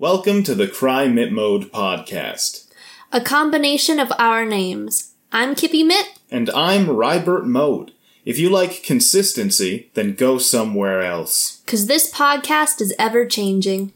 Welcome 0.00 0.44
to 0.44 0.54
the 0.54 0.68
Cry 0.68 1.08
Mit 1.08 1.32
Mode 1.32 1.72
podcast. 1.72 2.68
A 3.10 3.20
combination 3.20 3.98
of 3.98 4.12
our 4.16 4.44
names. 4.44 5.14
I'm 5.32 5.56
Kippy 5.56 5.82
Mitt. 5.82 6.20
And 6.30 6.48
I'm 6.50 6.86
Rybert 6.86 7.46
Mode. 7.46 7.90
If 8.24 8.38
you 8.38 8.48
like 8.48 8.84
consistency, 8.84 9.90
then 9.94 10.14
go 10.14 10.38
somewhere 10.38 11.02
else. 11.02 11.64
Cause 11.66 11.88
this 11.88 12.12
podcast 12.12 12.80
is 12.80 12.94
ever 12.96 13.26
changing. 13.26 13.92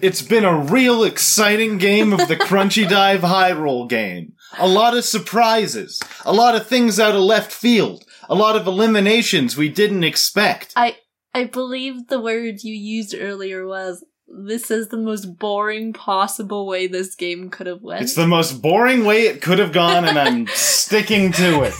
It's 0.00 0.22
been 0.22 0.44
a 0.44 0.56
real 0.56 1.02
exciting 1.02 1.78
game 1.78 2.12
of 2.12 2.28
the 2.28 2.36
Crunchy 2.36 2.88
Dive 2.88 3.22
High 3.22 3.52
Roll 3.52 3.86
game. 3.86 4.34
A 4.58 4.68
lot 4.68 4.96
of 4.96 5.04
surprises. 5.04 6.00
A 6.24 6.32
lot 6.32 6.54
of 6.54 6.66
things 6.66 7.00
out 7.00 7.14
of 7.14 7.20
left 7.20 7.52
field. 7.52 8.04
A 8.28 8.34
lot 8.34 8.56
of 8.56 8.66
eliminations 8.66 9.56
we 9.56 9.68
didn't 9.68 10.04
expect. 10.04 10.72
I 10.76 10.96
I 11.34 11.44
believe 11.44 12.08
the 12.08 12.20
word 12.20 12.62
you 12.62 12.74
used 12.74 13.14
earlier 13.18 13.66
was 13.66 14.04
this 14.28 14.70
is 14.70 14.88
the 14.88 14.98
most 14.98 15.38
boring 15.38 15.92
possible 15.92 16.66
way 16.66 16.86
this 16.86 17.14
game 17.14 17.50
could 17.50 17.66
have 17.66 17.82
went. 17.82 18.02
It's 18.02 18.14
the 18.14 18.26
most 18.26 18.62
boring 18.62 19.04
way 19.04 19.26
it 19.26 19.42
could 19.42 19.58
have 19.58 19.72
gone, 19.72 20.04
and 20.04 20.18
I'm 20.18 20.46
sticking 20.48 21.32
to 21.32 21.62
it. 21.62 21.74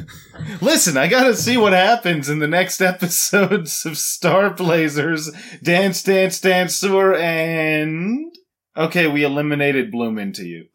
Listen, 0.59 0.97
I 0.97 1.07
gotta 1.07 1.35
see 1.35 1.57
what 1.57 1.73
happens 1.73 2.29
in 2.29 2.39
the 2.39 2.47
next 2.47 2.81
episodes 2.81 3.85
of 3.85 3.97
Star 3.97 4.49
Blazers, 4.49 5.31
Dance 5.61 6.03
Dance 6.03 6.41
Dancer, 6.41 7.15
and. 7.15 8.35
Okay, 8.75 9.07
we 9.07 9.23
eliminated 9.23 9.91
Bloom 9.91 10.17
into 10.17 10.45
you. 10.45 10.67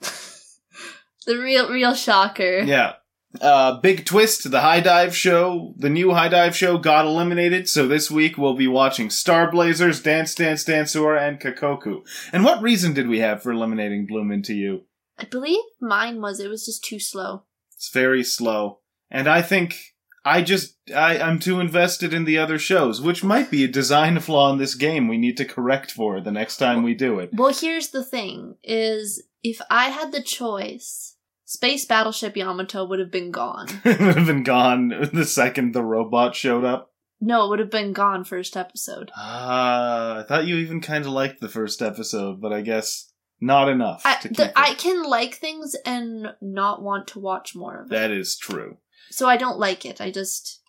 the 1.27 1.39
real 1.39 1.71
real 1.71 1.95
shocker. 1.95 2.61
Yeah. 2.61 2.95
Uh, 3.41 3.81
big 3.81 4.07
twist, 4.07 4.51
the 4.51 4.61
High 4.61 4.81
Dive 4.81 5.15
show, 5.15 5.75
the 5.77 5.91
new 5.91 6.13
High 6.13 6.29
Dive 6.29 6.57
show 6.57 6.79
got 6.79 7.05
eliminated, 7.05 7.69
so 7.69 7.87
this 7.87 8.11
week 8.11 8.39
we'll 8.39 8.55
be 8.55 8.69
watching 8.69 9.11
Star 9.11 9.51
Blazers, 9.51 10.01
Dance 10.01 10.35
Dance 10.35 10.65
Dancer, 10.65 11.15
and 11.15 11.39
Kakoku. 11.39 12.01
And 12.33 12.45
what 12.45 12.63
reason 12.63 12.95
did 12.95 13.09
we 13.09 13.19
have 13.21 13.43
for 13.43 13.53
eliminating 13.53 14.07
Bloom 14.07 14.31
into 14.31 14.55
you? 14.55 14.85
I 15.19 15.25
believe 15.25 15.61
mine 15.81 16.21
was 16.21 16.41
it 16.41 16.49
was 16.49 16.65
just 16.67 16.85
too 16.85 16.99
slow. 16.99 17.45
It's 17.75 17.91
very 17.91 18.23
slow. 18.25 18.81
And 19.17 19.29
I 19.29 19.41
think 19.41 19.95
I 20.27 20.43
just 20.43 20.77
I, 20.95 21.19
I'm 21.19 21.39
too 21.39 21.59
invested 21.59 22.13
in 22.13 22.27
the 22.27 22.37
other 22.37 22.59
shows, 22.59 23.01
which 23.01 23.25
might 23.25 23.51
be 23.51 23.65
a 23.65 23.69
design 23.69 24.21
flaw 24.21 24.53
in 24.53 24.59
this 24.59 24.75
game 24.75 25.09
we 25.09 25.17
need 25.17 25.39
to 25.39 25.47
correct 25.47 25.91
for 25.91 26.21
the 26.21 26.31
next 26.31 26.59
time 26.59 26.83
we 26.83 26.95
do 26.95 27.19
it. 27.21 27.31
Well, 27.33 27.55
here's 27.55 27.89
the 27.89 28.05
thing: 28.05 28.57
is 28.63 29.23
if 29.43 29.63
I 29.71 29.87
had 29.87 30.13
the 30.13 30.23
choice, 30.23 31.17
Space 31.47 31.87
Battleship 31.87 32.37
Yamato 32.37 32.85
would 32.85 32.99
have 32.99 33.11
been 33.11 33.31
gone. 33.31 33.69
it 33.87 33.99
would 33.99 34.17
have 34.17 34.27
been 34.27 34.43
gone 34.43 35.09
the 35.15 35.25
second 35.25 35.73
the 35.73 35.83
robot 35.83 36.35
showed 36.35 36.65
up. 36.65 36.93
No, 37.19 37.47
it 37.47 37.49
would 37.49 37.61
have 37.61 37.71
been 37.71 37.95
gone 37.95 38.25
first 38.25 38.55
episode. 38.55 39.11
Ah, 39.17 40.19
I 40.19 40.23
thought 40.25 40.47
you 40.47 40.57
even 40.57 40.83
kind 40.83 41.07
of 41.07 41.13
liked 41.13 41.41
the 41.41 41.49
first 41.49 41.81
episode, 41.81 42.43
but 42.43 42.53
I 42.53 42.61
guess 42.61 43.11
not 43.41 43.71
enough. 43.71 44.03
I, 44.05 44.17
to 44.17 44.29
keep 44.29 44.37
the. 44.37 44.59
I 44.59 44.75
can 44.75 45.05
like 45.05 45.37
things 45.37 45.75
and 45.87 46.35
not 46.43 46.83
want 46.83 47.07
to 47.09 47.19
watch 47.19 47.55
more 47.55 47.81
of 47.81 47.87
it. 47.87 47.95
That 47.95 48.11
is 48.11 48.37
true. 48.37 48.77
So 49.11 49.29
I 49.29 49.37
don't 49.37 49.59
like 49.59 49.85
it. 49.85 50.01
I 50.01 50.11
just 50.11 50.61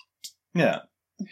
Yeah. 0.54 0.80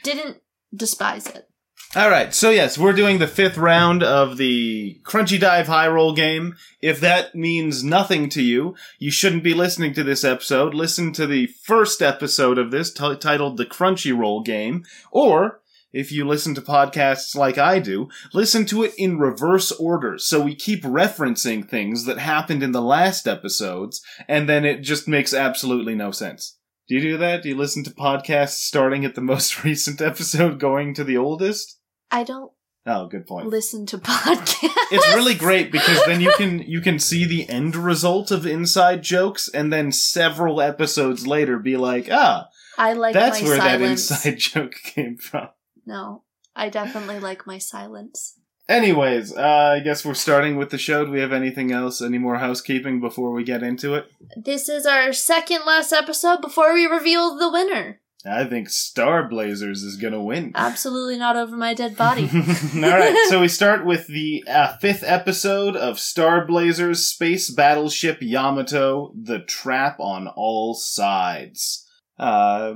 didn't 0.03 0.37
despise 0.75 1.27
it. 1.27 1.47
All 1.95 2.09
right, 2.09 2.33
so 2.33 2.49
yes, 2.49 2.77
we're 2.77 2.91
doing 2.91 3.19
the 3.19 3.27
fifth 3.27 3.57
round 3.57 4.03
of 4.03 4.35
the 4.35 4.99
Crunchy 5.03 5.39
Dive 5.39 5.67
High 5.67 5.87
Roll 5.87 6.13
game. 6.13 6.57
If 6.81 6.99
that 6.99 7.35
means 7.35 7.85
nothing 7.85 8.27
to 8.29 8.41
you, 8.41 8.75
you 8.99 9.11
shouldn't 9.11 9.43
be 9.43 9.53
listening 9.53 9.93
to 9.93 10.03
this 10.03 10.25
episode. 10.25 10.73
Listen 10.73 11.13
to 11.13 11.25
the 11.25 11.47
first 11.47 12.01
episode 12.01 12.57
of 12.57 12.71
this 12.71 12.91
t- 12.91 13.15
titled 13.15 13.55
The 13.55 13.65
Crunchy 13.65 14.17
Roll 14.17 14.41
Game, 14.41 14.83
or 15.09 15.61
if 15.93 16.11
you 16.11 16.27
listen 16.27 16.53
to 16.55 16.61
podcasts 16.61 17.33
like 17.33 17.57
I 17.57 17.79
do, 17.79 18.09
listen 18.33 18.65
to 18.65 18.83
it 18.83 18.93
in 18.97 19.17
reverse 19.17 19.71
order. 19.71 20.17
So 20.17 20.41
we 20.41 20.53
keep 20.53 20.83
referencing 20.83 21.69
things 21.69 22.03
that 22.05 22.17
happened 22.17 22.61
in 22.61 22.73
the 22.73 22.81
last 22.81 23.25
episodes, 23.25 24.01
and 24.27 24.49
then 24.49 24.65
it 24.65 24.81
just 24.81 25.07
makes 25.07 25.33
absolutely 25.33 25.95
no 25.95 26.11
sense. 26.11 26.57
Do 26.87 26.95
you 26.95 27.01
do 27.01 27.17
that? 27.17 27.41
Do 27.43 27.49
you 27.49 27.55
listen 27.57 27.83
to 27.85 27.89
podcasts 27.91 28.57
starting 28.59 29.05
at 29.05 29.15
the 29.15 29.21
most 29.21 29.63
recent 29.63 30.01
episode 30.01 30.59
going 30.59 30.93
to 30.95 31.03
the 31.03 31.17
oldest? 31.17 31.79
I 32.11 32.23
don't 32.23 32.51
Oh, 32.87 33.07
good 33.07 33.25
point. 33.25 33.47
listen 33.47 33.87
to 33.87 33.97
podcasts. 33.97 34.57
It's 34.91 35.15
really 35.15 35.33
great 35.33 35.71
because 35.71 36.05
then 36.05 36.21
you 36.21 36.31
can 36.37 36.59
you 36.59 36.81
can 36.81 36.99
see 36.99 37.25
the 37.25 37.49
end 37.49 37.75
result 37.75 38.29
of 38.29 38.45
inside 38.45 39.01
jokes 39.01 39.49
and 39.51 39.73
then 39.73 39.91
several 39.91 40.61
episodes 40.61 41.25
later 41.25 41.57
be 41.57 41.77
like, 41.77 42.07
"Ah, 42.11 42.47
I 42.77 42.93
like 42.93 43.15
that's 43.15 43.41
where 43.41 43.57
silence. 43.57 44.09
that 44.09 44.25
inside 44.27 44.37
joke 44.53 44.75
came 44.83 45.17
from." 45.17 45.49
No, 45.87 46.23
I 46.55 46.69
definitely 46.69 47.19
like 47.19 47.47
my 47.47 47.57
silence. 47.57 48.39
Anyways, 48.67 49.35
uh, 49.35 49.73
I 49.75 49.79
guess 49.79 50.03
we're 50.03 50.15
starting 50.15 50.55
with 50.55 50.71
the 50.71 50.79
show. 50.79 51.05
Do 51.05 51.11
we 51.11 51.19
have 51.19 51.31
anything 51.31 51.71
else? 51.71 52.01
Any 52.01 52.17
more 52.17 52.37
housekeeping 52.37 52.99
before 52.99 53.31
we 53.31 53.43
get 53.43 53.61
into 53.61 53.93
it? 53.93 54.11
This 54.35 54.67
is 54.67 54.87
our 54.87 55.13
second 55.13 55.61
last 55.67 55.93
episode 55.93 56.41
before 56.41 56.73
we 56.73 56.85
reveal 56.85 57.37
the 57.37 57.51
winner. 57.51 57.99
I 58.25 58.45
think 58.45 58.69
Star 58.69 59.27
Blazers 59.29 59.83
is 59.83 59.97
gonna 59.97 60.21
win. 60.21 60.51
Absolutely 60.55 61.19
not 61.19 61.35
over 61.35 61.55
my 61.55 61.75
dead 61.75 61.95
body. 61.95 62.23
All 62.33 62.81
right, 62.81 63.27
so 63.29 63.39
we 63.39 63.47
start 63.47 63.85
with 63.85 64.07
the 64.07 64.43
uh, 64.47 64.77
fifth 64.77 65.03
episode 65.05 65.75
of 65.75 65.99
Star 65.99 66.43
Blazers 66.43 67.05
Space 67.05 67.51
Battleship 67.51 68.17
Yamato: 68.21 69.13
The 69.15 69.41
Trap 69.41 69.99
on 69.99 70.27
All 70.27 70.73
Sides. 70.73 71.87
Uh, 72.17 72.75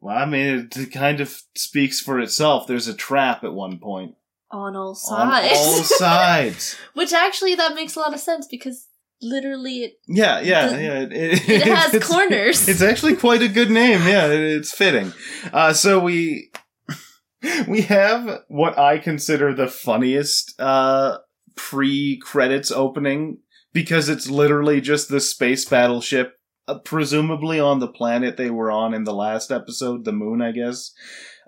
well, 0.00 0.16
I 0.16 0.26
mean, 0.26 0.68
it 0.76 0.92
kind 0.92 1.20
of 1.20 1.42
speaks 1.56 2.00
for 2.00 2.20
itself. 2.20 2.68
There's 2.68 2.86
a 2.86 2.94
trap 2.94 3.42
at 3.42 3.52
one 3.52 3.80
point 3.80 4.14
On 4.54 4.76
all 4.76 4.90
on 4.90 4.94
sides. 4.94 5.58
all 5.58 5.74
sides. 5.82 6.76
Which 6.94 7.12
actually 7.12 7.54
that 7.56 7.74
makes 7.74 7.96
a 7.96 8.00
lot 8.00 8.14
of 8.14 8.20
sense 8.20 8.46
because 8.48 8.86
literally 9.20 9.84
it, 9.84 9.92
Yeah, 10.06 10.40
yeah, 10.40 10.68
The- 10.68 10.82
yeah. 10.82 11.00
It, 11.00 11.48
it 11.48 11.62
has 11.74 11.92
it's- 11.94 12.08
corners. 12.10 12.68
It's 12.68 12.82
actually 12.82 13.16
quite 13.16 13.42
a 13.42 13.48
good 13.48 13.70
name. 13.70 14.00
Yeah, 14.06 14.26
it- 14.26 14.56
it's 14.58 14.72
fitting. 14.72 15.12
Uh, 15.52 15.72
so 15.72 15.98
we 15.98 16.50
we 17.68 17.82
have 17.82 18.42
what 18.48 18.78
I 18.78 18.98
consider 18.98 19.52
the 19.54 19.66
funniest 19.68 20.54
uh, 20.60 21.18
pre-credits 21.56 22.70
opening 22.70 23.38
because 23.72 24.08
it's 24.08 24.30
literally 24.30 24.80
just 24.80 25.08
the 25.08 25.20
space 25.20 25.64
battleship, 25.64 26.38
uh, 26.68 26.78
presumably 26.78 27.58
on 27.58 27.80
the 27.80 27.88
planet 27.88 28.36
they 28.36 28.50
were 28.50 28.70
on 28.70 28.94
in 28.94 29.02
the 29.04 29.12
last 29.14 29.50
episode, 29.50 30.04
the 30.04 30.12
moon, 30.12 30.40
I 30.40 30.52
guess. 30.52 30.92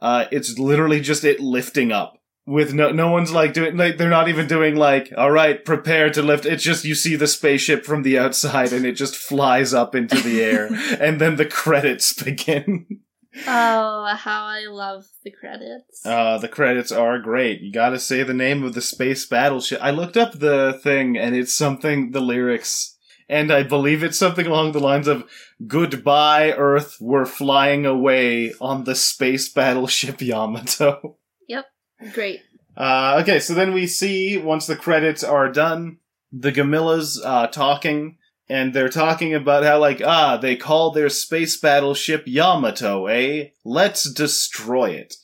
Uh, 0.02 0.24
it's 0.32 0.58
literally 0.58 1.00
just 1.00 1.24
it 1.24 1.38
lifting 1.40 1.92
up. 1.92 2.16
With 2.46 2.72
no, 2.72 2.90
no 2.90 3.10
one's 3.10 3.32
like 3.32 3.54
doing, 3.54 3.76
like, 3.76 3.98
they're 3.98 4.08
not 4.08 4.28
even 4.28 4.46
doing 4.46 4.76
like, 4.76 5.12
alright, 5.16 5.64
prepare 5.64 6.10
to 6.10 6.22
lift. 6.22 6.46
It's 6.46 6.62
just, 6.62 6.84
you 6.84 6.94
see 6.94 7.16
the 7.16 7.26
spaceship 7.26 7.84
from 7.84 8.02
the 8.02 8.18
outside 8.18 8.72
and 8.72 8.86
it 8.86 8.92
just 8.92 9.16
flies 9.16 9.74
up 9.74 9.96
into 9.96 10.20
the 10.20 10.42
air. 10.42 10.68
and 11.00 11.20
then 11.20 11.36
the 11.36 11.46
credits 11.46 12.12
begin. 12.12 13.00
Oh, 13.46 14.14
how 14.16 14.44
I 14.44 14.66
love 14.68 15.06
the 15.24 15.32
credits. 15.32 16.06
Uh, 16.06 16.38
the 16.38 16.48
credits 16.48 16.92
are 16.92 17.18
great. 17.18 17.60
You 17.60 17.72
gotta 17.72 17.98
say 17.98 18.22
the 18.22 18.32
name 18.32 18.62
of 18.62 18.74
the 18.74 18.80
space 18.80 19.26
battleship. 19.26 19.80
I 19.82 19.90
looked 19.90 20.16
up 20.16 20.38
the 20.38 20.78
thing 20.82 21.18
and 21.18 21.34
it's 21.34 21.54
something, 21.54 22.12
the 22.12 22.20
lyrics, 22.20 22.96
and 23.28 23.52
I 23.52 23.62
believe 23.62 24.02
it's 24.02 24.18
something 24.18 24.46
along 24.46 24.72
the 24.72 24.80
lines 24.80 25.08
of, 25.08 25.24
Goodbye, 25.66 26.52
Earth, 26.52 26.96
we're 27.00 27.26
flying 27.26 27.84
away 27.84 28.54
on 28.60 28.84
the 28.84 28.94
space 28.94 29.48
battleship 29.48 30.20
Yamato. 30.20 31.18
Great. 32.12 32.42
Uh, 32.76 33.18
okay, 33.22 33.40
so 33.40 33.54
then 33.54 33.72
we 33.72 33.86
see, 33.86 34.36
once 34.36 34.66
the 34.66 34.76
credits 34.76 35.24
are 35.24 35.50
done, 35.50 35.98
the 36.30 36.52
Gamillas, 36.52 37.18
uh, 37.24 37.46
talking, 37.46 38.18
and 38.48 38.74
they're 38.74 38.91
talking 38.91 39.34
about 39.34 39.65
how, 39.65 39.78
like, 39.78 40.03
ah, 40.04 40.36
they 40.36 40.56
call 40.56 40.91
their 40.91 41.09
space 41.09 41.56
battleship 41.59 42.24
Yamato, 42.26 43.06
eh? 43.06 43.48
Let's 43.65 44.12
destroy 44.12 44.91
it. 44.91 45.15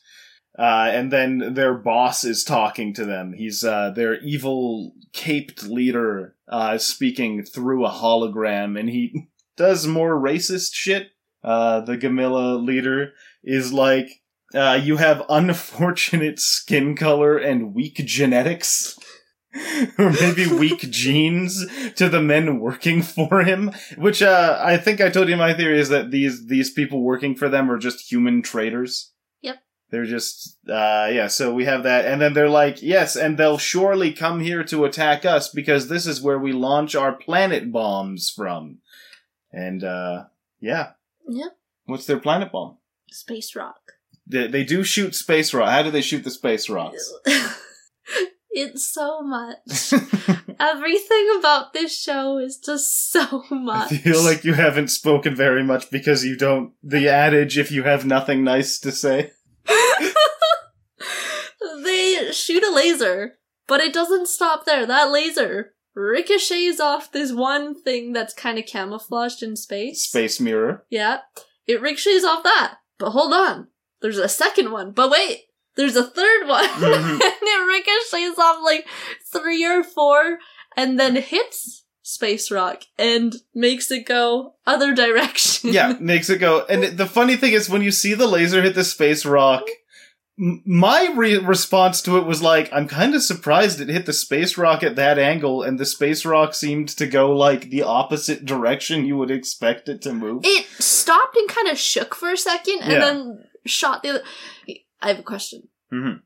Uh, 0.59 0.91
and 0.93 1.13
then 1.13 1.55
their 1.55 1.75
boss 1.75 2.25
is 2.25 2.45
talking 2.45 2.95
to 2.95 3.05
them. 3.05 3.35
He's, 3.35 3.63
uh, 3.65 3.91
their 3.91 4.21
evil 4.21 4.95
caped 5.13 5.65
leader, 5.65 6.37
uh, 6.49 6.79
speaking 6.79 7.45
through 7.45 7.85
a 7.85 7.91
hologram, 7.91 8.79
and 8.79 8.89
he 8.89 9.29
does 9.57 9.87
more 9.87 10.19
racist 10.19 10.71
shit. 10.73 11.09
Uh, 11.45 11.81
the 11.81 11.99
Gamilla 11.99 12.65
leader 12.65 13.13
is 13.45 13.73
like, 13.73 14.22
uh, 14.55 14.81
you 14.83 14.97
have 14.97 15.25
unfortunate 15.29 16.39
skin 16.39 16.97
color 16.97 17.37
and 17.37 17.75
weak 17.75 17.97
genetics. 18.05 18.99
or 19.99 20.11
maybe 20.13 20.47
weak 20.47 20.81
genes 20.91 21.67
to 21.97 22.09
the 22.09 22.23
men 22.23 22.59
working 22.59 23.03
for 23.03 23.43
him. 23.43 23.71
Which 23.99 24.23
uh, 24.23 24.59
I 24.63 24.79
think 24.79 25.01
I 25.01 25.11
told 25.11 25.29
you 25.29 25.37
my 25.37 25.53
theory 25.53 25.79
is 25.79 25.91
that 25.91 26.11
these 26.11 26.47
these 26.47 26.71
people 26.71 27.03
working 27.03 27.35
for 27.35 27.51
them 27.51 27.71
are 27.71 27.77
just 27.77 28.11
human 28.11 28.41
traitors. 28.41 29.13
Yep. 29.43 29.57
They're 29.91 30.07
just, 30.07 30.57
uh, 30.71 31.11
yeah, 31.13 31.27
so 31.27 31.53
we 31.53 31.67
have 31.67 31.83
that. 31.83 32.07
And 32.07 32.19
then 32.19 32.33
they're 32.33 32.49
like, 32.49 32.81
yes, 32.81 33.15
and 33.15 33.37
they'll 33.37 33.59
surely 33.59 34.11
come 34.11 34.41
here 34.41 34.65
to 34.65 34.87
attack 34.87 35.27
us 35.27 35.51
because 35.51 35.89
this 35.89 36.07
is 36.07 36.23
where 36.23 36.39
we 36.39 36.53
launch 36.53 36.95
our 36.95 37.13
planet 37.13 37.71
bombs 37.71 38.31
from. 38.31 38.79
And, 39.53 39.85
uh, 39.85 40.25
yeah. 40.61 40.93
Yeah. 41.29 41.49
What's 41.85 42.07
their 42.07 42.19
planet 42.19 42.51
bomb? 42.51 42.79
Space 43.11 43.55
rock. 43.55 43.82
They, 44.27 44.47
they 44.47 44.65
do 44.65 44.85
shoot 44.85 45.15
space 45.15 45.53
rock. 45.53 45.71
How 45.71 45.83
do 45.83 45.91
they 45.91 46.03
shoot 46.03 46.25
the 46.25 46.31
space 46.31 46.69
rocks? 46.69 47.13
it's 48.51 48.93
so 48.93 49.23
much. 49.23 49.93
Everything 50.61 51.29
about 51.39 51.73
this 51.73 52.01
show 52.01 52.39
is 52.39 52.59
just 52.59 53.11
so 53.11 53.45
much. 53.51 53.93
I 53.93 53.97
feel 53.97 54.23
like 54.23 54.45
you 54.45 54.55
haven't 54.55 54.89
spoken 54.89 55.35
very 55.35 55.65
much 55.65 55.91
because 55.91 56.25
you 56.25 56.37
don't. 56.37 56.73
The 56.83 57.09
adage, 57.09 57.59
if 57.59 57.73
you 57.73 57.83
have 57.83 58.07
nothing 58.07 58.45
nice 58.45 58.79
to 58.81 58.93
say. 58.93 59.33
they 61.85 62.31
shoot 62.33 62.63
a 62.63 62.71
laser, 62.73 63.35
but 63.67 63.81
it 63.81 63.93
doesn't 63.93 64.29
stop 64.29 64.65
there. 64.65 64.87
That 64.87 65.11
laser 65.11 65.75
ricochets 65.95 66.81
off 66.81 67.13
this 67.13 67.33
one 67.33 67.81
thing 67.81 68.13
that's 68.13 68.35
kind 68.35 68.59
of 68.59 68.67
camouflaged 68.67 69.43
in 69.43 69.57
space. 69.57 70.05
Space 70.05 70.41
mirror. 70.41 70.85
Yeah. 70.91 71.19
It 71.67 71.81
ricochets 71.81 72.25
off 72.25 72.45
that. 72.45 72.77
But 72.99 73.11
hold 73.11 73.33
on. 73.33 73.69
There's 74.03 74.19
a 74.19 74.29
second 74.29 74.71
one. 74.73 74.93
But 74.93 75.11
wait. 75.11 75.43
There's 75.75 75.97
a 75.97 76.05
third 76.05 76.47
one. 76.49 76.67
Mhm. 76.69 77.13
and 77.13 77.23
it 77.23 77.67
ricochets 77.67 78.39
off 78.39 78.59
like 78.63 78.87
three 79.33 79.65
or 79.65 79.83
four 79.83 80.39
and 80.77 81.01
then 81.01 81.17
hits 81.17 81.85
Space 82.03 82.51
Rock 82.51 82.83
and 82.99 83.35
makes 83.55 83.91
it 83.91 84.05
go 84.07 84.57
other 84.67 84.93
direction. 85.03 85.73
Yeah, 85.73 85.97
makes 85.99 86.29
it 86.29 86.39
go. 86.41 86.67
And 86.69 86.99
the 86.99 87.07
funny 87.07 87.37
thing 87.37 87.55
is, 87.55 87.71
when 87.71 87.81
you 87.81 87.91
see 87.91 88.13
the 88.13 88.27
laser 88.27 88.61
hit 88.61 88.75
the 88.75 88.85
space 88.85 89.25
rock, 89.25 89.63
my 90.39 91.13
re- 91.15 91.39
response 91.39 92.03
to 92.03 92.17
it 92.17 92.27
was 92.27 92.43
like, 92.43 92.71
I'm 92.73 92.89
kind 92.89 93.15
of 93.15 93.23
surprised 93.23 93.81
it 93.81 93.89
hit 93.89 94.07
the 94.07 94.13
space 94.13 94.57
rock 94.59 94.83
at 94.83 94.97
that 94.97 95.19
angle, 95.19 95.63
and 95.63 95.79
the 95.79 95.87
space 95.87 96.25
rock 96.25 96.55
seemed 96.55 96.89
to 96.91 97.07
go 97.07 97.31
like 97.35 97.71
the 97.71 97.83
opposite 97.83 98.45
direction 98.45 99.05
you 99.05 99.17
would 99.19 99.31
expect 99.31 99.89
it 99.89 100.03
to 100.03 100.13
move. 100.13 100.43
It 100.45 100.67
stopped 100.83 101.37
and 101.37 101.49
kind 101.49 101.69
of 101.69 101.79
shook 101.79 102.15
for 102.15 102.31
a 102.33 102.37
second 102.37 102.81
and 102.83 102.93
Yeah. 102.93 102.99
then 102.99 103.45
shot 103.67 104.03
the 104.03 104.11
other. 104.11 104.23
I 105.01 105.09
have 105.09 105.19
a 105.19 105.23
question. 105.23 105.69
Mhm. 105.93 106.21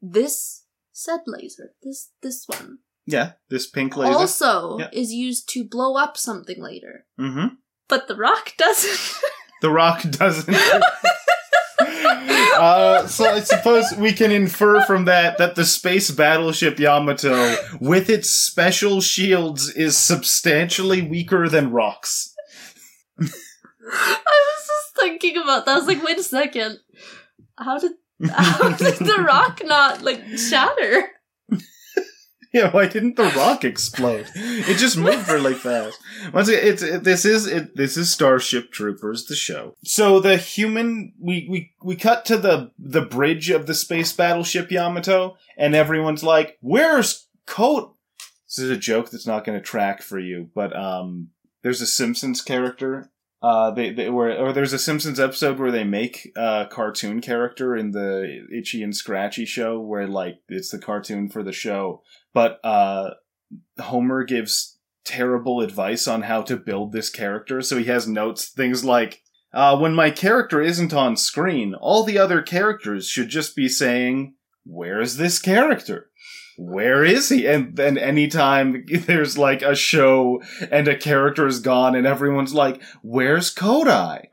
This 0.00 0.64
said 0.92 1.20
laser, 1.26 1.74
this 1.82 2.10
this 2.22 2.44
one, 2.46 2.78
Yeah, 3.06 3.32
this 3.48 3.66
pink 3.68 3.96
laser. 3.96 4.12
also 4.18 4.78
Yeah. 4.78 4.90
is 4.92 5.12
used 5.12 5.48
to 5.50 5.64
blow 5.64 5.96
up 5.96 6.16
something 6.16 6.60
later. 6.62 7.06
hmm 7.18 7.46
But 7.88 8.08
the 8.08 8.16
rock 8.16 8.54
doesn't. 8.58 9.00
The 9.60 9.70
rock 9.70 10.02
doesn't. 10.02 10.56
uh, 12.56 13.06
so 13.06 13.24
I 13.26 13.40
suppose 13.40 13.84
we 13.96 14.12
can 14.12 14.30
infer 14.32 14.84
from 14.84 15.04
that 15.06 15.38
that 15.38 15.54
the 15.54 15.64
space 15.64 16.10
battleship 16.10 16.78
Yamato, 16.78 17.56
with 17.80 18.08
its 18.10 18.30
special 18.30 19.00
shields, 19.00 19.68
is 19.70 19.96
substantially 19.96 21.02
weaker 21.02 21.48
than 21.48 21.70
rocks. 21.70 22.34
I 23.90 24.18
was 24.24 24.66
just 24.66 24.96
thinking 24.96 25.36
about 25.36 25.66
that. 25.66 25.72
I 25.72 25.78
was 25.78 25.86
like, 25.86 26.02
wait 26.02 26.18
a 26.18 26.22
second. 26.22 26.78
How 27.58 27.78
did 27.78 27.92
how 28.30 28.68
did 28.76 28.98
the 28.98 29.24
rock 29.26 29.60
not 29.64 30.02
like 30.02 30.24
shatter? 30.36 31.08
Yeah, 32.52 32.70
why 32.70 32.86
didn't 32.86 33.16
the 33.16 33.32
rock 33.34 33.64
explode? 33.64 34.26
It 34.34 34.76
just 34.76 34.98
moved 34.98 35.26
really 35.28 35.54
fast. 35.54 35.98
Once 36.34 36.48
again, 36.48 36.60
it's 36.62 36.82
it, 36.82 37.02
this 37.02 37.24
is 37.24 37.46
it, 37.46 37.74
this 37.74 37.96
is 37.96 38.12
Starship 38.12 38.70
Troopers, 38.70 39.24
the 39.24 39.34
show. 39.34 39.74
So 39.84 40.20
the 40.20 40.36
human 40.36 41.14
we 41.18 41.46
we 41.48 41.72
we 41.82 41.96
cut 41.96 42.26
to 42.26 42.36
the 42.36 42.70
the 42.78 43.00
bridge 43.00 43.48
of 43.48 43.66
the 43.66 43.72
space 43.72 44.12
battleship 44.12 44.70
Yamato, 44.70 45.38
and 45.56 45.74
everyone's 45.74 46.22
like, 46.22 46.58
"Where's 46.60 47.26
Coat?" 47.46 47.96
This 48.46 48.58
is 48.58 48.70
a 48.70 48.76
joke 48.76 49.10
that's 49.10 49.26
not 49.26 49.46
going 49.46 49.58
to 49.58 49.64
track 49.64 50.02
for 50.02 50.18
you, 50.18 50.50
but 50.54 50.76
um, 50.76 51.28
there's 51.62 51.80
a 51.80 51.86
Simpsons 51.86 52.42
character. 52.42 53.10
Uh, 53.42 53.72
they, 53.72 53.90
they 53.90 54.08
were, 54.08 54.32
or 54.36 54.52
there's 54.52 54.72
a 54.72 54.78
Simpsons 54.78 55.18
episode 55.18 55.58
where 55.58 55.72
they 55.72 55.82
make 55.82 56.30
a 56.36 56.66
cartoon 56.70 57.20
character 57.20 57.74
in 57.76 57.90
the 57.90 58.46
Itchy 58.56 58.84
and 58.84 58.94
Scratchy 58.94 59.44
show, 59.44 59.80
where 59.80 60.06
like 60.06 60.38
it's 60.48 60.70
the 60.70 60.78
cartoon 60.78 61.28
for 61.28 61.42
the 61.42 61.52
show, 61.52 62.02
but 62.32 62.60
uh, 62.62 63.10
Homer 63.80 64.22
gives 64.22 64.78
terrible 65.04 65.60
advice 65.60 66.06
on 66.06 66.22
how 66.22 66.42
to 66.42 66.56
build 66.56 66.92
this 66.92 67.10
character. 67.10 67.60
So 67.60 67.78
he 67.78 67.84
has 67.86 68.06
notes, 68.06 68.48
things 68.48 68.84
like, 68.84 69.22
uh, 69.52 69.76
when 69.76 69.94
my 69.94 70.10
character 70.10 70.62
isn't 70.62 70.94
on 70.94 71.16
screen, 71.16 71.74
all 71.74 72.04
the 72.04 72.18
other 72.18 72.42
characters 72.42 73.08
should 73.08 73.28
just 73.28 73.56
be 73.56 73.68
saying, 73.68 74.34
Where's 74.64 75.16
this 75.16 75.40
character? 75.40 76.10
Where 76.64 77.04
is 77.04 77.28
he? 77.28 77.46
And 77.46 77.76
then 77.76 77.98
anytime 77.98 78.84
there's 79.06 79.36
like 79.36 79.62
a 79.62 79.74
show 79.74 80.42
and 80.70 80.86
a 80.86 80.96
character 80.96 81.46
is 81.46 81.60
gone 81.60 81.94
and 81.94 82.06
everyone's 82.06 82.54
like, 82.54 82.80
Where's 83.02 83.52
Kodai? 83.54 84.26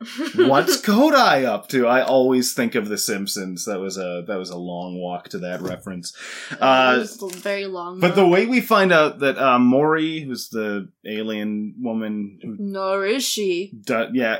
What's 0.48 0.80
Kodai 0.86 1.44
up 1.44 1.68
to? 1.68 1.86
I 1.86 2.02
always 2.02 2.52
think 2.54 2.74
of 2.74 2.88
The 2.88 2.98
Simpsons. 2.98 3.64
That 3.64 3.80
was 3.80 3.98
a 3.98 4.24
that 4.26 4.38
was 4.38 4.50
a 4.50 4.56
long 4.56 5.00
walk 5.00 5.28
to 5.30 5.38
that 5.38 5.60
reference. 5.60 6.12
Uh, 6.60 7.04
very 7.36 7.66
long. 7.66 8.00
but 8.00 8.14
the 8.14 8.26
way 8.26 8.46
we 8.46 8.60
find 8.60 8.92
out 8.92 9.20
that 9.20 9.38
uh, 9.38 9.58
Mori, 9.58 10.20
who's 10.20 10.48
the 10.50 10.88
alien 11.06 11.74
woman 11.78 12.38
who 12.42 12.56
nor 12.58 13.06
is 13.06 13.24
she. 13.24 13.72
do, 13.84 14.08
yeah, 14.12 14.36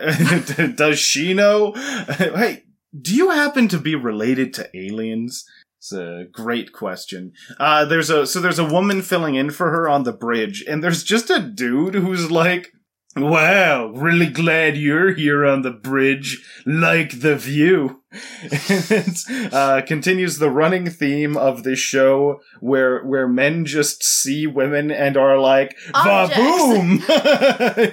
does 0.74 0.98
she 0.98 1.32
know? 1.34 1.72
hey, 1.72 2.64
do 2.98 3.14
you 3.14 3.30
happen 3.30 3.68
to 3.68 3.78
be 3.78 3.94
related 3.94 4.52
to 4.54 4.76
aliens? 4.76 5.44
It's 5.80 5.92
a 5.94 6.26
great 6.30 6.74
question. 6.74 7.32
Uh, 7.58 7.86
there's 7.86 8.10
a 8.10 8.26
so 8.26 8.38
there's 8.38 8.58
a 8.58 8.70
woman 8.70 9.00
filling 9.00 9.36
in 9.36 9.50
for 9.50 9.70
her 9.70 9.88
on 9.88 10.02
the 10.02 10.12
bridge, 10.12 10.62
and 10.68 10.84
there's 10.84 11.02
just 11.02 11.30
a 11.30 11.40
dude 11.40 11.94
who's 11.94 12.30
like, 12.30 12.68
"Wow, 13.16 13.86
really 13.86 14.26
glad 14.26 14.76
you're 14.76 15.14
here 15.14 15.46
on 15.46 15.62
the 15.62 15.70
bridge. 15.70 16.44
Like 16.66 17.22
the 17.22 17.34
view." 17.34 18.02
and 18.42 18.52
it 18.90 19.54
uh, 19.54 19.80
continues 19.86 20.38
the 20.38 20.50
running 20.50 20.90
theme 20.90 21.38
of 21.38 21.62
this 21.62 21.78
show, 21.78 22.42
where 22.60 23.02
where 23.04 23.26
men 23.26 23.64
just 23.64 24.04
see 24.04 24.46
women 24.46 24.90
and 24.90 25.16
are 25.16 25.38
like, 25.38 25.78
"Va 25.94 26.30
boom!" 26.36 27.02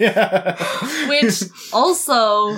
yeah. 0.02 0.58
Which 1.08 1.44
also 1.72 2.58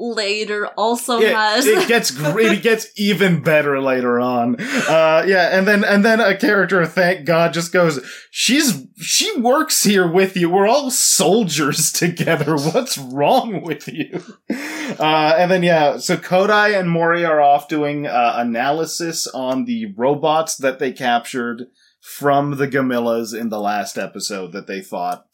later 0.00 0.66
also 0.76 1.20
it, 1.20 1.34
has 1.34 1.66
it 1.66 1.88
gets 1.88 2.10
great. 2.10 2.52
It 2.52 2.62
gets 2.62 2.88
even 2.96 3.42
better 3.42 3.80
later 3.80 4.20
on. 4.20 4.56
Uh, 4.60 5.24
yeah, 5.26 5.56
and 5.56 5.66
then 5.66 5.84
and 5.84 6.04
then 6.04 6.20
a 6.20 6.36
character, 6.36 6.84
thank 6.86 7.24
God, 7.24 7.52
just 7.52 7.72
goes. 7.72 8.00
She's 8.30 8.86
she 8.96 9.38
works 9.38 9.84
here 9.84 10.10
with 10.10 10.36
you. 10.36 10.50
We're 10.50 10.68
all 10.68 10.90
soldiers 10.90 11.92
together. 11.92 12.56
What's 12.56 12.98
wrong 12.98 13.62
with 13.62 13.88
you? 13.88 14.22
Uh, 14.50 15.34
and 15.38 15.50
then 15.50 15.62
yeah, 15.62 15.98
so 15.98 16.16
Kodai 16.16 16.78
and 16.78 16.90
Mori 16.90 17.24
are 17.24 17.40
off 17.40 17.68
doing 17.68 18.06
uh, 18.06 18.34
analysis 18.36 19.26
on 19.28 19.64
the 19.64 19.92
robots 19.96 20.56
that 20.56 20.78
they 20.78 20.92
captured 20.92 21.66
from 22.00 22.58
the 22.58 22.68
Gamillas 22.68 23.38
in 23.38 23.48
the 23.48 23.60
last 23.60 23.96
episode 23.96 24.52
that 24.52 24.66
they 24.66 24.82
fought. 24.82 25.26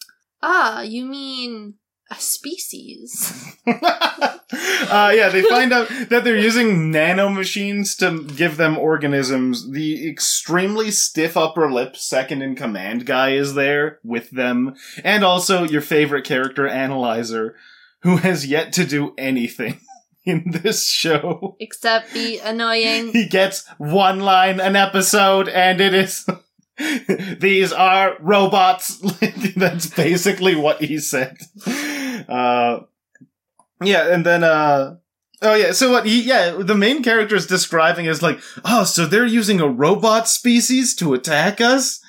Ah, 0.43 0.83
you 0.83 1.05
mean 1.05 1.75
a 2.11 2.17
species? 2.17 3.57
uh, 3.67 5.12
yeah, 5.14 5.29
they 5.29 5.43
find 5.43 5.73
out 5.73 5.88
that 6.09 6.25
they're 6.25 6.37
using 6.37 6.93
nanomachines 6.93 7.97
to 7.99 8.25
give 8.35 8.57
them 8.57 8.76
organisms. 8.76 9.71
The 9.71 10.09
extremely 10.09 10.90
stiff 10.90 11.37
upper 11.37 11.71
lip 11.71 11.97
second 11.97 12.43
in 12.43 12.57
command 12.57 13.07
guy 13.07 13.31
is 13.31 13.55
there 13.55 14.00
with 14.02 14.31
them. 14.31 14.75
And 15.05 15.25
also 15.25 15.64
your 15.64 15.83
favorite 15.83 16.25
character, 16.25 16.67
Analyzer, 16.67 17.55
who 18.02 18.17
has 18.19 18.47
yet 18.47 18.73
to 18.75 18.85
do 18.85 19.14
anything 19.17 19.81
in 20.25 20.45
this 20.47 20.87
show. 20.88 21.57
Except 21.61 22.12
be 22.12 22.38
annoying. 22.38 23.12
He 23.12 23.29
gets 23.29 23.67
one 23.79 24.21
line 24.21 24.61
an 24.61 24.76
episode, 24.76 25.49
and 25.49 25.81
it 25.81 25.95
is. 25.95 26.26
These 27.38 27.73
are 27.73 28.17
robots. 28.21 28.99
That's 29.57 29.87
basically 29.87 30.55
what 30.55 30.83
he 30.83 30.99
said. 30.99 31.37
Uh, 32.29 32.81
yeah, 33.83 34.12
and 34.12 34.25
then, 34.27 34.45
uh, 34.45 34.97
oh 35.43 35.55
yeah, 35.55 35.73
so 35.73 35.91
what 35.91 36.07
he, 36.07 36.23
yeah, 36.23 36.50
the 36.59 36.75
main 36.75 37.03
character 37.03 37.35
is 37.37 37.47
describing 37.47 38.07
is 38.07 38.23
like, 38.23 38.41
oh, 38.65 38.85
so 38.85 39.07
they're 39.07 39.25
using 39.27 39.61
a 39.61 39.69
robot 39.69 40.29
species 40.29 40.95
to 40.97 41.15
attack 41.15 41.61
us? 41.61 42.00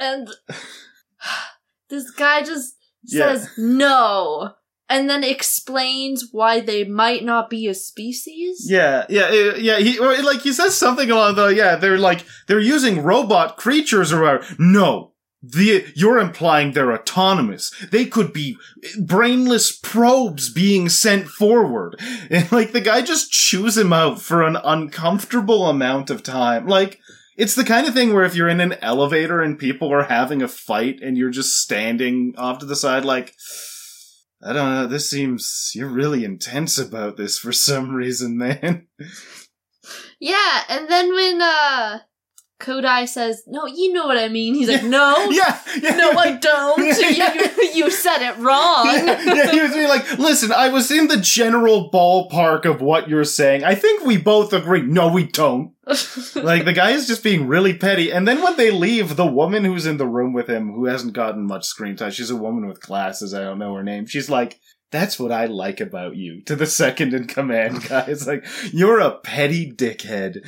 And 0.00 0.28
this 1.90 2.10
guy 2.10 2.42
just 2.42 2.74
Yeah. 3.04 3.34
says 3.36 3.50
no. 3.58 4.54
And 4.86 5.08
then 5.08 5.24
explains 5.24 6.28
why 6.30 6.60
they 6.60 6.84
might 6.84 7.24
not 7.24 7.48
be 7.48 7.66
a 7.68 7.74
species. 7.74 8.66
Yeah, 8.68 9.06
yeah, 9.08 9.22
uh, 9.28 9.54
yeah. 9.56 9.78
He 9.78 9.98
or 9.98 10.14
like 10.22 10.42
he 10.42 10.52
says 10.52 10.76
something 10.76 11.10
along 11.10 11.36
the 11.36 11.46
yeah. 11.46 11.76
They're 11.76 11.96
like 11.96 12.26
they're 12.48 12.60
using 12.60 13.02
robot 13.02 13.56
creatures 13.56 14.12
or 14.12 14.20
whatever. 14.20 14.44
No, 14.58 15.13
the 15.52 15.92
you're 15.94 16.18
implying 16.18 16.72
they're 16.72 16.92
autonomous. 16.92 17.70
They 17.90 18.06
could 18.06 18.32
be 18.32 18.56
brainless 18.98 19.72
probes 19.72 20.50
being 20.52 20.88
sent 20.88 21.28
forward. 21.28 22.00
And 22.30 22.50
like 22.50 22.72
the 22.72 22.80
guy 22.80 23.02
just 23.02 23.30
chews 23.30 23.76
him 23.76 23.92
out 23.92 24.20
for 24.20 24.42
an 24.42 24.56
uncomfortable 24.56 25.68
amount 25.68 26.10
of 26.10 26.22
time. 26.22 26.66
Like 26.66 27.00
it's 27.36 27.54
the 27.54 27.64
kind 27.64 27.86
of 27.86 27.94
thing 27.94 28.14
where 28.14 28.24
if 28.24 28.34
you're 28.34 28.48
in 28.48 28.60
an 28.60 28.74
elevator 28.74 29.42
and 29.42 29.58
people 29.58 29.92
are 29.92 30.04
having 30.04 30.42
a 30.42 30.48
fight 30.48 31.00
and 31.02 31.18
you're 31.18 31.30
just 31.30 31.58
standing 31.58 32.34
off 32.38 32.58
to 32.60 32.66
the 32.66 32.76
side 32.76 33.04
like 33.04 33.34
I 34.42 34.52
don't 34.52 34.74
know, 34.74 34.86
this 34.86 35.08
seems 35.08 35.72
you're 35.74 35.88
really 35.88 36.24
intense 36.24 36.78
about 36.78 37.16
this 37.16 37.38
for 37.38 37.52
some 37.52 37.94
reason, 37.94 38.36
man. 38.38 38.86
Yeah, 40.20 40.62
and 40.68 40.88
then 40.88 41.14
when 41.14 41.42
uh 41.42 41.98
Kodai 42.64 43.08
says, 43.08 43.42
"No, 43.46 43.66
you 43.66 43.92
know 43.92 44.06
what 44.06 44.16
I 44.18 44.28
mean." 44.28 44.54
He's 44.54 44.68
like, 44.68 44.82
"No, 44.84 45.14
Yeah, 45.30 45.60
yeah. 45.80 45.96
no, 45.96 46.10
I 46.12 46.32
don't. 46.40 46.78
Yeah. 47.16 47.34
You, 47.34 47.64
you 47.74 47.90
said 47.90 48.22
it 48.28 48.36
wrong." 48.38 48.86
yeah, 48.86 49.22
yeah, 49.34 49.50
he 49.50 49.60
was 49.60 49.72
being 49.72 49.88
like, 49.88 50.18
listen, 50.18 50.52
I 50.52 50.68
was 50.68 50.90
in 50.90 51.08
the 51.08 51.18
general 51.18 51.90
ballpark 51.90 52.64
of 52.64 52.80
what 52.80 53.08
you're 53.08 53.24
saying. 53.24 53.64
I 53.64 53.74
think 53.74 54.04
we 54.04 54.16
both 54.16 54.52
agree. 54.52 54.82
No, 54.82 55.08
we 55.12 55.24
don't. 55.24 55.72
Like, 56.34 56.64
the 56.64 56.72
guy 56.72 56.92
is 56.92 57.06
just 57.06 57.22
being 57.22 57.46
really 57.46 57.74
petty. 57.74 58.10
And 58.10 58.26
then 58.26 58.40
when 58.42 58.56
they 58.56 58.70
leave, 58.70 59.16
the 59.16 59.26
woman 59.26 59.64
who's 59.64 59.84
in 59.84 59.98
the 59.98 60.06
room 60.06 60.32
with 60.32 60.48
him, 60.48 60.72
who 60.72 60.86
hasn't 60.86 61.12
gotten 61.12 61.46
much 61.46 61.66
screen 61.66 61.94
time, 61.96 62.10
she's 62.10 62.30
a 62.30 62.36
woman 62.36 62.66
with 62.66 62.80
glasses, 62.80 63.34
I 63.34 63.42
don't 63.42 63.58
know 63.58 63.74
her 63.74 63.82
name. 63.82 64.06
She's 64.06 64.30
like, 64.30 64.58
that's 64.94 65.18
what 65.18 65.32
I 65.32 65.46
like 65.46 65.80
about 65.80 66.14
you. 66.14 66.40
To 66.42 66.54
the 66.54 66.66
second 66.66 67.14
in 67.14 67.26
command 67.26 67.82
guy. 67.88 68.04
It's 68.06 68.26
like, 68.28 68.46
you're 68.72 69.00
a 69.00 69.18
petty 69.18 69.72
dickhead. 69.72 70.44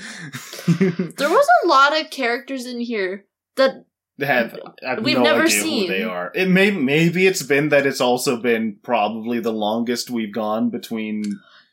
there 1.16 1.30
was 1.30 1.48
a 1.64 1.66
lot 1.66 2.00
of 2.00 2.10
characters 2.10 2.64
in 2.64 2.78
here 2.78 3.24
that 3.56 3.84
have 4.20 4.58
I 4.84 4.90
have 4.90 5.04
We've 5.04 5.16
no 5.16 5.24
never 5.24 5.42
idea 5.42 5.60
seen. 5.62 5.88
who 5.88 5.92
they 5.92 6.04
are. 6.04 6.30
It 6.34 6.48
may 6.48 6.70
maybe 6.70 7.26
it's 7.26 7.42
been 7.42 7.70
that 7.70 7.86
it's 7.86 8.00
also 8.00 8.36
been 8.36 8.78
probably 8.82 9.40
the 9.40 9.52
longest 9.52 10.10
we've 10.10 10.32
gone 10.32 10.70
between 10.70 11.24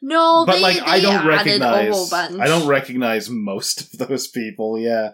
no, 0.01 0.43
but 0.45 0.55
they, 0.55 0.61
like 0.61 0.81
I 0.81 0.99
don't 0.99 1.25
recognize. 1.25 2.11
I 2.11 2.47
don't 2.47 2.67
recognize 2.67 3.29
most 3.29 3.81
of 3.93 4.07
those 4.07 4.27
people, 4.27 4.77
yeah. 4.79 5.11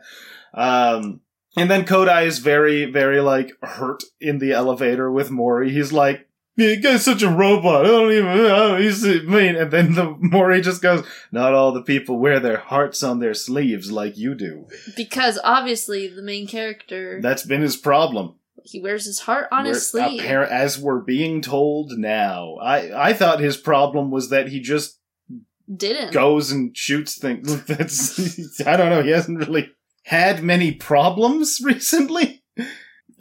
Um 0.54 1.20
and 1.58 1.70
then 1.70 1.86
Kodai 1.86 2.26
is 2.26 2.40
very, 2.40 2.86
very 2.86 3.20
like 3.20 3.52
hurt 3.62 4.04
in 4.22 4.40
the 4.40 4.54
elevator 4.54 5.12
with 5.12 5.30
Mori. 5.30 5.72
He's 5.72 5.92
like, 5.92 6.29
"Yeah, 6.60 6.76
guy's 6.76 7.06
such 7.06 7.22
a 7.24 7.30
robot. 7.30 7.86
I 7.86 7.88
don't 7.90 8.12
even 8.12 8.38
know. 8.38 8.78
He's 8.78 9.04
mean." 9.06 9.56
And 9.56 9.72
then 9.72 9.94
the 9.96 10.16
Mori 10.20 10.62
just 10.62 10.82
goes, 10.82 11.06
"Not 11.32 11.54
all 11.54 11.72
the 11.72 11.82
people 11.82 12.20
wear 12.20 12.40
their 12.40 12.58
hearts 12.60 13.02
on 13.04 13.20
their 13.20 13.34
sleeves 13.34 13.92
like 13.92 14.18
you 14.18 14.36
do." 14.36 14.68
because 14.96 15.40
obviously 15.44 16.08
the 16.08 16.22
main 16.22 16.48
character 16.48 17.20
That's 17.22 17.44
been 17.46 17.62
his 17.62 17.78
problem. 17.78 18.36
he 18.64 18.80
wears 18.80 19.06
his 19.06 19.20
heart 19.22 19.48
on 19.52 19.64
We're- 19.64 19.74
his 19.74 19.88
sleeve. 19.90 20.22
appar- 20.22 20.48
as 20.50 20.78
we're 20.78 21.00
being 21.02 21.42
told 21.42 21.94
now, 21.98 22.56
I 22.62 23.10
I 23.10 23.14
thought 23.14 23.40
his 23.40 23.58
problem 23.58 24.12
was 24.12 24.30
that 24.30 24.50
he 24.50 24.60
just 24.60 25.00
Didn't 25.74 26.12
goes 26.14 26.52
and 26.52 26.76
shoots 26.76 27.18
things. 27.18 27.64
That's 27.72 28.60
I 28.66 28.76
don't 28.78 28.90
know. 28.90 29.02
He 29.04 29.12
hasn't 29.12 29.40
really 29.40 29.70
had 30.04 30.44
many 30.44 30.72
problems 30.74 31.60
recently. 31.64 32.44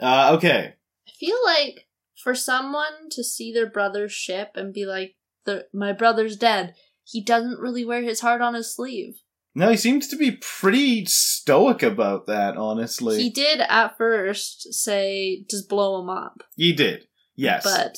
Uh, 0.01 0.35
okay, 0.37 0.75
I 1.09 1.11
feel 1.19 1.37
like 1.45 1.87
for 2.29 2.35
someone 2.35 3.09
to 3.11 3.25
see 3.25 3.55
their 3.55 3.71
brother's 3.71 4.13
ship 4.13 4.51
and 4.55 4.75
be 4.75 4.85
like, 4.85 5.17
the, 5.47 5.65
"My 5.73 5.95
brother's 5.95 6.37
dead," 6.37 6.75
he 7.05 7.25
doesn't 7.25 7.59
really 7.59 7.87
wear 7.87 8.03
his 8.03 8.21
heart 8.21 8.43
on 8.43 8.53
his 8.53 8.75
sleeve. 8.75 9.23
no, 9.55 9.71
he 9.71 9.79
seems 9.79 10.07
to 10.09 10.17
be 10.17 10.33
pretty 10.33 11.07
stoic 11.07 11.83
about 11.83 12.27
that. 12.27 12.59
Honestly, 12.59 13.23
He 13.23 13.31
did 13.31 13.61
at 13.63 13.97
first 13.97 14.75
say, 14.75 15.47
"Just 15.49 15.71
blow 15.71 16.03
him 16.03 16.11
up," 16.11 16.43
He 16.55 16.75
did. 16.75 17.09
Yes, 17.35 17.65
but 17.65 17.97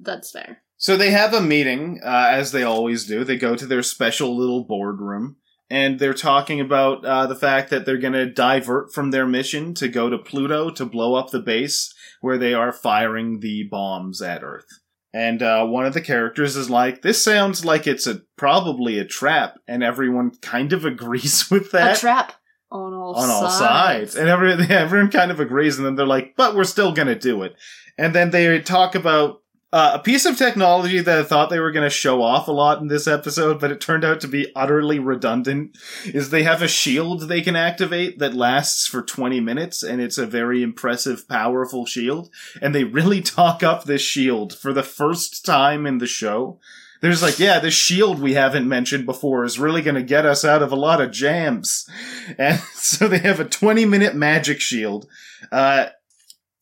that's 0.00 0.30
fair. 0.30 0.62
So 0.76 0.96
they 0.96 1.10
have 1.10 1.34
a 1.34 1.40
meeting, 1.40 2.00
uh, 2.04 2.28
as 2.30 2.52
they 2.52 2.62
always 2.62 3.06
do. 3.06 3.24
They 3.24 3.36
go 3.36 3.56
to 3.56 3.66
their 3.66 3.82
special 3.82 4.36
little 4.36 4.62
boardroom, 4.62 5.38
and 5.68 5.98
they're 5.98 6.14
talking 6.14 6.60
about 6.60 7.04
uh, 7.04 7.26
the 7.26 7.34
fact 7.34 7.70
that 7.70 7.84
they're 7.84 7.98
going 7.98 8.12
to 8.12 8.32
divert 8.32 8.94
from 8.94 9.10
their 9.10 9.26
mission 9.26 9.74
to 9.74 9.88
go 9.88 10.08
to 10.08 10.16
Pluto 10.16 10.70
to 10.70 10.86
blow 10.86 11.16
up 11.16 11.30
the 11.30 11.40
base 11.40 11.92
where 12.20 12.38
they 12.38 12.54
are 12.54 12.72
firing 12.72 13.40
the 13.40 13.64
bombs 13.64 14.20
at 14.22 14.42
Earth. 14.42 14.66
And 15.12 15.42
uh, 15.42 15.64
one 15.64 15.86
of 15.86 15.94
the 15.94 16.02
characters 16.02 16.54
is 16.56 16.68
like, 16.68 17.02
"This 17.02 17.22
sounds 17.22 17.64
like 17.64 17.86
it's 17.86 18.06
a 18.06 18.22
probably 18.36 18.98
a 18.98 19.04
trap," 19.04 19.58
and 19.66 19.82
everyone 19.82 20.32
kind 20.42 20.72
of 20.72 20.84
agrees 20.84 21.50
with 21.50 21.70
that 21.72 21.96
A 21.96 22.00
trap 22.00 22.34
on 22.70 22.92
all 22.92 23.14
on 23.14 23.30
all 23.30 23.50
sides. 23.50 24.16
And 24.16 24.28
every, 24.28 24.52
everyone 24.68 25.10
kind 25.10 25.30
of 25.30 25.40
agrees, 25.40 25.78
and 25.78 25.86
then 25.86 25.94
they're 25.94 26.06
like, 26.06 26.34
but 26.36 26.54
we're 26.54 26.64
still 26.64 26.92
going 26.92 27.08
to 27.08 27.18
do 27.18 27.42
it. 27.42 27.54
And 27.96 28.14
then 28.14 28.30
they 28.30 28.60
talk 28.60 28.94
about 28.94 29.42
uh, 29.70 29.92
a 29.94 29.98
piece 29.98 30.24
of 30.24 30.38
technology 30.38 31.00
that 31.00 31.18
I 31.18 31.22
thought 31.22 31.50
they 31.50 31.60
were 31.60 31.72
going 31.72 31.84
to 31.84 31.90
show 31.90 32.22
off 32.22 32.48
a 32.48 32.52
lot 32.52 32.80
in 32.80 32.88
this 32.88 33.06
episode, 33.06 33.60
but 33.60 33.70
it 33.70 33.80
turned 33.80 34.04
out 34.04 34.20
to 34.22 34.28
be 34.28 34.50
utterly 34.56 34.98
redundant. 34.98 35.76
Is 36.06 36.30
they 36.30 36.42
have 36.44 36.62
a 36.62 36.68
shield 36.68 37.22
they 37.22 37.42
can 37.42 37.54
activate 37.54 38.18
that 38.18 38.32
lasts 38.32 38.86
for 38.86 39.02
20 39.02 39.40
minutes, 39.40 39.82
and 39.82 40.00
it's 40.00 40.16
a 40.16 40.26
very 40.26 40.62
impressive, 40.62 41.28
powerful 41.28 41.84
shield. 41.84 42.30
And 42.62 42.74
they 42.74 42.84
really 42.84 43.20
talk 43.22 43.62
up 43.62 43.84
this 43.84 44.02
shield 44.02 44.56
for 44.56 44.72
the 44.72 44.82
first 44.82 45.44
time 45.44 45.86
in 45.86 45.98
the 45.98 46.06
show. 46.06 46.58
There's 47.00 47.22
like, 47.22 47.38
yeah, 47.38 47.60
this 47.60 47.74
shield 47.74 48.20
we 48.20 48.32
haven't 48.32 48.68
mentioned 48.68 49.06
before 49.06 49.44
is 49.44 49.58
really 49.58 49.82
going 49.82 49.94
to 49.94 50.02
get 50.02 50.26
us 50.26 50.44
out 50.44 50.62
of 50.62 50.72
a 50.72 50.76
lot 50.76 51.00
of 51.00 51.10
jams. 51.10 51.88
And 52.38 52.58
so 52.74 53.08
they 53.08 53.18
have 53.18 53.40
a 53.40 53.44
20 53.44 53.86
minute 53.86 54.14
magic 54.14 54.60
shield. 54.60 55.06
Uh, 55.50 55.86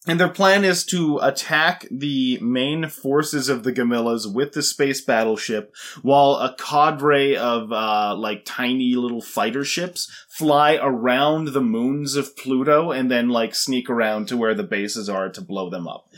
and 0.06 0.20
their 0.20 0.28
plan 0.28 0.64
is 0.64 0.84
to 0.86 1.18
attack 1.20 1.86
the 1.90 2.38
main 2.40 2.88
forces 2.88 3.48
of 3.48 3.64
the 3.64 3.72
Gamillas 3.72 4.32
with 4.32 4.52
the 4.52 4.62
space 4.62 5.00
battleship, 5.00 5.74
while 6.02 6.34
a 6.34 6.54
cadre 6.56 7.36
of 7.36 7.72
uh, 7.72 8.14
like 8.16 8.44
tiny 8.44 8.94
little 8.94 9.20
fighter 9.20 9.64
ships 9.64 10.10
fly 10.28 10.78
around 10.80 11.48
the 11.48 11.60
moons 11.60 12.14
of 12.14 12.36
Pluto 12.36 12.92
and 12.92 13.10
then 13.10 13.28
like 13.28 13.54
sneak 13.54 13.90
around 13.90 14.28
to 14.28 14.36
where 14.36 14.54
the 14.54 14.62
bases 14.62 15.08
are 15.08 15.28
to 15.30 15.40
blow 15.40 15.70
them 15.70 15.88
up. 15.88 16.08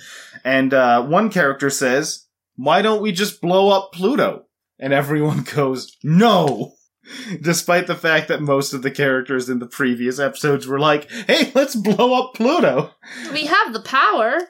And 0.45 0.75
uh, 0.75 1.02
one 1.04 1.30
character 1.30 1.71
says, 1.71 2.26
"Why 2.57 2.83
don't 2.83 3.02
we 3.02 3.12
just 3.12 3.40
blow 3.40 3.71
up 3.71 3.92
Pluto?" 3.92 4.45
And 4.78 4.92
everyone 4.92 5.42
goes, 5.54 5.97
"No." 6.02 6.75
Despite 7.41 7.87
the 7.87 7.95
fact 7.95 8.29
that 8.29 8.43
most 8.43 8.73
of 8.73 8.83
the 8.83 8.91
characters 8.91 9.49
in 9.49 9.59
the 9.59 9.67
previous 9.67 10.19
episodes 10.19 10.67
were 10.67 10.81
like, 10.81 11.11
"Hey, 11.11 11.53
let's 11.55 11.75
blow 11.75 12.21
up 12.21 12.35
Pluto." 12.35 12.93
We 13.33 13.47
have 13.47 13.73
the 13.73 13.83
power. 13.83 14.41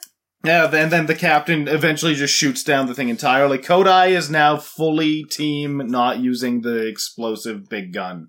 Yeah, 0.44 0.70
and 0.72 0.92
then 0.92 1.06
the 1.06 1.16
captain 1.16 1.66
eventually 1.66 2.14
just 2.14 2.34
shoots 2.34 2.62
down 2.62 2.86
the 2.86 2.94
thing 2.94 3.08
entirely. 3.08 3.58
Kodai 3.58 4.10
is 4.10 4.30
now 4.30 4.56
fully 4.56 5.24
team 5.24 5.82
not 5.88 6.20
using 6.20 6.60
the 6.60 6.86
explosive 6.86 7.68
big 7.68 7.92
gun. 7.92 8.28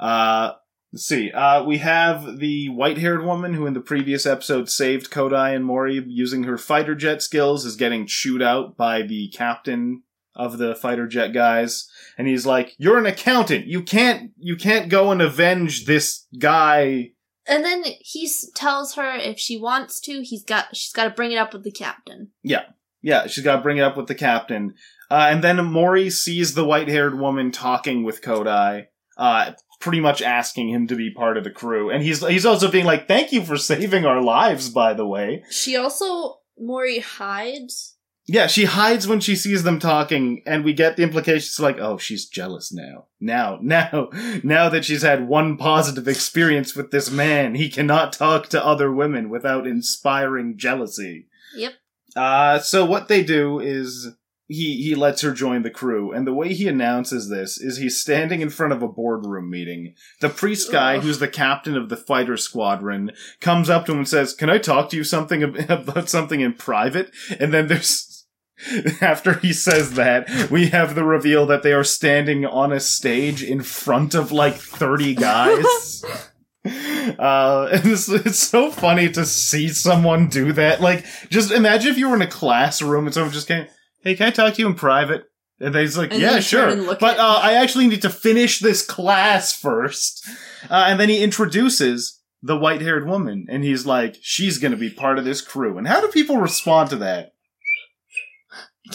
Uh, 0.00 0.52
let's 0.92 1.06
see. 1.06 1.30
Uh, 1.30 1.62
we 1.62 1.78
have 1.78 2.38
the 2.38 2.68
white-haired 2.70 3.24
woman 3.24 3.54
who 3.54 3.66
in 3.66 3.74
the 3.74 3.80
previous 3.80 4.26
episode 4.26 4.68
saved 4.68 5.12
Kodai 5.12 5.54
and 5.54 5.64
Mori 5.64 6.04
using 6.08 6.42
her 6.42 6.58
fighter 6.58 6.96
jet 6.96 7.22
skills 7.22 7.64
is 7.64 7.76
getting 7.76 8.06
chewed 8.06 8.42
out 8.42 8.76
by 8.76 9.02
the 9.02 9.28
captain 9.28 10.02
of 10.34 10.58
the 10.58 10.74
fighter 10.74 11.06
jet 11.06 11.28
guys. 11.28 11.88
And 12.16 12.28
he's 12.28 12.46
like, 12.46 12.74
you're 12.78 12.98
an 12.98 13.06
accountant. 13.06 13.66
You 13.66 13.82
can't, 13.82 14.30
you 14.36 14.56
can't 14.56 14.88
go 14.88 15.10
and 15.10 15.20
avenge 15.20 15.86
this 15.86 16.26
guy 16.38 17.10
And 17.46 17.64
then 17.64 17.84
he 18.00 18.30
tells 18.54 18.94
her 18.94 19.16
if 19.16 19.38
she 19.38 19.56
wants 19.58 20.00
to, 20.00 20.22
he's 20.22 20.44
got 20.44 20.74
she's 20.74 20.92
got 20.92 21.04
to 21.04 21.10
bring 21.10 21.32
it 21.32 21.36
up 21.38 21.52
with 21.52 21.64
the 21.64 21.72
captain. 21.72 22.30
Yeah, 22.42 22.64
yeah, 23.02 23.26
she's 23.26 23.44
got 23.44 23.56
to 23.56 23.62
bring 23.62 23.76
it 23.76 23.82
up 23.82 23.96
with 23.96 24.06
the 24.06 24.14
captain. 24.14 24.74
Uh, 25.10 25.28
and 25.30 25.44
then 25.44 25.64
Mori 25.64 26.08
sees 26.08 26.54
the 26.54 26.64
white 26.64 26.88
haired 26.88 27.18
woman 27.18 27.50
talking 27.50 28.02
with 28.02 28.22
Kodai, 28.22 28.86
uh, 29.18 29.52
pretty 29.80 30.00
much 30.00 30.22
asking 30.22 30.70
him 30.70 30.86
to 30.86 30.96
be 30.96 31.12
part 31.12 31.36
of 31.36 31.44
the 31.44 31.50
crew. 31.50 31.90
And 31.90 32.02
he's, 32.02 32.26
he's 32.26 32.46
also 32.46 32.70
being 32.70 32.86
like, 32.86 33.06
thank 33.06 33.30
you 33.30 33.44
for 33.44 33.58
saving 33.58 34.06
our 34.06 34.22
lives, 34.22 34.70
by 34.70 34.94
the 34.94 35.06
way. 35.06 35.44
She 35.50 35.76
also 35.76 36.38
Mori 36.58 37.00
hides. 37.00 37.93
Yeah, 38.26 38.46
she 38.46 38.64
hides 38.64 39.06
when 39.06 39.20
she 39.20 39.36
sees 39.36 39.64
them 39.64 39.78
talking, 39.78 40.42
and 40.46 40.64
we 40.64 40.72
get 40.72 40.96
the 40.96 41.02
implications 41.02 41.60
like, 41.60 41.78
oh, 41.78 41.98
she's 41.98 42.26
jealous 42.26 42.72
now. 42.72 43.06
Now, 43.20 43.58
now, 43.62 44.08
now 44.42 44.68
that 44.70 44.84
she's 44.84 45.02
had 45.02 45.28
one 45.28 45.56
positive 45.56 46.08
experience 46.08 46.74
with 46.74 46.90
this 46.90 47.10
man, 47.10 47.54
he 47.54 47.68
cannot 47.68 48.14
talk 48.14 48.48
to 48.48 48.64
other 48.64 48.90
women 48.90 49.28
without 49.28 49.66
inspiring 49.66 50.56
jealousy. 50.56 51.28
Yep. 51.54 51.74
Uh, 52.16 52.58
so 52.60 52.84
what 52.84 53.08
they 53.08 53.22
do 53.22 53.58
is 53.58 54.14
he 54.46 54.82
he 54.82 54.94
lets 54.94 55.22
her 55.22 55.32
join 55.32 55.62
the 55.62 55.70
crew, 55.70 56.12
and 56.12 56.26
the 56.26 56.34
way 56.34 56.52
he 56.52 56.68
announces 56.68 57.28
this 57.28 57.58
is 57.58 57.78
he's 57.78 58.00
standing 58.00 58.40
in 58.40 58.50
front 58.50 58.72
of 58.72 58.82
a 58.82 58.88
boardroom 58.88 59.50
meeting. 59.50 59.94
The 60.20 60.28
priest 60.28 60.70
guy, 60.70 60.96
Ugh. 60.96 61.02
who's 61.02 61.18
the 61.18 61.28
captain 61.28 61.76
of 61.76 61.88
the 61.88 61.96
fighter 61.96 62.36
squadron, 62.36 63.12
comes 63.40 63.70
up 63.70 63.86
to 63.86 63.92
him 63.92 63.98
and 63.98 64.08
says, 64.08 64.34
"Can 64.34 64.50
I 64.50 64.58
talk 64.58 64.90
to 64.90 64.96
you 64.96 65.04
something 65.04 65.42
about 65.68 66.08
something 66.08 66.40
in 66.40 66.54
private?" 66.54 67.10
And 67.40 67.52
then 67.52 67.68
there's 67.68 68.13
after 69.00 69.34
he 69.34 69.52
says 69.52 69.94
that, 69.94 70.50
we 70.50 70.68
have 70.68 70.94
the 70.94 71.04
reveal 71.04 71.46
that 71.46 71.62
they 71.62 71.72
are 71.72 71.84
standing 71.84 72.44
on 72.44 72.72
a 72.72 72.80
stage 72.80 73.42
in 73.42 73.62
front 73.62 74.14
of 74.14 74.32
like 74.32 74.54
30 74.54 75.14
guys. 75.14 76.04
Uh, 76.66 77.68
and 77.72 77.84
it's, 77.84 78.08
it's 78.08 78.38
so 78.38 78.70
funny 78.70 79.10
to 79.10 79.26
see 79.26 79.68
someone 79.68 80.28
do 80.28 80.52
that. 80.52 80.80
Like, 80.80 81.04
just 81.28 81.50
imagine 81.50 81.92
if 81.92 81.98
you 81.98 82.08
were 82.08 82.16
in 82.16 82.22
a 82.22 82.26
classroom 82.26 83.04
and 83.04 83.12
someone 83.12 83.32
just 83.32 83.48
came, 83.48 83.66
"Hey, 84.00 84.14
can 84.14 84.28
I 84.28 84.30
talk 84.30 84.54
to 84.54 84.62
you 84.62 84.68
in 84.68 84.74
private?" 84.74 85.24
And 85.60 85.74
they's 85.74 85.98
like, 85.98 86.12
And 86.12 86.22
"Yeah, 86.22 86.40
sure, 86.40 86.62
turn 86.62 86.78
and 86.78 86.86
look 86.86 87.00
but 87.00 87.18
uh, 87.18 87.40
I 87.42 87.54
actually 87.54 87.86
need 87.86 88.02
to 88.02 88.08
finish 88.08 88.60
this 88.60 88.84
class 88.84 89.52
first. 89.52 90.26
Uh, 90.70 90.86
and 90.88 90.98
then 90.98 91.10
he 91.10 91.22
introduces 91.22 92.20
the 92.42 92.56
white-haired 92.56 93.06
woman, 93.06 93.46
and 93.48 93.62
he's 93.62 93.84
like, 93.84 94.16
"She's 94.22 94.58
going 94.58 94.72
to 94.72 94.78
be 94.78 94.88
part 94.88 95.18
of 95.18 95.26
this 95.26 95.42
crew." 95.42 95.76
And 95.76 95.86
how 95.86 96.00
do 96.00 96.08
people 96.08 96.38
respond 96.38 96.88
to 96.90 96.96
that? 96.96 97.33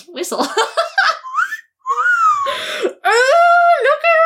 Whistle. 0.08 0.40
oh, 3.04 3.76
look 3.84 4.04
at 4.04 4.20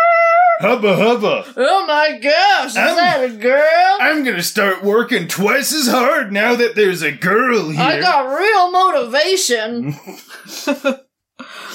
her! 0.62 0.68
Hubba 0.70 0.96
hubba! 0.96 1.54
Oh 1.58 1.86
my 1.88 2.20
gosh, 2.20 2.72
is 2.72 2.78
I'm- 2.78 2.96
that 2.96 3.24
a 3.24 3.30
girl? 3.30 3.98
I'm 4.00 4.24
gonna 4.24 4.44
start 4.44 4.84
working 4.84 5.28
twice 5.28 5.74
as 5.74 5.88
hard 5.88 6.32
now 6.32 6.56
that 6.56 6.76
there's 6.76 7.02
a 7.02 7.12
girl 7.12 7.70
here. 7.70 7.82
I 7.82 8.00
got 8.00 8.38
real 8.38 8.72
motivation. 8.72 9.92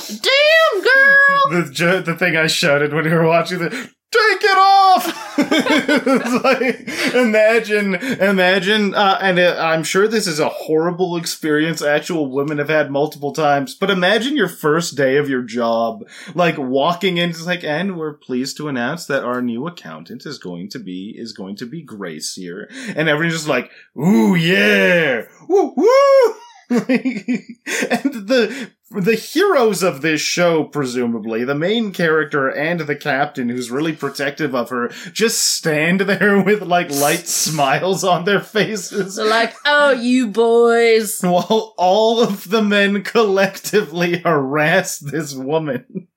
Damn, 0.09 0.83
girl! 0.83 1.49
the 1.51 2.03
the 2.05 2.15
thing 2.19 2.37
I 2.37 2.47
shouted 2.47 2.93
when 2.95 3.05
we 3.05 3.11
were 3.11 3.27
watching 3.27 3.59
the 3.59 3.91
take 4.11 4.43
it 4.43 4.59
off. 4.59 5.29
like 6.45 7.15
imagine 7.15 7.95
imagine 7.95 8.95
uh, 8.95 9.19
and 9.21 9.39
uh, 9.39 9.57
I'm 9.61 9.85
sure 9.85 10.09
this 10.09 10.27
is 10.27 10.41
a 10.41 10.49
horrible 10.49 11.17
experience. 11.17 11.83
Actual 11.83 12.31
women 12.31 12.59
have 12.59 12.69
had 12.69 12.91
multiple 12.91 13.33
times 13.33 13.75
but 13.75 13.91
imagine 13.91 14.37
your 14.37 14.49
first 14.49 14.97
day 14.97 15.17
of 15.17 15.29
your 15.29 15.43
job 15.43 16.05
like 16.35 16.57
walking 16.59 17.19
in 17.19 17.33
like 17.45 17.63
and 17.63 17.99
we're 17.99 18.15
pleased 18.15 18.57
to 18.57 18.69
announce 18.69 19.07
that 19.07 19.25
our 19.25 19.43
new 19.43 19.67
accountant 19.67 20.25
is 20.27 20.39
going 20.39 20.69
to 20.71 20.79
be 20.79 21.15
is 21.17 21.33
going 21.33 21.57
to 21.57 21.67
be 21.67 21.83
Grace 21.83 22.35
here. 22.35 22.69
And 22.97 23.09
everyone's 23.09 23.35
just 23.35 23.49
like 23.49 23.71
ooh 23.97 24.35
yeah! 24.35 25.23
Woo 25.49 25.75
woo 25.77 26.35
and 26.71 26.89
the 26.89 28.71
the 28.91 29.15
heroes 29.15 29.83
of 29.83 30.03
this 30.03 30.21
show, 30.21 30.65
presumably, 30.65 31.45
the 31.45 31.55
main 31.55 31.93
character 31.93 32.49
and 32.49 32.81
the 32.81 32.97
captain, 32.97 33.49
who's 33.49 33.71
really 33.71 33.95
protective 33.95 34.55
of 34.55 34.71
her, 34.71 34.89
just 35.13 35.45
stand 35.45 36.03
there 36.03 36.43
with 36.45 36.63
like 36.63 36.91
light 36.91 37.27
smiles 37.27 38.05
on 38.05 38.25
their 38.25 38.41
faces. 38.41 39.17
So 39.17 39.25
like, 39.25 39.55
oh, 39.65 39.93
you 39.93 40.29
boys. 40.29 41.21
While 41.23 41.75
all 41.77 42.21
of 42.21 42.51
the 42.51 42.63
men 42.63 43.03
collectively 43.03 44.19
harass 44.19 44.99
this 44.99 45.35
woman. 45.35 46.09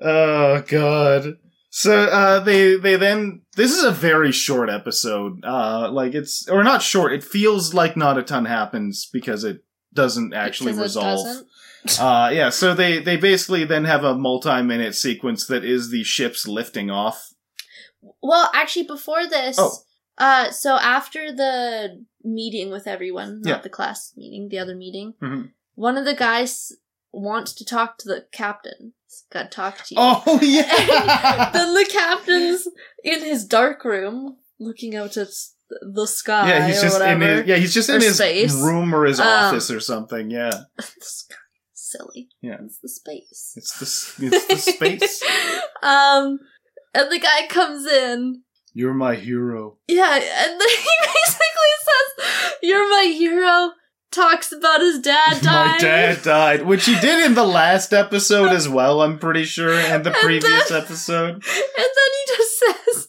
Oh 0.00 0.62
god. 0.62 1.38
So 1.78 2.04
uh 2.04 2.40
they 2.40 2.76
they 2.76 2.96
then 2.96 3.42
this 3.54 3.70
is 3.70 3.84
a 3.84 3.90
very 3.90 4.32
short 4.32 4.70
episode. 4.70 5.44
Uh 5.44 5.90
like 5.92 6.14
it's 6.14 6.48
or 6.48 6.64
not 6.64 6.80
short, 6.80 7.12
it 7.12 7.22
feels 7.22 7.74
like 7.74 7.98
not 7.98 8.16
a 8.16 8.22
ton 8.22 8.46
happens 8.46 9.10
because 9.12 9.44
it 9.44 9.62
doesn't 9.92 10.32
actually 10.32 10.72
Because 10.72 10.96
resolve. 10.96 11.26
doesn't. 11.26 11.46
Uh, 12.00 12.30
yeah, 12.32 12.50
so 12.50 12.74
they, 12.74 12.98
they 12.98 13.16
basically 13.16 13.64
then 13.64 13.84
have 13.84 14.02
a 14.02 14.16
multi-minute 14.16 14.92
sequence 14.92 15.46
that 15.46 15.64
is 15.64 15.90
the 15.90 16.02
ships 16.02 16.48
lifting 16.48 16.90
off. 16.90 17.32
Well, 18.20 18.50
actually, 18.52 18.86
before 18.88 19.24
this, 19.28 19.56
Oh. 19.56 19.70
uh, 20.18 20.50
so 20.50 20.74
after 20.74 21.30
the 21.32 22.04
meeting 22.24 22.70
with 22.72 22.88
everyone, 22.88 23.40
not 23.42 23.48
Yeah. 23.48 23.60
the 23.60 23.68
class 23.68 24.12
meeting, 24.16 24.48
the 24.48 24.58
other 24.58 24.74
meeting, 24.74 25.14
Mhm. 25.22 25.50
one 25.76 25.96
of 25.96 26.04
the 26.04 26.14
guys 26.14 26.72
wants 27.12 27.52
to 27.52 27.64
talk 27.64 27.98
to 27.98 28.08
the 28.08 28.26
captain. 28.32 28.94
Got 29.32 29.44
to 29.44 29.48
talk 29.56 29.76
to 29.84 29.94
you. 29.94 30.00
Oh, 30.00 30.38
yeah! 30.42 31.50
then 31.52 31.74
the 31.74 31.88
captain's 31.90 32.66
in 33.04 33.20
his 33.20 33.44
dark 33.44 33.84
room, 33.84 34.36
looking 34.60 34.94
out 34.96 35.16
at 35.16 35.28
the 35.94 36.06
sky. 36.06 36.48
yeah, 36.48 36.66
he's 36.68 36.80
just 36.80 37.00
in 37.00 37.20
his, 37.20 37.46
yeah, 37.46 37.56
he's 37.56 37.74
just 37.74 37.88
in 37.88 38.00
his 38.00 38.16
space. 38.16 38.54
room 38.54 38.94
or 38.94 39.04
his 39.04 39.18
Um, 39.20 39.26
office 39.26 39.70
or 39.70 39.80
something, 39.80 40.30
yeah. 40.30 40.50
the 40.76 40.82
sky. 41.00 41.34
Silly. 41.74 42.28
Yeah. 42.42 42.56
It's 42.64 42.78
the 42.80 42.88
space. 42.88 43.52
It's 43.56 44.14
the, 44.16 44.26
it's 44.26 44.46
the 44.48 44.72
space. 44.72 45.22
um, 45.82 46.38
and 46.94 47.10
the 47.12 47.18
guy 47.20 47.46
comes 47.48 47.86
in. 47.86 48.42
You're 48.74 48.92
my 48.94 49.14
hero. 49.14 49.78
Yeah, 49.88 50.14
and 50.14 50.60
then 50.60 50.68
he 50.68 50.90
basically 51.00 51.74
says, 51.86 52.52
"You're 52.62 52.88
my 52.90 53.04
hero." 53.16 53.70
Talks 54.10 54.52
about 54.52 54.80
his 54.80 55.00
dad 55.00 55.40
dying. 55.42 55.72
My 55.72 55.78
dad 55.78 56.22
died, 56.22 56.62
which 56.62 56.86
he 56.86 56.98
did 57.00 57.24
in 57.26 57.34
the 57.34 57.44
last 57.44 57.92
episode 57.92 58.48
as 58.52 58.68
well, 58.68 59.02
I'm 59.02 59.18
pretty 59.18 59.44
sure, 59.44 59.72
and 59.74 60.04
the 60.04 60.10
And 60.10 60.18
previous 60.20 60.68
then- 60.68 60.82
episode. 60.82 61.34
And 61.34 61.42
then 61.42 62.10
he 62.14 62.36
just 62.36 62.58
says, 62.58 63.08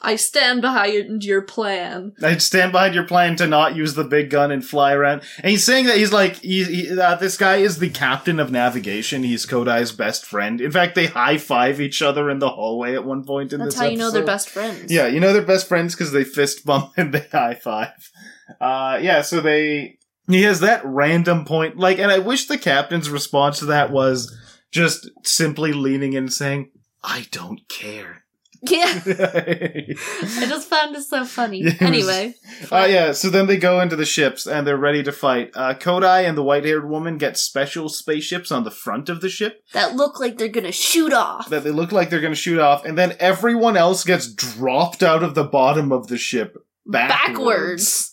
"I 0.00 0.16
stand 0.16 0.60
behind 0.62 1.24
your 1.24 1.42
plan." 1.42 2.12
I'd 2.22 2.42
stand 2.42 2.70
behind 2.72 2.94
your 2.94 3.04
plan 3.06 3.34
to 3.36 3.46
not 3.46 3.74
use 3.74 3.94
the 3.94 4.04
big 4.04 4.30
gun 4.30 4.50
and 4.52 4.64
fly 4.64 4.92
around. 4.92 5.22
And 5.42 5.50
he's 5.50 5.64
saying 5.64 5.86
that 5.86 5.96
he's 5.96 6.12
like, 6.12 6.36
he, 6.36 6.64
he, 6.64 6.98
uh, 7.00 7.16
this 7.16 7.36
guy 7.36 7.56
is 7.56 7.78
the 7.78 7.88
captain 7.90 8.38
of 8.38 8.50
navigation. 8.52 9.22
He's 9.24 9.46
Kodai's 9.46 9.90
best 9.90 10.24
friend. 10.26 10.60
In 10.60 10.70
fact, 10.70 10.94
they 10.94 11.06
high 11.06 11.38
five 11.38 11.80
each 11.80 12.02
other 12.02 12.30
in 12.30 12.38
the 12.40 12.50
hallway 12.50 12.94
at 12.94 13.04
one 13.04 13.24
point 13.24 13.52
in 13.52 13.58
That's 13.60 13.74
this 13.74 13.80
how 13.80 13.88
you 13.88 13.96
know 13.96 14.10
they're 14.10 14.24
best 14.24 14.48
friends. 14.50 14.92
Yeah, 14.92 15.06
you 15.06 15.18
know 15.18 15.32
they're 15.32 15.42
best 15.42 15.66
friends 15.66 15.94
because 15.94 16.12
they 16.12 16.24
fist 16.24 16.64
bump 16.64 16.92
and 16.96 17.12
they 17.12 17.26
high 17.32 17.54
five. 17.54 18.10
Uh, 18.60 18.98
yeah, 19.00 19.22
so 19.22 19.40
they, 19.40 19.98
he 20.28 20.42
has 20.42 20.60
that 20.60 20.82
random 20.84 21.44
point, 21.44 21.76
like, 21.76 21.98
and 21.98 22.10
I 22.10 22.18
wish 22.18 22.46
the 22.46 22.58
captain's 22.58 23.10
response 23.10 23.58
to 23.60 23.66
that 23.66 23.90
was 23.90 24.36
just 24.70 25.10
simply 25.24 25.72
leaning 25.72 26.12
in 26.14 26.24
and 26.24 26.32
saying, 26.32 26.70
I 27.04 27.26
don't 27.30 27.60
care. 27.68 28.18
yeah. 28.64 29.00
uh, 29.04 29.10
I 29.42 30.46
just 30.46 30.68
found 30.68 30.94
it 30.94 31.02
so 31.02 31.24
funny. 31.24 31.62
Yeah, 31.62 31.70
it 31.70 31.80
was- 31.80 31.82
anyway, 31.82 32.34
yeah, 32.70 33.10
so 33.10 33.28
then 33.28 33.48
they 33.48 33.56
go 33.56 33.80
into 33.80 33.96
the 33.96 34.04
ships 34.06 34.46
and 34.46 34.64
they're 34.64 34.76
ready 34.76 35.02
to 35.02 35.10
fight. 35.10 35.50
Uh, 35.54 35.74
Kodai 35.74 36.28
and 36.28 36.38
the 36.38 36.44
white 36.44 36.64
haired 36.64 36.88
woman 36.88 37.18
get 37.18 37.36
special 37.36 37.88
spaceships 37.88 38.52
on 38.52 38.62
the 38.62 38.70
front 38.70 39.08
of 39.08 39.20
the 39.20 39.28
ship 39.28 39.64
that 39.72 39.96
look 39.96 40.20
like 40.20 40.38
they're 40.38 40.46
gonna 40.46 40.70
shoot 40.70 41.12
off. 41.12 41.48
that 41.50 41.64
they 41.64 41.72
look 41.72 41.90
like 41.90 42.08
they're 42.08 42.20
going 42.20 42.32
to 42.32 42.36
shoot 42.40 42.60
off, 42.60 42.84
and 42.84 42.96
then 42.96 43.16
everyone 43.18 43.76
else 43.76 44.04
gets 44.04 44.32
dropped 44.32 45.02
out 45.02 45.24
of 45.24 45.34
the 45.34 45.42
bottom 45.44 45.90
of 45.90 46.06
the 46.06 46.16
ship 46.16 46.56
backwards. 46.86 48.12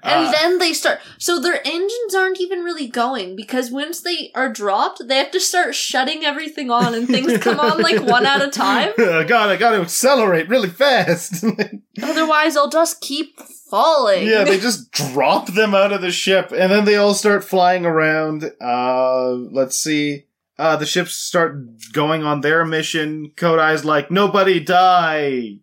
And 0.00 0.26
Uh, 0.28 0.30
then 0.30 0.58
they 0.58 0.72
start. 0.72 1.00
So 1.18 1.40
their 1.40 1.60
engines 1.66 2.14
aren't 2.14 2.40
even 2.40 2.60
really 2.60 2.86
going 2.86 3.34
because 3.34 3.70
once 3.72 4.00
they 4.00 4.30
are 4.34 4.48
dropped, 4.52 5.02
they 5.06 5.16
have 5.16 5.32
to 5.32 5.40
start 5.40 5.74
shutting 5.74 6.24
everything 6.24 6.70
on, 6.70 6.94
and 6.94 7.08
things 7.08 7.36
come 7.42 7.58
on 7.58 7.82
like 7.82 8.00
one 8.02 8.24
at 8.24 8.40
a 8.40 8.48
time. 8.48 8.92
God, 8.96 9.30
I 9.50 9.56
got 9.56 9.72
to 9.72 9.80
accelerate 9.80 10.48
really 10.48 10.68
fast. 10.68 11.44
Otherwise, 12.02 12.54
they'll 12.54 12.68
just 12.68 13.00
keep 13.00 13.40
falling. 13.70 14.26
yeah, 14.28 14.44
they 14.44 14.58
just 14.60 14.92
drop 14.92 15.48
them 15.48 15.74
out 15.74 15.92
of 15.92 16.00
the 16.00 16.12
ship, 16.12 16.52
and 16.52 16.70
then 16.70 16.84
they 16.84 16.94
all 16.94 17.12
start 17.14 17.42
flying 17.42 17.84
around. 17.84 18.52
Uh, 18.60 19.30
let's 19.32 19.76
see. 19.76 20.26
Uh, 20.60 20.76
the 20.76 20.86
ships 20.86 21.14
start 21.14 21.56
going 21.92 22.22
on 22.22 22.40
their 22.40 22.64
mission. 22.64 23.32
Kodai's 23.36 23.84
like, 23.84 24.10
nobody 24.12 24.58
die 24.60 25.58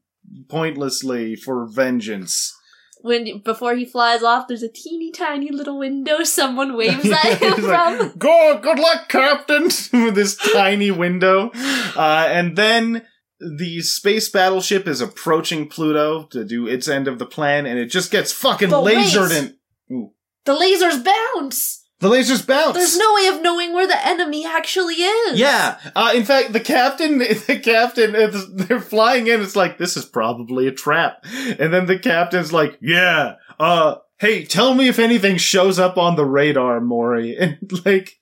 pointlessly 0.49 1.35
for 1.35 1.65
vengeance. 1.67 2.53
when 3.01 3.39
before 3.43 3.75
he 3.75 3.85
flies 3.85 4.23
off, 4.23 4.47
there's 4.47 4.63
a 4.63 4.71
teeny 4.71 5.11
tiny 5.11 5.51
little 5.51 5.77
window 5.77 6.23
someone 6.23 6.75
waves 6.75 7.09
at 7.09 7.23
him 7.41 7.53
He's 7.53 7.63
like, 7.63 7.97
from. 7.97 8.17
Go, 8.17 8.59
good 8.61 8.79
luck, 8.79 9.09
Captain! 9.09 9.63
With 9.93 10.15
this 10.15 10.35
tiny 10.35 10.91
window. 10.91 11.51
Uh, 11.95 12.27
and 12.29 12.55
then 12.57 13.05
the 13.39 13.81
space 13.81 14.29
battleship 14.29 14.87
is 14.87 15.01
approaching 15.01 15.67
Pluto 15.67 16.23
to 16.31 16.43
do 16.45 16.67
its 16.67 16.87
end 16.87 17.07
of 17.07 17.19
the 17.19 17.25
plan, 17.25 17.65
and 17.65 17.77
it 17.77 17.87
just 17.87 18.11
gets 18.11 18.31
fucking 18.31 18.69
But 18.69 18.83
wait. 18.83 18.97
lasered 18.97 19.31
in. 19.37 20.11
The 20.45 20.53
lasers 20.53 21.03
bounce. 21.03 21.84
The 21.99 22.09
lasers 22.09 22.45
bounce. 22.45 22.75
There's 22.75 22.97
no 22.97 23.13
way 23.15 23.27
of 23.27 23.41
knowing 23.41 23.73
where 23.73 23.87
the 23.87 24.07
enemy 24.07 24.45
actually 24.45 24.95
is. 24.95 25.39
Yeah. 25.39 25.79
Uh, 25.95 26.11
in 26.13 26.25
fact, 26.25 26.51
the 26.51 26.59
captain, 26.59 27.19
the 27.47 27.61
captain, 27.63 28.15
uh, 28.15 28.37
they're 28.53 28.81
flying 28.81 29.27
in. 29.27 29.41
It's 29.41 29.55
like 29.55 29.77
this 29.77 29.95
is 29.95 30.05
probably 30.05 30.67
a 30.67 30.71
trap, 30.71 31.25
and 31.57 31.73
then 31.73 31.85
the 31.85 31.97
captain's 31.97 32.51
like, 32.51 32.77
"Yeah, 32.81 33.35
uh, 33.59 33.95
hey, 34.19 34.43
tell 34.43 34.73
me 34.73 34.89
if 34.89 34.99
anything 34.99 35.37
shows 35.37 35.79
up 35.79 35.97
on 35.97 36.15
the 36.15 36.25
radar, 36.25 36.81
Mori." 36.81 37.37
And 37.39 37.57
like, 37.85 38.19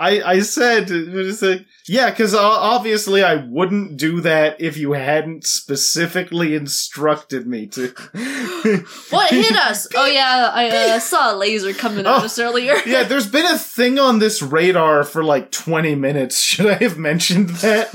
I 0.00 0.20
I 0.22 0.40
said, 0.40 0.90
like, 0.90 1.64
yeah, 1.88 2.10
because 2.10 2.34
obviously 2.34 3.22
I 3.22 3.36
wouldn't 3.36 3.96
do 3.96 4.20
that 4.22 4.60
if 4.60 4.76
you 4.76 4.92
hadn't 4.92 5.44
specifically 5.46 6.54
instructed 6.54 7.46
me 7.46 7.66
to. 7.68 7.94
What 9.10 9.30
hit 9.30 9.52
us? 9.68 9.86
oh 9.94 10.06
yeah, 10.06 10.50
I 10.52 10.68
uh, 10.68 10.98
saw 10.98 11.32
a 11.32 11.36
laser 11.36 11.72
coming 11.72 12.00
at 12.00 12.06
Oh. 12.06 12.24
us 12.24 12.38
earlier. 12.38 12.74
Yeah, 12.86 13.04
there's 13.04 13.28
been 13.30 13.46
a 13.46 13.58
thing 13.58 13.98
on 13.98 14.18
this 14.18 14.42
radar 14.42 15.04
for 15.04 15.22
like 15.22 15.52
20 15.52 15.94
minutes. 15.94 16.40
Should 16.42 16.66
I 16.66 16.74
have 16.74 16.98
mentioned 16.98 17.50
that? 17.50 17.94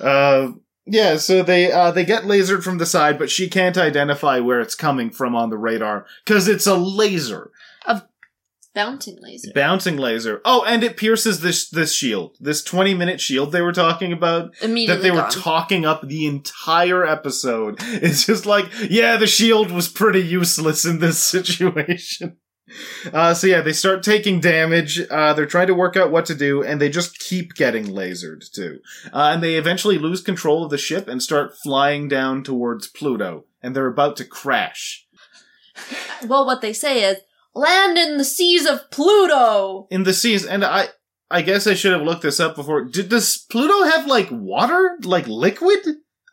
Uh, 0.00 0.52
yeah, 0.86 1.16
so 1.16 1.42
they 1.42 1.72
uh, 1.72 1.90
they 1.90 2.04
get 2.04 2.22
lasered 2.24 2.62
from 2.62 2.78
the 2.78 2.86
side, 2.86 3.18
but 3.18 3.30
she 3.30 3.48
can't 3.48 3.76
identify 3.76 4.38
where 4.38 4.60
it's 4.60 4.74
coming 4.76 5.10
from 5.10 5.34
on 5.34 5.50
the 5.50 5.58
radar 5.58 6.06
because 6.24 6.46
it's 6.48 6.66
a 6.66 6.76
laser. 6.76 7.50
Bouncing 8.76 9.16
laser. 9.22 9.52
Bouncing 9.54 9.96
laser. 9.96 10.42
Oh, 10.44 10.62
and 10.66 10.84
it 10.84 10.98
pierces 10.98 11.40
this 11.40 11.70
this 11.70 11.94
shield. 11.94 12.36
This 12.38 12.62
20 12.62 12.92
minute 12.92 13.22
shield 13.22 13.50
they 13.50 13.62
were 13.62 13.72
talking 13.72 14.12
about 14.12 14.54
Immediately 14.60 14.94
that 14.94 15.02
they 15.02 15.10
were 15.10 15.26
talking 15.30 15.86
up 15.86 16.06
the 16.06 16.26
entire 16.26 17.04
episode. 17.06 17.80
It's 18.06 18.26
just 18.26 18.44
like, 18.44 18.66
yeah, 18.90 19.16
the 19.16 19.26
shield 19.26 19.70
was 19.70 19.88
pretty 19.88 20.20
useless 20.20 20.84
in 20.84 20.98
this 20.98 21.18
situation. 21.22 22.36
Uh, 23.14 23.32
so 23.32 23.46
yeah, 23.46 23.62
they 23.62 23.72
start 23.72 24.02
taking 24.02 24.40
damage. 24.40 25.00
Uh, 25.10 25.32
they're 25.32 25.46
trying 25.46 25.68
to 25.68 25.74
work 25.74 25.96
out 25.96 26.10
what 26.10 26.26
to 26.26 26.34
do, 26.34 26.62
and 26.62 26.78
they 26.78 26.90
just 26.90 27.18
keep 27.18 27.54
getting 27.54 27.86
lasered 27.86 28.42
too. 28.52 28.80
Uh, 29.10 29.30
and 29.32 29.42
they 29.42 29.54
eventually 29.54 29.96
lose 29.96 30.20
control 30.20 30.62
of 30.64 30.70
the 30.70 30.76
ship 30.76 31.08
and 31.08 31.22
start 31.22 31.56
flying 31.56 32.08
down 32.08 32.42
towards 32.42 32.88
Pluto. 32.88 33.46
And 33.62 33.74
they're 33.74 33.86
about 33.86 34.18
to 34.18 34.24
crash. 34.26 35.06
well, 36.26 36.44
what 36.44 36.60
they 36.60 36.74
say 36.74 37.02
is, 37.02 37.16
land 37.56 37.98
in 37.98 38.18
the 38.18 38.24
seas 38.24 38.66
of 38.66 38.90
Pluto! 38.90 39.86
in 39.90 40.02
the 40.04 40.12
seas 40.12 40.44
and 40.44 40.64
i 40.64 40.88
i 41.30 41.42
guess 41.42 41.66
i 41.66 41.74
should 41.74 41.92
have 41.92 42.02
looked 42.02 42.22
this 42.22 42.38
up 42.38 42.54
before 42.54 42.84
Did, 42.84 43.08
does 43.08 43.38
pluto 43.50 43.84
have 43.84 44.06
like 44.06 44.28
water 44.30 44.96
like 45.02 45.26
liquid 45.26 45.78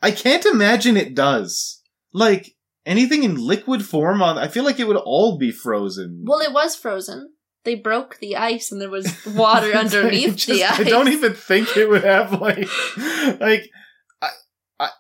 i 0.02 0.12
can't 0.12 0.46
imagine 0.46 0.98
it 0.98 1.16
does 1.16 1.82
like 2.14 2.56
anything 2.86 3.24
in 3.24 3.36
liquid 3.36 3.84
form 3.86 4.22
on 4.22 4.38
i 4.38 4.48
feel 4.48 4.64
like 4.66 4.80
it 4.80 4.88
would 4.88 4.98
all 4.98 5.38
be 5.38 5.52
frozen 5.52 6.24
Well, 6.28 6.42
it 6.42 6.52
was 6.54 6.76
frozen. 6.76 7.30
They 7.66 7.76
broke 7.76 8.20
the 8.20 8.36
ice 8.36 8.74
and 8.74 8.82
there 8.82 8.90
was 8.90 9.26
water 9.26 9.72
underneath 9.84 10.36
Just- 10.36 10.48
the 10.50 10.66
ice. 10.66 10.80
i 10.82 10.84
don't 10.84 11.08
even 11.08 11.34
think 11.34 11.78
it 11.78 11.90
would 11.90 12.04
have 12.04 12.42
like 12.42 12.68
like 13.40 13.70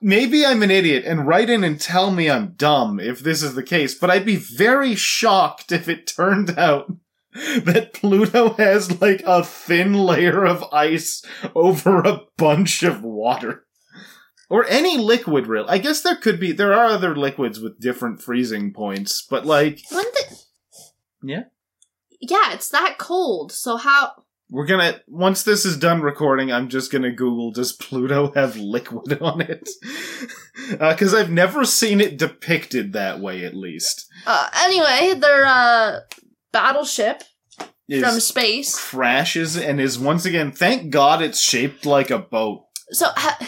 Maybe 0.02 0.46
i'm 0.46 0.63
an 0.63 0.72
idiot 0.72 1.04
and 1.06 1.28
write 1.28 1.50
in 1.50 1.63
and 1.63 1.80
tell 1.80 2.12
me 2.12 2.30
i'm 2.30 2.54
dumb 2.56 3.00
if 3.00 3.19
this 3.19 3.41
is 3.43 3.56
the 3.56 3.63
case 3.63 3.96
but 3.96 4.10
i'd 4.10 4.26
be 4.26 4.36
very 4.36 4.96
shocked 4.96 5.72
if 5.72 5.88
it 5.88 6.08
turned 6.08 6.58
out 6.58 6.91
that 7.34 7.93
Pluto 7.93 8.54
has 8.54 9.02
like 9.02 9.24
a 9.26 9.43
thin 9.43 9.93
layer 9.93 10.46
of 10.46 10.63
ice 10.72 11.24
over 11.56 12.02
a 12.02 12.22
bunch 12.38 12.84
of 12.84 13.02
water. 13.02 13.65
Or 14.52 14.67
any 14.67 15.00
liquid, 15.00 15.48
real. 15.48 15.65
I 15.67 15.80
guess 15.80 16.02
there 16.02 16.15
could 16.15 16.39
be, 16.39 16.52
there 16.52 16.74
are 16.74 16.86
other 16.86 17.15
liquids 17.15 17.60
with 17.60 17.80
different 17.80 18.22
freezing 18.22 18.72
points, 18.72 19.26
but 19.28 19.48
like, 19.48 19.80
When 19.89 20.04
the- 20.04 20.38
Yeah? 21.24 21.43
Yeah, 22.22 22.54
it's 22.54 22.69
that 22.69 22.98
cold. 23.00 23.52
So 23.52 23.78
how? 23.78 24.12
We're 24.54 24.68
gonna, 24.68 25.02
once 25.08 25.42
this 25.42 25.66
is 25.66 25.78
done 25.78 26.02
recording, 26.04 26.52
I'm 26.52 26.70
just 26.70 26.92
gonna 26.92 27.12
Google, 27.12 27.52
does 27.52 27.74
Pluto 27.74 28.32
have 28.34 28.56
liquid 28.56 29.20
on 29.22 29.42
it? 29.42 29.68
Uh, 30.80 30.96
cause 30.96 31.13
I've 31.13 31.32
never 31.32 31.66
seen 31.66 32.00
it 32.00 32.18
depicted 32.18 32.94
that 32.94 33.20
way, 33.20 33.44
at 33.44 33.54
least. 33.56 34.06
Uh, 34.26 34.48
anyway, 34.56 35.20
their 35.20 35.46
uh, 35.46 36.00
battleship 36.54 37.24
Is 37.89 38.02
from 38.04 38.20
space. 38.22 38.80
crashes 38.80 39.58
and 39.58 39.82
is 39.82 40.00
once 40.00 40.26
again, 40.26 40.52
thank 40.54 40.89
God 40.92 41.22
it's 41.22 41.42
shaped 41.42 41.86
like 41.86 42.12
a 42.12 42.20
boat. 42.20 42.66
So 42.92 43.08
ha- 43.13 43.39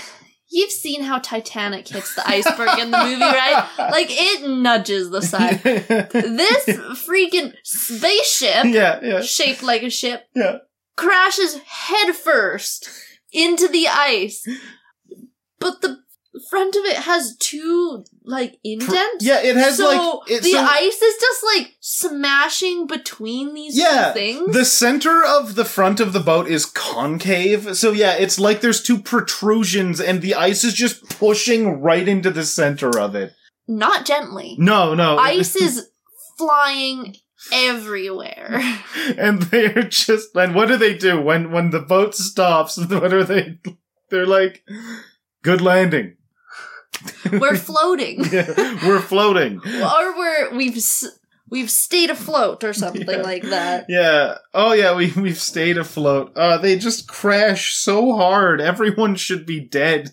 you've 0.49 0.71
seen 0.71 1.03
how 1.03 1.19
Titanic 1.19 1.87
hits 1.87 2.15
the 2.15 2.27
iceberg 2.27 2.79
in 2.79 2.91
the 2.91 2.97
movie, 3.03 3.21
right? 3.21 3.69
Like 3.77 4.07
it 4.09 4.49
nudges 4.49 5.09
the 5.11 5.21
side. 5.21 5.61
This 5.63 6.65
freaking 7.07 7.53
spaceship, 7.63 8.65
yeah, 8.65 8.99
yeah, 9.01 9.21
shaped 9.21 9.63
like 9.63 9.83
a 9.83 9.89
ship, 9.89 10.23
yeah. 10.35 10.57
Crashes 10.95 11.59
headfirst 11.65 12.89
into 13.31 13.67
the 13.67 13.87
ice. 13.87 14.45
But 15.59 15.81
the 15.81 15.99
front 16.49 16.75
of 16.75 16.83
it 16.83 16.97
has 16.97 17.35
two 17.37 18.03
like 18.23 18.57
indents. 18.63 19.23
Yeah, 19.25 19.41
it 19.41 19.55
has 19.55 19.77
so 19.77 19.87
like 19.87 20.31
it, 20.31 20.43
the 20.43 20.51
so- 20.51 20.59
ice 20.59 21.01
is 21.01 21.15
just 21.19 21.43
like 21.55 21.75
smashing 21.79 22.87
between 22.87 23.53
these 23.53 23.77
Yeah, 23.77 24.11
two 24.13 24.19
things. 24.19 24.53
The 24.53 24.65
center 24.65 25.23
of 25.23 25.55
the 25.55 25.65
front 25.65 25.99
of 25.99 26.13
the 26.13 26.19
boat 26.19 26.47
is 26.47 26.65
concave, 26.65 27.77
so 27.77 27.91
yeah, 27.91 28.13
it's 28.13 28.39
like 28.39 28.61
there's 28.61 28.83
two 28.83 28.99
protrusions, 28.99 29.99
and 30.01 30.21
the 30.21 30.35
ice 30.35 30.63
is 30.63 30.73
just 30.73 31.09
pushing 31.09 31.81
right 31.81 32.07
into 32.07 32.31
the 32.31 32.45
center 32.45 32.99
of 32.99 33.15
it. 33.15 33.33
Not 33.67 34.05
gently. 34.05 34.55
No, 34.59 34.93
no, 34.93 35.17
Ice 35.17 35.55
is 35.55 35.89
flying 36.37 37.15
everywhere. 37.53 38.61
and 39.17 39.41
they're 39.43 39.83
just. 39.83 40.35
And 40.35 40.55
what 40.55 40.67
do 40.67 40.77
they 40.77 40.97
do 40.97 41.19
when 41.21 41.51
when 41.51 41.69
the 41.71 41.81
boat 41.81 42.15
stops? 42.15 42.77
What 42.89 43.13
are 43.13 43.23
they? 43.23 43.59
They're 44.09 44.25
like, 44.25 44.63
"Good 45.43 45.61
landing." 45.61 46.17
We're 47.31 47.55
floating. 47.69 48.23
Yeah, 48.25 48.47
we're 48.87 49.01
floating. 49.01 49.59
or 49.59 50.17
we're 50.17 50.55
we've 50.55 50.77
we've 51.49 51.69
stayed 51.71 52.09
afloat 52.09 52.63
or 52.63 52.73
something 52.73 53.07
Yeah. 53.07 53.21
like 53.21 53.43
that. 53.43 53.85
Yeah. 53.89 54.37
Oh 54.53 54.73
yeah, 54.73 54.95
we 54.95 55.11
we've 55.11 55.39
stayed 55.41 55.77
afloat. 55.77 56.31
Uh 56.37 56.57
they 56.57 56.77
just 56.77 57.07
crash 57.07 57.75
so 57.75 58.15
hard. 58.15 58.61
Everyone 58.61 59.15
should 59.15 59.45
be 59.45 59.59
dead. 59.59 60.11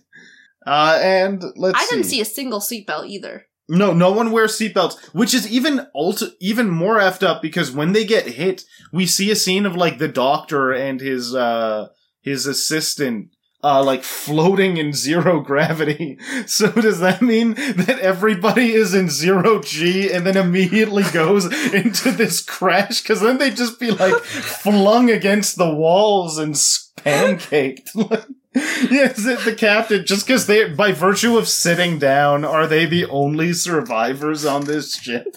Uh 0.67 0.99
and 1.01 1.43
let's 1.57 1.79
I 1.79 1.87
didn't 1.91 2.05
see 2.05 2.21
a 2.21 2.25
single 2.25 2.61
seatbelt 2.61 3.07
either. 3.09 3.47
No, 3.75 3.95
no 3.95 4.13
one 4.13 4.33
wears 4.33 4.53
seatbelts, 4.53 5.03
which 5.15 5.33
is 5.33 5.51
even 5.51 5.87
ult- 5.95 6.35
even 6.41 6.69
more 6.69 6.99
effed 6.99 7.23
up 7.23 7.41
because 7.41 7.73
when 7.73 7.93
they 7.93 8.05
get 8.05 8.27
hit, 8.27 8.65
we 8.93 9.07
see 9.07 9.31
a 9.31 9.35
scene 9.37 9.65
of 9.65 9.75
like 9.75 9.97
the 9.97 10.09
doctor 10.09 10.73
and 10.73 11.01
his 11.01 11.35
uh 11.35 11.89
his 12.21 12.45
assistant 12.45 13.31
uh 13.65 13.83
like 13.83 14.03
floating 14.05 14.77
in 14.77 14.93
zero 14.93 15.41
gravity. 15.41 16.19
So 16.47 16.71
does 16.71 17.01
that 17.01 17.23
mean 17.23 17.55
that 17.55 17.99
everybody 18.01 18.73
is 18.73 18.93
in 18.93 19.09
zero 19.09 19.63
G 19.63 20.13
and 20.13 20.27
then 20.27 20.37
immediately 20.37 21.05
goes 21.05 21.47
into 21.73 22.11
this 22.11 22.43
crash 22.43 23.01
cuz 23.01 23.21
then 23.21 23.39
they'd 23.39 23.57
just 23.57 23.81
be 23.81 23.91
like 23.91 24.23
flung 24.23 25.11
against 25.11 25.57
the 25.57 25.73
walls 25.73 26.37
and 26.37 26.55
pancaked. 26.97 27.89
yes, 28.91 29.17
the 29.17 29.41
the 29.45 29.55
captain 29.55 30.05
just 30.05 30.27
cuz 30.27 30.47
they 30.47 30.69
by 30.69 30.93
virtue 30.93 31.39
of 31.39 31.49
sitting 31.49 31.99
down 31.99 32.45
are 32.45 32.67
they 32.67 32.85
the 32.87 33.07
only 33.07 33.53
survivors 33.53 34.45
on 34.45 34.65
this 34.65 34.95
ship? 34.97 35.37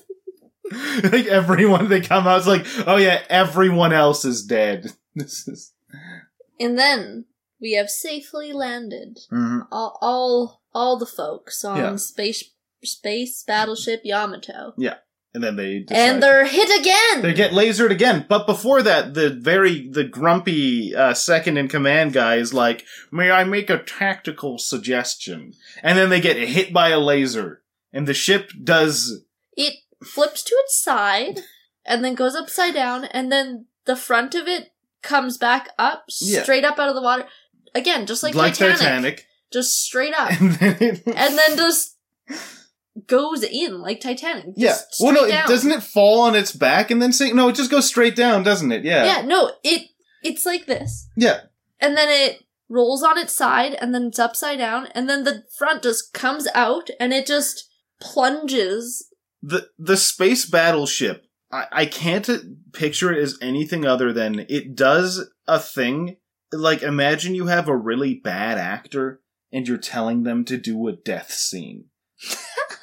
like 1.03 1.25
everyone 1.27 1.89
they 1.89 2.01
come 2.01 2.27
out 2.27 2.39
it's 2.39 2.47
like, 2.47 2.65
"Oh 2.87 2.97
yeah, 2.97 3.21
everyone 3.29 3.93
else 3.93 4.25
is 4.25 4.43
dead." 4.43 4.91
This 5.15 5.47
is 5.47 5.71
And 6.59 6.77
then 6.77 7.25
we 7.61 7.73
have 7.73 7.89
safely 7.89 8.51
landed 8.51 9.19
Mhm. 9.31 9.67
all 9.71 9.97
all, 10.01 10.61
all 10.73 10.97
the 10.99 11.05
folks 11.05 11.63
on 11.63 11.77
Yeah. 11.77 11.95
space 11.95 12.43
space 12.83 13.43
battleship 13.47 14.01
Yamato. 14.03 14.73
And 15.35 15.43
then 15.43 15.55
they 15.57 15.79
decide 15.79 16.01
And 16.09 16.23
they're 16.23 16.45
hit 16.45 16.79
again. 16.79 17.21
They 17.21 17.33
get 17.33 17.51
lasered 17.51 17.91
again, 17.91 18.25
but 18.27 18.47
before 18.47 18.81
that, 18.81 19.13
the 19.13 19.29
very 19.29 19.87
the 19.87 20.03
grumpy 20.05 20.95
uh, 20.95 21.13
second 21.13 21.57
in 21.57 21.67
command 21.67 22.13
guy 22.13 22.35
is 22.37 22.53
like, 22.53 22.83
"May 23.11 23.29
I 23.29 23.43
make 23.43 23.69
a 23.69 23.83
tactical 23.83 24.57
suggestion?" 24.57 25.53
And 25.83 25.97
then 25.97 26.09
they 26.09 26.21
get 26.21 26.37
hit 26.37 26.73
by 26.73 26.89
a 26.89 26.99
laser, 26.99 27.61
and 27.93 28.07
the 28.07 28.13
ship 28.15 28.49
does. 28.63 29.21
it 29.55 29.75
flips 30.03 30.41
to 30.43 30.55
its 30.65 30.81
side 30.81 31.41
and 31.85 32.03
then 32.03 32.15
goes 32.15 32.35
upside 32.35 32.73
down 32.73 33.05
and 33.05 33.31
then 33.31 33.65
the 33.85 33.95
front 33.95 34.35
of 34.35 34.47
it 34.47 34.71
comes 35.01 35.37
back 35.37 35.69
up 35.79 36.05
Yeah. 36.19 36.43
straight 36.43 36.65
up 36.65 36.77
out 36.79 36.89
of 36.89 36.95
the 36.95 37.01
water 37.01 37.25
again 37.73 38.05
just 38.05 38.21
like, 38.21 38.35
Like 38.35 38.53
Titanic, 38.53 38.77
Titanic, 38.79 39.27
just 39.51 39.81
straight 39.83 40.13
up 40.13 40.29
and 40.41 40.51
then 40.53 40.77
it, 40.81 41.03
and 41.07 41.37
then 41.37 41.57
just 41.57 41.95
goes 43.07 43.43
in 43.43 43.81
like 43.81 44.01
Titanic 44.01 44.53
yeah. 44.55 44.75
Well, 44.99 45.13
no, 45.13 45.27
down. 45.27 45.47
doesn't 45.47 45.71
it 45.71 45.83
fall 45.83 46.21
on 46.21 46.35
its 46.35 46.51
back 46.51 46.91
and 46.91 47.01
then 47.01 47.13
sink? 47.13 47.35
No, 47.35 47.49
it 47.49 47.55
just 47.55 47.71
goes 47.71 47.87
straight 47.87 48.15
down, 48.15 48.43
doesn't 48.43 48.71
it? 48.71 48.83
Yeah, 48.83 49.05
yeah 49.05 49.21
no 49.25 49.51
it 49.63 49.89
it's 50.23 50.45
like 50.45 50.65
this 50.65 51.07
yeah. 51.15 51.41
and 51.79 51.95
then 51.95 52.09
it 52.09 52.43
rolls 52.69 53.03
on 53.03 53.17
its 53.17 53.33
side 53.33 53.75
and 53.75 53.93
then 53.93 54.05
it's 54.05 54.19
upside 54.19 54.57
down 54.57 54.87
and 54.95 55.09
then 55.09 55.23
the 55.23 55.43
front 55.57 55.83
just 55.83 56.13
comes 56.13 56.47
out 56.55 56.89
and 56.99 57.13
it 57.13 57.27
just 57.27 57.69
plunges 58.01 59.07
the 59.41 59.69
the 59.77 59.97
space 59.97 60.45
battleship 60.45 61.25
I, 61.51 61.65
I 61.71 61.85
can't 61.85 62.27
picture 62.73 63.13
it 63.13 63.21
as 63.21 63.37
anything 63.41 63.85
other 63.85 64.11
than 64.11 64.45
it 64.49 64.75
does 64.75 65.29
a 65.47 65.59
thing 65.59 66.17
like 66.51 66.81
imagine 66.81 67.35
you 67.35 67.47
have 67.47 67.67
a 67.67 67.77
really 67.77 68.15
bad 68.15 68.57
actor 68.57 69.21
and 69.51 69.67
you're 69.67 69.77
telling 69.77 70.23
them 70.23 70.43
to 70.45 70.57
do 70.57 70.87
a 70.87 70.93
death 70.93 71.31
scene 71.31 71.85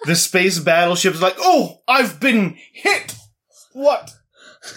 the 0.06 0.16
space 0.16 0.58
battleship's 0.58 1.22
like 1.22 1.36
oh 1.38 1.82
i've 1.88 2.20
been 2.20 2.56
hit. 2.72 3.14
What 3.72 4.10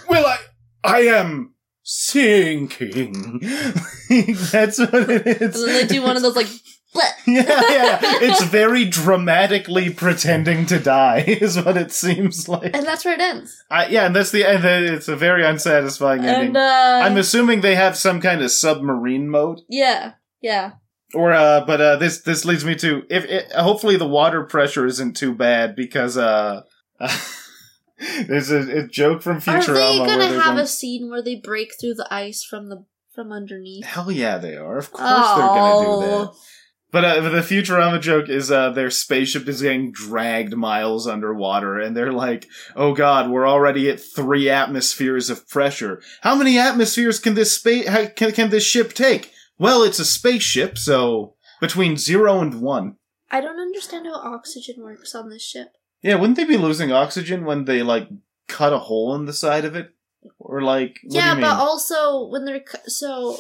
well 0.08 0.26
i 0.26 0.38
i 0.84 1.00
am 1.02 1.54
sinking. 1.84 3.40
That's 4.52 4.80
what 4.80 5.10
it 5.10 5.28
is. 5.28 5.62
And 5.62 5.70
then 5.70 5.88
they 5.88 5.88
do 5.88 6.02
one 6.02 6.16
of 6.18 6.24
those 6.24 6.36
like 6.36 6.48
yeah, 7.28 7.44
yeah. 7.48 8.00
It's 8.22 8.44
very 8.46 8.86
dramatically 8.86 9.90
pretending 9.90 10.66
to 10.68 10.80
die, 10.80 11.20
is 11.28 11.62
what 11.62 11.76
it 11.76 11.92
seems 11.92 12.48
like. 12.48 12.74
and 12.74 12.86
that's 12.86 13.04
where 13.04 13.14
it 13.14 13.20
ends. 13.20 13.62
I, 13.70 13.88
yeah, 13.88 14.06
and 14.06 14.16
that's 14.16 14.32
the 14.32 14.46
and 14.46 14.64
then 14.64 14.86
it's 14.86 15.10
a 15.10 15.16
very 15.18 15.46
unsatisfying 15.46 16.24
ending. 16.24 16.48
and 16.50 16.58
uh 16.58 17.02
I'm 17.04 17.18
assuming 17.18 17.60
they 17.62 17.76
have 17.76 17.98
some 17.98 18.22
kind 18.22 18.42
of 18.42 18.50
submarine 18.52 19.28
mode, 19.30 19.62
yeah 19.68 20.14
yeah 20.42 20.74
or 21.16 21.32
uh, 21.34 21.66
but 21.66 21.82
uh, 21.82 21.96
this 21.96 22.22
this 22.22 22.46
leads 22.46 22.64
me 22.66 22.76
to 22.76 23.04
if 23.10 23.26
it, 23.26 23.52
hopefully 23.54 23.98
the 23.98 24.08
water 24.08 24.44
pressure 24.44 24.86
isn't 24.86 25.16
too 25.16 25.34
bad 25.34 25.76
because 25.76 26.18
uh, 26.18 26.62
There's 28.28 28.52
a, 28.52 28.80
a 28.80 28.88
joke 28.88 29.22
from 29.22 29.40
Futurama. 29.40 29.70
Are 29.70 29.74
they 29.74 29.98
gonna 30.00 30.28
have 30.28 30.56
going- 30.56 30.60
a 30.60 30.68
scene 30.68 31.10
where 31.10 31.22
they 31.22 31.36
break 31.36 31.74
through 31.80 31.94
the 31.96 32.08
ice 32.14 32.44
from 32.44 32.70
the 32.70 32.86
from 33.14 33.32
underneath? 33.32 33.86
Hell 33.86 34.12
yeah, 34.12 34.38
they 34.38 34.56
are. 34.56 34.78
Of 34.78 34.92
course 34.92 35.10
they're 35.10 35.48
gonna 35.48 35.86
do 35.86 36.06
that. 36.06 36.14
Oh. 36.14 36.36
But 36.92 37.04
uh, 37.04 37.22
the 37.22 37.42
Futurama 37.42 38.00
joke 38.00 38.30
is 38.30 38.52
uh, 38.52 38.70
their 38.70 38.90
spaceship 38.90 39.48
is 39.50 39.62
getting 39.62 39.92
dragged 39.92 40.56
miles 40.56 41.08
underwater, 41.08 41.80
and 41.80 41.96
they're 41.96 42.14
like, 42.14 42.48
"Oh 42.76 42.94
God, 42.94 43.30
we're 43.30 43.48
already 43.48 43.90
at 43.90 44.00
three 44.00 44.50
atmospheres 44.50 45.30
of 45.30 45.48
pressure. 45.48 46.02
How 46.22 46.36
many 46.36 46.58
atmospheres 46.58 47.20
can 47.20 47.34
this 47.34 47.54
space 47.54 47.86
can 48.16 48.32
can 48.34 48.50
this 48.50 48.66
ship 48.66 48.94
take?" 48.94 49.32
Well, 49.58 49.84
it's 49.84 50.00
a 50.00 50.06
spaceship, 50.06 50.78
so 50.78 51.36
between 51.62 51.98
zero 51.98 52.40
and 52.40 52.62
one. 52.62 52.98
I 53.32 53.42
don't 53.42 53.60
understand 53.60 54.06
how 54.06 54.16
oxygen 54.16 54.84
works 54.84 55.16
on 55.16 55.30
this 55.30 55.44
ship. 55.44 55.70
Yeah, 56.02 56.16
wouldn't 56.16 56.38
they 56.38 56.44
be 56.46 56.58
losing 56.58 56.92
oxygen 56.92 57.46
when 57.46 57.66
they 57.66 57.82
like 57.82 58.08
cut 58.48 58.74
a 58.74 58.80
hole 58.80 59.16
in 59.16 59.26
the 59.26 59.34
side 59.34 59.66
of 59.66 59.76
it, 59.76 59.92
or 60.40 60.62
like? 60.62 61.00
What 61.04 61.16
yeah, 61.16 61.34
do 61.34 61.40
you 61.42 61.46
but 61.48 61.56
also 61.58 62.28
when 62.28 62.46
they're 62.46 62.60
co- 62.60 62.80
so 62.88 63.38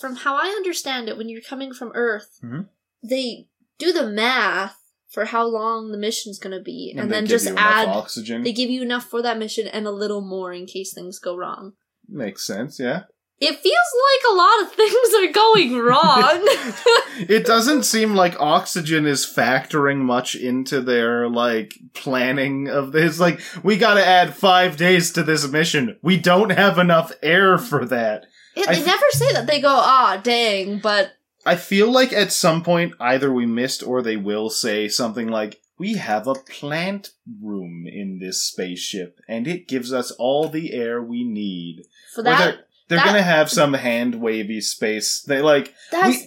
from 0.00 0.16
how 0.16 0.36
I 0.36 0.48
understand 0.56 1.08
it, 1.08 1.16
when 1.16 1.28
you're 1.28 1.40
coming 1.40 1.72
from 1.72 1.90
Earth, 1.94 2.38
Mhm. 2.44 2.68
they 3.02 3.48
do 3.78 3.92
the 3.92 4.06
math 4.06 4.80
for 5.08 5.24
how 5.26 5.44
long 5.46 5.90
the 5.92 5.98
mission's 5.98 6.38
gonna 6.38 6.60
be, 6.60 6.92
and, 6.96 7.08
they 7.10 7.14
then 7.14 7.24
give 7.24 7.30
just 7.40 7.48
you 7.48 7.54
add. 7.56 7.88
oxygen. 7.88 8.42
They 8.42 8.52
give 8.52 8.70
you 8.70 8.82
enough 8.82 9.04
for 9.08 9.22
that 9.22 9.38
mission 9.38 9.66
and 9.66 9.86
a 9.86 9.90
little 9.92 10.20
more 10.20 10.52
in 10.52 10.66
case 10.66 10.92
things 10.92 11.18
go 11.18 11.36
wrong. 11.36 11.72
Makes 12.08 12.44
sense, 12.46 12.78
yeah. 12.78 13.04
It 13.40 13.58
feels 13.58 13.62
like 13.64 14.32
a 14.32 14.34
lot 14.34 14.62
of 14.62 14.72
things 14.72 15.14
are 15.18 15.32
going 15.32 15.78
wrong. 15.78 16.48
it 17.28 17.44
doesn't 17.44 17.82
seem 17.82 18.14
like 18.14 18.40
oxygen 18.40 19.06
is 19.06 19.26
factoring 19.26 19.98
much 19.98 20.34
into 20.34 20.80
their 20.80 21.28
like 21.28 21.74
planning 21.92 22.68
of 22.68 22.92
this 22.92 23.18
like 23.20 23.40
we 23.62 23.76
got 23.76 23.94
to 23.94 24.06
add 24.06 24.34
5 24.34 24.76
days 24.76 25.12
to 25.12 25.22
this 25.22 25.46
mission 25.48 25.96
we 26.02 26.16
don't 26.16 26.50
have 26.50 26.78
enough 26.78 27.12
air 27.22 27.58
for 27.58 27.84
that 27.86 28.26
Yeah, 28.56 28.66
they 28.66 28.80
f- 28.80 28.86
never 28.86 29.04
say 29.10 29.32
that. 29.32 29.46
They 29.46 29.60
go, 29.60 29.68
ah, 29.70 30.20
dang, 30.22 30.78
but 30.78 31.12
i 31.46 31.56
feel 31.56 31.90
like 31.90 32.12
at 32.12 32.32
some 32.32 32.62
point 32.62 32.94
either 33.00 33.30
we 33.32 33.46
missed 33.46 33.82
or 33.82 34.00
they 34.00 34.16
will 34.16 34.48
say 34.48 34.88
something 34.88 35.28
like 35.28 35.60
we 35.78 35.94
have 35.94 36.26
a 36.26 36.34
plant 36.34 37.10
room 37.42 37.84
in 37.86 38.18
this 38.20 38.42
spaceship 38.42 39.18
and 39.28 39.46
it 39.46 39.68
gives 39.68 39.92
us 39.92 40.10
all 40.12 40.48
the 40.48 40.72
air 40.72 41.02
we 41.02 41.22
need 41.24 41.82
for 42.14 42.22
that, 42.22 42.66
they're, 42.88 42.98
that- 42.98 43.06
gonna 43.06 43.22
have 43.22 43.50
some 43.50 43.74
hand 43.74 44.16
wavy 44.16 44.60
space 44.60 45.22
they 45.22 45.40
like 45.40 45.74
that's 45.90 46.26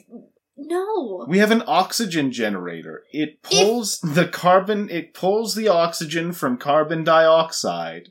no. 0.58 1.26
We 1.28 1.38
have 1.38 1.52
an 1.52 1.64
oxygen 1.68 2.32
generator. 2.32 3.04
It 3.12 3.44
pulls 3.44 4.00
the 4.00 4.28
carbon, 4.28 4.90
it 4.90 5.14
pulls 5.14 5.54
the 5.54 5.68
oxygen 5.68 6.34
from 6.34 6.58
carbon 6.58 7.04
dioxide. 7.04 8.10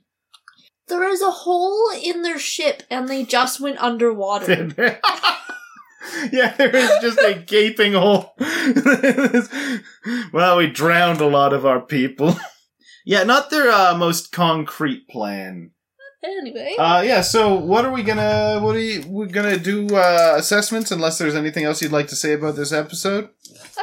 There 0.87 1.09
is 1.09 1.21
a 1.21 1.31
hole 1.31 1.91
in 2.01 2.23
their 2.23 2.39
ship, 2.39 2.85
and 2.89 3.09
they 3.09 3.25
just 3.25 3.61
went 3.61 3.79
underwater. 3.79 4.69
yeah, 6.33 6.55
there 6.57 6.75
is 6.75 6.91
just 7.03 7.19
a 7.19 7.35
gaping 7.35 7.95
hole. 7.95 8.35
well, 10.33 10.59
we 10.59 10.69
drowned 10.69 11.21
a 11.21 11.27
lot 11.27 11.53
of 11.53 11.67
our 11.67 11.81
people. 11.81 12.37
yeah, 13.05 13.25
not 13.25 13.51
their 13.51 13.71
uh, 13.71 13.97
most 13.97 14.31
concrete 14.31 15.09
plan. 15.09 15.73
Anyway, 16.39 16.75
Uh, 16.79 17.03
yeah, 17.05 17.21
so 17.21 17.55
what 17.55 17.85
are 17.85 17.93
we 17.93 18.03
gonna, 18.03 18.59
what 18.61 18.77
are 18.77 18.81
you, 18.81 19.03
we're 19.09 19.27
gonna 19.27 19.59
do, 19.59 19.87
uh, 19.97 20.35
assessments 20.37 20.91
unless 20.91 21.19
there's 21.19 21.35
anything 21.35 21.65
else 21.65 21.81
you'd 21.83 21.93
like 21.93 22.09
to 22.09 22.17
say 22.17 22.33
about 22.33 22.57
this 22.57 22.73
episode? 22.73 23.25
uh, 23.25 23.83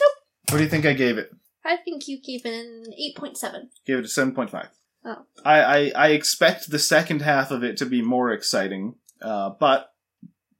nope. 0.00 0.12
What 0.50 0.58
do 0.58 0.64
you 0.64 0.70
think 0.70 0.86
I 0.86 0.92
gave 0.92 1.18
it? 1.18 1.30
I 1.64 1.76
think 1.76 2.08
you 2.08 2.20
gave 2.22 2.46
it 2.46 2.54
an 2.54 2.92
eight 2.98 3.16
point 3.16 3.36
seven. 3.36 3.70
Gave 3.86 3.98
it 3.98 4.04
a 4.04 4.08
seven 4.08 4.34
point 4.34 4.50
five. 4.50 4.68
Oh. 5.04 5.24
I, 5.44 5.60
I 5.62 5.92
I 5.94 6.08
expect 6.08 6.70
the 6.70 6.78
second 6.78 7.22
half 7.22 7.50
of 7.50 7.62
it 7.62 7.76
to 7.78 7.86
be 7.86 8.00
more 8.02 8.32
exciting, 8.32 8.94
uh, 9.20 9.50
but 9.60 9.92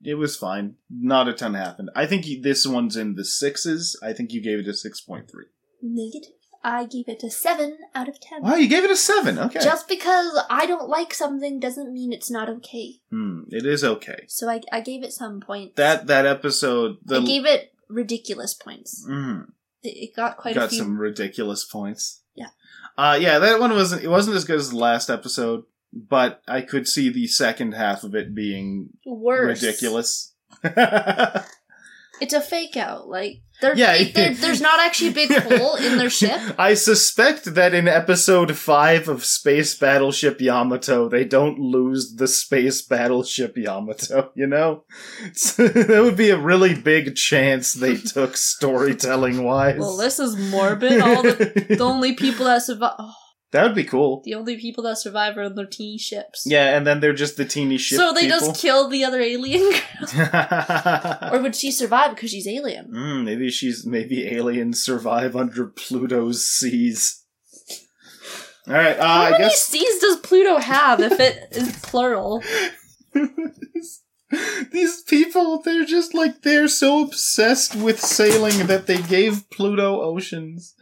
it 0.04 0.14
was 0.14 0.36
fine. 0.36 0.74
Not 0.90 1.26
a 1.28 1.32
ton 1.32 1.54
happened. 1.54 1.90
I 1.96 2.06
think 2.06 2.26
this 2.42 2.66
one's 2.66 2.96
in 2.96 3.14
the 3.14 3.24
sixes. 3.24 3.98
I 4.02 4.12
think 4.12 4.32
you 4.32 4.42
gave 4.42 4.58
it 4.60 4.68
a 4.68 4.74
six 4.74 5.00
point 5.00 5.30
three. 5.30 5.46
Negative. 5.82 6.34
I 6.70 6.84
gave 6.84 7.08
it 7.08 7.22
a 7.22 7.30
seven 7.30 7.78
out 7.94 8.08
of 8.08 8.20
ten. 8.20 8.42
Wow, 8.42 8.56
you 8.56 8.68
gave 8.68 8.84
it 8.84 8.90
a 8.90 8.96
seven. 8.96 9.38
Okay, 9.38 9.60
Just 9.60 9.88
because 9.88 10.38
I 10.50 10.66
don't 10.66 10.88
like 10.88 11.14
something 11.14 11.58
doesn't 11.60 11.92
mean 11.92 12.12
it's 12.12 12.30
not 12.30 12.48
okay. 12.50 12.96
hmm, 13.10 13.42
it 13.50 13.64
is 13.64 13.82
okay. 13.82 14.24
So 14.28 14.48
I, 14.50 14.60
I 14.70 14.80
gave 14.82 15.02
it 15.02 15.12
some 15.12 15.40
points. 15.40 15.74
That 15.76 16.06
that 16.08 16.26
episode, 16.26 16.98
the 17.04 17.20
I 17.20 17.24
gave 17.24 17.46
it 17.46 17.72
ridiculous 17.88 18.52
points. 18.54 19.06
Mhm. 19.08 19.46
It, 19.82 19.96
it 20.10 20.16
got 20.16 20.36
quite 20.36 20.56
a 20.56 20.58
got 20.60 20.68
few. 20.70 20.78
some 20.78 20.98
ridiculous 20.98 21.64
points. 21.64 22.22
Yeah. 22.34 22.50
Uh 22.98 23.18
yeah, 23.20 23.38
that 23.38 23.60
one 23.60 23.72
wasn't 23.72 24.02
it 24.04 24.08
wasn't 24.08 24.36
as 24.36 24.44
good 24.44 24.58
as 24.58 24.70
the 24.70 24.76
last 24.76 25.08
episode, 25.08 25.64
but 25.92 26.42
I 26.46 26.60
could 26.60 26.86
see 26.86 27.08
the 27.08 27.26
second 27.28 27.72
half 27.72 28.04
of 28.04 28.14
it 28.14 28.34
being 28.34 28.90
Worse. 29.06 29.62
ridiculous. 29.62 30.34
It's 32.20 32.34
a 32.34 32.40
fake 32.40 32.76
out. 32.76 33.08
Like 33.08 33.40
there, 33.60 33.76
Yeah. 33.76 33.92
they- 33.98 34.04
there- 34.12 34.34
there's 34.40 34.60
not 34.60 34.78
actually 34.80 35.10
a 35.10 35.14
big 35.14 35.32
hole 35.32 35.74
in 35.76 35.98
their 35.98 36.10
ship. 36.10 36.40
I 36.58 36.74
suspect 36.74 37.54
that 37.54 37.74
in 37.74 37.88
episode 37.88 38.56
5 38.56 39.08
of 39.08 39.24
Space 39.24 39.74
Battleship 39.76 40.40
Yamato, 40.40 41.08
they 41.08 41.24
don't 41.24 41.58
lose 41.58 42.14
the 42.16 42.28
Space 42.28 42.82
Battleship 42.82 43.56
Yamato, 43.56 44.30
you 44.36 44.46
know? 44.46 44.84
that 45.56 46.00
would 46.04 46.16
be 46.16 46.30
a 46.30 46.38
really 46.38 46.74
big 46.74 47.16
chance 47.16 47.72
they 47.72 47.96
took 47.96 48.36
storytelling 48.36 49.42
wise. 49.44 49.78
Well, 49.78 49.96
this 49.96 50.18
is 50.18 50.36
morbid. 50.36 51.00
All 51.00 51.22
the, 51.22 51.66
the 51.68 51.84
only 51.84 52.12
people 52.14 52.44
that 52.46 52.62
survive, 52.62 52.94
oh, 52.98 53.14
that 53.50 53.62
would 53.62 53.74
be 53.74 53.84
cool. 53.84 54.22
the 54.24 54.34
only 54.34 54.58
people 54.58 54.84
that 54.84 54.98
survive 54.98 55.36
are 55.38 55.42
in 55.42 55.54
their 55.54 55.66
teeny 55.66 55.96
ships. 55.98 56.44
Yeah, 56.46 56.76
and 56.76 56.86
then 56.86 57.00
they're 57.00 57.14
just 57.14 57.36
the 57.36 57.44
teeny 57.44 57.78
ship 57.78 57.98
so 57.98 58.12
they 58.12 58.22
people. 58.26 58.38
just 58.40 58.60
kill 58.60 58.88
the 58.88 59.04
other 59.04 59.20
alien 59.20 59.62
girl, 60.14 61.18
or 61.32 61.40
would 61.42 61.56
she 61.56 61.70
survive 61.70 62.14
because 62.14 62.30
she's 62.30 62.46
alien? 62.46 62.92
Mm, 62.92 63.24
maybe 63.24 63.50
she's 63.50 63.86
maybe 63.86 64.28
aliens 64.28 64.82
survive 64.82 65.34
under 65.34 65.66
Pluto's 65.66 66.46
seas. 66.46 67.24
All 68.66 68.74
right, 68.74 68.98
uh, 68.98 69.06
How 69.06 69.22
I 69.22 69.30
many 69.30 69.44
guess 69.44 69.62
seas 69.62 69.98
does 70.00 70.16
Pluto 70.18 70.58
have 70.58 71.00
if 71.00 71.18
it 71.18 71.48
is 71.52 71.74
plural? 71.80 72.42
These 74.72 75.02
people, 75.02 75.60
they're 75.62 75.84
just 75.84 76.14
like, 76.14 76.42
they're 76.42 76.68
so 76.68 77.02
obsessed 77.04 77.74
with 77.74 78.00
sailing 78.00 78.66
that 78.66 78.86
they 78.86 79.00
gave 79.02 79.48
Pluto 79.50 80.02
oceans. 80.02 80.74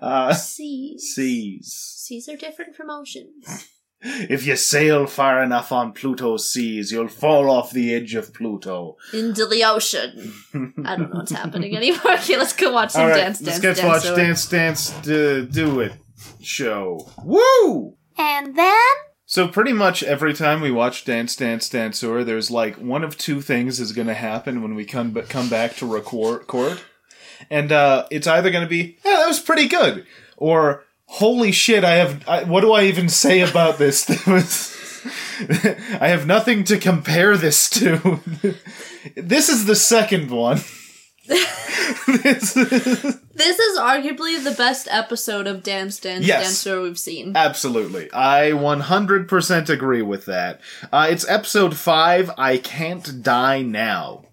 Uh, 0.00 0.32
Seas. 0.34 1.14
seas. 1.14 1.94
Seas 1.96 2.28
are 2.28 2.36
different 2.36 2.76
from 2.76 2.90
oceans. 2.90 3.68
If 4.04 4.44
you 4.48 4.56
sail 4.56 5.06
far 5.06 5.44
enough 5.44 5.70
on 5.70 5.92
Pluto's 5.92 6.50
seas, 6.50 6.90
you'll 6.90 7.06
fall 7.06 7.48
off 7.48 7.70
the 7.70 7.94
edge 7.94 8.16
of 8.16 8.34
Pluto. 8.34 8.96
Into 9.12 9.46
the 9.46 9.62
ocean. 9.62 10.32
I 10.84 10.96
don't 10.96 11.12
know 11.12 11.18
what's 11.20 11.30
happening 11.30 11.76
anymore. 11.76 12.14
Okay, 12.14 12.36
let's 12.36 12.52
go 12.52 12.72
watch 12.72 12.90
some 12.90 13.02
All 13.02 13.08
right, 13.10 13.16
dance, 13.16 13.38
dance. 13.38 13.46
let's 13.46 13.60
dance, 13.60 13.78
get 13.78 13.86
dance. 13.86 14.04
watch 14.04 14.16
Dance 14.16 14.46
Dance 14.48 14.90
Do, 15.02 15.46
Do 15.46 15.78
It 15.82 15.92
show. 16.40 17.08
Woo! 17.24 17.96
And 18.18 18.56
then 18.56 18.82
So 19.32 19.48
pretty 19.48 19.72
much 19.72 20.02
every 20.02 20.34
time 20.34 20.60
we 20.60 20.70
watch 20.70 21.06
Dance 21.06 21.34
Dance 21.34 21.66
Danseur, 21.70 22.22
there's 22.22 22.50
like 22.50 22.76
one 22.76 23.02
of 23.02 23.16
two 23.16 23.40
things 23.40 23.80
is 23.80 23.92
going 23.92 24.08
to 24.08 24.12
happen 24.12 24.60
when 24.60 24.74
we 24.74 24.84
come 24.84 25.12
but 25.12 25.30
come 25.30 25.48
back 25.48 25.74
to 25.76 25.86
record, 25.86 26.40
record. 26.40 26.80
and 27.48 27.72
uh, 27.72 28.06
it's 28.10 28.26
either 28.26 28.50
going 28.50 28.62
to 28.62 28.68
be 28.68 28.98
yeah 29.02 29.16
that 29.16 29.28
was 29.28 29.40
pretty 29.40 29.68
good, 29.68 30.04
or 30.36 30.84
holy 31.06 31.50
shit 31.50 31.82
I 31.82 31.92
have 31.92 32.28
I, 32.28 32.44
what 32.44 32.60
do 32.60 32.72
I 32.72 32.84
even 32.84 33.08
say 33.08 33.40
about 33.40 33.78
this? 33.78 34.04
I 35.98 36.08
have 36.08 36.26
nothing 36.26 36.64
to 36.64 36.76
compare 36.76 37.38
this 37.38 37.70
to. 37.70 38.20
this 39.16 39.48
is 39.48 39.64
the 39.64 39.76
second 39.76 40.30
one. 40.30 40.60
This 41.26 42.56
is- 42.56 43.18
this 43.34 43.58
is 43.58 43.78
arguably 43.78 44.42
the 44.42 44.54
best 44.56 44.86
episode 44.90 45.46
of 45.46 45.62
Dance 45.62 45.98
Dance 45.98 46.26
Yes. 46.26 46.42
Dancer 46.44 46.80
we've 46.82 46.98
seen. 46.98 47.32
Absolutely. 47.36 48.08
I 48.12 48.50
100% 48.52 49.68
agree 49.68 50.02
with 50.02 50.26
that. 50.26 50.60
Uh, 50.92 51.08
it's 51.10 51.28
episode 51.28 51.76
5, 51.76 52.30
I 52.36 52.58
Can't 52.58 53.22
Die 53.22 53.62
Now. 53.62 54.24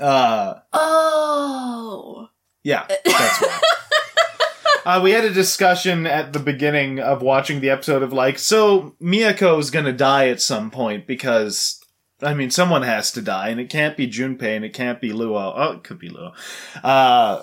Uh, 0.00 0.54
Oh. 0.72 2.28
yeah, 2.62 2.86
that's 2.88 3.42
right. 3.42 3.60
Uh, 4.86 5.00
we 5.02 5.12
had 5.12 5.24
a 5.24 5.32
discussion 5.32 6.06
at 6.06 6.34
the 6.34 6.38
beginning 6.38 7.00
of 7.00 7.22
watching 7.22 7.60
the 7.62 7.70
episode 7.70 8.02
of 8.02 8.12
like, 8.12 8.38
so 8.38 8.94
Miyako's 9.00 9.70
gonna 9.70 9.94
die 9.94 10.28
at 10.28 10.42
some 10.42 10.70
point 10.70 11.06
because, 11.06 11.80
I 12.24 12.34
mean, 12.34 12.50
someone 12.50 12.82
has 12.82 13.12
to 13.12 13.22
die, 13.22 13.48
and 13.48 13.60
it 13.60 13.68
can't 13.70 13.96
be 13.96 14.08
Junpei, 14.08 14.56
and 14.56 14.64
it 14.64 14.72
can't 14.72 15.00
be 15.00 15.10
Luou. 15.10 15.52
Oh, 15.56 15.72
it 15.72 15.84
could 15.84 15.98
be 15.98 16.08
Luou. 16.08 16.32
Uh, 16.82 17.42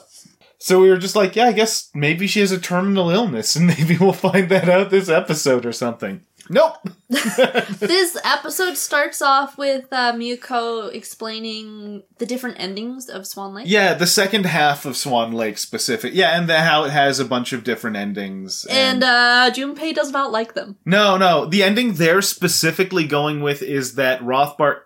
So 0.62 0.80
we 0.80 0.90
were 0.90 0.98
just 0.98 1.16
like, 1.16 1.36
yeah, 1.36 1.48
I 1.48 1.54
guess 1.54 1.90
maybe 1.96 2.28
she 2.28 2.40
has 2.40 2.52
a 2.52 2.60
terminal 2.60 3.10
illness, 3.10 3.56
and 3.56 3.66
maybe 3.80 3.98
we'll 3.98 4.14
find 4.14 4.48
that 4.50 4.70
out 4.70 4.92
this 4.92 5.10
episode 5.10 5.66
or 5.66 5.74
something. 5.74 6.22
Nope. 6.50 6.76
this 7.10 8.18
episode 8.24 8.78
starts 8.78 9.24
off 9.24 9.58
with 9.58 9.86
uh, 9.92 10.14
Miyako 10.14 10.94
explaining 10.94 12.04
the 12.20 12.28
different 12.28 12.60
endings 12.60 13.10
of 13.10 13.26
Swan 13.26 13.56
Lake. 13.56 13.66
yeah, 13.68 13.96
the 13.96 14.06
second 14.06 14.46
half 14.46 14.86
of 14.86 14.96
Swan 14.96 15.32
Lake 15.32 15.58
specific. 15.58 16.14
Yeah, 16.14 16.38
and 16.38 16.48
the, 16.48 16.60
how 16.60 16.84
it 16.84 16.92
has 16.92 17.20
a 17.20 17.26
bunch 17.26 17.54
of 17.54 17.64
different 17.64 17.96
endings. 17.96 18.66
And 18.70 19.04
uh, 19.04 19.50
Junpei 19.52 19.96
does 19.96 20.12
not 20.12 20.32
like 20.32 20.54
them. 20.54 20.78
No, 20.86 21.18
no. 21.18 21.46
The 21.46 21.64
ending 21.64 21.94
they're 21.94 22.22
specifically 22.22 23.08
going 23.08 23.42
with 23.42 23.64
is 23.64 23.96
that 23.96 24.22
Rothbart 24.22 24.82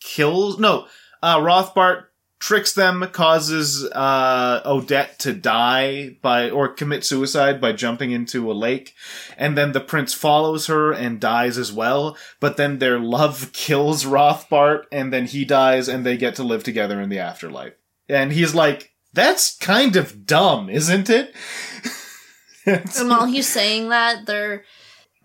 kills. 0.00 0.58
No, 0.58 0.86
uh, 1.22 1.38
Rothbart 1.38 2.04
tricks 2.38 2.72
them, 2.72 3.06
causes 3.12 3.84
uh, 3.84 4.62
Odette 4.64 5.18
to 5.20 5.32
die 5.32 6.16
by 6.22 6.50
or 6.50 6.68
commit 6.68 7.04
suicide 7.04 7.60
by 7.60 7.72
jumping 7.72 8.10
into 8.10 8.50
a 8.50 8.54
lake, 8.54 8.94
and 9.36 9.56
then 9.56 9.72
the 9.72 9.80
prince 9.80 10.14
follows 10.14 10.66
her 10.66 10.92
and 10.92 11.20
dies 11.20 11.58
as 11.58 11.72
well. 11.72 12.16
But 12.40 12.56
then 12.56 12.78
their 12.78 12.98
love 12.98 13.50
kills 13.52 14.04
Rothbart, 14.04 14.84
and 14.92 15.12
then 15.12 15.26
he 15.26 15.44
dies, 15.44 15.88
and 15.88 16.04
they 16.04 16.16
get 16.16 16.34
to 16.36 16.42
live 16.42 16.64
together 16.64 17.00
in 17.00 17.08
the 17.08 17.18
afterlife. 17.18 17.74
And 18.08 18.32
he's 18.32 18.54
like, 18.54 18.92
"That's 19.12 19.56
kind 19.56 19.96
of 19.96 20.26
dumb, 20.26 20.70
isn't 20.70 21.10
it?" 21.10 21.34
And 22.66 23.08
while 23.08 23.24
he's 23.24 23.48
saying 23.48 23.88
that, 23.88 24.26
they're 24.26 24.62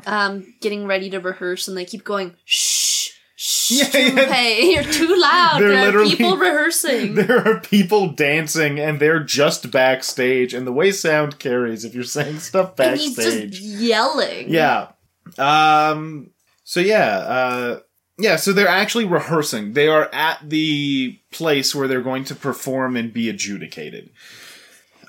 um, 0.06 0.54
getting 0.62 0.86
ready 0.86 1.10
to 1.10 1.20
rehearse, 1.20 1.68
and 1.68 1.78
they 1.78 1.86
keep 1.86 2.04
going, 2.04 2.36
shh, 2.46 3.03
Yeah, 3.70 3.86
yeah. 3.94 4.10
Junpei, 4.10 4.72
you're 4.74 4.84
too 4.84 5.16
loud. 5.16 5.60
They're 5.62 5.92
there 5.92 6.00
are 6.02 6.06
people 6.06 6.38
rehearsing. 6.48 7.16
There 7.16 7.46
are 7.46 7.60
people 7.60 8.10
dancing 8.12 8.80
and 8.80 9.00
they're 9.00 9.24
just 9.24 9.70
backstage, 9.70 10.54
and 10.54 10.66
the 10.66 10.72
way 10.72 10.92
sound 10.92 11.40
carries 11.40 11.84
if 11.84 11.94
you're 11.94 12.04
saying 12.06 12.40
stuff 12.40 12.76
backstage. 12.76 13.52
just 13.52 13.62
yelling. 13.62 14.50
Yeah. 14.50 14.90
Um 15.38 16.32
so 16.64 16.80
yeah, 16.80 17.18
uh 17.18 17.80
yeah, 18.18 18.36
so 18.38 18.54
they're 18.54 18.68
actually 18.68 19.06
rehearsing. 19.06 19.74
They 19.74 19.88
are 19.88 20.08
at 20.14 20.50
the 20.50 21.20
place 21.32 21.74
where 21.76 21.88
they're 21.88 22.02
going 22.02 22.24
to 22.26 22.36
perform 22.36 22.96
and 22.96 23.12
be 23.12 23.28
adjudicated. 23.28 24.12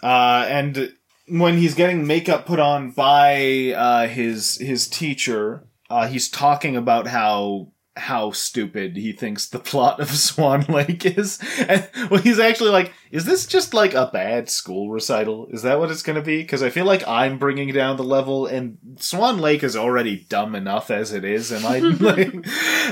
Uh 0.02 0.46
and 0.48 0.92
when 1.28 1.58
he's 1.58 1.74
getting 1.74 2.06
makeup 2.06 2.46
put 2.46 2.58
on 2.58 2.90
by 2.90 3.72
uh 3.76 4.08
his 4.08 4.56
his 4.58 4.88
teacher, 4.88 5.64
uh 5.88 6.08
he's 6.08 6.28
talking 6.28 6.76
about 6.76 7.06
how 7.06 7.68
how 7.96 8.32
stupid 8.32 8.96
he 8.96 9.12
thinks 9.12 9.46
the 9.46 9.58
plot 9.58 10.00
of 10.00 10.10
Swan 10.16 10.62
Lake 10.68 11.06
is. 11.06 11.38
And 11.68 11.88
well, 12.10 12.20
he's 12.20 12.38
actually 12.38 12.70
like, 12.70 12.92
is 13.10 13.24
this 13.24 13.46
just 13.46 13.72
like 13.72 13.94
a 13.94 14.10
bad 14.12 14.50
school 14.50 14.90
recital? 14.90 15.46
Is 15.50 15.62
that 15.62 15.78
what 15.78 15.90
it's 15.90 16.02
going 16.02 16.16
to 16.16 16.22
be? 16.22 16.42
Because 16.42 16.62
I 16.62 16.70
feel 16.70 16.86
like 16.86 17.06
I'm 17.06 17.38
bringing 17.38 17.72
down 17.72 17.96
the 17.96 18.04
level, 18.04 18.46
and 18.46 18.78
Swan 18.98 19.38
Lake 19.38 19.62
is 19.62 19.76
already 19.76 20.26
dumb 20.28 20.54
enough 20.54 20.90
as 20.90 21.12
it 21.12 21.24
is. 21.24 21.52
Am 21.52 21.64
I? 21.64 21.78
like, 22.00 22.34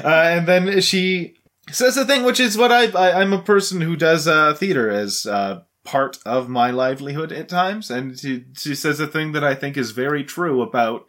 uh, 0.04 0.08
and 0.08 0.46
then 0.46 0.80
she 0.80 1.34
says 1.70 1.96
a 1.96 2.04
thing, 2.04 2.22
which 2.22 2.40
is 2.40 2.56
what 2.56 2.70
I, 2.70 2.86
I 2.90 3.20
I'm 3.20 3.32
a 3.32 3.42
person 3.42 3.80
who 3.80 3.96
does 3.96 4.26
uh, 4.26 4.54
theater 4.54 4.90
as. 4.90 5.26
Uh, 5.26 5.62
part 5.84 6.18
of 6.24 6.48
my 6.48 6.70
livelihood 6.70 7.32
at 7.32 7.48
times 7.48 7.90
and 7.90 8.16
she, 8.16 8.44
she 8.56 8.72
says 8.72 9.00
a 9.00 9.06
thing 9.08 9.32
that 9.32 9.42
i 9.42 9.52
think 9.52 9.76
is 9.76 9.90
very 9.90 10.22
true 10.22 10.62
about 10.62 11.04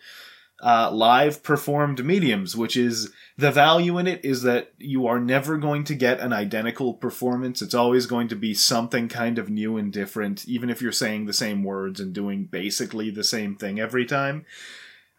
uh, 0.64 0.90
live 0.92 1.44
performed 1.44 2.04
mediums 2.06 2.56
which 2.56 2.78
is 2.78 3.12
the 3.38 3.52
value 3.52 3.98
in 3.98 4.06
it 4.06 4.24
is 4.24 4.44
that 4.44 4.74
you 4.78 5.08
are 5.08 5.20
never 5.20 5.58
going 5.58 5.84
to 5.86 5.96
get 5.96 6.20
an 6.20 6.32
identical 6.32 6.94
performance. 6.94 7.62
It's 7.62 7.74
always 7.74 8.06
going 8.06 8.28
to 8.28 8.36
be 8.36 8.54
something 8.54 9.08
kind 9.08 9.40
of 9.40 9.50
new 9.50 9.78
and 9.78 9.92
different, 9.92 10.48
even 10.48 10.70
if 10.70 10.82
you're 10.82 10.92
saying 10.92 11.26
the 11.26 11.34
same 11.34 11.64
words 11.64 12.00
and 12.00 12.14
doing 12.14 12.46
basically 12.46 13.10
the 13.10 13.24
same 13.24 13.56
thing 13.56 13.80
every 13.80 14.06
time. 14.06 14.46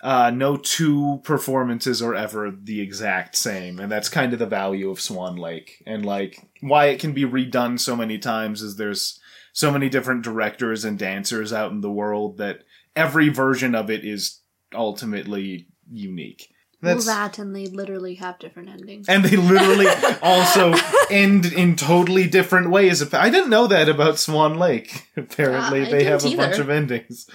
Uh, 0.01 0.31
no 0.31 0.57
two 0.57 1.21
performances 1.25 2.03
are 2.03 2.15
ever 2.15 2.51
the 2.51 2.81
exact 2.81 3.35
same, 3.35 3.81
and 3.81 3.91
that's 3.91 4.09
kind 4.09 4.33
of 4.33 4.39
the 4.39 4.47
value 4.47 4.91
of 4.91 5.01
Swan 5.01 5.35
Lake. 5.35 5.83
And 5.87 6.05
like 6.05 6.47
why 6.61 6.87
it 6.87 7.01
can 7.01 7.15
be 7.15 7.25
redone 7.25 7.81
so 7.81 7.97
many 7.97 8.19
times 8.19 8.61
is 8.61 8.77
there's 8.77 9.19
so 9.53 9.71
many 9.71 9.89
different 9.89 10.23
directors 10.23 10.85
and 10.85 10.99
dancers 10.99 11.53
out 11.53 11.73
in 11.73 11.81
the 11.81 11.91
world 11.91 12.37
that 12.37 12.61
every 12.95 13.29
version 13.29 13.75
of 13.75 13.91
it 13.91 14.05
is 14.05 14.41
ultimately 14.75 15.67
unique. 15.91 16.51
Well, 16.83 17.01
that 17.01 17.39
and 17.39 17.57
they 17.57 17.67
literally 17.67 18.17
have 18.17 18.39
different 18.39 18.69
endings. 18.69 19.09
and 19.09 19.25
they 19.25 19.37
literally 19.37 19.87
also 20.23 20.75
end 21.11 21.47
in 21.47 21.77
totally 21.77 22.27
different 22.29 22.71
ways. 22.71 23.15
I 23.15 23.31
didn't 23.31 23.49
know 23.49 23.67
that 23.67 23.89
about 23.89 24.19
Swan 24.19 24.59
Lake. 24.59 25.09
Apparently, 25.17 25.87
Uh, 25.87 25.91
they 25.91 26.05
have 26.05 26.25
a 26.25 26.37
bunch 26.37 26.59
of 26.59 26.69
endings. 26.69 27.27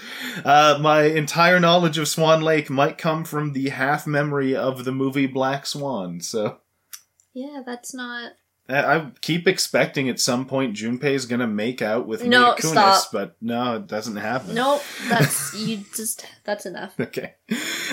Uh, 0.45 0.78
my 0.80 1.04
entire 1.04 1.60
knowledge 1.60 1.97
of 1.97 2.08
Swan 2.08 2.41
Lake 2.41 2.69
might 2.69 2.99
come 2.99 3.23
from 3.25 3.54
the 3.54 3.69
half 3.69 4.06
memory 4.06 4.56
of 4.56 4.86
the 4.86 4.91
movie 4.91 5.25
Black 5.25 5.65
Swan. 5.65 6.21
So 6.21 6.60
yeah, 7.34 7.62
that's 7.65 7.93
not. 7.93 8.34
I 8.69 9.12
keep 9.21 9.47
expecting 9.47 10.10
at 10.10 10.19
some 10.19 10.45
point 10.45 10.75
Junpei 10.75 11.12
is 11.12 11.25
gonna 11.25 11.47
make 11.47 11.82
out 11.82 12.08
with 12.08 12.23
No, 12.23 12.39
Mila 12.41 12.55
Kunis, 12.55 12.69
stop. 12.71 13.12
but 13.12 13.36
no, 13.41 13.77
it 13.77 13.88
doesn't 13.88 14.17
happen. 14.17 14.53
Nope, 14.55 14.82
that's 15.08 15.53
you 15.58 15.84
just. 15.95 16.25
That's 16.45 16.65
enough. 16.65 16.93
Okay. 16.99 17.34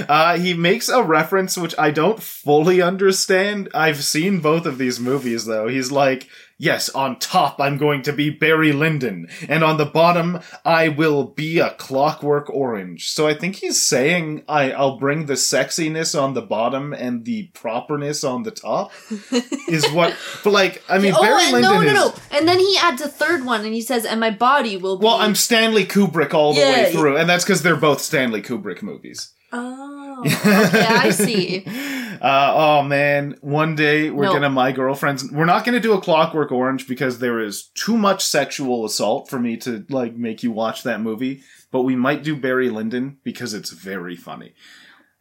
Uh, 0.09 0.39
he 0.39 0.55
makes 0.55 0.89
a 0.89 1.03
reference 1.03 1.57
which 1.57 1.75
I 1.79 1.91
don't 1.91 2.23
fully 2.23 2.83
understand. 2.83 3.69
I've 3.75 4.05
seen 4.05 4.41
both 4.41 4.67
of 4.67 4.79
these 4.79 5.01
movies 5.01 5.47
though. 5.47 5.69
He's 5.69 5.91
like, 5.91 6.29
yes, 6.59 6.89
on 6.91 7.19
top 7.19 7.61
I'm 7.61 7.79
going 7.79 8.03
to 8.03 8.13
be 8.13 8.31
Barry 8.31 8.73
Lyndon, 8.73 9.29
and 9.49 9.65
on 9.65 9.79
the 9.79 9.87
bottom 9.87 10.41
I 10.65 10.89
will 10.89 11.25
be 11.25 11.59
a 11.59 11.71
clockwork 11.71 12.51
orange. 12.51 13.11
So 13.11 13.27
I 13.27 13.35
think 13.35 13.57
he's 13.57 13.85
saying 13.85 14.45
I, 14.49 14.73
I'll 14.73 14.99
bring 14.99 15.27
the 15.27 15.35
sexiness 15.35 16.21
on 16.21 16.35
the 16.35 16.43
bottom 16.43 16.93
and 16.93 17.25
the 17.25 17.49
properness 17.55 18.23
on 18.23 18.43
the 18.43 18.51
top. 18.51 18.93
is 19.69 19.91
what, 19.93 20.17
but 20.45 20.51
like, 20.53 20.83
I 20.89 20.99
mean, 20.99 21.15
oh, 21.17 21.23
Barry 21.23 21.53
Lyndon 21.53 21.63
no, 21.63 21.81
no, 21.81 21.89
is. 21.89 21.95
no. 21.95 22.15
And 22.39 22.47
then 22.47 22.59
he 22.59 22.77
adds 22.81 23.01
a 23.01 23.09
third 23.09 23.45
one, 23.45 23.65
and 23.65 23.75
he 23.75 23.81
says, 23.81 24.05
"And 24.05 24.21
my 24.21 24.31
body 24.31 24.77
will 24.77 24.99
be." 24.99 25.05
Well, 25.07 25.17
I'm 25.17 25.35
Stanley 25.35 25.85
Kubrick 25.85 26.35
all 26.35 26.53
the 26.53 26.61
Yeah, 26.61 26.73
way 26.73 26.93
through, 26.93 27.17
and 27.17 27.29
that's 27.29 27.45
because 27.45 27.63
they're 27.63 27.77
both 27.77 28.01
Stanley 28.01 28.43
Kubrick 28.43 28.83
movies. 28.83 29.33
Oh, 29.53 30.23
okay, 30.27 30.87
I 30.87 31.11
see. 31.11 31.65
Uh, 32.17 32.53
oh 32.57 32.83
man, 32.83 33.37
one 33.43 33.75
day 33.75 34.09
we're 34.09 34.25
No. 34.25 34.33
gonna 34.33 34.49
my 34.49 34.73
girlfriends. 34.73 35.31
We're 35.31 35.45
not 35.45 35.67
gonna 35.67 35.81
do 35.81 35.93
a 35.93 36.01
Clockwork 36.01 36.51
Orange 36.51 36.89
because 36.89 37.19
there 37.19 37.41
is 37.41 37.65
too 37.75 37.99
much 37.99 38.25
sexual 38.25 38.87
assault 38.87 39.29
for 39.29 39.39
me 39.39 39.59
to 39.59 39.85
like 39.91 40.17
make 40.17 40.43
you 40.43 40.51
watch 40.51 40.83
that 40.85 41.03
movie. 41.03 41.43
But 41.71 41.83
we 41.83 41.95
might 41.95 42.23
do 42.25 42.35
Barry 42.35 42.71
Lyndon 42.71 43.19
because 43.23 43.53
it's 43.53 43.71
very 43.71 44.17
funny. 44.17 44.55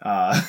Uh, 0.02 0.42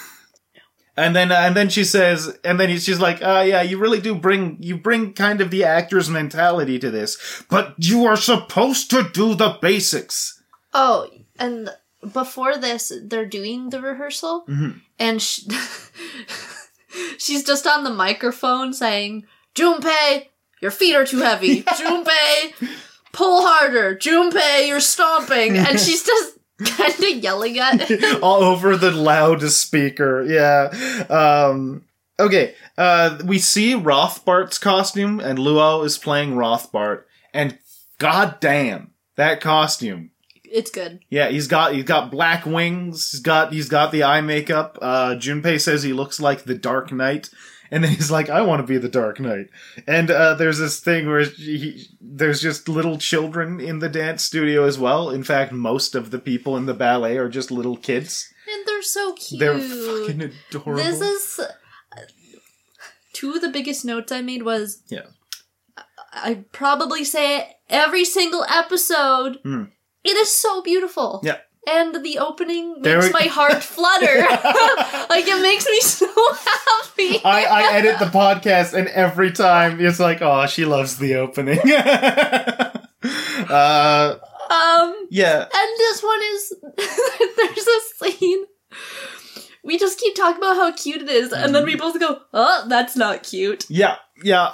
and 0.96 1.16
then 1.16 1.32
and 1.32 1.56
then 1.56 1.68
she 1.68 1.82
says, 1.82 2.38
and 2.44 2.60
then 2.60 2.70
she's 2.78 3.00
like, 3.00 3.20
uh, 3.22 3.44
yeah, 3.44 3.62
you 3.62 3.76
really 3.78 4.00
do 4.00 4.14
bring 4.14 4.56
you 4.60 4.78
bring 4.78 5.14
kind 5.14 5.40
of 5.40 5.50
the 5.50 5.64
actor's 5.64 6.08
mentality 6.08 6.78
to 6.78 6.92
this, 6.92 7.42
but 7.50 7.74
you 7.78 8.04
are 8.04 8.16
supposed 8.16 8.88
to 8.90 9.08
do 9.12 9.34
the 9.34 9.58
basics. 9.60 10.40
Oh, 10.72 11.08
and 11.40 11.70
before 12.12 12.56
this, 12.58 12.92
they're 13.04 13.26
doing 13.26 13.70
the 13.70 13.80
rehearsal, 13.80 14.44
Mhm. 14.48 14.80
and 14.98 15.20
sh- 15.22 15.40
she's 17.18 17.42
just 17.44 17.66
on 17.66 17.84
the 17.84 17.90
microphone 17.90 18.72
saying, 18.72 19.26
"Junpei, 19.54 20.26
your 20.60 20.70
feet 20.70 20.94
are 20.94 21.06
too 21.06 21.18
heavy. 21.18 21.62
Junpei, 21.80 22.54
pull 23.12 23.46
harder. 23.46 23.96
Junpei, 23.96 24.68
you're 24.68 24.80
stomping." 24.80 25.56
And 25.66 25.78
she's 25.80 26.02
just 26.04 26.38
kind 26.64 26.94
of 26.94 27.22
yelling 27.22 27.58
at 27.58 27.82
him. 27.82 28.22
all 28.22 28.42
over 28.42 28.76
the 28.76 28.90
loudest 28.90 29.60
speaker. 29.60 30.22
Yeah. 30.24 31.04
Um, 31.10 31.84
okay. 32.18 32.54
Uh, 32.78 33.18
we 33.24 33.38
see 33.38 33.74
Rothbart's 33.74 34.58
costume, 34.58 35.20
and 35.20 35.38
Luou 35.38 35.84
is 35.84 35.98
playing 35.98 36.32
Rothbart, 36.34 37.02
and 37.34 37.58
goddamn 37.98 38.92
that 39.16 39.40
costume. 39.40 40.10
It's 40.56 40.70
good. 40.70 41.00
Yeah, 41.10 41.28
he's 41.28 41.48
got 41.48 41.74
he's 41.74 41.84
got 41.84 42.10
black 42.10 42.46
wings. 42.46 43.10
He's 43.10 43.20
got 43.20 43.52
he's 43.52 43.68
got 43.68 43.92
the 43.92 44.04
eye 44.04 44.22
makeup. 44.22 44.78
Uh, 44.80 45.14
Junpei 45.16 45.60
says 45.60 45.82
he 45.82 45.92
looks 45.92 46.18
like 46.18 46.44
the 46.44 46.54
Dark 46.54 46.90
Knight, 46.92 47.28
and 47.70 47.84
then 47.84 47.90
he's 47.92 48.10
like, 48.10 48.30
"I 48.30 48.40
want 48.40 48.60
to 48.62 48.66
be 48.66 48.78
the 48.78 48.88
Dark 48.88 49.20
Knight." 49.20 49.48
And 49.86 50.10
uh, 50.10 50.34
there's 50.34 50.58
this 50.58 50.80
thing 50.80 51.06
where 51.08 51.20
he, 51.24 51.84
there's 52.00 52.40
just 52.40 52.70
little 52.70 52.96
children 52.96 53.60
in 53.60 53.80
the 53.80 53.90
dance 53.90 54.22
studio 54.22 54.64
as 54.64 54.78
well. 54.78 55.10
In 55.10 55.22
fact, 55.24 55.52
most 55.52 55.94
of 55.94 56.10
the 56.10 56.18
people 56.18 56.56
in 56.56 56.64
the 56.64 56.72
ballet 56.74 57.18
are 57.18 57.28
just 57.28 57.50
little 57.50 57.76
kids. 57.76 58.26
And 58.50 58.66
they're 58.66 58.80
so 58.82 59.12
cute. 59.12 59.40
They're 59.40 59.58
fucking 59.58 60.32
adorable. 60.50 60.76
This 60.82 61.00
is 61.02 61.40
two 63.12 63.32
of 63.32 63.40
the 63.42 63.48
biggest 63.50 63.84
notes 63.84 64.10
I 64.12 64.22
made 64.22 64.42
was 64.42 64.82
Yeah. 64.88 65.06
I- 66.12 66.44
probably 66.52 67.04
say 67.04 67.38
it 67.40 67.46
every 67.68 68.04
single 68.06 68.44
episode. 68.44 69.38
Mm. 69.44 69.72
It 70.06 70.16
is 70.16 70.30
so 70.34 70.62
beautiful. 70.62 71.20
Yeah. 71.24 71.38
And 71.68 72.04
the 72.04 72.18
opening 72.20 72.76
There 72.82 72.98
makes 73.00 73.12
we- 73.12 73.20
my 73.20 73.26
heart 73.26 73.60
flutter. 73.74 74.06
like 75.10 75.26
it 75.26 75.42
makes 75.42 75.66
me 75.66 75.80
so 76.00 76.06
happy. 76.06 77.20
I, 77.24 77.44
I 77.44 77.72
edit 77.74 77.98
the 77.98 78.04
podcast, 78.06 78.72
and 78.72 78.86
every 78.88 79.32
time 79.32 79.80
it's 79.84 79.98
like, 79.98 80.22
oh, 80.22 80.46
she 80.46 80.64
loves 80.64 80.98
the 80.98 81.16
opening. 81.16 81.58
uh, 83.50 84.14
Um, 84.48 85.07
Yeah. 85.11 85.42
and 85.42 85.70
this 85.78 86.02
one 86.02 86.20
is 86.34 86.54
there's 87.36 87.66
a 87.66 87.80
scene. 88.12 88.44
We 89.64 89.76
just 89.78 89.98
keep 89.98 90.14
talking 90.14 90.38
about 90.38 90.54
how 90.57 90.70
cute 90.72 91.02
it 91.02 91.09
is, 91.11 91.32
and 91.32 91.52
then 91.52 91.64
we 91.64 91.74
both 91.74 91.98
go, 91.98 92.20
"Oh, 92.32 92.64
that's 92.68 92.94
not 92.94 93.24
cute," 93.24 93.66
Yeah. 93.68 93.96
Yeah. 94.22 94.52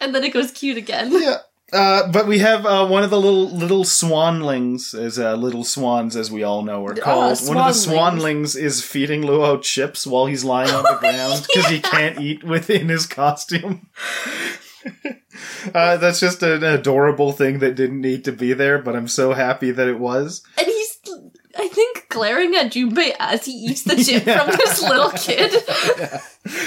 and 0.00 0.14
then 0.14 0.22
it 0.22 0.32
goes 0.32 0.52
cute 0.52 0.76
again. 0.76 1.10
Yeah. 1.10 1.38
Uh, 1.72 2.06
but 2.12 2.28
we 2.28 2.38
have 2.38 2.64
uh, 2.64 2.86
one 2.86 3.02
of 3.02 3.10
the 3.10 3.20
little 3.20 3.50
little 3.50 3.82
swanlings, 3.84 4.94
as 4.94 5.18
uh, 5.18 5.34
little 5.34 5.64
swans, 5.64 6.14
as 6.14 6.30
we 6.30 6.42
all 6.44 6.62
know, 6.62 6.86
are 6.86 6.94
Ah, 7.00 7.02
called. 7.02 7.38
one 7.48 7.56
of 7.58 7.66
the 7.66 7.72
swanlings. 7.72 8.56
is 8.56 8.84
feeding 8.84 9.22
Luou 9.22 9.60
chips 9.60 10.06
while 10.06 10.26
he's 10.26 10.44
lying 10.44 10.70
on 10.70 10.84
the 10.84 10.94
ground 11.00 11.44
because 11.46 11.68
he 11.70 11.80
can't 11.80 12.20
eat 12.20 12.44
within 12.44 12.88
his 12.88 13.06
costume. 13.06 13.88
uh, 15.74 15.96
that's 15.96 16.20
just 16.20 16.42
an 16.42 16.62
adorable 16.62 17.32
thing 17.32 17.58
that 17.58 17.74
didn't 17.74 18.00
need 18.00 18.24
to 18.24 18.32
be 18.32 18.52
there, 18.52 18.78
but 18.78 18.94
I'm 18.94 19.08
so 19.08 19.32
happy 19.32 19.70
that 19.72 19.88
it 19.88 19.98
was. 19.98 20.42
And 20.56 20.66
he's, 20.66 20.75
I 21.58 21.68
think, 21.68 22.06
glaring 22.08 22.54
at 22.54 22.72
Junpei 22.72 23.14
as 23.18 23.44
he 23.46 23.52
eats 23.52 23.82
the 23.82 23.96
chip 23.96 24.26
Yeah. 24.26 24.44
from 24.44 24.56
this 24.56 24.82
little 24.82 25.10
kid. 25.10 25.52
yeah. 25.98 26.20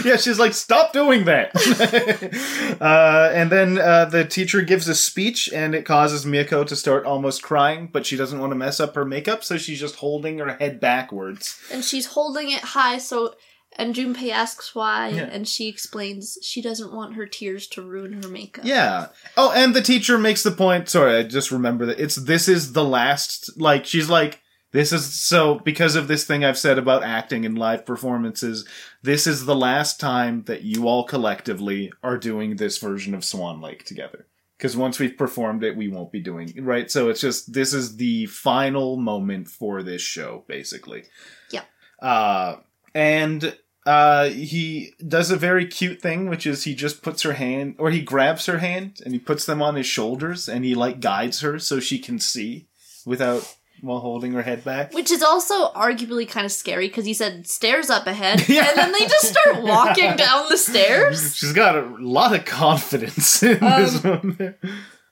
yeah, 0.04 0.16
she's 0.18 0.40
like, 0.40 0.54
stop 0.54 0.94
doing 0.94 1.26
that. 1.26 1.52
uh, 2.82 3.32
and 3.34 3.52
then 3.52 3.78
uh, 3.78 4.06
the 4.06 4.26
teacher 4.26 4.62
gives 4.62 4.88
a 4.88 4.96
speech, 4.96 5.50
and 5.54 5.74
it 5.76 5.86
causes 5.86 6.26
Miyako 6.26 6.66
to 6.68 6.76
start 6.76 7.06
almost 7.06 7.42
crying, 7.44 7.90
but 7.92 8.06
she 8.06 8.16
doesn't 8.18 8.40
want 8.40 8.52
to 8.52 8.56
mess 8.58 8.80
up 8.80 8.96
her 8.96 9.06
makeup, 9.06 9.44
so 9.44 9.58
she's 9.58 9.80
just 9.80 9.96
holding 9.96 10.40
her 10.40 10.54
head 10.56 10.80
backwards. 10.80 11.60
and 11.72 11.84
she's 11.84 12.08
holding 12.08 12.52
it 12.52 12.62
high, 12.62 12.98
so. 12.98 13.36
And 13.78 13.94
Junpei 13.94 14.32
asks 14.32 14.74
why, 14.74 15.10
Yeah. 15.10 15.26
and 15.32 15.48
she 15.48 15.68
explains 15.70 16.38
she 16.42 16.60
doesn't 16.62 16.92
want 16.92 17.14
her 17.14 17.28
tears 17.28 17.68
to 17.68 17.84
ruin 17.84 18.22
her 18.24 18.28
makeup. 18.28 18.66
Yeah. 18.66 19.08
Oh, 19.38 19.52
and 19.56 19.76
the 19.76 19.82
teacher 19.82 20.18
makes 20.18 20.42
the 20.42 20.52
point. 20.52 20.90
Sorry, 20.90 21.16
I 21.16 21.24
just 21.24 21.52
remember 21.52 21.86
that 21.86 22.00
it's 22.00 22.16
this 22.16 22.48
is 22.48 22.74
the 22.74 22.84
last. 22.84 23.58
Like 23.62 23.86
she's 23.86 24.10
like. 24.10 24.42
This 24.72 24.91
is 24.91 25.13
so 25.13 25.59
because 25.59 25.95
of 25.95 26.07
this 26.07 26.26
thing 26.26 26.45
I've 26.45 26.57
said 26.57 26.78
about 26.78 27.03
acting 27.03 27.45
and 27.45 27.57
live 27.57 27.86
performances. 27.86 28.67
This 29.01 29.26
is 29.26 29.45
the 29.45 29.55
last 29.55 29.99
time 29.99 30.43
that 30.43 30.61
you 30.61 30.88
all 30.88 31.03
collectively 31.03 31.91
are 32.03 32.17
doing 32.17 32.55
this 32.55 32.78
version 32.78 33.15
of 33.15 33.26
Swan 33.26 33.61
Lake 33.61 33.84
together. 33.84 34.28
Because 34.57 34.76
once 34.76 34.99
we've 34.99 35.17
performed 35.17 35.63
it, 35.63 35.78
we 35.78 35.88
won't 35.88 36.11
be 36.11 36.20
doing 36.20 36.51
it, 36.53 36.61
right. 36.61 36.91
So 36.91 37.09
it's 37.09 37.22
just 37.22 37.53
this 37.53 37.74
is 37.74 37.95
the 37.95 38.26
final 38.26 38.97
moment 38.97 39.47
for 39.47 39.82
this 39.82 40.01
show, 40.01 40.43
basically. 40.47 41.03
Yeah. 41.49 41.63
Uh, 42.01 42.57
and 42.93 43.57
uh, 43.86 44.30
he 44.30 44.93
does 45.07 45.32
a 45.32 45.38
very 45.38 45.65
cute 45.65 46.01
thing, 46.01 46.30
which 46.30 46.45
is 46.45 46.65
he 46.65 46.76
just 46.76 47.01
puts 47.01 47.24
her 47.24 47.34
hand, 47.34 47.76
or 47.80 47.89
he 47.89 48.01
grabs 48.01 48.45
her 48.47 48.59
hand 48.59 48.99
and 49.03 49.13
he 49.13 49.20
puts 49.20 49.45
them 49.45 49.61
on 49.61 49.76
his 49.76 49.88
shoulders, 49.88 50.49
and 50.49 50.65
he 50.65 50.76
like 50.76 50.99
guides 50.99 51.39
her 51.39 51.57
so 51.57 51.80
she 51.80 51.97
can 51.97 52.20
see 52.20 52.67
without 53.05 53.55
while 53.82 53.99
holding 53.99 54.34
her 54.34 54.41
head 54.41 54.63
back. 54.63 54.93
Which 54.93 55.11
is 55.11 55.21
also 55.23 55.71
arguably 55.73 56.27
kind 56.27 56.45
of 56.45 56.51
scary 56.51 56.88
because 56.88 57.05
he 57.05 57.13
said 57.13 57.47
stairs 57.47 57.89
up 57.89 58.07
ahead, 58.07 58.47
Yeah. 58.49 58.67
and 58.69 58.77
then 58.77 58.91
they 58.91 59.05
just 59.05 59.27
start 59.30 59.61
walking 59.63 60.15
down 60.15 60.45
the 60.49 60.57
stairs. 60.57 61.36
She's 61.38 61.53
got 61.53 61.75
a 61.75 61.82
lot 61.99 62.34
of 62.36 62.45
confidence 62.45 63.41
in 63.43 63.63
Um, 63.63 63.82
this 63.82 64.03
one. 64.03 64.55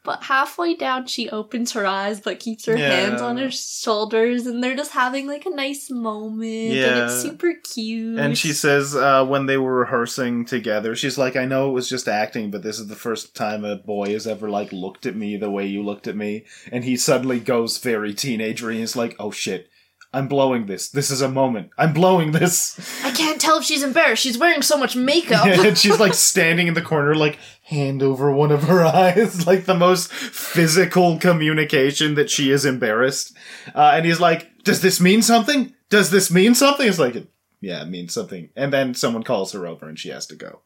But 0.08 0.24
halfway 0.24 0.74
down, 0.74 1.06
she 1.08 1.30
opens 1.30 1.74
her 1.74 1.86
eyes 1.86 2.22
but 2.22 2.40
keeps 2.40 2.66
her 2.66 2.78
Yeah. 2.78 2.90
hands 2.90 3.22
on 3.22 3.36
her 3.38 3.52
shoulders, 3.52 4.48
and 4.48 4.64
they're 4.64 4.74
just 4.74 4.92
having 4.94 5.28
like 5.28 5.46
a 5.46 5.50
nice 5.50 5.92
moment, 5.92 6.80
and 6.80 6.98
it's 7.04 7.22
super 7.22 7.54
cute. 7.54 8.18
And 8.18 8.38
she 8.38 8.54
says 8.54 8.96
uh, 8.96 9.26
when 9.26 9.48
they 9.48 9.58
were 9.58 9.76
rehearsing 9.80 10.46
together, 10.46 10.96
she's 10.96 11.18
like, 11.18 11.36
"I 11.36 11.44
know 11.46 11.70
it 11.70 11.74
was 11.74 11.90
just 11.90 12.08
acting, 12.08 12.52
but 12.52 12.64
this 12.64 12.80
is 12.80 12.88
the 12.88 12.96
first 12.96 13.36
time 13.36 13.66
a 13.66 13.76
boy 13.76 14.14
has 14.14 14.26
ever 14.26 14.50
like 14.50 14.72
looked 14.72 15.06
at 15.06 15.16
me 15.18 15.36
the 15.36 15.52
way 15.52 15.66
you 15.66 15.84
looked 15.84 16.08
at 16.08 16.16
me." 16.16 16.46
And 16.72 16.86
he 16.86 16.96
suddenly 16.96 17.42
goes 17.42 17.78
very 17.78 18.14
teenager, 18.14 18.70
and 18.70 18.80
he's 18.80 18.96
like, 18.96 19.14
"Oh 19.20 19.32
shit, 19.32 19.70
I'm 20.14 20.28
blowing 20.28 20.66
this. 20.66 20.90
This 20.90 21.12
is 21.12 21.22
a 21.22 21.30
moment. 21.30 21.72
I'm 21.78 21.94
blowing 21.94 22.32
this." 22.32 22.80
I 23.04 23.12
can't 23.12 23.40
tell 23.40 23.58
if 23.58 23.64
she's 23.64 23.84
embarrassed. 23.84 24.24
She's 24.24 24.38
wearing 24.38 24.62
so 24.62 24.78
much 24.78 24.96
makeup. 24.96 25.46
and 25.46 25.78
she's 25.78 26.00
like 26.00 26.14
standing 26.30 26.68
in 26.68 26.74
the 26.74 26.82
corner, 26.82 27.16
like 27.16 27.38
hand 27.64 28.02
over 28.02 28.32
one 28.32 28.52
of 28.52 28.64
her 28.64 28.84
eyes, 28.86 29.46
like 29.46 29.66
the 29.66 29.76
most 29.76 30.12
physical 30.12 31.18
communication 31.20 32.16
that 32.16 32.30
she 32.30 32.52
is 32.52 32.66
embarrassed. 32.66 33.36
Uh, 33.76 33.92
and 33.96 34.06
he's 34.06 34.20
like, 34.20 34.64
"Does 34.64 34.82
this 34.82 35.00
mean 35.00 35.22
something? 35.22 35.74
Does 35.90 36.10
this 36.12 36.32
mean 36.32 36.56
something?" 36.56 36.88
It's 36.88 37.00
like, 37.00 37.16
"Yeah, 37.62 37.84
it 37.84 37.90
means 37.90 38.14
something." 38.14 38.50
And 38.56 38.74
then 38.74 38.94
someone 38.94 39.24
calls 39.24 39.52
her 39.54 39.68
over, 39.68 39.88
and 39.88 40.00
she 40.00 40.10
has 40.10 40.26
to 40.28 40.36
go. 40.36 40.62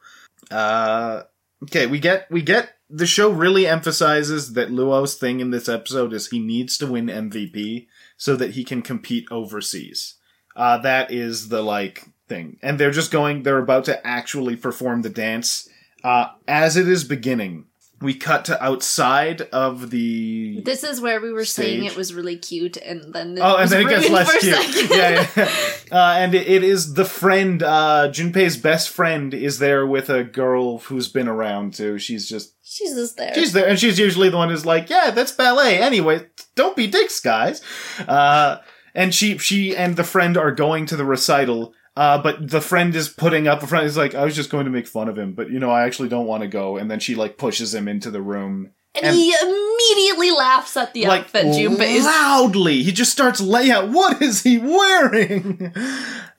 Uh, 0.49 1.23
okay, 1.63 1.87
we 1.87 1.99
get 1.99 2.29
we 2.31 2.41
get 2.41 2.69
the 2.89 3.05
show 3.07 3.29
really 3.29 3.65
emphasizes 3.65 4.53
that 4.53 4.69
Luou's 4.69 5.15
thing 5.15 5.39
in 5.39 5.51
this 5.51 5.69
episode 5.69 6.13
is 6.13 6.27
he 6.27 6.39
needs 6.39 6.77
to 6.77 6.87
win 6.87 7.07
MVP 7.07 7.87
so 8.21 8.35
that 8.35 8.51
he 8.51 8.63
can 8.63 8.83
compete 8.83 9.25
overseas. 9.31 10.13
Uh, 10.55 10.77
that 10.77 11.09
is 11.09 11.49
the 11.49 11.63
like 11.63 12.03
thing, 12.29 12.55
and 12.61 12.79
they're 12.79 12.91
just 12.91 13.09
going. 13.09 13.41
They're 13.41 13.57
about 13.57 13.85
to 13.85 14.05
actually 14.05 14.55
perform 14.55 15.01
the 15.01 15.09
dance. 15.09 15.67
Uh, 16.03 16.27
as 16.47 16.77
it 16.77 16.87
is 16.87 17.03
beginning, 17.03 17.65
we 18.01 18.13
cut 18.15 18.45
to 18.45 18.63
outside 18.63 19.41
of 19.53 19.89
the. 19.91 20.61
This 20.65 20.83
is 20.83 20.99
where 20.99 21.21
we 21.21 21.31
were 21.31 21.45
saying 21.45 21.85
it 21.85 21.95
was 21.95 22.13
really 22.13 22.37
cute, 22.37 22.77
and 22.77 23.13
then 23.13 23.37
Oh, 23.41 23.57
and 23.57 23.69
then 23.69 23.87
it 23.87 23.89
gets 23.89 24.09
less 24.09 24.37
cute. 24.39 24.89
yeah, 24.91 25.27
yeah. 25.35 25.49
Uh, 25.91 26.15
and 26.17 26.33
it, 26.33 26.47
it 26.47 26.63
is 26.63 26.93
the 26.95 27.05
friend. 27.05 27.61
Uh, 27.61 28.09
Junpei's 28.11 28.57
best 28.57 28.89
friend 28.89 29.33
is 29.33 29.59
there 29.59 29.85
with 29.85 30.09
a 30.09 30.23
girl 30.23 30.79
who's 30.79 31.07
been 31.07 31.27
around 31.27 31.73
too. 31.73 31.97
She's 31.99 32.27
just 32.27 32.55
She's 32.63 32.93
just 32.95 33.17
there. 33.17 33.33
She's 33.35 33.53
there, 33.53 33.67
and 33.67 33.77
she's 33.79 33.99
usually 33.99 34.29
the 34.29 34.37
one 34.37 34.49
who's 34.49 34.65
like, 34.65 34.89
"Yeah, 34.89 35.11
that's 35.11 35.33
ballet." 35.33 35.79
Anyway, 35.79 36.25
don't 36.55 36.75
be 36.75 36.87
dicks, 36.87 37.19
guys. 37.19 37.61
Uh, 38.07 38.57
and 38.95 39.13
she, 39.13 39.37
she, 39.37 39.75
and 39.75 39.95
the 39.95 40.03
friend 40.03 40.37
are 40.37 40.51
going 40.51 40.85
to 40.87 40.95
the 40.95 41.05
recital. 41.05 41.73
Uh, 41.97 42.21
but 42.21 42.49
the 42.49 42.61
friend 42.61 42.95
is 42.95 43.09
putting 43.09 43.47
up 43.47 43.61
a 43.63 43.67
front. 43.67 43.83
He's 43.83 43.97
like, 43.97 44.15
"I 44.15 44.23
was 44.23 44.35
just 44.35 44.49
going 44.49 44.63
to 44.65 44.71
make 44.71 44.87
fun 44.87 45.09
of 45.09 45.17
him, 45.17 45.33
but 45.33 45.49
you 45.49 45.59
know, 45.59 45.69
I 45.69 45.83
actually 45.83 46.07
don't 46.09 46.25
want 46.25 46.41
to 46.41 46.47
go." 46.47 46.77
And 46.77 46.89
then 46.89 46.99
she 46.99 47.15
like 47.15 47.37
pushes 47.37 47.75
him 47.75 47.87
into 47.89 48.09
the 48.09 48.21
room, 48.21 48.71
and, 48.95 49.07
and- 49.07 49.15
he 49.15 49.33
immediately 49.41 50.31
laughs 50.31 50.77
at 50.77 50.93
the 50.93 51.05
like 51.07 51.23
outfit 51.23 51.47
Junpei 51.47 51.95
is 51.97 52.05
loudly. 52.05 52.81
He 52.83 52.93
just 52.93 53.11
starts 53.11 53.41
laying 53.41 53.71
out. 53.71 53.89
What 53.89 54.21
is 54.21 54.41
he 54.43 54.57
wearing? 54.57 55.73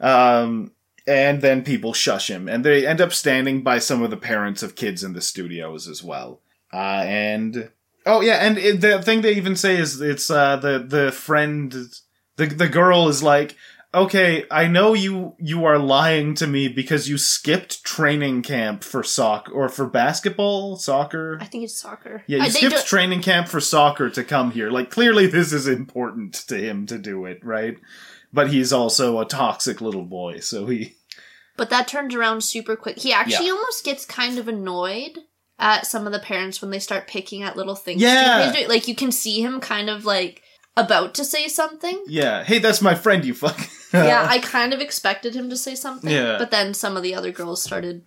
um, 0.00 0.72
and 1.07 1.42
then 1.42 1.62
people 1.64 1.92
shush 1.92 2.30
him, 2.30 2.48
and 2.48 2.64
they 2.64 2.86
end 2.86 3.00
up 3.03 3.12
standing 3.12 3.62
by 3.62 3.78
some 3.78 4.03
of 4.03 4.11
the 4.11 4.16
parents 4.16 4.62
of 4.62 4.74
kids 4.74 5.05
in 5.05 5.12
the 5.12 5.20
studios 5.20 5.86
as 5.86 6.03
well. 6.03 6.40
Uh, 6.72 7.03
and 7.05 7.70
oh 8.07 8.22
yeah, 8.22 8.36
and 8.36 8.57
it, 8.57 8.80
the 8.80 9.03
thing 9.03 9.20
they 9.20 9.34
even 9.34 9.57
say 9.57 9.76
is 9.76 10.00
it's 10.00 10.30
uh, 10.30 10.57
the 10.57 10.78
the 10.78 11.12
friend, 11.12 11.72
the 12.36 12.46
the 12.46 12.68
girl 12.68 13.09
is 13.09 13.22
like. 13.22 13.55
Okay, 13.95 14.45
I 14.51 14.68
know 14.68 14.95
you 14.95 15.34
you 15.38 15.66
are 15.66 15.78
lying 15.78 16.34
to 16.36 16.47
me 16.47 16.68
because 16.68 17.11
you 17.11 17.18
skipped 17.18 17.84
training 17.84 18.40
camp 18.43 18.84
for 18.84 19.03
soccer 19.03 19.53
or 19.53 19.68
for 19.68 19.86
basketball, 19.86 20.76
soccer. 20.76 21.36
I 21.40 21.45
think 21.45 21.64
it's 21.64 21.78
soccer. 21.78 22.22
Yeah, 22.26 22.38
you 22.38 22.45
Uh, 22.45 22.49
skipped 22.49 22.76
do- 22.76 22.82
training 22.82 23.20
camp 23.20 23.49
for 23.49 23.61
soccer 23.61 24.09
to 24.09 24.24
come 24.24 24.53
here. 24.53 24.70
Like, 24.70 24.90
clearly 24.90 25.26
this 25.26 25.53
is 25.53 25.68
important 25.68 26.32
to 26.49 26.57
him 26.57 26.86
to 26.86 26.97
do 26.99 27.26
it, 27.26 27.40
right? 27.45 27.76
But 28.32 28.51
he's 28.51 28.72
also 28.72 29.20
a 29.20 29.26
toxic 29.26 29.82
little 29.82 30.05
boy, 30.07 30.38
so 30.40 30.66
he. 30.66 30.95
But 31.59 31.68
that 31.68 31.86
turns 31.86 32.14
around 32.14 32.43
super 32.45 32.76
quick. 32.76 32.99
He 32.99 33.12
actually 33.12 33.51
almost 33.51 33.84
gets 33.84 34.07
kind 34.07 34.38
of 34.38 34.49
annoyed 34.49 35.18
at 35.59 35.86
some 35.86 36.07
of 36.07 36.12
the 36.14 36.18
parents 36.18 36.62
when 36.62 36.70
they 36.70 36.78
start 36.78 37.07
picking 37.07 37.43
at 37.43 37.59
little 37.59 37.74
things. 37.74 38.01
Yeah. 38.01 38.64
Like 38.68 38.88
you 38.88 38.95
can 38.95 39.12
see 39.12 39.43
him 39.43 39.61
kind 39.61 39.90
of 39.90 40.07
like 40.07 40.40
about 40.77 41.14
to 41.14 41.25
say 41.25 41.49
something. 41.49 42.03
Yeah, 42.07 42.45
hey, 42.45 42.59
that's 42.59 42.83
my 42.83 42.95
friend, 42.95 43.25
you 43.25 43.35
fuck. 43.35 43.59
yeah, 43.93 44.27
I 44.29 44.39
kind 44.39 44.73
of 44.73 44.81
expected 44.81 45.35
him 45.35 45.51
to 45.51 45.57
say 45.57 45.75
something. 45.75 46.11
Yeah. 46.11 46.39
But 46.39 46.51
then 46.51 46.75
some 46.75 46.97
of 46.97 47.03
the 47.03 47.14
other 47.14 47.31
girls 47.31 47.62
started 47.62 48.05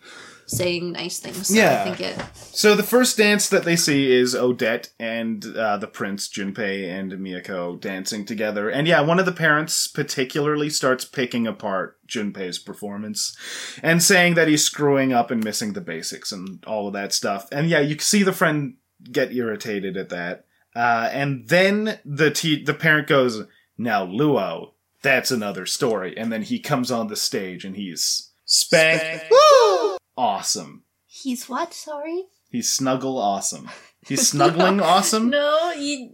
saying 0.48 0.92
nice 0.92 1.20
things. 1.20 1.48
So 1.48 1.56
Yeah. 1.56 1.82
I 1.82 1.84
think 1.84 2.02
it 2.02 2.22
So 2.36 2.76
the 2.76 2.84
first 2.84 3.18
dance 3.18 3.50
that 3.50 3.64
they 3.64 3.76
see 3.76 4.12
is 4.12 4.36
Odette 4.36 4.90
and 5.00 5.44
uh, 5.56 5.78
the 5.78 5.88
prince 5.88 6.28
Junpei 6.28 6.88
and 6.88 7.12
Miyako 7.14 7.80
dancing 7.80 8.26
together. 8.26 8.70
And 8.70 8.88
yeah, 8.88 9.02
one 9.02 9.20
of 9.20 9.26
the 9.26 9.32
parents 9.32 9.88
particularly 9.88 10.70
starts 10.70 11.06
picking 11.06 11.48
apart 11.48 11.98
Junpei's 12.08 12.60
performance 12.60 13.36
and 13.82 14.02
saying 14.04 14.36
that 14.36 14.48
he's 14.48 14.64
screwing 14.64 15.14
up 15.14 15.32
and 15.32 15.44
missing 15.44 15.74
the 15.74 15.82
basics 15.82 16.32
and 16.32 16.64
all 16.66 16.88
of 16.88 16.94
that 16.94 17.14
stuff. 17.14 17.48
And 17.52 17.70
yeah, 17.70 17.80
you 17.80 17.98
see 18.00 18.24
the 18.24 18.34
friend 18.34 18.76
get 19.12 19.34
irritated 19.34 19.98
at 19.98 20.10
that. 20.10 20.45
Uh, 20.76 21.10
and 21.12 21.48
then 21.48 22.00
the 22.04 22.32
te- 22.32 22.64
the 22.64 22.74
parent 22.74 23.08
goes, 23.08 23.44
"Now 23.78 24.06
Luou, 24.06 24.72
that's 25.02 25.32
another 25.32 25.66
story." 25.66 26.18
And 26.18 26.32
then 26.32 26.42
he 26.42 26.60
comes 26.60 26.92
on 26.92 27.08
the 27.08 27.16
stage 27.16 27.64
and 27.64 27.76
he's 27.76 28.32
spanked. 28.46 29.26
Woo! 29.32 29.98
Awesome. 30.18 30.84
He's 31.08 31.48
what? 31.48 31.74
Sorry? 31.74 32.26
He's 32.50 32.72
snuggle 32.72 33.18
awesome. 33.18 33.70
He's 34.06 34.28
snuggling 34.28 34.82
awesome. 34.82 35.32
No, 35.32 35.72
you 35.72 36.12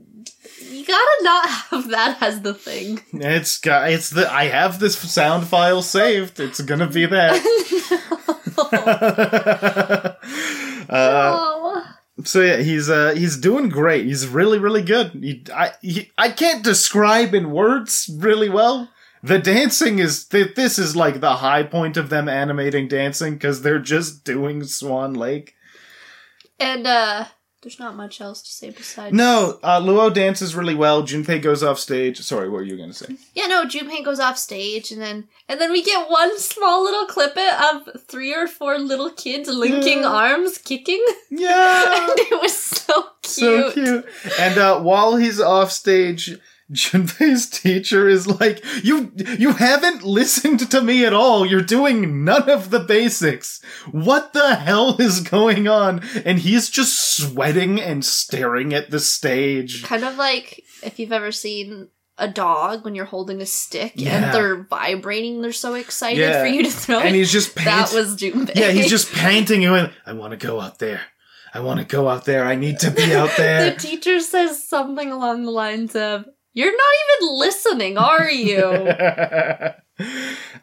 you 0.61 0.85
gotta 0.85 1.19
not 1.23 1.49
have 1.49 1.89
that 1.89 2.19
as 2.21 2.41
the 2.41 2.53
thing. 2.53 3.01
It's 3.11 3.59
got 3.59 3.91
it's 3.91 4.11
the 4.11 4.31
I 4.31 4.45
have 4.45 4.79
this 4.79 4.97
sound 4.97 5.47
file 5.47 5.81
saved. 5.81 6.39
It's 6.39 6.61
gonna 6.61 6.87
be 6.87 7.05
that. 7.07 7.35
uh, 10.89 10.89
oh. 10.89 11.50
So 12.23 12.41
yeah, 12.41 12.57
he's 12.57 12.89
uh 12.89 13.13
he's 13.15 13.37
doing 13.37 13.69
great. 13.69 14.05
He's 14.05 14.27
really 14.27 14.59
really 14.59 14.81
good. 14.81 15.11
He, 15.13 15.43
I 15.53 15.71
he, 15.81 16.11
I 16.17 16.29
can't 16.29 16.63
describe 16.63 17.33
in 17.33 17.51
words 17.51 18.09
really 18.17 18.49
well. 18.49 18.89
The 19.23 19.39
dancing 19.39 19.99
is 19.99 20.25
th- 20.25 20.55
this 20.55 20.79
is 20.79 20.95
like 20.95 21.19
the 21.19 21.37
high 21.37 21.63
point 21.63 21.95
of 21.97 22.09
them 22.09 22.27
animating 22.27 22.87
dancing 22.87 23.33
because 23.33 23.61
they're 23.61 23.79
just 23.79 24.23
doing 24.23 24.63
Swan 24.63 25.13
Lake. 25.13 25.53
And 26.59 26.87
uh 26.87 27.25
there's 27.61 27.79
not 27.79 27.95
much 27.95 28.19
else 28.21 28.41
to 28.41 28.49
say 28.51 28.69
besides 28.71 29.13
No, 29.15 29.59
uh, 29.61 29.79
Luou 29.79 30.11
dances 30.13 30.55
really 30.55 30.73
well. 30.75 31.03
Junpei 31.03 31.41
goes 31.41 31.61
off 31.63 31.77
stage. 31.79 32.19
Sorry, 32.21 32.49
what 32.49 32.55
were 32.57 32.63
you 32.63 32.75
gonna 32.77 32.93
say? 32.93 33.15
Yeah, 33.35 33.47
no, 33.47 33.65
Junpei 33.65 34.03
goes 34.03 34.19
off 34.19 34.37
stage 34.37 34.91
and 34.91 35.01
then 35.01 35.27
and 35.47 35.59
then 35.61 35.71
we 35.71 35.83
get 35.83 36.09
one 36.09 36.37
small 36.39 36.83
little 36.83 37.05
clip 37.05 37.37
of 37.37 38.01
three 38.07 38.33
or 38.33 38.47
four 38.47 38.79
little 38.79 39.09
kids 39.11 39.47
linking 39.49 39.99
Yeah. 39.99 40.07
arms 40.09 40.57
kicking. 40.57 41.03
Yeah, 41.29 42.01
and 42.01 42.11
it 42.17 42.41
was 42.41 42.57
so 42.57 43.03
cute. 43.21 43.33
so 43.35 43.71
cute. 43.71 44.05
And 44.39 44.57
uh, 44.57 44.79
while 44.81 45.15
he's 45.17 45.39
off 45.39 45.71
stage, 45.71 46.37
Junpei's 46.71 47.49
teacher 47.49 48.07
is 48.07 48.27
like, 48.27 48.63
"You 48.83 49.11
you 49.37 49.53
haven't 49.53 50.03
listened 50.03 50.69
to 50.71 50.81
me 50.81 51.05
at 51.05 51.13
all. 51.13 51.45
You're 51.45 51.61
doing 51.61 52.23
none 52.23 52.49
of 52.49 52.69
the 52.69 52.79
basics. 52.79 53.61
What 53.91 54.33
the 54.33 54.55
hell 54.55 54.95
is 54.99 55.19
going 55.21 55.67
on?" 55.67 56.01
And 56.25 56.39
he's 56.39 56.69
just 56.69 57.15
sweating 57.17 57.79
and 57.81 58.05
staring 58.05 58.73
at 58.73 58.89
the 58.91 58.99
stage. 58.99 59.83
Kind 59.83 60.03
of 60.03 60.15
like 60.17 60.63
if 60.83 60.99
you've 60.99 61.11
ever 61.11 61.31
seen 61.31 61.89
a 62.17 62.27
dog 62.27 62.85
when 62.85 62.93
you're 62.93 63.05
holding 63.05 63.41
a 63.41 63.45
stick 63.45 63.93
Yeah. 63.95 64.15
and 64.25 64.33
they're 64.33 64.63
vibrating, 64.63 65.41
they're 65.41 65.51
so 65.51 65.73
excited 65.73 66.19
Yeah. 66.19 66.41
for 66.41 66.47
you 66.47 66.61
to 66.63 66.69
throw 66.69 66.99
And 66.99 67.15
it. 67.15 67.19
he's 67.19 67.31
just 67.31 67.55
That 67.55 67.91
was 67.93 68.15
Junpei. 68.15 68.55
yeah, 68.55 68.69
he's 68.71 68.89
just 68.89 69.11
panting 69.11 69.65
and 69.65 69.75
going, 69.75 69.89
"I 70.05 70.13
want 70.13 70.31
to 70.31 70.37
go 70.47 70.59
out 70.61 70.79
there. 70.79 71.01
I 71.53 71.59
want 71.61 71.79
to 71.79 71.85
go 71.85 72.07
out 72.07 72.25
there. 72.25 72.45
I 72.45 72.55
need 72.55 72.79
to 72.79 72.91
be 72.91 73.13
out 73.15 73.31
there. 73.37 73.71
the 73.71 73.77
teacher 73.79 74.19
says 74.19 74.67
something 74.67 75.11
along 75.11 75.43
the 75.43 75.51
lines 75.51 75.95
of, 75.95 76.25
You're 76.53 76.71
not 76.71 77.21
even 77.21 77.39
listening, 77.39 77.97
are 77.97 78.29
you? 78.29 78.57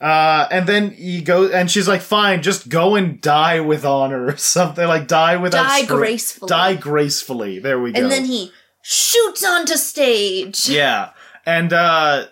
uh, 0.00 0.48
and 0.50 0.66
then 0.66 0.90
he 0.90 1.22
goes, 1.22 1.50
and 1.50 1.70
she's 1.70 1.88
like, 1.88 2.02
"Fine, 2.02 2.42
just 2.42 2.68
go 2.68 2.96
and 2.96 3.20
die 3.20 3.60
with 3.60 3.84
honor, 3.84 4.26
or 4.26 4.36
something 4.36 4.86
like 4.86 5.08
die 5.08 5.36
without 5.36 5.66
Die 5.66 5.84
gracefully. 5.86 6.48
Die 6.48 6.74
gracefully. 6.74 7.58
There 7.58 7.80
we 7.80 7.92
go. 7.92 8.02
and 8.02 8.10
then 8.10 8.24
he 8.26 8.52
shoots 8.82 9.44
onto 9.44 9.76
stage. 9.76 10.68
yeah, 10.68 11.10
and 11.46 11.72
uh, 11.72 12.26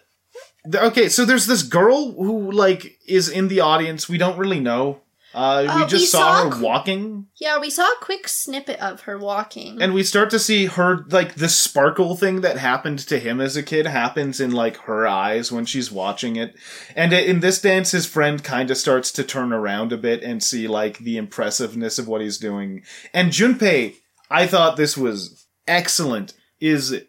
th- 0.71 0.85
okay, 0.85 1.09
so 1.09 1.25
there's 1.25 1.47
this 1.47 1.63
girl 1.63 2.13
who 2.13 2.51
like 2.51 2.99
is 3.07 3.29
in 3.29 3.49
the 3.49 3.61
audience. 3.61 4.09
We 4.09 4.19
don't 4.19 4.39
really 4.39 4.61
know. 4.61 5.01
Uh, 5.37 5.62
we 5.64 5.68
Uh, 5.82 5.87
just 5.87 6.03
we 6.03 6.07
saw, 6.07 6.18
saw 6.18 6.51
her 6.51 6.62
walking, 6.62 7.26
Yeah, 7.39 7.59
we 7.61 7.68
saw 7.68 7.82
a 7.84 7.97
quick 8.01 8.26
snippet 8.26 8.80
of 8.80 9.03
her 9.03 9.18
walking. 9.18 9.82
and 9.82 9.93
we 9.93 10.03
start 10.03 10.30
to 10.30 10.39
see 10.39 10.64
her 10.64 11.05
like 11.11 11.34
the 11.34 11.51
sparkle 11.51 12.16
thing 12.16 12.41
that 12.41 12.57
happened 12.57 12.99
to 13.01 13.18
him 13.18 13.39
as 13.41 13.55
a 13.55 13.62
kid 13.62 13.87
happens 13.87 14.41
in 14.41 14.51
like 14.51 14.78
her 14.78 15.07
eyes 15.07 15.53
when 15.53 15.66
she's 15.66 15.93
watching 15.93 16.37
it. 16.37 16.55
And 16.97 17.12
in 17.12 17.41
this 17.41 17.61
dance, 17.61 17.91
his 17.91 18.07
friend 18.07 18.43
kind 18.43 18.70
of 18.70 18.78
starts 18.78 19.12
to 19.12 19.22
turn 19.24 19.53
around 19.53 19.93
a 19.93 19.99
bit 19.99 20.22
and 20.22 20.43
see 20.43 20.66
like 20.66 20.99
the 20.99 21.18
impressiveness 21.18 21.99
of 21.99 22.09
what 22.09 22.22
he's 22.22 22.39
doing. 22.39 22.82
And 23.12 23.30
Junpei, 23.30 23.97
I 24.30 24.47
thought 24.47 24.78
this 24.78 24.97
was 24.97 25.47
excellent, 25.68 26.32
is 26.61 27.03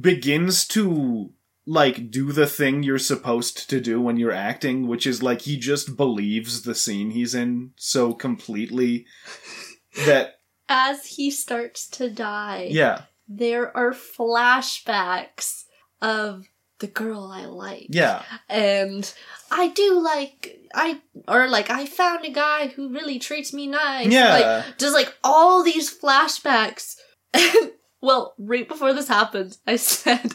begins 0.00 0.66
to 0.68 1.30
like 1.66 2.10
do 2.10 2.32
the 2.32 2.46
thing 2.46 2.82
you're 2.82 2.98
supposed 2.98 3.68
to 3.70 3.80
do 3.80 4.00
when 4.00 4.16
you're 4.16 4.32
acting, 4.32 4.86
which 4.86 5.06
is 5.06 5.22
like 5.22 5.42
he 5.42 5.56
just 5.56 5.96
believes 5.96 6.62
the 6.62 6.74
scene 6.74 7.10
he's 7.10 7.34
in 7.34 7.72
so 7.76 8.12
completely 8.12 9.06
that 10.06 10.40
As 10.68 11.06
he 11.06 11.30
starts 11.30 11.86
to 11.90 12.10
die, 12.10 12.68
yeah, 12.70 13.02
there 13.28 13.74
are 13.76 13.92
flashbacks 13.92 15.64
of 16.02 16.46
the 16.80 16.86
girl 16.86 17.30
I 17.32 17.46
like. 17.46 17.86
yeah. 17.88 18.22
And 18.48 19.10
I 19.50 19.68
do 19.68 20.00
like 20.00 20.58
I 20.74 21.00
or 21.28 21.48
like 21.48 21.70
I 21.70 21.86
found 21.86 22.24
a 22.24 22.30
guy 22.30 22.66
who 22.68 22.92
really 22.92 23.18
treats 23.18 23.52
me 23.54 23.66
nice. 23.68 24.08
Yeah. 24.08 24.32
Like 24.34 24.78
just 24.78 24.94
like 24.94 25.14
all 25.22 25.62
these 25.62 25.96
flashbacks. 25.96 26.96
Well, 28.02 28.34
right 28.36 28.68
before 28.68 28.92
this 28.92 29.08
happens, 29.08 29.60
I 29.66 29.76
said 29.76 30.34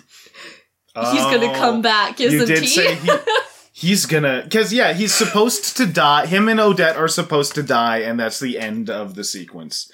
he's 1.12 1.24
gonna 1.24 1.52
Oh. 1.52 1.56
come 1.56 1.82
back, 1.82 2.20
isn't 2.22 2.40
you 2.40 2.46
did 2.46 2.62
he? 2.62 2.68
say 2.68 2.96
he, 2.96 3.12
he's 3.74 4.06
gonna 4.06 4.42
because 4.44 4.74
yeah 4.74 4.94
he's 4.94 5.14
supposed 5.14 5.78
to 5.78 5.86
die 5.86 6.26
him 6.26 6.50
and 6.50 6.60
odette 6.60 6.98
are 6.98 7.08
supposed 7.08 7.56
to 7.56 7.64
die 7.64 8.00
and 8.00 8.20
that's 8.20 8.40
the 8.40 8.60
end 8.60 8.90
of 8.90 9.16
the 9.16 9.24
sequence 9.24 9.90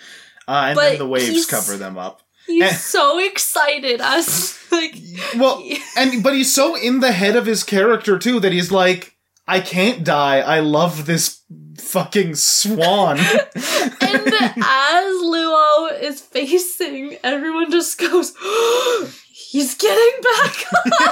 uh, 0.47 0.65
and 0.69 0.77
then 0.79 0.97
the 0.97 1.07
waves 1.07 1.45
cover 1.45 1.77
them 1.77 1.97
up 1.97 2.21
He's 2.47 2.61
Eh. 2.63 2.73
so 2.73 3.17
excited. 3.17 4.01
I 4.01 4.17
was 4.17 4.57
like 4.71 4.95
well 5.37 5.63
and 5.97 6.21
but 6.23 6.33
he's 6.35 6.53
so 6.53 6.75
in 6.75 6.99
the 6.99 7.11
head 7.11 7.35
of 7.35 7.45
his 7.45 7.63
character 7.63 8.17
too 8.19 8.39
that 8.39 8.51
he's 8.53 8.71
like 8.71 9.15
i 9.47 9.59
can't 9.59 10.03
die 10.03 10.39
i 10.39 10.59
love 10.59 11.05
this 11.05 11.41
fucking 11.79 12.35
swan 12.35 13.17
And 13.19 14.33
as 14.33 15.15
Luou 15.21 16.01
is 16.01 16.21
facing, 16.21 17.17
everyone 17.23 17.69
just 17.71 17.99
goes, 17.99 18.33
He's 19.55 19.73
getting 19.75 20.21
back 20.21 20.55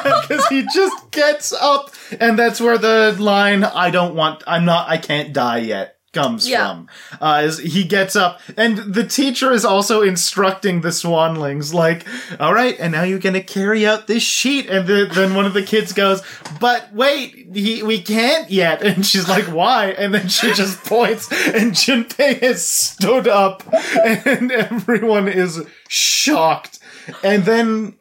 up. 0.05 0.21
because 0.27 0.45
he 0.47 0.67
just 0.73 1.11
gets 1.11 1.53
up 1.53 1.91
and 2.19 2.37
that's 2.37 2.59
where 2.59 2.77
the 2.77 3.15
line 3.19 3.63
i 3.63 3.89
don't 3.89 4.15
want 4.15 4.43
i'm 4.45 4.65
not 4.65 4.89
i 4.89 4.97
can't 4.97 5.31
die 5.31 5.59
yet 5.59 5.97
comes 6.11 6.47
Yeah. 6.47 6.67
from 6.67 6.89
uh 7.21 7.41
is 7.45 7.57
he 7.59 7.83
gets 7.85 8.15
up 8.15 8.39
and 8.57 8.77
the 8.77 9.05
teacher 9.07 9.51
is 9.51 9.63
also 9.65 10.01
instructing 10.01 10.81
the 10.81 10.89
swanlings 10.91 11.73
like 11.73 12.05
all 12.39 12.53
right 12.53 12.75
and 12.79 12.91
now 12.91 13.03
you're 13.03 13.17
gonna 13.27 13.41
carry 13.41 13.87
out 13.87 14.07
this 14.07 14.23
sheet 14.23 14.67
and 14.69 14.87
the, 14.87 15.09
then 15.11 15.33
one 15.35 15.45
of 15.45 15.53
the 15.53 15.63
kids 15.63 15.93
goes 15.93 16.21
but 16.59 16.93
wait 16.93 17.47
he, 17.53 17.81
we 17.81 17.99
can't 18.01 18.51
yet 18.51 18.81
and 18.87 19.05
she's 19.05 19.27
like 19.29 19.45
why 19.45 19.91
and 19.91 20.13
then 20.13 20.27
she 20.27 20.53
just 20.53 20.83
points 20.85 21.31
and 21.31 21.71
junpei 21.73 22.39
has 22.41 22.63
stood 22.65 23.27
up 23.27 23.63
and 24.05 24.51
everyone 24.51 25.27
is 25.27 25.65
shocked 25.87 26.77
and 27.23 27.45
then 27.45 27.95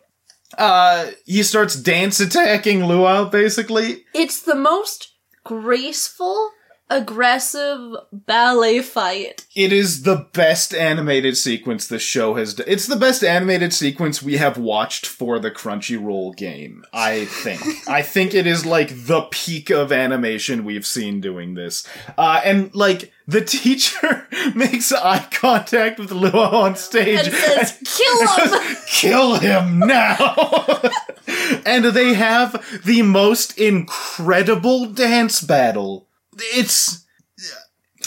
uh 0.59 1.11
he 1.24 1.42
starts 1.42 1.74
dance 1.76 2.20
attacking 2.20 2.80
Luou 2.80 3.30
basically. 3.30 4.05
It's 4.14 4.42
the 4.42 4.55
most 4.55 5.12
graceful, 5.44 6.50
aggressive 6.91 7.97
ballet 8.12 8.80
fight. 8.83 9.47
it 9.57 9.72
is 9.72 10.03
the 10.03 10.26
best 10.33 10.74
animated 10.74 11.37
sequence 11.37 11.87
the 11.87 11.99
show 11.99 12.35
has 12.35 12.55
done 12.55 12.66
it's 12.68 12.87
the 12.87 12.97
best 12.97 13.24
animated 13.24 13.72
sequence 13.72 14.22
we 14.22 14.37
have 14.37 14.59
watched 14.59 15.07
for 15.07 15.39
the 15.39 15.51
crunchyroll 15.51 16.37
game 16.37 16.85
i 16.93 17.24
think 17.24 17.62
i 17.89 18.03
think 18.03 18.35
it 18.35 18.47
is 18.47 18.66
like 18.66 18.91
the 19.07 19.22
peak 19.30 19.70
of 19.70 19.91
animation 19.91 20.64
we've 20.64 20.87
seen 20.87 21.20
doing 21.20 21.55
this 21.55 21.87
uh 22.18 22.41
and 22.45 22.74
like 22.74 23.11
the 23.26 23.41
teacher 23.41 24.26
makes 24.55 24.93
eye 24.93 25.26
contact 25.30 25.99
with 25.99 26.11
Luou 26.11 26.35
on 26.35 26.74
stage 26.76 27.26
And 27.26 27.33
says, 27.33 27.78
Kill 27.85 28.26
him! 28.26 28.76
kill 28.87 29.35
him 29.37 29.78
now 29.78 30.83
and 31.64 31.85
they 31.87 32.14
have 32.14 32.83
the 32.85 33.03
most 33.03 33.57
incredible 33.59 34.87
dance 34.87 35.41
battle 35.41 36.09
it's 36.55 37.05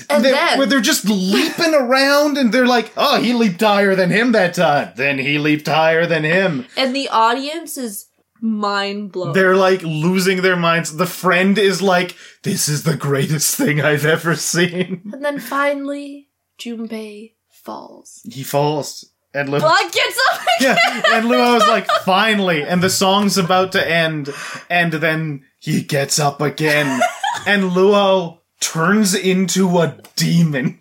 And 0.09 0.23
they, 0.25 0.31
then- 0.31 0.57
where 0.57 0.67
they're 0.67 0.81
just 0.81 1.05
leaping 1.05 1.73
around 1.83 2.37
and 2.37 2.51
they're 2.53 2.67
like 2.67 2.91
oh 2.97 3.21
he 3.21 3.33
leaped 3.33 3.61
higher 3.61 3.95
than 3.95 4.09
him 4.09 4.31
that 4.33 4.53
time. 4.55 4.91
Then 4.95 5.17
he 5.19 5.37
leaped 5.37 5.67
higher 5.67 6.05
than 6.05 6.23
him. 6.23 6.65
And 6.77 6.95
the 6.95 7.09
audience 7.09 7.77
is 7.77 8.07
mind 8.41 9.11
blown. 9.11 9.33
they're 9.33 9.55
like 9.55 9.81
losing 9.81 10.41
their 10.41 10.57
minds. 10.57 10.97
The 10.97 11.05
friend 11.07 11.57
is 11.57 11.81
like 11.81 12.15
this 12.43 12.67
is 12.67 12.83
the 12.83 12.97
greatest 12.97 13.55
thing 13.55 13.81
i've 13.81 14.05
ever 14.05 14.35
seen. 14.35 15.01
And 15.13 15.23
then 15.23 15.39
finally, 15.39 16.29
Junpei 16.59 17.33
falls. 17.49 18.21
he 18.29 18.43
falls. 18.43 19.05
And 19.33 19.49
Lu- 19.49 19.59
Blood 19.59 19.91
gets 19.91 20.17
up 20.31 20.41
again! 20.59 20.77
yeah, 20.77 21.01
and 21.17 21.27
Luou's 21.27 21.67
like, 21.67 21.87
finally, 22.05 22.63
and 22.63 22.81
the 22.81 22.89
song's 22.89 23.37
about 23.37 23.73
to 23.73 23.85
end, 23.85 24.29
and 24.69 24.93
then 24.93 25.43
he 25.59 25.81
gets 25.81 26.19
up 26.19 26.39
again, 26.39 27.01
and 27.45 27.71
Luou 27.71 28.39
turns 28.59 29.13
into 29.15 29.77
a 29.79 29.97
demon. 30.15 30.77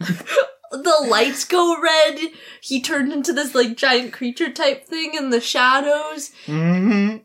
the 0.70 1.06
lights 1.08 1.44
go 1.44 1.80
red. 1.80 2.18
He 2.60 2.80
turned 2.80 3.12
into 3.12 3.32
this 3.32 3.54
like 3.54 3.76
giant 3.76 4.12
creature 4.12 4.52
type 4.52 4.86
thing 4.86 5.14
in 5.14 5.30
the 5.30 5.40
shadows. 5.40 6.30
hmm 6.46 7.16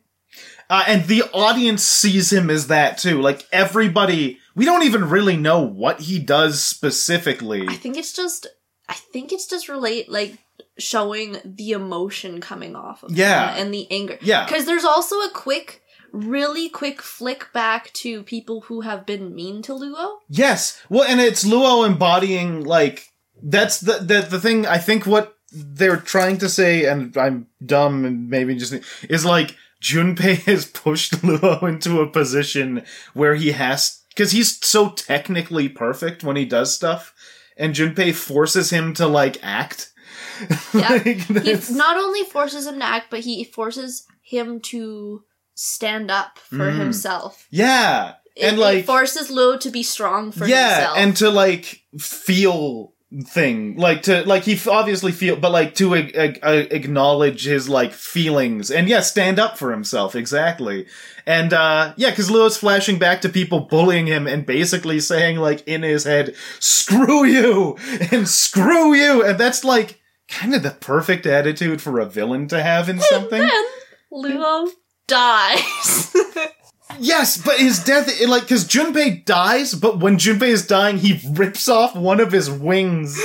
Uh, 0.69 0.83
and 0.87 1.05
the 1.07 1.23
audience 1.33 1.83
sees 1.83 2.31
him 2.31 2.49
as 2.49 2.67
that 2.67 2.97
too. 2.99 3.21
Like 3.21 3.47
everybody, 3.51 4.37
we 4.55 4.65
don't 4.65 4.83
even 4.83 5.09
really 5.09 5.37
know 5.37 5.61
what 5.61 6.01
he 6.01 6.19
does 6.19 6.63
specifically. 6.63 7.65
I 7.67 7.75
think 7.75 7.97
it's 7.97 8.13
just 8.13 8.47
I 8.87 8.93
think 8.93 9.31
it's 9.31 9.47
just 9.47 9.69
relate 9.69 10.09
like 10.09 10.37
showing 10.77 11.37
the 11.43 11.71
emotion 11.71 12.39
coming 12.41 12.75
off 12.75 13.03
of 13.03 13.11
Yeah. 13.11 13.53
him 13.55 13.61
and 13.65 13.73
the 13.73 13.87
anger. 13.91 14.17
Yeah. 14.21 14.47
Cuz 14.47 14.65
there's 14.65 14.85
also 14.85 15.15
a 15.21 15.29
quick 15.31 15.81
really 16.11 16.69
quick 16.69 17.01
flick 17.01 17.51
back 17.53 17.91
to 17.93 18.23
people 18.23 18.61
who 18.61 18.81
have 18.81 19.05
been 19.05 19.33
mean 19.35 19.61
to 19.63 19.73
Luou. 19.73 20.17
Yes. 20.29 20.81
Well, 20.89 21.03
and 21.03 21.19
it's 21.19 21.43
Luou 21.43 21.85
embodying 21.85 22.63
like 22.63 23.07
that's 23.41 23.79
the 23.79 23.99
the 23.99 24.21
the 24.21 24.39
thing. 24.39 24.65
I 24.65 24.77
think 24.77 25.05
what 25.05 25.35
they're 25.51 25.97
trying 25.97 26.37
to 26.39 26.49
say, 26.49 26.85
and 26.85 27.15
I'm 27.17 27.47
dumb 27.65 28.05
and 28.05 28.29
maybe 28.29 28.55
just 28.55 28.73
is 29.09 29.25
like 29.25 29.55
Junpei 29.81 30.37
has 30.45 30.65
pushed 30.65 31.13
Luou 31.23 31.67
into 31.67 32.01
a 32.01 32.09
position 32.09 32.83
where 33.13 33.35
he 33.35 33.51
has 33.51 34.03
because 34.09 34.31
he's 34.31 34.63
so 34.65 34.89
technically 34.89 35.69
perfect 35.69 36.23
when 36.23 36.35
he 36.35 36.45
does 36.45 36.73
stuff, 36.73 37.13
and 37.57 37.73
Junpei 37.73 38.13
forces 38.13 38.69
him 38.69 38.93
to 38.95 39.07
like 39.07 39.37
act. 39.41 39.91
Yeah. 40.73 40.89
Like, 40.89 41.43
He 41.43 41.73
not 41.73 41.97
only 41.97 42.23
forces 42.23 42.65
him 42.65 42.79
to 42.79 42.85
act, 42.85 43.07
but 43.09 43.19
he 43.21 43.43
forces 43.43 44.05
him 44.21 44.61
to 44.61 45.23
stand 45.61 46.09
up 46.09 46.39
for 46.39 46.71
Mm. 46.71 46.77
himself. 46.77 47.45
yeah, 47.51 48.13
It, 48.35 48.45
and 48.47 48.57
it 48.57 48.61
like 48.61 48.85
forces 48.85 49.29
Luou 49.29 49.59
to 49.59 49.69
be 49.69 49.83
strong 49.83 50.31
for 50.31 50.47
yeah, 50.47 50.75
himself. 50.75 50.97
and 50.97 51.17
to 51.17 51.29
like 51.29 51.81
feel 51.97 52.93
thing 53.25 53.75
like 53.75 54.03
to 54.03 54.21
like 54.27 54.43
he 54.43 54.53
f- 54.53 54.67
obviously 54.67 55.11
feel 55.11 55.35
but 55.35 55.51
like 55.51 55.73
to 55.73 55.95
acknowledge 55.95 57.45
his 57.45 57.67
like 57.67 57.91
feelings 57.91 58.69
and 58.69 58.87
yeah 58.87 58.99
stand 58.99 59.39
up 59.39 59.57
for 59.57 59.71
himself 59.71 60.15
exactly 60.15 60.85
and 61.25 61.51
uh 61.51 61.91
yeah 61.97 62.11
because 62.11 62.29
Luou's 62.29 62.55
flashing 62.57 62.99
back 62.99 63.21
to 63.21 63.27
people 63.29 63.61
bullying 63.61 64.05
him 64.05 64.27
and 64.27 64.45
basically 64.45 64.99
saying 64.99 65.37
like 65.37 65.67
in 65.67 65.81
his 65.81 66.03
head 66.03 66.35
screw 66.59 67.25
you 67.25 67.77
and 68.11 68.27
screw 68.29 68.93
you 68.93 69.23
and 69.25 69.39
that's 69.39 69.63
like 69.63 69.99
kind 70.27 70.53
of 70.53 70.61
the 70.61 70.69
perfect 70.71 71.25
attitude 71.25 71.81
for 71.81 71.99
a 71.99 72.05
villain 72.05 72.47
to 72.47 72.61
have 72.61 72.89
in 72.89 72.99
something 72.99 73.41
then 73.41 73.65
Luou 74.13 74.69
dies. 75.09 76.15
Yes, 76.97 77.37
but 77.37 77.59
his 77.59 77.83
death, 77.83 78.09
it, 78.19 78.27
like, 78.27 78.43
because 78.43 78.65
Junpei 78.65 79.23
dies, 79.23 79.73
but 79.73 79.99
when 79.99 80.17
Junpei 80.17 80.49
is 80.49 80.67
dying, 80.67 80.97
he 80.97 81.21
rips 81.31 81.69
off 81.69 81.95
one 81.95 82.19
of 82.19 82.31
his 82.31 82.49
wings, 82.49 83.17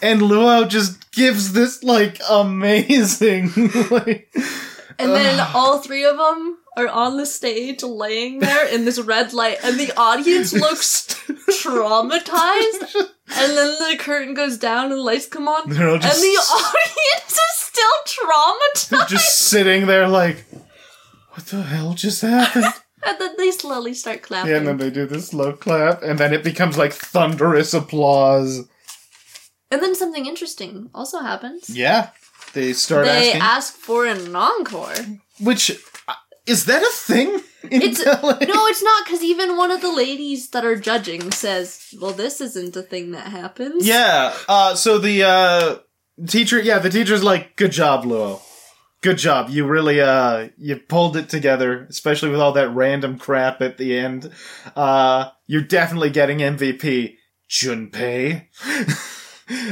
and 0.00 0.22
Luou 0.22 0.66
just 0.68 1.10
gives 1.10 1.52
this 1.52 1.82
like 1.82 2.20
amazing, 2.30 3.50
like, 3.90 4.32
and 4.98 5.10
then 5.10 5.40
Ugh. 5.40 5.50
all 5.54 5.78
three 5.78 6.04
of 6.04 6.16
them 6.16 6.58
are 6.76 6.88
on 6.88 7.18
the 7.18 7.26
stage 7.26 7.82
laying 7.82 8.38
there 8.38 8.66
in 8.66 8.84
this 8.86 8.98
red 8.98 9.32
light, 9.34 9.58
and 9.62 9.78
the 9.78 9.92
audience 9.96 10.52
looks 10.54 11.06
traumatized. 11.62 13.08
And 13.34 13.56
then 13.56 13.78
the 13.78 13.96
curtain 13.98 14.34
goes 14.34 14.58
down 14.58 14.84
and 14.84 14.92
the 14.92 15.02
lights 15.02 15.26
come 15.26 15.48
on, 15.48 15.64
and 15.64 15.72
the 15.72 15.86
audience 15.96 17.32
is 17.32 17.56
still 17.56 17.84
traumatized. 18.06 19.08
just 19.08 19.38
sitting 19.38 19.86
there, 19.86 20.08
like, 20.08 20.44
what 21.32 21.46
the 21.46 21.62
hell 21.62 21.94
just 21.94 22.22
happened? 22.22 22.66
And 23.04 23.18
then 23.18 23.34
they 23.36 23.50
slowly 23.50 23.94
start 23.94 24.22
clapping. 24.22 24.52
yeah, 24.52 24.58
and 24.58 24.68
then 24.68 24.76
they 24.76 24.88
do 24.88 25.06
this 25.06 25.26
slow 25.30 25.54
clap, 25.54 26.04
and 26.04 26.20
then 26.20 26.32
it 26.32 26.44
becomes 26.44 26.78
like 26.78 26.92
thunderous 26.92 27.74
applause. 27.74 28.68
And 29.72 29.82
then 29.82 29.96
something 29.96 30.24
interesting 30.26 30.88
also 30.94 31.18
happens. 31.18 31.68
Yeah, 31.68 32.10
they 32.52 32.72
start 32.72 33.06
they 33.06 33.30
asking, 33.32 33.40
ask 33.42 33.74
for 33.74 34.06
an 34.06 34.36
encore. 34.36 34.94
which 35.40 35.72
uh, 36.06 36.14
is 36.46 36.66
that 36.66 36.80
a 36.84 36.92
thing? 36.94 37.40
In 37.68 37.82
It's- 37.82 38.06
LA? 38.22 38.38
No, 38.38 38.66
it's 38.70 38.84
not, 38.84 39.04
because 39.04 39.24
even 39.24 39.56
one 39.56 39.72
of 39.72 39.80
the 39.80 39.90
ladies 39.90 40.50
that 40.50 40.64
are 40.64 40.76
judging 40.76 41.32
says, 41.32 41.80
well, 42.00 42.12
this 42.12 42.40
isn't 42.40 42.76
a 42.76 42.82
thing 42.82 43.10
that 43.12 43.26
happens. 43.26 43.84
Yeah. 43.84 44.32
Uh, 44.48 44.76
so 44.76 44.98
the 44.98 45.24
uh, 45.24 45.78
teacher, 46.28 46.60
yeah, 46.60 46.78
the 46.78 46.90
teacher's 46.90 47.24
like, 47.24 47.56
"Good 47.56 47.72
job, 47.72 48.04
Luou. 48.04 48.40
Good 49.02 49.18
job. 49.18 49.50
You 49.50 49.66
really 49.66 50.00
uh, 50.00 50.48
you 50.56 50.76
pulled 50.76 51.16
it 51.16 51.28
together, 51.28 51.86
especially 51.90 52.30
with 52.30 52.40
all 52.40 52.52
that 52.52 52.70
random 52.70 53.18
crap 53.18 53.60
at 53.60 53.76
the 53.76 53.98
end. 53.98 54.30
Uh, 54.76 55.30
you're 55.46 55.60
definitely 55.60 56.10
getting 56.10 56.38
MVP, 56.38 57.16
Junpei." 57.50 58.46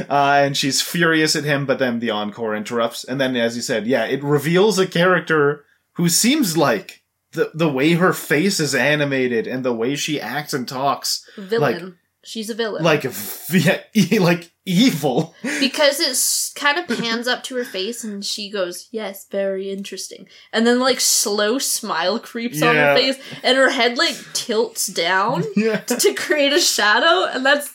Uh, 0.09 0.41
and 0.43 0.55
she's 0.55 0.81
furious 0.81 1.35
at 1.35 1.45
him, 1.45 1.65
but 1.65 1.79
then 1.79 1.99
the 1.99 2.11
encore 2.11 2.55
interrupts. 2.55 3.03
And 3.03 3.19
then, 3.19 3.35
as 3.35 3.55
you 3.55 3.63
said, 3.63 3.87
yeah, 3.87 4.05
it 4.05 4.21
reveals 4.21 4.77
a 4.77 4.85
character 4.85 5.65
who 5.93 6.07
seems 6.07 6.55
like 6.55 7.01
the 7.31 7.51
the 7.53 7.69
way 7.69 7.93
her 7.93 8.13
face 8.13 8.59
is 8.59 8.75
animated 8.75 9.47
and 9.47 9.65
the 9.65 9.73
way 9.73 9.95
she 9.95 10.21
acts 10.21 10.53
and 10.53 10.67
talks, 10.67 11.27
Villain. 11.35 11.97
She's 12.23 12.49
a 12.49 12.53
villain. 12.53 12.83
like 12.83 13.03
yeah, 13.51 14.19
like 14.19 14.50
evil. 14.65 15.33
because 15.59 15.99
it 15.99 16.59
kind 16.59 16.77
of 16.77 16.87
pans 16.97 17.27
up 17.27 17.43
to 17.43 17.55
her 17.55 17.63
face 17.65 18.03
and 18.03 18.23
she 18.23 18.49
goes, 18.51 18.87
yes, 18.91 19.25
very 19.31 19.69
interesting. 19.71 20.27
And 20.53 20.65
then, 20.67 20.79
like, 20.79 20.99
slow 20.99 21.57
smile 21.57 22.19
creeps 22.19 22.61
on 22.61 22.75
her 22.75 22.95
face 22.95 23.17
and 23.43 23.57
her 23.57 23.69
head, 23.69 23.97
like, 23.97 24.15
tilts 24.33 24.87
down 24.87 25.43
Yeah. 25.55 25.77
to 25.81 26.13
create 26.13 26.53
a 26.53 26.59
shadow. 26.59 27.25
And 27.33 27.45
that's 27.45 27.71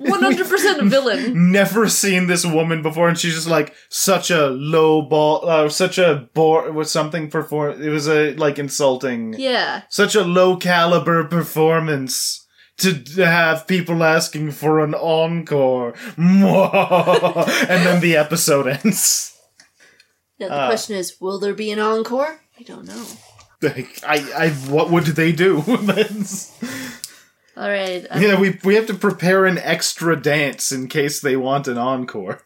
100% 0.00 0.78
a 0.78 0.84
villain. 0.88 1.50
Never 1.50 1.88
seen 1.88 2.26
this 2.28 2.46
woman 2.46 2.82
before, 2.82 3.08
and 3.08 3.18
she's 3.18 3.34
just 3.34 3.48
like 3.48 3.74
such 3.88 4.30
a 4.30 4.46
low 4.48 5.02
ball, 5.02 5.48
uh, 5.48 5.68
such 5.68 5.98
a 5.98 6.28
bore 6.34 6.70
with 6.70 6.88
something 6.88 7.28
perform. 7.30 7.82
It 7.82 7.88
was 7.88 8.08
a 8.08 8.34
like 8.34 8.58
insulting, 8.60 9.34
Yeah. 9.36 9.82
such 9.88 10.14
a 10.14 10.22
low 10.22 10.56
caliber 10.56 11.24
performance 11.24 12.46
to, 12.78 12.92
have 13.24 13.66
people 13.66 14.02
asking 14.04 14.52
for 14.52 14.80
an 14.80 14.94
encore. 14.94 15.94
and 16.16 16.42
then 17.86 18.00
the 18.00 18.16
episode 18.16 18.66
ends. 18.68 19.36
Now, 20.38 20.48
the 20.48 20.54
Uh. 20.54 20.68
question 20.68 20.96
is, 20.96 21.20
will 21.20 21.38
there 21.38 21.54
be 21.54 21.70
an 21.72 21.78
encore? 21.80 22.40
I 22.58 22.62
don't 22.62 22.86
know. 22.86 23.04
I, 23.62 24.24
I, 24.36 24.48
what 24.70 24.90
would 24.90 25.04
they 25.04 25.32
do? 25.32 25.56
All 27.56 27.68
right. 27.68 28.06
uh, 28.08 28.18
yeah, 28.20 28.38
we 28.38 28.56
we 28.62 28.76
have 28.76 28.86
to 28.86 28.94
prepare 28.94 29.44
an 29.46 29.58
extra 29.58 30.14
dance 30.20 30.70
in 30.70 30.86
case 30.88 31.20
they 31.20 31.34
want 31.36 31.66
an 31.66 31.76
encore. 31.76 32.42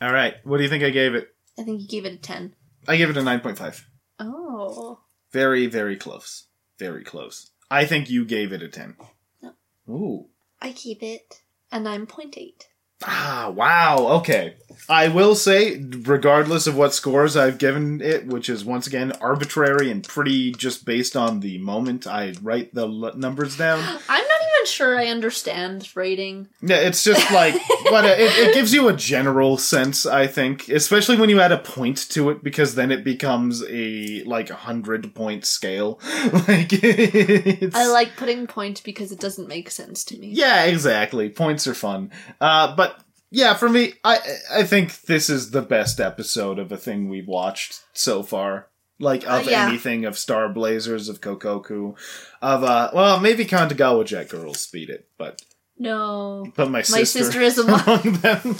All 0.00 0.12
right, 0.12 0.34
what 0.42 0.56
do 0.56 0.64
you 0.64 0.68
think 0.68 0.82
I 0.82 0.90
gave 0.90 1.14
it? 1.14 1.28
I 1.56 1.62
think 1.62 1.80
you 1.82 1.86
gave 1.88 2.04
it 2.04 2.14
a 2.14 2.16
10. 2.16 2.56
I 2.88 2.96
gave 2.96 3.10
it 3.10 3.16
a 3.16 3.22
nine 3.22 3.38
point 3.38 3.58
five. 3.58 3.86
Oh. 4.18 4.98
Very, 5.32 5.66
very 5.66 5.96
close. 5.96 6.48
Very 6.80 7.04
close. 7.04 7.51
I 7.72 7.86
think 7.86 8.10
you 8.10 8.26
gave 8.26 8.52
it 8.52 8.62
a 8.62 8.68
ten. 8.68 8.96
No. 9.40 9.54
Ooh. 9.88 10.26
I 10.60 10.72
give 10.72 11.02
it 11.02 11.40
a 11.72 11.78
9.8. 11.78 12.64
Ah, 13.04 13.52
wow. 13.54 14.06
Okay. 14.18 14.54
I 14.88 15.08
will 15.08 15.34
say, 15.34 15.80
regardless 15.80 16.66
of 16.66 16.76
what 16.76 16.92
scores 16.92 17.36
I've 17.36 17.58
given 17.58 18.00
it, 18.00 18.26
which 18.26 18.48
is 18.48 18.64
once 18.64 18.86
again 18.86 19.12
arbitrary 19.20 19.90
and 19.90 20.02
pretty 20.06 20.52
just 20.52 20.84
based 20.84 21.16
on 21.16 21.40
the 21.40 21.58
moment 21.58 22.06
I 22.06 22.34
write 22.42 22.74
the 22.74 22.86
l- 22.88 23.16
numbers 23.16 23.56
down. 23.56 23.78
I'm 24.08 24.24
not 24.24 24.40
even 24.56 24.66
sure 24.66 24.98
I 24.98 25.06
understand 25.06 25.88
rating. 25.94 26.48
Yeah, 26.60 26.76
it's 26.76 27.04
just 27.04 27.30
like, 27.30 27.54
but 27.90 28.04
it, 28.04 28.18
it 28.18 28.54
gives 28.54 28.74
you 28.74 28.88
a 28.88 28.92
general 28.92 29.56
sense, 29.56 30.04
I 30.04 30.26
think, 30.26 30.68
especially 30.68 31.16
when 31.16 31.30
you 31.30 31.40
add 31.40 31.52
a 31.52 31.58
point 31.58 32.08
to 32.10 32.30
it, 32.30 32.42
because 32.42 32.74
then 32.74 32.90
it 32.90 33.04
becomes 33.04 33.62
a 33.68 34.24
like 34.24 34.50
a 34.50 34.54
hundred 34.56 35.14
point 35.14 35.44
scale. 35.44 36.00
like, 36.48 36.70
it's, 36.72 37.76
I 37.76 37.86
like 37.86 38.16
putting 38.16 38.46
point 38.46 38.82
because 38.82 39.12
it 39.12 39.20
doesn't 39.20 39.48
make 39.48 39.70
sense 39.70 40.04
to 40.04 40.18
me. 40.18 40.28
Yeah, 40.28 40.64
exactly. 40.64 41.28
Points 41.28 41.66
are 41.66 41.74
fun. 41.74 42.10
Uh, 42.40 42.74
but 42.74 42.91
yeah, 43.32 43.54
for 43.54 43.68
me, 43.68 43.94
I 44.04 44.18
I 44.52 44.62
think 44.62 45.00
this 45.02 45.28
is 45.28 45.50
the 45.50 45.62
best 45.62 45.98
episode 46.00 46.58
of 46.60 46.70
a 46.70 46.76
thing 46.76 47.08
we've 47.08 47.26
watched 47.26 47.82
so 47.92 48.22
far. 48.22 48.68
Like 49.00 49.24
of 49.24 49.46
Uh, 49.48 49.50
yeah. 49.50 49.66
anything 49.66 50.04
of 50.04 50.16
Star 50.16 50.48
Blazers, 50.48 51.08
of 51.08 51.20
Kokkoku, 51.20 51.96
of 52.40 52.62
uh, 52.62 52.90
well, 52.94 53.18
maybe 53.18 53.44
Kandagawa 53.44 54.04
Jet 54.04 54.28
Girls 54.28 54.64
beat 54.68 54.90
it, 54.90 55.08
but 55.18 55.42
No. 55.78 56.46
but 56.54 56.70
my 56.70 56.82
sister, 56.82 57.00
My 57.00 57.04
sister 57.04 57.40
is 57.50 57.58
among 57.58 57.80
among 57.80 58.12
them. 58.20 58.56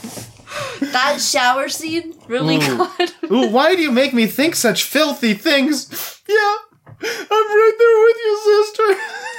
that 0.93 1.21
shower 1.21 1.69
scene 1.69 2.15
really 2.27 2.57
Ooh. 2.57 2.89
good. 2.99 3.13
Ooh, 3.31 3.49
why 3.51 3.77
do 3.77 3.83
you 3.83 3.93
make 3.93 4.13
me 4.15 4.27
think 4.27 4.57
such 4.57 4.83
filthy 4.83 5.35
things? 5.35 5.87
Yeah, 6.29 6.57
I'm 7.05 7.47
right 7.61 7.77
there 7.79 7.99
with 8.07 8.19
you, 8.25 8.35
sister. 8.45 8.89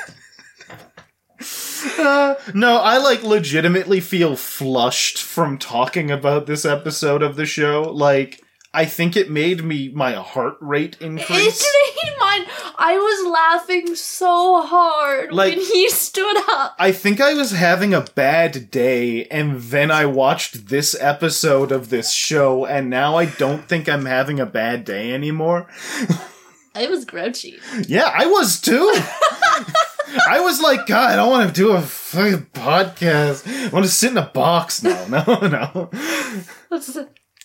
Uh, 1.99 2.36
no, 2.53 2.77
I 2.77 2.97
like 2.97 3.23
legitimately 3.23 3.99
feel 4.01 4.36
flushed 4.36 5.17
from 5.21 5.57
talking 5.57 6.11
about 6.11 6.45
this 6.47 6.65
episode 6.65 7.21
of 7.23 7.36
the 7.36 7.45
show. 7.45 7.84
Like, 7.84 8.41
I 8.75 8.86
think 8.86 9.15
it 9.15 9.29
made 9.29 9.63
me 9.63 9.89
my 9.93 10.13
heart 10.13 10.57
rate 10.59 10.97
increase. 10.99 11.61
It 11.61 12.03
made 12.03 12.13
mine. 12.19 12.45
I 12.79 12.97
was 12.97 13.31
laughing 13.31 13.95
so 13.95 14.61
hard 14.63 15.31
Like- 15.31 15.55
when 15.55 15.63
he 15.65 15.89
stood 15.89 16.38
up. 16.49 16.75
I 16.79 16.91
think 16.91 17.21
I 17.21 17.36
was 17.36 17.51
having 17.51 17.93
a 17.93 18.01
bad 18.15 18.71
day, 18.71 19.25
and 19.25 19.61
then 19.61 19.91
I 19.91 20.05
watched 20.07 20.69
this 20.69 20.95
episode 20.99 21.71
of 21.71 21.89
this 21.89 22.11
show, 22.11 22.65
and 22.65 22.89
now 22.89 23.15
I 23.15 23.25
don't 23.25 23.67
think 23.67 23.88
I'm 23.88 24.05
having 24.05 24.39
a 24.39 24.45
bad 24.47 24.86
day 24.86 25.13
anymore. 25.13 25.67
I 26.75 26.88
was 26.88 27.05
grouchy. 27.05 27.59
Yeah, 27.88 28.11
I 28.11 28.25
was 28.25 28.59
too. 28.59 28.95
I 30.30 30.39
was 30.41 30.61
like, 30.61 30.86
God, 30.88 31.11
I 31.11 31.16
don't 31.16 31.30
want 31.32 31.47
to 31.47 31.53
do 31.53 31.72
a 31.72 31.82
fucking 31.82 32.47
podcast. 32.53 33.47
I 33.47 33.70
want 33.70 33.86
to 33.86 33.91
sit 33.91 34.11
in 34.11 34.18
a 34.18 34.26
box 34.34 34.84
now. 34.84 35.05
No, 35.09 35.24
no. 35.47 35.89
That's, 36.70 36.97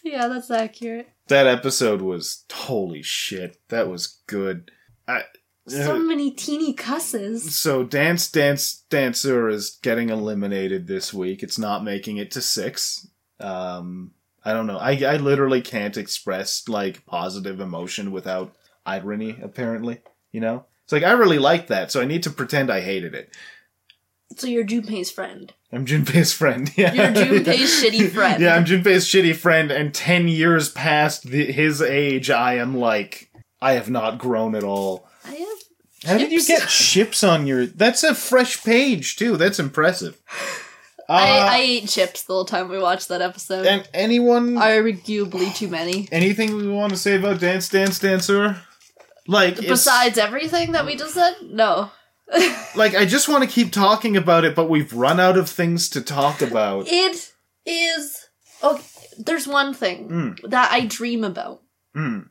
yeah, 0.03 0.29
that's 0.29 0.51
accurate. 0.51 1.09
That 1.29 1.47
episode 1.47 2.01
was 2.03 2.45
holy 2.53 3.03
shit. 3.03 3.59
That 3.69 3.89
was 3.89 4.19
good. 4.27 4.71
I 5.07 5.25
So 5.66 5.97
Uh, 5.97 5.99
many 5.99 6.31
teeny 6.31 6.73
cusses. 6.73 7.55
So 7.55 7.85
Dance 7.85 8.31
Dance 8.31 8.85
Danseur 8.91 9.53
is 9.53 9.79
getting 9.83 10.09
eliminated 10.11 10.87
this 10.87 11.12
week. 11.12 11.43
It's 11.43 11.59
not 11.59 11.85
making 11.85 12.16
it 12.16 12.31
to 12.33 12.41
six. 12.41 13.07
Um, 13.41 14.12
I 14.45 14.53
don't 14.55 14.66
know. 14.66 14.79
I 14.79 14.93
I 14.93 15.16
literally 15.19 15.61
can't 15.61 15.97
express 15.99 16.66
like 16.69 17.05
positive 17.05 17.61
emotion 17.61 18.11
without 18.12 18.55
irony. 18.87 19.39
Apparently, 19.43 20.01
you 20.33 20.41
know. 20.41 20.64
It's 20.89 20.93
like 20.95 21.03
I 21.05 21.12
really 21.12 21.39
liked 21.39 21.68
that, 21.68 21.93
so 21.93 22.01
I 22.01 22.07
need 22.07 22.22
to 22.22 22.30
pretend 22.30 22.70
I 22.72 22.80
hated 22.80 23.14
it. 23.14 23.28
So 24.39 24.47
you're 24.47 24.64
Junpei's 24.64 25.11
friend. 25.11 25.53
I'm 25.70 25.84
Junpei's 25.84 26.32
friend. 26.32 26.70
Yeah. 26.78 26.95
You're 26.95 27.12
Junpei's 27.43 27.82
shitty 27.84 28.11
friend. 28.11 28.43
Yeah, 28.43 28.55
I'm 28.55 28.64
Junpei's 28.64 29.05
shitty 29.05 29.36
friend, 29.36 29.70
and 29.70 29.93
ten 29.93 30.28
years 30.28 30.70
past 30.70 31.24
the, 31.24 31.53
his 31.53 31.82
age, 31.82 32.30
I 32.30 32.55
am 32.55 32.74
like, 32.74 33.30
I 33.61 33.72
have 33.72 33.91
not 33.91 34.16
grown 34.16 34.55
at 34.55 34.64
all. 34.64 35.07
I 35.26 35.32
have 35.32 35.59
How 36.07 36.16
did 36.16 36.32
you 36.32 36.43
get 36.43 36.66
chips 36.70 37.22
on 37.22 37.47
your? 37.47 37.66
That's 37.66 38.03
a 38.03 38.14
fresh 38.14 38.64
page 38.64 39.16
too. 39.16 39.36
That's 39.36 39.59
impressive. 39.59 40.18
Uh, 41.07 41.12
I, 41.12 41.39
I 41.39 41.59
ate 41.59 41.89
chips 41.91 42.22
the 42.22 42.32
whole 42.32 42.47
time 42.47 42.70
we 42.70 42.78
watched 42.78 43.09
that 43.09 43.20
episode. 43.20 43.66
and 43.66 43.86
anyone, 43.93 44.55
Arguably 44.55 45.55
too 45.55 45.68
many. 45.68 46.09
anything 46.12 46.57
we 46.57 46.66
want 46.68 46.93
to 46.95 46.99
say 46.99 47.16
about 47.16 47.41
Dance 47.41 47.68
Dance 47.68 47.99
Danseur? 47.99 48.57
Like, 49.29 49.57
Besides 49.61 50.16
everything 50.18 50.72
that 50.72 50.87
we 50.87 50.97
just 50.97 51.12
said, 51.14 51.37
no. 51.43 51.91
like 52.74 52.95
I 52.95 53.05
just 53.05 53.29
want 53.29 53.45
to 53.45 53.49
keep 53.51 53.70
talking 53.72 54.16
about 54.16 54.45
it, 54.45 54.55
but 54.55 54.68
we've 54.68 54.93
run 54.93 55.20
out 55.20 55.37
of 55.39 55.49
things 55.49 55.89
to 55.91 56.01
talk 56.01 56.43
about. 56.43 56.87
It 56.89 57.33
is. 57.66 58.26
Oh, 58.62 58.83
there's 59.18 59.47
one 59.47 59.72
thing 59.74 60.09
Mm. 60.09 60.51
that 60.51 60.72
I 60.72 60.87
dream 60.87 61.24
about, 61.24 61.62
Mm. 61.97 62.29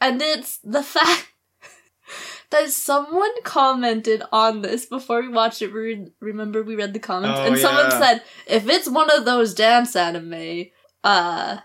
and 0.00 0.22
it's 0.22 0.58
the 0.62 0.82
fact 0.82 1.28
that 2.50 2.70
someone 2.70 3.42
commented 3.42 4.22
on 4.32 4.62
this 4.62 4.86
before 4.86 5.20
we 5.22 5.28
watched 5.28 5.60
it. 5.62 5.72
We 5.72 6.06
remember 6.20 6.62
we 6.62 6.76
read 6.76 6.92
the 6.92 6.98
comments, 6.98 7.40
Oh, 7.40 7.46
and 7.46 7.58
someone 7.58 7.90
yeah. 7.90 7.98
said, 7.98 8.22
"If 8.46 8.68
it's 8.68 8.88
one 8.88 9.10
of 9.10 9.24
those 9.24 9.54
dance 9.54 9.96
anime, 9.96 10.66
uh, 11.04 11.58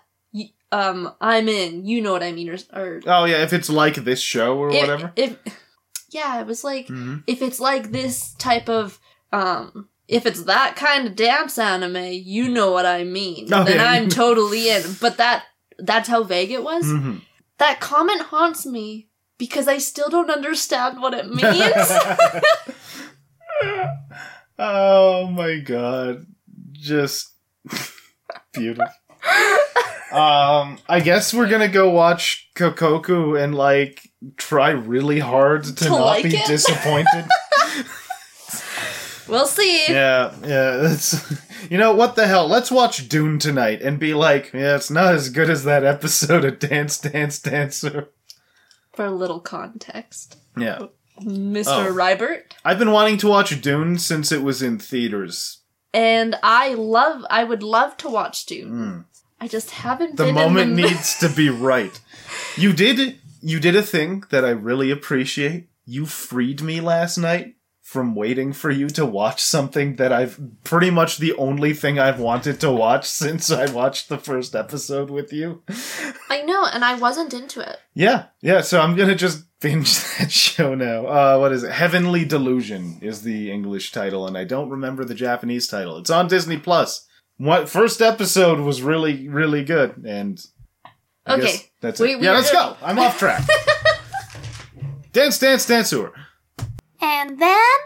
um, 0.72 1.14
I'm 1.22 1.48
in. 1.50 1.86
You 1.86 2.02
know 2.02 2.12
what 2.12 2.24
I 2.24 2.32
mean?" 2.32 2.50
Or, 2.50 2.58
or 2.74 3.02
Oh 3.06 3.26
yeah, 3.26 3.44
if 3.44 3.54
it's 3.54 3.70
like 3.70 3.96
this 3.96 4.22
show 4.22 4.58
or 4.58 4.70
if- 4.72 4.80
whatever. 4.82 5.14
If, 5.16 5.38
yeah, 6.10 6.40
it 6.42 6.48
was 6.48 6.64
like 6.64 6.88
Mhm. 6.88 7.24
if 7.28 7.42
it's 7.42 7.60
like 7.60 7.92
this 7.92 8.34
type 8.36 8.70
of 8.70 9.00
um 9.32 9.88
if 10.08 10.26
it's 10.26 10.44
that 10.44 10.76
kind 10.76 11.08
of 11.08 11.16
dance 11.16 11.58
anime, 11.58 11.96
you 12.12 12.50
know 12.50 12.72
what 12.72 12.86
I 12.86 13.04
mean. 13.06 13.48
Oh, 13.54 13.64
then 13.64 13.78
yeah. 13.78 13.92
I'm 13.92 14.10
totally 14.24 14.70
in. 14.70 14.84
But 15.00 15.18
that 15.18 15.46
that's 15.80 16.10
how 16.10 16.24
vague 16.24 16.52
it 16.52 16.64
was. 16.64 16.86
Mhm. 16.86 17.22
That 17.60 17.80
comment 17.80 18.22
haunts 18.24 18.66
me 18.66 19.08
because 19.38 19.68
I 19.68 19.78
still 19.78 20.10
don't 20.10 20.30
understand 20.30 21.02
what 21.02 21.14
it 21.14 21.30
means. 21.30 21.42
oh 24.60 25.28
my 25.28 25.60
god. 25.60 26.26
Just 26.72 27.34
beautiful. 28.54 28.86
Um, 30.12 30.78
I 30.90 31.00
guess 31.02 31.34
we're 31.34 31.48
gonna 31.48 31.70
go 31.70 31.90
watch 31.90 32.50
Kokkoku 32.56 33.42
and 33.42 33.56
like 33.56 34.10
try 34.36 34.72
really 34.72 35.20
hard 35.20 35.64
to, 35.64 35.76
To 35.76 35.90
not 35.90 36.02
like 36.06 36.24
be 36.26 36.36
it? 36.36 36.46
disappointed. 36.48 37.26
we'll 39.28 39.48
see. 39.48 39.86
yeah, 39.88 40.34
yeah, 40.44 40.78
that's 40.78 41.40
you 41.70 41.78
know 41.78 41.94
what 41.94 42.16
the 42.16 42.28
hell? 42.28 42.48
Let's 42.48 42.70
watch 42.70 43.08
Dune 43.08 43.40
tonight 43.40 43.82
and 43.82 44.00
be 44.00 44.14
like, 44.14 44.52
yeah, 44.54 44.76
it's 44.76 44.92
not 44.92 45.14
as 45.14 45.30
good 45.30 45.50
as 45.50 45.64
that 45.64 45.86
episode 45.86 46.44
of 46.44 46.60
Dance 46.60 46.98
Dance 47.00 47.40
Danseur. 47.40 48.08
For 48.94 49.06
a 49.06 49.12
little 49.12 49.40
context. 49.40 50.38
Yeah. 50.58 50.88
Mr. 51.22 51.88
Oh. 51.88 51.94
Rybert. 51.94 52.42
I've 52.66 52.80
been 52.80 52.92
wanting 52.92 53.18
to 53.20 53.28
watch 53.28 53.62
Dune 53.62 53.98
since 53.98 54.32
it 54.32 54.44
was 54.44 54.62
in 54.62 54.80
theaters. 54.80 55.60
And 55.94 56.36
I 56.44 56.74
love 56.74 57.24
I 57.30 57.44
would 57.46 57.64
love 57.64 57.96
to 57.98 58.10
watch 58.10 58.46
Dune. 58.46 58.72
Mm. 58.72 59.06
I 59.42 59.48
just 59.48 59.72
haven't 59.72 60.18
The 60.18 60.26
been 60.26 60.36
moment 60.36 60.76
the 60.76 60.84
needs 60.84 61.18
to 61.18 61.28
be 61.28 61.50
right. 61.50 62.00
You 62.56 62.74
did 62.74 63.18
you 63.42 63.60
did 63.60 63.76
a 63.76 63.82
thing 63.82 64.24
that 64.30 64.46
I 64.46 64.52
really 64.52 64.92
appreciate. 64.92 65.68
You 65.84 66.06
freed 66.06 66.62
me 66.62 66.80
last 66.80 67.18
night 67.18 67.56
from 67.82 68.14
waiting 68.14 68.54
for 68.54 68.70
you 68.70 68.88
to 68.88 69.04
watch 69.04 69.42
something 69.42 69.96
that 69.96 70.14
I've 70.14 70.40
pretty 70.64 70.92
much 70.92 71.18
the 71.18 71.34
only 71.34 71.74
thing 71.74 71.98
I've 71.98 72.20
wanted 72.20 72.60
to 72.60 72.72
watch 72.72 73.10
since 73.10 73.50
I 73.52 73.70
watched 73.72 74.10
the 74.10 74.20
first 74.20 74.56
episode 74.56 75.10
with 75.10 75.34
you. 75.34 75.64
I 76.30 76.44
know, 76.44 76.68
and 76.72 76.86
I 76.86 76.94
wasn't 76.94 77.34
into 77.34 77.62
it. 77.62 77.80
Yeah, 77.96 78.26
yeah, 78.42 78.62
so 78.62 78.80
I'm 78.80 78.96
gonna 78.96 79.16
just 79.16 79.46
binge 79.60 79.92
that 80.20 80.32
show 80.32 80.76
now. 80.76 81.08
Uh, 81.08 81.40
what 81.40 81.52
is 81.52 81.64
it? 81.64 81.72
Heavenly 81.72 82.26
Delusion 82.26 83.00
is 83.02 83.24
the 83.24 83.52
English 83.52 83.92
title, 83.92 84.28
and 84.28 84.38
I 84.38 84.44
don't 84.44 84.70
remember 84.70 85.04
the 85.04 85.16
Japanese 85.16 85.68
title. 85.68 85.98
It's 85.98 86.12
on 86.12 86.28
Disney 86.28 86.58
Plus. 86.58 87.08
What 87.42 87.70
first 87.70 88.04
episode 88.04 88.60
was 88.60 88.84
really, 88.84 89.28
really 89.28 89.64
good, 89.64 90.04
and 90.06 90.40
I 91.26 91.34
Okay. 91.34 91.42
guess 91.44 91.70
that's 91.82 92.00
it. 92.00 92.04
we- 92.20 92.24
yeah, 92.24 92.34
let's 92.34 92.52
go. 92.52 92.78
I'm 92.84 93.00
off 93.00 93.18
track. 93.18 93.42
dance, 95.12 95.40
dance, 95.40 95.66
dance 95.66 95.92
danseur. 95.92 96.12
And 97.02 97.40
then 97.40 97.78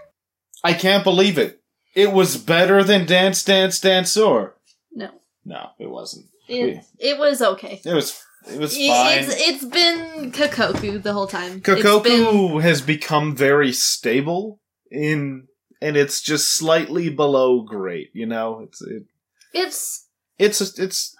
I 0.61 0.73
can't 0.73 1.05
believe 1.05 1.37
it. 1.37 1.61
It 1.93 2.11
was 2.11 2.35
better 2.35 2.83
than 2.83 3.05
Dance, 3.05 3.45
Dance, 3.45 3.79
Dance 3.79 4.13
Danseur. 4.17 4.51
no. 4.91 5.09
No, 5.45 5.69
it 5.79 5.89
wasn't. 5.89 6.25
It, 6.49 6.83
it 6.99 7.17
was 7.17 7.41
okay. 7.41 7.79
It 7.85 7.93
was. 7.93 8.21
it 8.51 8.59
was 8.59 8.75
fine. 8.75 9.19
It's, 9.19 9.33
it's 9.37 9.63
been 9.65 10.33
Kokkoku 10.33 11.01
the 11.01 11.13
whole 11.13 11.27
time. 11.27 11.61
It's 11.63 11.65
been, 11.65 11.77
Kokkoku 11.77 12.61
has 12.61 12.81
become 12.81 13.33
very 13.37 13.71
stable 13.71 14.59
in 14.91 15.47
and 15.81 15.95
it's 15.95 16.21
just 16.21 16.51
slightly 16.57 17.09
below 17.09 17.61
great, 17.61 18.09
you 18.13 18.25
know? 18.25 18.59
It's 18.67 18.81
it, 18.81 19.03
it's 19.55 20.07
it's 20.37 20.77
it's 20.79 21.15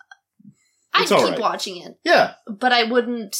I'd 0.93 1.07
keep 1.07 1.17
alright. 1.17 1.39
watching 1.39 1.77
it, 1.77 1.97
yeah. 2.03 2.33
but 2.47 2.71
I 2.71 2.83
wouldn't 2.83 3.37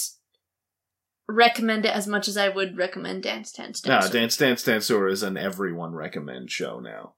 recommend 1.28 1.86
it 1.86 1.96
as 1.96 2.08
much 2.08 2.28
as 2.28 2.38
I 2.38 2.50
would 2.50 2.78
recommend 2.78 3.24
Dance 3.24 3.52
Dance 3.52 3.82
Dance. 3.82 4.06
No, 4.06 4.12
Dance. 4.12 4.38
Dance 4.38 4.64
Dance 4.64 4.90
is 4.90 5.24
an 5.24 5.38
everyone 5.38 5.94
recommend 5.94 6.52
show 6.52 6.80
now. 6.80 7.14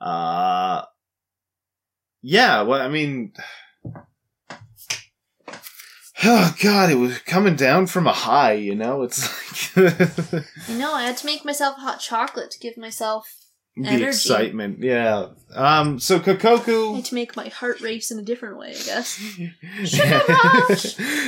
Uh 0.00 0.84
Yeah, 2.22 2.62
well 2.62 2.80
I 2.80 2.88
mean 2.88 3.32
Oh 6.26 6.54
god, 6.62 6.90
it 6.90 6.94
was 6.94 7.18
coming 7.18 7.54
down 7.56 7.86
from 7.86 8.06
a 8.06 8.12
high, 8.12 8.54
you 8.54 8.74
know? 8.74 9.02
It's 9.02 9.76
like 9.76 10.44
I 10.68 10.72
know, 10.72 10.94
I 10.94 11.04
had 11.04 11.18
to 11.18 11.26
make 11.26 11.44
myself 11.44 11.76
hot 11.76 12.00
chocolate 12.00 12.50
to 12.52 12.58
give 12.58 12.78
myself 12.78 13.43
the 13.76 13.88
Energy. 13.88 14.04
excitement. 14.04 14.78
Yeah. 14.80 15.28
Um 15.54 15.98
so 15.98 16.16
I 16.16 16.18
Kokkoku 16.20 16.96
had 16.96 17.04
to 17.06 17.14
make 17.14 17.36
my 17.36 17.48
heart 17.48 17.80
race 17.80 18.10
in 18.10 18.18
a 18.18 18.22
different 18.22 18.58
way, 18.58 18.70
I 18.70 18.82
guess. 18.82 19.14
Sugar 19.84 20.20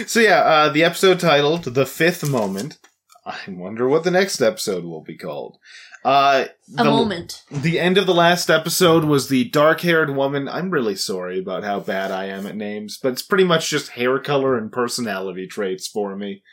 so 0.07 0.21
yeah, 0.21 0.41
uh, 0.41 0.69
the 0.71 0.85
episode 0.85 1.21
titled 1.21 1.65
"The 1.65 1.87
Fifth 1.87 2.29
Moment." 2.29 2.79
I 3.25 3.39
wonder 3.49 3.89
what 3.89 4.05
the 4.05 4.11
next 4.13 4.41
episode 4.41 4.85
will 4.85 5.03
be 5.03 5.17
called. 5.17 5.59
Uh, 6.05 6.45
A 6.79 6.85
the, 6.85 6.85
moment. 6.85 7.43
The 7.51 7.81
end 7.81 7.99
of 7.99 8.07
the 8.07 8.15
last 8.15 8.49
episode 8.49 9.03
was 9.05 9.29
the 9.29 9.49
dark-haired 9.51 10.15
woman. 10.15 10.49
I'm 10.49 10.71
really 10.71 10.95
sorry 10.95 11.41
about 11.41 11.65
how 11.65 11.81
bad 11.81 12.13
I 12.13 12.27
am 12.27 12.47
at 12.47 12.55
names, 12.55 12.97
but 13.03 13.11
it's 13.13 13.23
pretty 13.23 13.43
much 13.43 13.69
just 13.69 13.89
hair 13.91 14.21
color 14.21 14.57
and 14.57 14.71
personality 14.71 15.49
traits 15.49 15.89
for 15.89 16.15
me. 16.15 16.45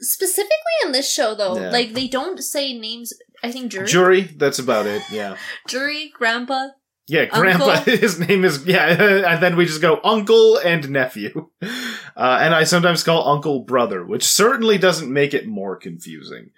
Specifically 0.00 0.48
in 0.86 0.92
this 0.92 1.12
show, 1.12 1.34
though, 1.34 1.58
Yeah. 1.60 1.68
like 1.70 1.92
they 1.92 2.08
don't 2.08 2.42
say 2.42 2.72
names. 2.72 3.12
I 3.42 3.50
think 3.50 3.72
jury, 3.72 3.86
Juri, 3.86 4.20
that's 4.22 4.58
about 4.58 4.86
it. 4.86 5.02
Yeah, 5.10 5.36
jury, 5.68 6.12
grandpa. 6.16 6.68
yeah. 7.08 7.24
Grandpa, 7.26 7.70
Uncle? 7.78 7.96
his 7.96 8.18
name 8.18 8.44
is 8.44 8.64
yeah, 8.64 8.86
and 9.32 9.42
then 9.42 9.56
we 9.56 9.66
just 9.66 9.82
go 9.82 10.00
uncle 10.04 10.58
and 10.58 10.88
nephew, 10.90 11.48
uh, 11.62 12.38
and 12.40 12.54
I 12.54 12.64
sometimes 12.64 13.02
call 13.02 13.28
uncle 13.28 13.60
brother, 13.64 14.04
which 14.04 14.24
certainly 14.24 14.78
doesn't 14.78 15.12
make 15.12 15.34
it 15.34 15.46
more 15.46 15.76
confusing. 15.76 16.50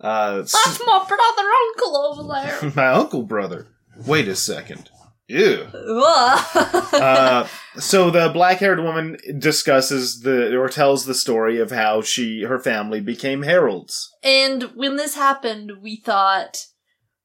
Uh, 0.00 0.36
That's 0.38 0.80
my 0.86 1.04
brother 1.06 1.48
uncle 1.68 1.96
over 1.96 2.32
there. 2.32 2.72
my 2.74 2.86
uncle 2.88 3.22
brother. 3.22 3.66
Wait 4.06 4.28
a 4.28 4.34
second. 4.36 4.88
Ew. 5.30 5.68
Uh, 5.72 7.46
so 7.78 8.10
the 8.10 8.30
black-haired 8.30 8.80
woman 8.80 9.16
discusses 9.38 10.22
the 10.22 10.56
or 10.56 10.68
tells 10.68 11.04
the 11.04 11.14
story 11.14 11.60
of 11.60 11.70
how 11.70 12.02
she 12.02 12.42
her 12.42 12.58
family 12.58 13.00
became 13.00 13.42
heralds. 13.42 14.10
and 14.24 14.64
when 14.74 14.96
this 14.96 15.14
happened, 15.14 15.72
we 15.80 15.96
thought 15.96 16.66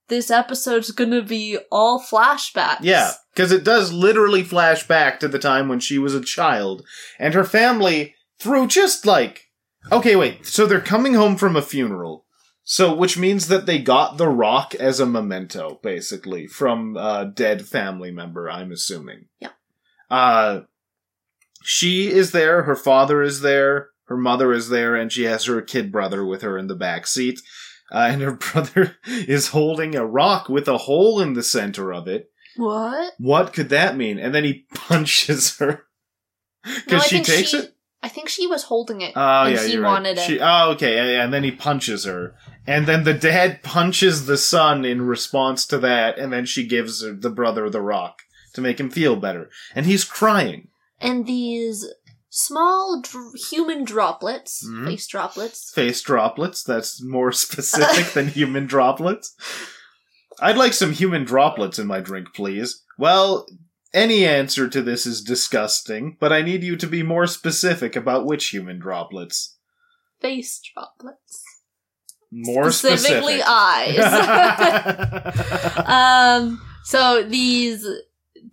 this 0.08 0.30
episode's 0.30 0.92
gonna 0.92 1.24
be 1.24 1.58
all 1.72 2.00
flashbacks. 2.00 2.78
Yeah, 2.82 3.14
because 3.34 3.52
it 3.52 3.64
does 3.64 3.92
literally 3.92 4.44
flash 4.44 4.88
back 4.88 5.20
to 5.22 5.28
the 5.28 5.40
time 5.40 5.68
when 5.68 5.80
she 5.80 5.98
was 5.98 6.14
a 6.14 6.22
child 6.22 6.86
and 7.18 7.34
her 7.34 7.44
family 7.44 8.14
through 8.40 8.68
just 8.68 9.08
like 9.08 9.46
okay, 9.92 10.16
wait. 10.16 10.46
So 10.46 10.68
they're 10.68 10.80
coming 10.80 11.16
home 11.16 11.38
from 11.38 11.56
a 11.56 11.62
funeral. 11.62 12.25
So, 12.68 12.96
which 12.96 13.16
means 13.16 13.48
that 13.48 13.68
they 13.68 13.78
got 13.78 14.18
the 14.18 14.28
rock 14.28 14.74
as 14.74 15.00
a 15.00 15.06
memento, 15.06 15.80
basically, 15.84 16.48
from 16.48 16.98
a 16.98 17.32
dead 17.34 17.68
family 17.68 18.10
member, 18.10 18.50
I'm 18.50 18.72
assuming. 18.72 19.28
Yeah. 19.40 19.50
Uh, 20.10 20.62
she 21.62 22.08
is 22.08 22.32
there, 22.32 22.64
her 22.64 22.76
father 22.76 23.22
is 23.22 23.42
there, 23.42 23.90
her 24.08 24.18
mother 24.18 24.52
is 24.52 24.70
there, 24.70 24.96
and 24.96 25.12
she 25.12 25.26
has 25.26 25.46
her 25.46 25.62
kid 25.62 25.92
brother 25.92 26.26
with 26.26 26.42
her 26.42 26.58
in 26.58 26.66
the 26.66 26.76
back 26.76 27.06
seat. 27.06 27.40
uh, 27.92 28.00
and 28.12 28.24
her 28.24 28.32
brother 28.52 28.98
is 29.06 29.50
holding 29.50 29.96
a 29.96 30.06
rock 30.06 30.50
with 30.50 30.68
a 30.68 30.80
hole 30.80 31.22
in 31.22 31.34
the 31.34 31.44
center 31.44 31.94
of 31.94 32.08
it. 32.08 32.32
What? 32.56 33.14
What 33.20 33.54
could 33.54 33.70
that 33.70 33.96
mean? 33.96 34.18
And 34.18 34.34
then 34.34 34.44
he 34.44 34.66
punches 34.74 35.58
her 35.60 35.86
because 36.64 37.04
I 37.04 37.08
she 37.08 37.22
takes 37.22 37.50
she, 37.50 37.58
it. 37.58 37.75
I 38.06 38.10
think 38.10 38.30
she 38.30 38.46
was 38.46 38.64
holding 38.66 39.02
it. 39.02 39.14
Oh 39.16 39.46
and 39.46 39.56
yeah, 39.56 39.66
he 39.66 39.74
you're 39.74 39.82
right. 39.82 39.92
wanted 39.94 40.18
it. 40.20 40.22
She, 40.28 40.40
oh 40.40 40.72
okay, 40.74 41.16
and, 41.18 41.34
then 41.34 41.44
he 41.44 41.52
punches 41.52 42.06
her, 42.06 42.36
and 42.68 42.86
then 42.86 43.04
the 43.04 43.16
dad 43.16 43.64
punches 43.64 44.28
the 44.28 44.38
son 44.38 44.86
in 44.86 45.02
response 45.02 45.66
to 45.68 45.78
that, 45.80 46.20
and 46.20 46.32
then 46.32 46.46
she 46.46 46.68
gives 46.68 47.00
the 47.02 47.30
brother 47.32 47.68
the 47.70 47.82
rock 47.82 48.20
to 48.54 48.62
make 48.62 48.80
him 48.80 48.92
feel 48.92 49.16
better, 49.16 49.50
and 49.74 49.86
he's 49.88 50.04
crying. 50.04 50.68
and 51.02 51.26
these 51.26 51.86
small 52.30 53.02
dr- 53.02 53.34
human 53.50 53.84
droplets, 53.84 54.64
Mhm. 54.68 54.86
face 54.86 55.08
droplets. 55.08 55.72
Face 55.74 56.02
droplets. 56.02 56.64
That's 56.64 57.02
more 57.02 57.32
specific 57.46 58.14
than 58.14 58.28
human 58.28 58.66
droplets. 58.68 59.36
I'd 60.40 60.58
like 60.58 60.74
some 60.74 60.92
human 60.94 61.24
droplets 61.24 61.80
in 61.80 61.88
my 61.88 62.02
drink, 62.02 62.28
please. 62.36 62.84
Well, 62.98 63.48
any 63.96 64.26
answer 64.26 64.68
to 64.70 64.82
this 64.82 65.06
is 65.08 65.22
disgusting, 65.24 66.18
but 66.20 66.32
I 66.34 66.42
need 66.44 66.64
you 66.64 66.76
to 66.76 66.88
be 66.88 67.02
more 67.02 67.26
specific 67.28 67.96
about 67.96 68.26
which 68.26 68.50
human 68.50 68.78
droplets. 68.80 69.56
Face 70.22 70.60
droplets. 70.74 71.44
More 72.32 72.72
Specifically 72.72 73.40
specific. 73.40 73.46
eyes. 73.48 74.00
um, 75.86 76.62
so 76.84 77.24
these 77.24 77.86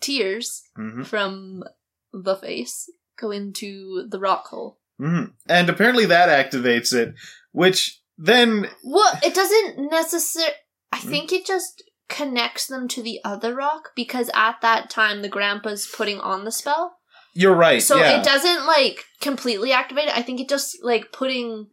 tears 0.01 0.63
Mhm. 0.79 1.05
from 1.07 1.65
the 2.13 2.37
face 2.37 2.91
go 3.17 3.31
into 3.31 4.07
the 4.09 4.19
rock 4.21 4.47
hole. 4.49 4.79
hmm 4.99 5.25
And 5.49 5.69
apparently 5.69 6.07
that 6.07 6.29
activates 6.29 6.93
it, 6.95 7.15
which 7.53 8.01
then 8.19 8.69
Well, 8.85 9.19
it 9.25 9.35
doesn't 9.35 9.91
necessarily. 9.91 10.55
I 10.93 10.99
think 10.99 11.33
it 11.33 11.47
just 11.47 11.83
connects 12.13 12.67
them 12.67 12.87
to 12.89 13.03
the 13.03 13.19
other 13.25 13.55
rock 13.55 13.91
because 13.97 14.31
at 14.35 14.61
that 14.63 14.89
time 14.91 15.23
the 15.23 15.29
grandpa's 15.29 15.87
putting 15.97 16.21
on 16.21 16.45
the 16.45 16.53
spell. 16.53 16.99
you're 17.35 17.55
right. 17.57 17.83
So 17.83 17.97
yeah. 17.97 18.21
it 18.21 18.25
doesn't 18.25 18.67
like 18.67 19.05
completely 19.21 19.73
activate 19.73 20.09
it. 20.09 20.17
I 20.17 20.23
think 20.23 20.39
it 20.39 20.49
just 20.49 20.79
like 20.85 21.11
putting 21.13 21.69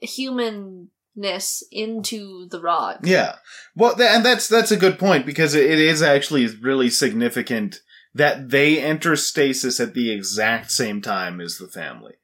humanness 0.00 1.62
into 1.72 2.48
the 2.50 2.60
rock. 2.60 3.00
Yeah. 3.02 3.36
Well, 3.74 3.94
th- 3.94 4.08
and 4.10 4.24
that's 4.24 4.48
that's 4.48 4.70
a 4.70 4.76
good 4.76 4.98
point 4.98 5.26
because 5.26 5.54
it, 5.54 5.70
it 5.70 5.78
is 5.78 6.02
actually 6.02 6.46
really 6.62 6.90
significant 6.90 7.80
that 8.14 8.50
they 8.50 8.80
enter 8.80 9.14
stasis 9.16 9.78
at 9.80 9.94
the 9.94 10.10
exact 10.10 10.70
same 10.70 11.02
time 11.02 11.40
as 11.40 11.58
the 11.58 11.68
family. 11.68 12.14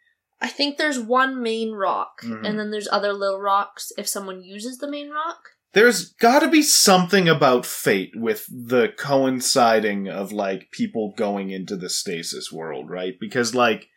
I 0.41 0.49
think 0.49 0.77
there's 0.77 0.99
one 0.99 1.41
main 1.43 1.73
rock, 1.73 2.23
Mhm. 2.25 2.45
and 2.47 2.59
then 2.59 2.71
there's 2.71 2.89
other 2.91 3.13
little 3.13 3.41
rocks 3.41 3.93
if 3.97 4.09
someone 4.09 4.43
uses 4.43 4.79
the 4.79 4.91
main 4.91 5.11
rock. 5.11 5.51
There's 5.75 6.11
got 6.13 6.41
to 6.41 6.49
be 6.49 6.63
something 6.63 7.29
about 7.29 7.65
fate 7.65 8.13
with 8.15 8.47
the 8.49 8.93
coinciding 8.99 10.09
of 10.09 10.31
like 10.33 10.71
people 10.71 11.15
going 11.17 11.51
into 11.51 11.77
the 11.77 11.89
stasis 11.89 12.53
world, 12.53 12.91
right? 12.91 13.15
Because 13.19 13.55
like 13.55 13.89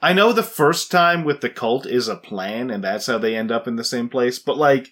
I 0.00 0.12
know 0.12 0.32
the 0.32 0.42
first 0.42 0.90
time 0.90 1.24
with 1.24 1.40
the 1.40 1.50
cult 1.50 1.86
is 1.86 2.08
a 2.08 2.16
plan 2.16 2.70
and 2.70 2.82
that's 2.82 3.06
how 3.06 3.18
they 3.18 3.36
end 3.36 3.52
up 3.52 3.68
in 3.68 3.76
the 3.76 3.84
same 3.84 4.08
place, 4.08 4.40
but 4.40 4.56
like 4.56 4.88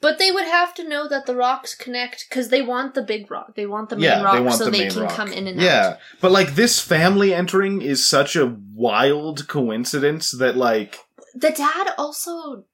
But 0.00 0.18
they 0.18 0.30
would 0.30 0.46
have 0.46 0.72
to 0.76 0.88
know 0.88 1.06
that 1.08 1.26
the 1.26 1.34
rocks 1.36 1.74
connect 1.74 2.26
because 2.30 2.48
they 2.48 2.62
want 2.62 2.94
the 2.94 3.02
big 3.02 3.30
rock. 3.30 3.54
They 3.54 3.66
want 3.66 3.90
the 3.90 3.96
main 3.96 4.04
yeah, 4.04 4.22
rock 4.22 4.34
they 4.36 4.40
want 4.40 4.56
so 4.56 4.64
the 4.64 4.70
they 4.70 4.88
can 4.88 5.02
rock. 5.02 5.12
come 5.12 5.32
in 5.32 5.46
and 5.46 5.60
yeah, 5.60 5.86
out. 5.92 5.98
but 6.22 6.32
like 6.32 6.54
this 6.54 6.80
family 6.80 7.34
entering 7.34 7.82
is 7.82 8.08
such 8.08 8.36
a 8.36 8.56
wild 8.72 9.48
coincidence 9.48 10.30
that 10.30 10.56
like 10.56 10.96
The 11.34 11.50
dad 11.50 11.90
also 11.98 12.64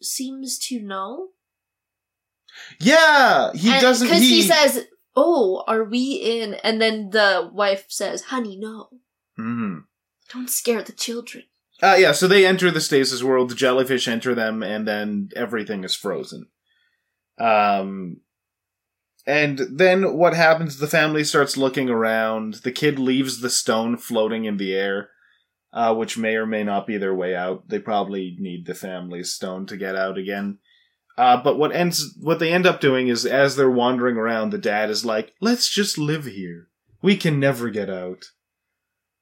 seems 0.00 0.58
to 0.68 0.80
know. 0.80 1.28
Yeah, 2.80 3.52
he 3.54 3.70
And- 3.70 3.80
doesn't 3.80 4.06
Because 4.06 4.22
he, 4.22 4.36
he, 4.36 4.42
says, 4.42 4.86
Oh, 5.14 5.64
are 5.66 5.84
we 5.84 6.14
in? 6.14 6.54
And 6.62 6.80
then 6.80 7.10
the 7.10 7.50
wife 7.52 7.86
says, 7.88 8.22
Honey, 8.24 8.56
no. 8.56 8.88
Mhm. 9.38 9.84
Don't 10.32 10.50
scare 10.50 10.82
the 10.82 10.92
children. 10.92 11.44
Uh, 11.82 11.96
yeah, 11.98 12.12
so 12.12 12.26
they 12.26 12.46
enter 12.46 12.70
the 12.70 12.80
stasis 12.80 13.22
world, 13.22 13.50
the 13.50 13.54
jellyfish 13.54 14.08
enter 14.08 14.34
them, 14.34 14.62
and 14.62 14.88
then 14.88 15.28
everything 15.36 15.84
is 15.84 15.94
frozen. 15.94 16.46
Um, 17.38 18.20
and 19.26 19.58
then 19.70 20.16
what 20.16 20.34
happens? 20.34 20.78
The 20.78 20.86
family 20.86 21.24
starts 21.24 21.56
looking 21.56 21.88
around. 21.90 22.54
The 22.64 22.72
kid 22.72 22.98
leaves 22.98 23.40
the 23.40 23.50
stone 23.50 23.96
floating 23.98 24.44
in 24.46 24.56
the 24.56 24.74
air, 24.74 25.10
uh, 25.72 25.94
which 25.94 26.16
may 26.16 26.36
or 26.36 26.46
may 26.46 26.64
not 26.64 26.86
be 26.86 26.96
their 26.96 27.14
way 27.14 27.34
out. 27.34 27.68
They 27.68 27.78
probably 27.78 28.36
need 28.38 28.66
the 28.66 28.74
family's 28.74 29.32
stone 29.32 29.66
to 29.66 29.76
get 29.76 29.96
out 29.96 30.16
again. 30.16 30.58
Uh, 31.18 31.42
but 31.42 31.56
what 31.58 31.74
ends, 31.74 32.14
what 32.20 32.38
they 32.38 32.52
end 32.52 32.66
up 32.66 32.80
doing 32.80 33.08
is, 33.08 33.24
as 33.24 33.56
they're 33.56 33.70
wandering 33.70 34.16
around, 34.16 34.50
the 34.50 34.58
dad 34.58 34.90
is 34.90 35.04
like, 35.04 35.32
"Let's 35.40 35.68
just 35.68 35.96
live 35.98 36.26
here. 36.26 36.68
We 37.02 37.16
can 37.16 37.40
never 37.40 37.70
get 37.70 37.88
out." 37.88 38.26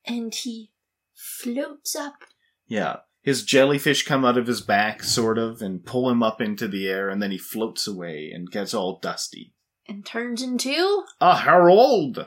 And 0.07 0.35
he 0.35 0.71
floats 1.15 1.95
up. 1.97 2.25
Yeah. 2.67 2.97
His 3.23 3.43
jellyfish 3.43 4.05
come 4.05 4.25
out 4.25 4.37
of 4.37 4.47
his 4.47 4.61
back, 4.61 5.03
sort 5.03 5.39
of, 5.39 5.63
and 5.63 5.85
pull 5.87 6.11
him 6.11 6.23
up 6.23 6.41
into 6.43 6.69
the 6.69 6.89
air, 6.89 7.09
and 7.09 7.23
then 7.23 7.31
he 7.31 7.39
floats 7.39 7.87
away 7.87 8.31
and 8.35 8.51
gets 8.51 8.75
all 8.75 8.99
dusty. 9.01 9.53
and 9.87 10.05
turns 10.07 10.41
into. 10.43 11.05
A 11.21 11.37
herald! 11.37 12.27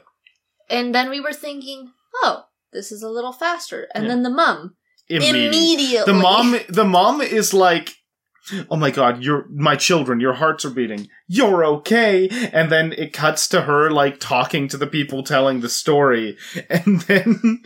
And 0.70 0.94
then 0.94 1.10
we 1.10 1.20
were 1.20 1.34
thinking, 1.34 1.92
oh, 2.24 2.44
this 2.72 2.92
is 2.92 3.02
a 3.02 3.10
little 3.10 3.32
faster. 3.34 3.88
And 3.96 4.04
Yeah. 4.04 4.10
then 4.10 4.22
the 4.24 4.30
mum 4.30 4.76
Immediately. 5.10 5.48
immediately. 5.48 6.14
The 6.14 6.20
mom, 6.20 6.60
the 6.70 6.86
mom 6.86 7.20
is 7.22 7.56
like, 7.56 7.96
"Oh 8.70 8.76
my 8.76 8.92
god, 8.92 9.24
you're 9.24 9.48
my 9.50 9.76
children. 9.76 10.20
Your 10.20 10.34
hearts 10.34 10.66
are 10.66 10.70
beating. 10.70 11.10
You're 11.28 11.66
okay." 11.66 12.30
And 12.52 12.72
then 12.72 12.94
it 12.94 13.14
cuts 13.14 13.48
to 13.50 13.62
her 13.62 13.90
like 13.92 14.20
talking 14.20 14.68
to 14.70 14.78
the 14.78 14.88
people 14.88 15.24
telling 15.24 15.62
the 15.62 15.70
story, 15.70 16.38
and 16.70 17.02
then, 17.02 17.62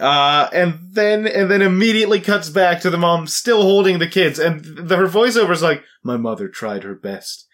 uh, 0.00 0.48
and 0.52 0.78
then 0.92 1.26
and 1.26 1.50
then 1.50 1.62
immediately 1.62 2.20
cuts 2.20 2.50
back 2.50 2.80
to 2.80 2.90
the 2.90 2.98
mom 2.98 3.26
still 3.26 3.62
holding 3.62 3.98
the 3.98 4.08
kids, 4.08 4.38
and 4.38 4.64
the, 4.64 4.96
her 4.96 5.08
voiceover 5.08 5.52
is 5.52 5.62
like, 5.62 5.82
"My 6.02 6.16
mother 6.16 6.48
tried 6.48 6.82
her 6.84 6.94
best." 6.94 7.46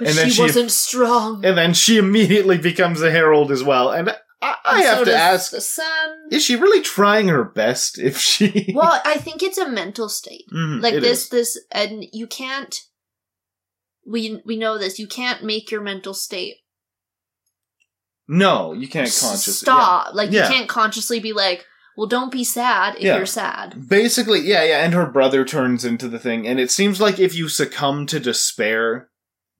but 0.00 0.08
and 0.08 0.16
she, 0.16 0.30
she- 0.30 0.42
wasn't 0.42 0.70
strong. 0.70 1.44
And 1.44 1.56
then 1.56 1.74
she 1.74 1.98
immediately 1.98 2.58
becomes 2.58 3.02
a 3.02 3.10
herald 3.10 3.52
as 3.52 3.62
well. 3.62 3.90
And 3.90 4.16
I, 4.42 4.56
I 4.64 4.80
have 4.82 4.98
so 4.98 5.04
to 5.04 5.14
ask, 5.14 5.50
the 5.50 5.60
son. 5.60 6.10
is 6.30 6.42
she 6.44 6.56
really 6.56 6.80
trying 6.82 7.28
her 7.28 7.44
best 7.44 7.98
if 7.98 8.16
she. 8.18 8.72
well, 8.74 9.00
I 9.04 9.18
think 9.18 9.42
it's 9.42 9.58
a 9.58 9.68
mental 9.68 10.08
state. 10.08 10.44
Mhm, 10.52 10.82
Like 10.82 10.94
this, 10.94 11.24
is. 11.24 11.28
this, 11.28 11.58
and 11.70 12.04
you 12.12 12.26
can't. 12.26 12.74
We 14.06 14.40
we 14.46 14.56
know 14.56 14.78
this. 14.78 14.98
You 14.98 15.06
can't 15.06 15.44
make 15.44 15.70
your 15.70 15.82
mental 15.82 16.14
state 16.14 16.56
No, 18.28 18.72
you 18.72 18.88
can't 18.88 19.08
consciously. 19.20 19.52
stop. 19.52 20.14
Like 20.14 20.30
Yeah. 20.30 20.48
you 20.48 20.54
can't 20.54 20.68
consciously 20.68 21.20
be 21.20 21.32
like, 21.34 21.66
"Well, 21.96 22.06
don't 22.06 22.32
be 22.32 22.42
sad 22.44 22.94
if 22.96 23.02
Yeah. 23.02 23.16
you're 23.18 23.26
sad." 23.26 23.88
Basically, 23.88 24.40
yeah, 24.40 24.62
yeah, 24.64 24.84
and 24.84 24.94
her 24.94 25.06
brother 25.06 25.44
turns 25.44 25.84
into 25.84 26.08
the 26.08 26.18
thing, 26.18 26.46
and 26.46 26.58
it 26.58 26.70
seems 26.70 26.98
like 27.00 27.18
if 27.18 27.34
you 27.34 27.48
succumb 27.48 28.06
to 28.06 28.18
despair, 28.18 29.09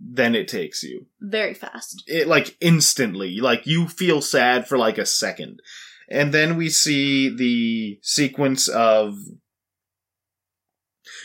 then 0.01 0.35
it 0.35 0.49
takes 0.49 0.83
you. 0.83 1.07
Very 1.21 1.55
fast. 1.55 2.03
It 2.07 2.27
like 2.27 2.57
instantly. 2.61 3.39
Like 3.41 3.67
you 3.67 3.87
feel 3.87 4.23
sad 4.23 4.67
for 4.67 4.79
like 4.79 4.99
a 4.99 5.07
second. 5.07 5.61
And 6.09 6.33
then 6.35 6.57
we 6.57 6.71
see 6.71 7.29
the 7.29 8.01
sequence 8.03 8.67
of 8.67 9.19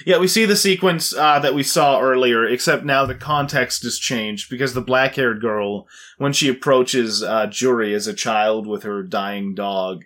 Yeah, 0.05 0.19
we 0.19 0.27
see 0.27 0.45
the 0.45 0.57
sequence 0.57 1.15
uh, 1.15 1.39
that 1.39 1.55
we 1.55 1.63
saw 1.63 2.01
earlier, 2.01 2.45
except 2.45 2.83
now 2.83 3.05
the 3.05 3.15
context 3.15 3.83
has 3.83 3.97
changed 3.97 4.49
because 4.49 4.73
the 4.73 4.81
black 4.81 5.15
haired 5.15 5.39
girl, 5.41 5.87
when 6.17 6.33
she 6.33 6.49
approaches 6.49 7.23
uh, 7.23 7.47
Juri 7.47 7.93
as 7.93 8.07
a 8.07 8.13
child 8.13 8.67
with 8.67 8.83
her 8.83 9.03
dying 9.03 9.55
dog, 9.55 10.03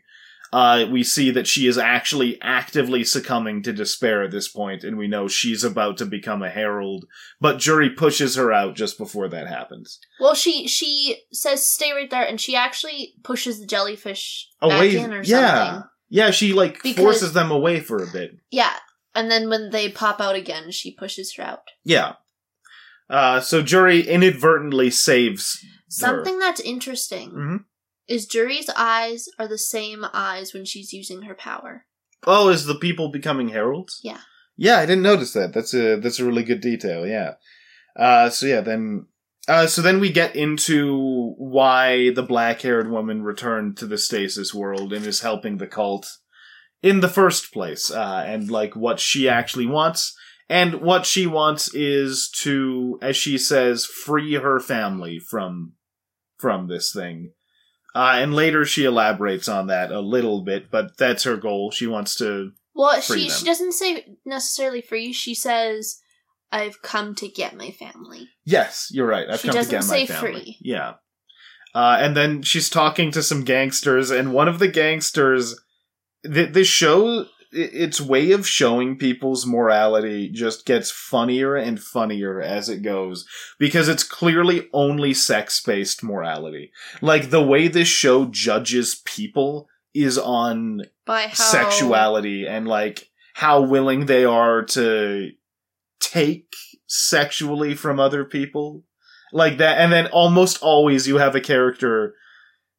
uh, 0.52 0.86
we 0.92 1.04
see 1.04 1.30
that 1.32 1.46
she 1.48 1.68
is 1.68 1.78
actually 1.78 2.42
actively 2.42 3.04
succumbing 3.04 3.62
to 3.64 3.72
despair 3.74 4.24
at 4.24 4.32
this 4.32 4.48
point, 4.48 4.84
and 4.84 4.98
we 4.98 5.08
know 5.08 5.28
she's 5.28 5.64
about 5.64 5.98
to 5.98 6.06
become 6.06 6.42
a 6.42 6.50
herald. 6.50 7.06
But 7.40 7.60
Juri 7.60 7.90
pushes 7.90 8.36
her 8.36 8.52
out 8.52 8.76
just 8.76 8.98
before 8.98 9.28
that 9.30 9.48
happens. 9.48 10.00
Well, 10.20 10.34
she 10.36 10.68
she 10.68 11.18
says 11.32 11.70
stay 11.70 11.92
right 11.92 12.10
there, 12.10 12.26
and 12.26 12.42
she 12.42 12.56
actually 12.56 13.14
pushes 13.24 13.60
the 13.60 13.68
jellyfish 13.68 14.48
back 14.62 14.72
Away, 14.72 14.98
in 14.98 15.14
or 15.14 15.22
yeah, 15.24 15.66
something. 15.66 15.90
yeah. 16.10 16.32
She 16.32 16.54
like 16.54 16.82
Because- 16.82 17.04
forces 17.04 17.34
them 17.34 17.52
away 17.52 17.80
for 17.80 18.04
a 18.04 18.08
bit. 18.12 18.32
Yeah, 18.50 18.74
and 19.14 19.30
then 19.30 19.50
when 19.50 19.70
they 19.70 19.90
pop 19.90 20.20
out 20.20 20.36
again, 20.36 20.72
she 20.72 20.96
pushes 20.96 21.34
her 21.36 21.44
out. 21.44 21.62
Yeah. 21.84 22.14
Uh, 23.10 23.40
so 23.42 23.62
Juri 23.64 24.02
inadvertently 24.08 24.92
saves 24.92 25.64
Something 25.92 26.38
that's 26.38 26.60
interesting 26.62 27.32
Mhm. 27.32 27.64
Is 28.10 28.28
Juri's 28.28 28.70
eyes 28.76 29.30
are 29.38 29.48
the 29.48 29.58
same 29.58 30.06
eyes 30.14 30.54
when 30.54 30.66
she's 30.66 30.92
using 30.92 31.22
her 31.22 31.36
power. 31.36 31.86
Oh, 32.28 32.50
is 32.50 32.66
the 32.66 32.76
people 32.76 33.10
becoming 33.12 33.50
heralds? 33.50 34.02
Yeah. 34.04 34.20
Yeah, 34.58 34.80
I 34.80 34.86
didn't 34.86 35.04
notice 35.04 35.32
that. 35.34 35.54
That's 35.54 35.74
a 35.74 35.96
that's 36.00 36.20
a 36.20 36.26
really 36.26 36.44
good 36.44 36.60
detail. 36.60 37.08
Yeah. 37.08 37.36
Uh, 37.96 38.30
so 38.30 38.46
yeah, 38.46 38.62
then 38.62 39.06
uh, 39.48 39.68
so 39.68 39.82
then 39.82 40.00
we 40.00 40.12
get 40.12 40.36
into 40.36 41.34
why 41.38 42.12
the 42.12 42.24
black-haired 42.24 42.92
woman 42.92 43.24
returned 43.24 43.78
to 43.78 43.88
the 43.88 43.98
stasis 43.98 44.54
world 44.54 44.92
and 44.92 45.06
is 45.06 45.22
helping 45.22 45.58
the 45.58 45.68
cult 45.68 46.18
in 46.84 47.00
the 47.00 47.08
first 47.08 47.54
place, 47.54 47.90
uh, 47.90 48.24
and 48.26 48.50
like 48.52 48.76
what 48.76 49.00
she 49.00 49.30
actually 49.30 49.66
wants. 49.66 50.16
And 50.50 50.82
what 50.82 51.06
she 51.06 51.28
wants 51.28 51.74
is 51.76 52.30
to, 52.42 52.98
as 53.02 53.16
she 53.16 53.38
says, 53.38 53.86
free 53.86 54.34
her 54.34 54.60
family 54.60 55.20
from 55.20 55.74
from 56.38 56.68
this 56.68 56.92
thing. 56.92 57.32
Uh, 58.00 58.14
and 58.16 58.34
later 58.34 58.64
she 58.64 58.86
elaborates 58.86 59.50
on 59.50 59.68
that 59.68 59.92
a 59.92 60.00
little 60.00 60.42
bit, 60.42 60.72
but 60.72 60.96
that's 60.98 61.24
her 61.24 61.36
goal. 61.36 61.70
She 61.70 61.86
wants 61.86 62.16
to. 62.16 62.54
Well, 62.74 63.02
she 63.02 63.28
them. 63.28 63.38
she 63.38 63.44
doesn't 63.46 63.74
say 63.74 64.06
necessarily 64.26 64.80
free. 64.80 65.12
She 65.12 65.36
says, 65.36 66.00
"I've 66.50 66.82
come 66.82 67.14
to 67.16 67.28
get 67.28 67.58
my 67.58 67.72
family." 67.72 68.30
Yes, 68.46 68.88
you're 68.90 69.06
right. 69.06 69.28
I've 69.30 69.42
She 69.42 69.50
come 69.50 69.54
to 69.56 69.70
doesn't 69.70 69.72
get 69.72 69.88
my 69.90 69.94
say 69.98 70.06
family. 70.06 70.32
free. 70.32 70.58
Yeah. 70.62 70.94
Uh, 71.76 71.98
and 72.00 72.16
then 72.16 72.42
she's 72.42 72.70
talking 72.70 73.12
to 73.12 73.22
some 73.22 73.44
gangsters, 73.44 74.12
and 74.12 74.32
one 74.32 74.48
of 74.48 74.60
the 74.60 74.70
gangsters, 74.70 75.60
th- 76.24 76.54
this 76.54 76.70
show, 76.70 77.26
its 77.52 78.00
way 78.00 78.32
of 78.32 78.48
showing 78.48 78.98
people's 78.98 79.46
morality 79.46 80.30
just 80.30 80.66
gets 80.66 80.92
funnier 80.92 81.56
and 81.56 81.80
funnier 81.80 82.42
as 82.42 82.70
it 82.70 82.82
goes 82.82 83.26
because 83.58 83.88
it's 83.88 84.04
clearly 84.04 84.70
only 84.74 85.14
sex 85.14 85.62
based 85.62 86.04
morality. 86.04 86.72
Like 87.02 87.30
the 87.30 87.44
way 87.44 87.68
this 87.68 87.88
show 87.88 88.26
judges 88.26 89.02
people 89.06 89.68
is 89.94 90.18
on 90.18 90.84
By 91.06 91.28
how 91.28 91.34
sexuality 91.34 92.46
and 92.48 92.68
like 92.68 93.10
how 93.34 93.62
willing 93.62 94.06
they 94.06 94.26
are 94.26 94.64
to 94.64 95.32
take 96.00 96.54
sexually 96.88 97.76
from 97.76 98.00
other 98.00 98.26
people 98.26 98.84
like 99.32 99.58
that 99.58 99.78
and 99.78 99.92
then 99.92 100.08
almost 100.08 100.62
always 100.62 101.08
you 101.08 101.18
have 101.18 101.36
a 101.36 101.42
character 101.42 102.16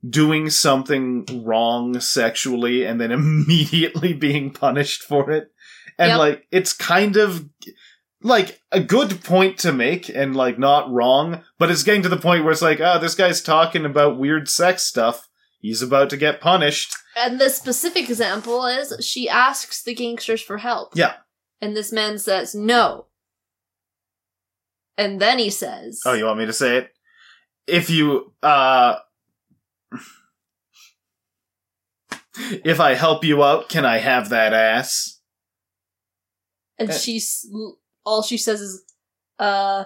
doing 0.09 0.49
something 0.51 1.27
wrong 1.45 1.99
sexually 2.01 2.85
and 2.85 3.01
then 3.01 3.11
immediately 3.21 4.13
being 4.13 4.51
punished 4.51 5.03
for 5.03 5.31
it 5.31 5.51
and 5.99 6.09
Yep. 6.11 6.19
like 6.19 6.47
it's 6.51 6.73
kind 6.73 7.17
of 7.17 7.49
like 8.23 8.61
a 8.73 8.81
good 8.81 9.23
point 9.25 9.59
to 9.59 9.73
make 9.73 10.09
and 10.09 10.35
like 10.37 10.59
not 10.59 10.91
wrong 10.91 11.43
but 11.59 11.71
it's 11.71 11.83
getting 11.83 12.03
to 12.03 12.09
the 12.09 12.17
point 12.17 12.45
where 12.45 12.53
it's 12.53 12.63
like 12.63 12.81
oh 12.81 12.99
this 12.99 13.15
guy's 13.15 13.43
talking 13.43 13.85
about 13.85 14.19
weird 14.19 14.49
sex 14.49 14.83
stuff 14.83 15.29
he's 15.59 15.83
about 15.83 16.09
to 16.11 16.17
get 16.17 16.41
punished 16.41 16.95
And 17.17 17.39
the 17.41 17.51
specific 17.51 18.09
example 18.09 18.65
is 18.67 18.95
she 19.05 19.29
asks 19.29 19.83
the 19.83 19.95
gangsters 19.95 20.41
for 20.41 20.59
help. 20.59 20.93
Yeah. 20.95 21.15
And 21.61 21.77
this 21.77 21.93
man 21.93 22.19
says 22.19 22.55
no. 22.55 23.07
And 24.97 25.21
then 25.21 25.39
he 25.39 25.51
says, 25.51 26.01
Oh, 26.07 26.13
you 26.15 26.25
want 26.27 26.39
me 26.39 26.47
to 26.47 26.53
say 26.53 26.77
it? 26.79 26.91
If 27.67 27.91
you, 27.91 28.33
uh. 28.43 28.97
If 32.65 32.81
I 32.81 32.95
help 32.95 33.25
you 33.25 33.43
out, 33.43 33.69
can 33.69 33.85
I 33.85 33.99
have 33.99 34.31
that 34.31 34.53
ass? 34.53 35.21
and 36.81 36.91
uh, 36.91 36.95
she's 36.95 37.47
all 38.05 38.23
she 38.23 38.39
says 38.39 38.61
is, 38.61 38.83
"Uh, 39.39 39.85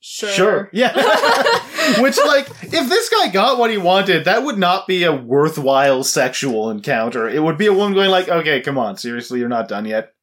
sure." 0.00 0.30
Sure. 0.30 0.70
Yeah. 0.72 0.92
Which, 2.00 2.18
like, 2.18 2.48
if 2.62 2.88
this 2.88 3.08
guy 3.08 3.28
got 3.28 3.58
what 3.58 3.70
he 3.70 3.76
wanted, 3.76 4.24
that 4.24 4.42
would 4.42 4.58
not 4.58 4.86
be 4.86 5.04
a 5.04 5.14
worthwhile 5.14 6.02
sexual 6.02 6.70
encounter. 6.70 7.28
It 7.28 7.42
would 7.42 7.58
be 7.58 7.66
a 7.66 7.72
woman 7.72 7.94
going, 7.94 8.10
like, 8.10 8.28
okay, 8.28 8.60
come 8.60 8.78
on, 8.78 8.96
seriously, 8.96 9.38
you're 9.38 9.48
not 9.48 9.68
done 9.68 9.84
yet? 9.84 10.14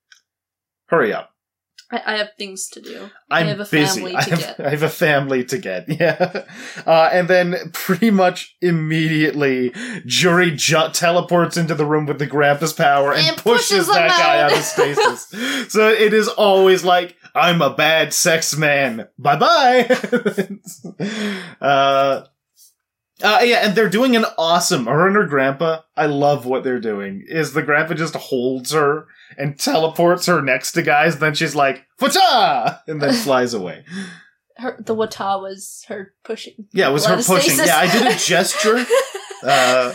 Hurry 0.87 1.13
up. 1.13 1.30
I, 1.91 2.01
I 2.05 2.17
have 2.17 2.29
things 2.37 2.67
to 2.69 2.81
do. 2.81 3.09
I'm 3.29 3.43
I 3.45 3.49
have 3.49 3.59
a 3.59 3.65
busy. 3.65 3.99
family 3.99 4.15
I 4.17 4.21
to 4.21 4.29
have, 4.31 4.39
get. 4.39 4.59
I 4.65 4.69
have 4.69 4.83
a 4.83 4.89
family 4.89 5.43
to 5.45 5.57
get. 5.57 5.85
Yeah. 5.99 6.45
Uh, 6.85 7.09
and 7.11 7.27
then 7.27 7.55
pretty 7.73 8.11
much 8.11 8.55
immediately, 8.61 9.73
Juri 10.05 10.51
ju- 10.51 10.89
teleports 10.93 11.57
into 11.57 11.75
the 11.75 11.85
room 11.85 12.05
with 12.05 12.19
the 12.19 12.27
Grampus 12.27 12.75
power 12.75 13.13
and, 13.13 13.27
And 13.27 13.37
pushes, 13.37 13.69
pushes 13.69 13.87
that 13.87 14.09
guy 14.09 14.39
out. 14.41 14.51
out 14.51 14.57
of 14.57 14.63
stasis. 14.63 15.27
so 15.73 15.89
it 15.89 16.13
is 16.13 16.27
always 16.27 16.83
like, 16.83 17.15
I'm 17.35 17.61
a 17.61 17.73
bad 17.73 18.13
sex 18.13 18.55
man. 18.57 19.07
Bye 19.19 19.37
bye. 19.37 19.87
uh, 21.61 22.23
uh, 23.23 23.39
yeah, 23.43 23.65
and 23.65 23.75
they're 23.75 23.89
doing 23.89 24.15
an 24.15 24.25
awesome. 24.37 24.85
Her 24.85 25.07
and 25.07 25.15
her 25.15 25.25
grandpa. 25.25 25.81
I 25.95 26.05
love 26.05 26.45
what 26.45 26.63
they're 26.63 26.79
doing. 26.79 27.23
Is 27.27 27.53
the 27.53 27.63
grandpa 27.63 27.93
just 27.93 28.15
holds 28.15 28.71
her 28.71 29.07
and 29.37 29.59
teleports 29.59 30.25
her 30.25 30.41
next 30.41 30.73
to 30.73 30.81
guys, 30.81 31.19
then 31.19 31.33
she's 31.33 31.55
like, 31.55 31.85
"wata" 31.99 32.79
and 32.87 33.01
then 33.01 33.13
flies 33.23 33.53
away. 33.53 33.85
Her 34.57 34.77
the 34.79 34.95
wata 34.95 35.41
was 35.41 35.85
her 35.87 36.13
pushing. 36.23 36.67
Yeah, 36.71 36.89
it 36.89 36.93
was 36.93 37.05
her 37.05 37.21
pushing. 37.21 37.57
Yeah, 37.57 37.77
I 37.77 37.91
did 37.91 38.07
a 38.07 38.17
gesture. 38.17 38.85
Uh, 39.43 39.91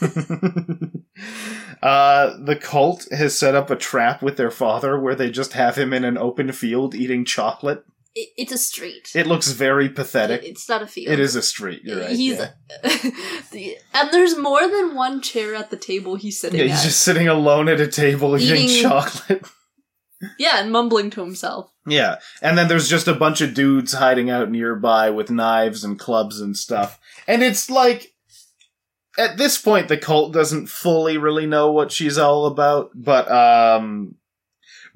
uh, 1.82 2.36
the 2.38 2.58
cult 2.60 3.06
has 3.12 3.38
set 3.38 3.54
up 3.54 3.70
a 3.70 3.76
trap 3.76 4.20
with 4.20 4.36
their 4.36 4.50
father 4.50 4.98
where 4.98 5.14
they 5.14 5.30
just 5.30 5.52
have 5.52 5.76
him 5.76 5.92
in 5.92 6.04
an 6.04 6.18
open 6.18 6.50
field 6.52 6.94
eating 6.94 7.24
chocolate. 7.24 7.84
It- 8.20 8.30
it's 8.36 8.52
a 8.52 8.58
street. 8.58 9.10
It 9.14 9.26
looks 9.26 9.50
very 9.52 9.88
pathetic. 9.88 10.42
It- 10.42 10.48
it's 10.50 10.68
not 10.68 10.82
a 10.82 10.86
field. 10.86 11.12
It 11.12 11.20
is 11.20 11.36
a 11.36 11.42
street. 11.42 11.82
You're 11.84 12.00
right. 12.00 12.10
He's 12.16 12.38
yeah. 12.38 12.50
and 13.94 14.10
there's 14.12 14.36
more 14.36 14.66
than 14.68 14.94
one 14.94 15.20
chair 15.22 15.54
at 15.54 15.70
the 15.70 15.76
table 15.76 16.16
he's 16.16 16.40
sitting 16.40 16.58
Yeah, 16.60 16.66
he's 16.66 16.80
at. 16.80 16.84
just 16.84 17.00
sitting 17.02 17.28
alone 17.28 17.68
at 17.68 17.80
a 17.80 17.86
table 17.86 18.36
eating, 18.36 18.56
Eating- 18.68 18.82
chocolate. 18.82 19.44
Yeah, 20.36 20.58
and 20.60 20.72
mumbling 20.72 21.10
to 21.10 21.20
himself. 21.20 21.70
Yeah, 21.86 22.16
and 22.42 22.58
then 22.58 22.66
there's 22.66 22.88
just 22.88 23.06
a 23.06 23.14
bunch 23.14 23.40
of 23.40 23.54
dudes 23.54 23.92
hiding 23.92 24.30
out 24.30 24.50
nearby 24.50 25.10
with 25.10 25.30
knives 25.30 25.84
and 25.84 25.96
clubs 25.96 26.40
and 26.40 26.56
stuff. 26.56 26.98
And 27.28 27.40
it's 27.40 27.70
like, 27.70 28.14
at 29.16 29.36
this 29.36 29.58
point, 29.58 29.86
the 29.86 29.96
cult 29.96 30.32
doesn't 30.32 30.66
fully 30.70 31.18
really 31.18 31.46
know 31.46 31.70
what 31.70 31.92
she's 31.92 32.18
all 32.18 32.46
about, 32.46 32.90
but, 32.96 33.30
um, 33.30 34.16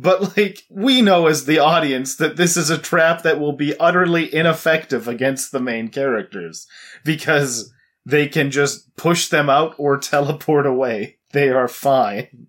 but 0.03 0.36
like, 0.36 0.64
we 0.68 1.00
know 1.00 1.28
as 1.28 1.44
the 1.44 1.61
audience 1.61 2.16
that 2.16 2.36
this 2.36 2.57
is 2.57 2.70
a 2.70 2.78
trap 2.78 3.22
that 3.22 3.38
will 3.38 3.53
be 3.53 3.78
utterly 3.78 4.34
ineffective 4.34 5.07
against 5.07 5.53
the 5.53 5.61
main 5.61 5.88
characters. 5.88 6.66
Because 7.05 7.72
they 8.05 8.26
can 8.26 8.50
just 8.50 8.96
push 8.96 9.28
them 9.28 9.48
out 9.48 9.76
or 9.78 9.96
teleport 9.96 10.66
away. 10.66 11.18
They 11.32 11.50
are 11.50 11.68
fine. 11.68 12.48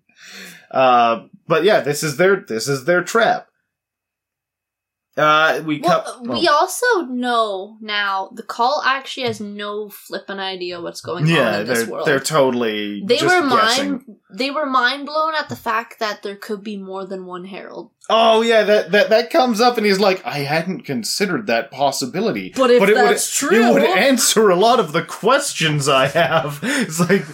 Uh, 0.70 1.26
but 1.46 1.62
yeah, 1.62 1.80
this 1.80 2.02
is 2.02 2.16
their, 2.16 2.36
this 2.36 2.66
is 2.66 2.86
their 2.86 3.04
trap. 3.04 3.48
Uh, 5.16 5.62
we 5.64 5.78
Well, 5.80 6.02
cut. 6.02 6.26
we 6.26 6.48
also 6.48 7.02
know 7.02 7.76
now 7.80 8.30
the 8.34 8.42
call 8.42 8.82
actually 8.84 9.28
has 9.28 9.40
no 9.40 9.88
flippin' 9.88 10.40
idea 10.40 10.80
what's 10.80 11.00
going 11.00 11.24
on 11.24 11.30
yeah, 11.30 11.60
in 11.60 11.66
this 11.68 11.82
they're 11.82 11.88
world. 11.92 12.06
they're 12.08 12.18
totally. 12.18 13.00
they 13.06 13.22
were 13.22 13.48
guessing. 13.48 13.90
mind 13.92 14.04
they 14.36 14.50
were 14.50 14.66
mind 14.66 15.06
blown 15.06 15.34
at 15.36 15.48
the 15.48 15.54
fact 15.54 16.00
that 16.00 16.24
there 16.24 16.34
could 16.34 16.64
be 16.64 16.76
more 16.76 17.06
than 17.06 17.26
one 17.26 17.44
herald. 17.44 17.92
Oh 18.10 18.42
yeah, 18.42 18.64
that 18.64 18.90
that 18.90 19.08
that 19.10 19.30
comes 19.30 19.60
up, 19.60 19.76
and 19.76 19.86
he's 19.86 20.00
like, 20.00 20.20
"I 20.26 20.38
hadn't 20.40 20.80
considered 20.82 21.46
that 21.46 21.70
possibility." 21.70 22.52
But 22.56 22.72
if 22.72 22.82
it 22.82 22.94
that's 22.96 23.40
would, 23.42 23.48
true- 23.50 23.68
it 23.68 23.72
would 23.72 23.84
answer 23.84 24.50
a 24.50 24.56
lot 24.56 24.80
of 24.80 24.90
the 24.92 25.04
questions 25.04 25.88
I 25.88 26.08
have. 26.08 26.58
It's 26.64 26.98
like, 26.98 27.24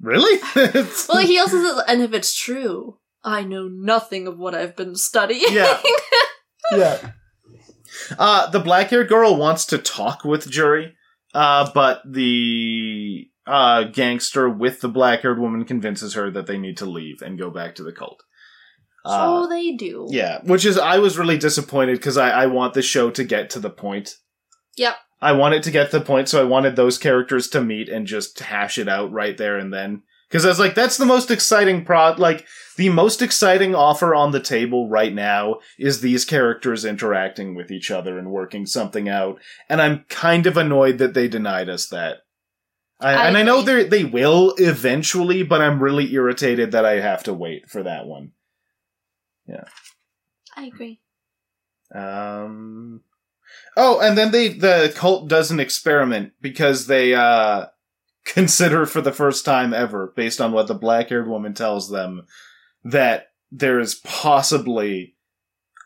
really? 0.00 0.38
Well, 1.08 1.26
he 1.26 1.38
also 1.40 1.60
says, 1.62 1.82
and 1.88 2.00
if 2.00 2.12
it's 2.14 2.32
true, 2.34 2.98
I 3.24 3.42
know 3.42 3.66
nothing 3.68 4.28
of 4.28 4.38
what 4.38 4.54
I've 4.54 4.76
been 4.76 4.94
studying. 4.94 5.52
Yeah. 5.52 5.80
yeah. 6.72 7.10
Uh, 8.18 8.50
the 8.50 8.60
black 8.60 8.90
haired 8.90 9.08
girl 9.08 9.36
wants 9.36 9.66
to 9.66 9.78
talk 9.78 10.24
with 10.24 10.50
Juri, 10.50 10.94
uh, 11.34 11.70
but 11.72 12.02
the 12.04 13.28
uh, 13.46 13.84
gangster 13.84 14.48
with 14.48 14.80
the 14.80 14.88
black 14.88 15.22
haired 15.22 15.38
woman 15.38 15.64
convinces 15.64 16.14
her 16.14 16.30
that 16.30 16.46
they 16.46 16.58
need 16.58 16.76
to 16.78 16.86
leave 16.86 17.22
and 17.22 17.38
go 17.38 17.50
back 17.50 17.74
to 17.76 17.82
the 17.82 17.92
cult. 17.92 18.22
Uh, 19.04 19.44
so 19.44 19.48
they 19.48 19.72
do. 19.72 20.08
yeah, 20.10 20.40
which 20.42 20.64
is, 20.64 20.76
I 20.78 20.98
was 20.98 21.16
really 21.16 21.38
disappointed 21.38 21.96
because 21.96 22.16
I, 22.16 22.30
I 22.30 22.46
want 22.46 22.74
the 22.74 22.82
show 22.82 23.10
to 23.10 23.24
get 23.24 23.50
to 23.50 23.60
the 23.60 23.70
point. 23.70 24.16
Yep. 24.76 24.96
I 25.22 25.32
want 25.32 25.54
it 25.54 25.62
to 25.62 25.70
get 25.70 25.90
to 25.90 25.98
the 26.00 26.04
point, 26.04 26.28
so 26.28 26.40
I 26.40 26.44
wanted 26.44 26.76
those 26.76 26.98
characters 26.98 27.48
to 27.48 27.62
meet 27.62 27.88
and 27.88 28.06
just 28.06 28.38
hash 28.40 28.78
it 28.78 28.88
out 28.88 29.12
right 29.12 29.36
there 29.36 29.58
and 29.58 29.72
then. 29.72 30.02
Because 30.28 30.44
I 30.44 30.48
was 30.48 30.58
like, 30.58 30.74
that's 30.74 30.96
the 30.96 31.06
most 31.06 31.30
exciting 31.30 31.84
pro. 31.84 32.12
Like, 32.12 32.46
the 32.76 32.88
most 32.90 33.22
exciting 33.22 33.74
offer 33.74 34.14
on 34.14 34.32
the 34.32 34.40
table 34.40 34.88
right 34.88 35.14
now 35.14 35.60
is 35.78 36.00
these 36.00 36.24
characters 36.24 36.84
interacting 36.84 37.54
with 37.54 37.70
each 37.70 37.90
other 37.90 38.18
and 38.18 38.30
working 38.30 38.66
something 38.66 39.08
out. 39.08 39.40
And 39.68 39.80
I'm 39.80 40.04
kind 40.08 40.46
of 40.46 40.56
annoyed 40.56 40.98
that 40.98 41.14
they 41.14 41.28
denied 41.28 41.68
us 41.68 41.88
that. 41.88 42.18
I, 43.00 43.14
I 43.14 43.26
and 43.28 43.36
I 43.36 43.42
know 43.42 43.62
they 43.62 43.84
they 43.84 44.04
will 44.04 44.54
eventually, 44.56 45.42
but 45.42 45.60
I'm 45.60 45.82
really 45.82 46.12
irritated 46.14 46.72
that 46.72 46.86
I 46.86 47.00
have 47.00 47.24
to 47.24 47.34
wait 47.34 47.68
for 47.68 47.82
that 47.82 48.06
one. 48.06 48.32
Yeah, 49.46 49.64
I 50.56 50.64
agree. 50.64 51.00
Um. 51.94 53.02
Oh, 53.76 54.00
and 54.00 54.16
then 54.16 54.32
they 54.32 54.48
the 54.48 54.92
cult 54.96 55.28
does 55.28 55.50
an 55.50 55.60
experiment 55.60 56.32
because 56.40 56.86
they 56.86 57.14
uh 57.14 57.66
consider 58.26 58.84
for 58.84 59.00
the 59.00 59.12
first 59.12 59.44
time 59.44 59.72
ever, 59.72 60.12
based 60.14 60.40
on 60.40 60.52
what 60.52 60.66
the 60.66 60.74
black 60.74 61.08
haired 61.08 61.28
woman 61.28 61.54
tells 61.54 61.90
them, 61.90 62.26
that 62.84 63.28
there 63.50 63.80
is 63.80 63.94
possibly 63.94 65.16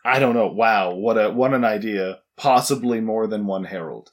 I 0.03 0.19
don't 0.19 0.33
know, 0.33 0.47
wow, 0.47 0.93
what 0.93 1.17
a 1.17 1.29
what 1.29 1.53
an 1.53 1.63
idea, 1.63 2.19
possibly 2.37 2.99
more 2.99 3.27
than 3.27 3.45
one 3.45 3.65
herald. 3.65 4.11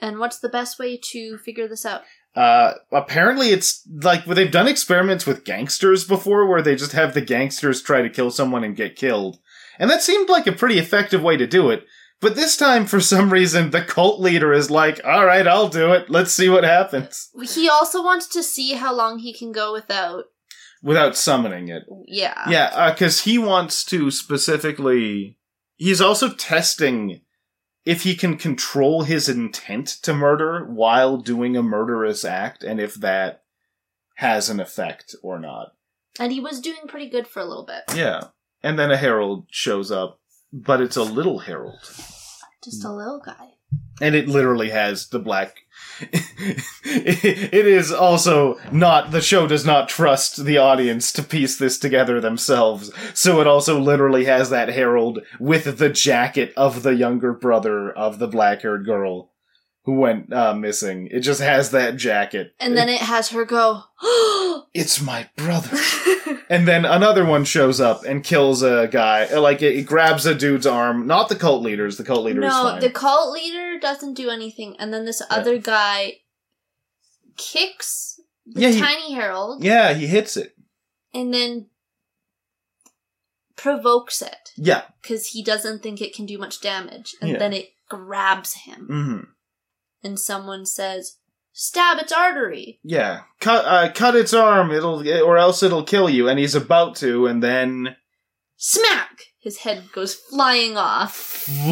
And 0.00 0.18
what's 0.18 0.40
the 0.40 0.48
best 0.48 0.78
way 0.78 0.98
to 1.10 1.38
figure 1.38 1.68
this 1.68 1.86
out? 1.86 2.02
Uh, 2.34 2.74
apparently, 2.90 3.48
it's 3.48 3.86
like 4.02 4.26
well, 4.26 4.34
they've 4.34 4.50
done 4.50 4.68
experiments 4.68 5.26
with 5.26 5.44
gangsters 5.44 6.04
before, 6.04 6.46
where 6.46 6.62
they 6.62 6.76
just 6.76 6.92
have 6.92 7.14
the 7.14 7.20
gangsters 7.20 7.82
try 7.82 8.02
to 8.02 8.10
kill 8.10 8.30
someone 8.30 8.64
and 8.64 8.76
get 8.76 8.96
killed, 8.96 9.38
and 9.78 9.90
that 9.90 10.02
seemed 10.02 10.28
like 10.28 10.46
a 10.46 10.52
pretty 10.52 10.78
effective 10.78 11.22
way 11.22 11.36
to 11.36 11.46
do 11.46 11.70
it. 11.70 11.86
But 12.22 12.36
this 12.36 12.56
time, 12.56 12.86
for 12.86 13.00
some 13.00 13.30
reason, 13.30 13.70
the 13.70 13.82
cult 13.82 14.20
leader 14.20 14.52
is 14.52 14.70
like, 14.70 15.00
"All 15.04 15.26
right, 15.26 15.46
I'll 15.46 15.68
do 15.68 15.92
it. 15.92 16.08
Let's 16.08 16.32
see 16.32 16.48
what 16.48 16.64
happens," 16.64 17.28
He 17.52 17.68
also 17.68 18.02
wants 18.02 18.28
to 18.28 18.42
see 18.44 18.74
how 18.74 18.94
long 18.94 19.18
he 19.18 19.34
can 19.34 19.52
go 19.52 19.72
without. 19.72 20.26
without 20.82 21.16
summoning 21.16 21.68
it. 21.68 21.82
Yeah. 22.06 22.48
Yeah, 22.48 22.70
uh, 22.72 22.92
because 22.92 23.22
he 23.22 23.38
wants 23.38 23.84
to 23.86 24.10
specifically. 24.10 25.38
He's 25.76 26.00
also 26.00 26.32
testing 26.32 27.22
if 27.84 28.02
he 28.04 28.14
can 28.14 28.36
control 28.38 29.02
his 29.02 29.28
intent 29.28 29.88
to 30.02 30.14
murder 30.14 30.64
while 30.70 31.16
doing 31.16 31.56
a 31.56 31.62
murderous 31.62 32.24
act, 32.24 32.62
and 32.62 32.80
if 32.80 32.94
that 32.94 33.42
has 34.16 34.48
an 34.48 34.60
effect 34.60 35.16
or 35.24 35.40
not. 35.40 35.72
And 36.20 36.30
he 36.30 36.38
was 36.38 36.60
doing 36.60 36.86
pretty 36.86 37.08
good 37.08 37.26
for 37.26 37.40
a 37.40 37.44
little 37.44 37.66
bit. 37.66 37.82
Yeah. 37.96 38.28
And 38.62 38.78
then 38.78 38.92
a 38.92 38.96
herald 38.96 39.46
shows 39.50 39.90
up, 39.90 40.20
but 40.52 40.80
it's 40.80 40.96
a 40.96 41.02
little 41.02 41.40
herald. 41.40 41.80
Just 42.62 42.84
a 42.84 42.92
little 42.92 43.20
guy. 43.24 43.54
And 44.00 44.14
it 44.14 44.28
literally 44.28 44.70
has 44.70 45.08
the 45.08 45.18
black. 45.18 45.56
it 46.00 47.66
is 47.66 47.92
also 47.92 48.58
not. 48.70 49.10
The 49.10 49.20
show 49.20 49.46
does 49.46 49.64
not 49.64 49.88
trust 49.88 50.44
the 50.44 50.58
audience 50.58 51.12
to 51.12 51.22
piece 51.22 51.56
this 51.56 51.78
together 51.78 52.20
themselves. 52.20 52.90
So 53.14 53.40
it 53.40 53.46
also 53.46 53.80
literally 53.80 54.24
has 54.24 54.50
that 54.50 54.70
herald 54.70 55.20
with 55.38 55.78
the 55.78 55.88
jacket 55.88 56.52
of 56.56 56.82
the 56.82 56.94
younger 56.94 57.32
brother 57.32 57.90
of 57.90 58.18
the 58.18 58.28
black 58.28 58.62
haired 58.62 58.84
girl 58.84 59.31
who 59.84 59.94
went 59.94 60.32
uh, 60.32 60.54
missing. 60.54 61.08
It 61.10 61.20
just 61.20 61.40
has 61.40 61.70
that 61.72 61.96
jacket. 61.96 62.54
And 62.60 62.76
then 62.76 62.88
it 62.88 63.00
has 63.00 63.30
her 63.30 63.44
go, 63.44 63.82
It's 64.74 65.00
my 65.00 65.28
brother. 65.36 65.76
And 66.48 66.68
then 66.68 66.84
another 66.84 67.24
one 67.24 67.44
shows 67.44 67.80
up 67.80 68.04
and 68.04 68.22
kills 68.22 68.62
a 68.62 68.86
guy. 68.86 69.24
Uh, 69.24 69.40
Like 69.40 69.62
it, 69.62 69.74
it 69.74 69.86
grabs 69.86 70.26
a 70.26 70.34
dude's 70.34 70.66
arm. 70.66 71.06
Not 71.06 71.30
the 71.30 71.34
cult 71.36 71.62
leaders. 71.62 71.96
The 71.96 72.04
cult 72.04 72.24
leader 72.24 72.42
is 72.44 72.52
No, 72.52 72.78
the 72.78 72.90
cult 72.90 73.32
leader 73.32 73.78
doesn't 73.80 74.14
do 74.14 74.28
anything. 74.28 74.76
And 74.78 74.92
then 74.92 75.06
this 75.06 75.22
other 75.30 75.56
guy 75.56 76.18
kicks 77.38 78.20
the 78.44 78.60
Yeah, 78.60 78.68
he- 78.70 78.80
tiny 78.80 79.14
herald 79.14 79.64
yeah, 79.64 79.94
he 79.94 80.06
hits 80.06 80.36
it. 80.36 80.54
and 81.14 81.32
then 81.32 81.68
provokes 83.56 84.20
it 84.20 84.50
Yeah. 84.56 84.82
because 85.00 85.28
he 85.28 85.42
doesn't 85.42 85.82
think 85.82 86.00
it 86.02 86.14
can 86.14 86.26
do 86.26 86.36
much 86.38 86.60
damage. 86.60 87.14
And 87.20 87.30
Yeah. 87.30 87.38
then 87.38 87.52
it 87.54 87.72
grabs 87.88 88.54
him. 88.54 88.86
hmm 88.86 89.18
And 90.04 90.18
someone 90.18 90.66
says, 90.66 91.18
Stab 91.52 91.98
its 91.98 92.12
artery. 92.12 92.80
Yeah. 92.82 93.22
Cut. 93.40 93.64
Uh, 93.66 93.92
cut 93.92 94.16
its 94.16 94.32
arm. 94.32 94.70
It'll, 94.70 95.06
or 95.22 95.36
else 95.36 95.62
it'll 95.62 95.84
kill 95.84 96.08
you. 96.08 96.28
And 96.28 96.38
he's 96.38 96.54
about 96.54 96.96
to, 96.96 97.26
and 97.26 97.42
then 97.42 97.96
Smack! 98.56 99.24
His 99.40 99.58
head 99.58 99.88
goes 99.92 100.14
flying 100.14 100.76
off. 100.76 101.12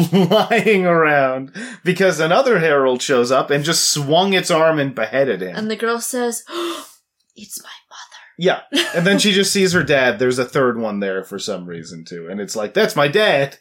flying 0.09 0.85
around 0.85 1.55
because 1.85 2.19
another 2.19 2.59
herald 2.59 3.01
shows 3.01 3.31
up 3.31 3.49
and 3.49 3.63
just 3.63 3.89
swung 3.89 4.33
its 4.33 4.51
arm 4.51 4.77
and 4.77 4.93
beheaded 4.93 5.41
him. 5.41 5.55
And 5.55 5.71
the 5.71 5.77
girl 5.77 5.99
says, 6.01 6.43
oh, 6.49 6.87
It's 7.35 7.63
my 7.63 7.69
mother. 7.89 8.77
yeah. 8.77 8.89
And 8.93 9.07
then 9.07 9.19
she 9.19 9.31
just 9.33 9.53
sees 9.53 9.71
her 9.71 9.83
dad. 9.83 10.19
There's 10.19 10.37
a 10.37 10.43
third 10.45 10.77
one 10.77 10.99
there 10.99 11.23
for 11.23 11.39
some 11.39 11.65
reason 11.65 12.03
too, 12.03 12.27
and 12.29 12.41
it's 12.41 12.57
like 12.57 12.73
that's 12.73 12.95
my 12.97 13.07
dad. 13.07 13.57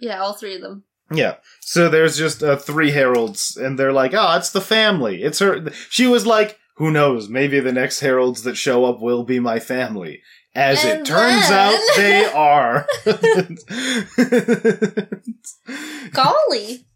Yeah, 0.00 0.20
all 0.20 0.32
three 0.34 0.56
of 0.56 0.60
them. 0.62 0.82
Yeah. 1.12 1.36
So 1.60 1.88
there's 1.88 2.16
just 2.16 2.42
uh, 2.42 2.56
three 2.56 2.90
heralds, 2.90 3.56
and 3.56 3.78
they're 3.78 3.92
like, 3.92 4.14
"Oh, 4.14 4.36
it's 4.36 4.50
the 4.50 4.60
family. 4.60 5.22
It's 5.22 5.38
her." 5.40 5.70
She 5.88 6.06
was 6.06 6.26
like, 6.26 6.58
"Who 6.76 6.90
knows? 6.90 7.28
Maybe 7.28 7.60
the 7.60 7.72
next 7.72 8.00
heralds 8.00 8.42
that 8.44 8.56
show 8.56 8.84
up 8.84 9.00
will 9.00 9.24
be 9.24 9.40
my 9.40 9.58
family." 9.58 10.22
As 10.54 10.84
it 10.84 11.04
turns 11.04 11.48
then- 11.48 11.52
out, 11.52 11.78
they 11.96 12.24
are. 12.24 12.86
Golly! 16.12 16.86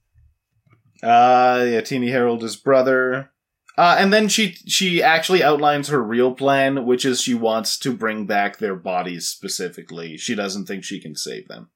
uh, 1.03 1.65
yeah, 1.69 1.81
Teeny 1.83 2.11
Herald 2.11 2.43
is 2.43 2.57
brother. 2.57 3.31
Uh, 3.77 3.97
and 3.99 4.13
then 4.13 4.29
she 4.29 4.53
she 4.67 5.03
actually 5.03 5.43
outlines 5.43 5.89
her 5.89 6.03
real 6.03 6.33
plan, 6.33 6.87
which 6.87 7.05
is 7.05 7.21
she 7.21 7.35
wants 7.35 7.79
to 7.81 7.93
bring 7.93 8.27
back 8.27 8.59
their 8.59 8.77
bodies 8.77 9.29
specifically. 9.29 10.17
She 10.17 10.35
doesn't 10.35 10.67
think 10.67 10.85
she 10.85 11.01
can 11.01 11.17
save 11.17 11.49
them. 11.49 11.71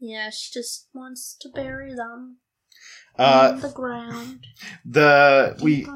Yeah, 0.00 0.30
she 0.30 0.50
just 0.52 0.88
wants 0.94 1.36
to 1.40 1.48
bury 1.48 1.94
them 1.94 2.36
Uh, 3.18 3.52
in 3.54 3.60
the 3.60 3.68
ground. 3.70 4.46
the 4.84 5.56
we 5.60 5.86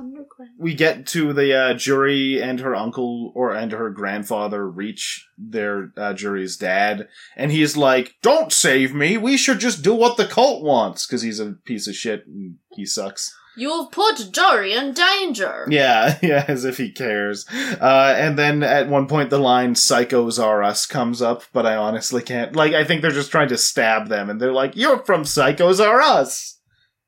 we 0.59 0.75
get 0.75 1.07
to 1.07 1.33
the 1.33 1.55
uh, 1.55 1.75
Juri 1.75 2.43
and 2.43 2.59
her 2.61 2.75
uncle 2.75 3.33
or 3.37 3.53
and 3.53 3.71
her 3.71 3.91
grandfather 3.91 4.69
reach 4.69 5.29
their 5.39 5.93
uh, 5.97 6.15
Juri's 6.15 6.57
dad 6.57 7.07
and 7.37 7.53
he's 7.53 7.77
like 7.77 8.17
don't 8.23 8.53
save 8.53 8.93
me. 8.95 9.17
We 9.17 9.37
should 9.37 9.61
just 9.61 9.83
do 9.85 9.95
what 9.95 10.17
the 10.17 10.27
cult 10.27 10.65
wants 10.65 11.07
because 11.07 11.23
he's 11.23 11.39
a 11.41 11.53
piece 11.53 11.87
of 11.87 11.95
shit 11.95 12.27
and 12.27 12.57
he 12.73 12.85
sucks 12.85 13.33
You've 13.57 13.91
put 13.91 14.31
Juri 14.33 14.73
in 14.73 14.95
danger. 14.95 15.67
yeah 15.69 16.19
yeah 16.23 16.45
as 16.49 16.65
if 16.65 16.79
he 16.79 16.91
cares 16.91 17.47
uh, 17.51 18.15
and 18.17 18.39
then 18.39 18.63
at 18.63 18.89
one 18.89 19.07
point 19.07 19.31
the 19.31 19.39
line 19.39 19.75
psychos 19.75 20.43
are 20.43 20.63
us 20.63 20.87
comes 20.87 21.21
up 21.21 21.43
but 21.53 21.67
i 21.67 21.77
honestly 21.77 22.23
can't 22.23 22.57
like 22.57 22.73
i 22.73 22.85
think 22.85 23.03
they're 23.03 23.11
just 23.11 23.31
trying 23.31 23.49
to 23.49 23.59
stab 23.59 24.09
them 24.09 24.31
and 24.31 24.41
they're 24.41 24.53
like 24.53 24.75
you're 24.77 25.05
from 25.05 25.23
psychos 25.25 25.85
are 25.85 26.01
us 26.01 26.59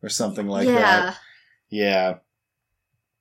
or 0.03 0.09
something 0.09 0.47
like 0.47 0.67
yeah. 0.69 0.75
that 0.75 1.17
yeah 1.71 2.09
Yeah. 2.11 2.15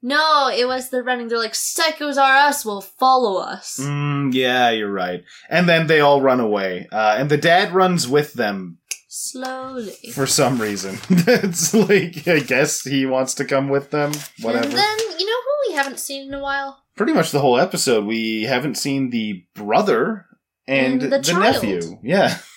No, 0.05 0.49
it 0.53 0.67
was 0.67 0.89
the 0.89 1.01
running. 1.01 1.29
They're 1.29 1.37
like, 1.39 1.53
psychos 1.53 2.17
are 2.17 2.35
us, 2.35 2.65
will 2.65 2.81
follow 2.81 3.39
us. 3.41 3.79
Mm, 3.81 4.33
yeah, 4.33 4.69
you're 4.69 4.91
right. 4.91 5.23
And 5.49 5.69
then 5.69 5.87
they 5.87 6.01
all 6.01 6.21
run 6.21 6.41
away. 6.41 6.89
Uh, 6.91 7.15
and 7.17 7.29
the 7.29 7.37
dad 7.37 7.71
runs 7.73 8.05
with 8.05 8.33
them 8.33 8.79
Slowly. 9.15 9.91
for 10.11 10.25
some 10.25 10.59
reason. 10.59 10.97
it's 11.09 11.71
like, 11.71 12.27
I 12.27 12.39
guess 12.39 12.81
he 12.81 13.05
wants 13.05 13.35
to 13.35 13.45
come 13.45 13.69
with 13.69 13.91
them. 13.91 14.11
Whatever. 14.41 14.65
And 14.65 14.73
then, 14.73 14.97
you 15.19 15.27
know 15.27 15.39
who 15.45 15.69
we 15.69 15.75
haven't 15.75 15.99
seen 15.99 16.29
in 16.29 16.33
a 16.33 16.39
while? 16.39 16.81
Pretty 16.95 17.13
much 17.13 17.29
the 17.29 17.39
whole 17.39 17.59
episode, 17.59 18.05
we 18.05 18.45
haven't 18.45 18.73
seen 18.73 19.11
the 19.11 19.45
brother 19.53 20.25
and, 20.67 21.03
And 21.03 21.13
the 21.13 21.19
the, 21.19 21.39
nephew. 21.39 21.99
Yeah. 22.01 22.39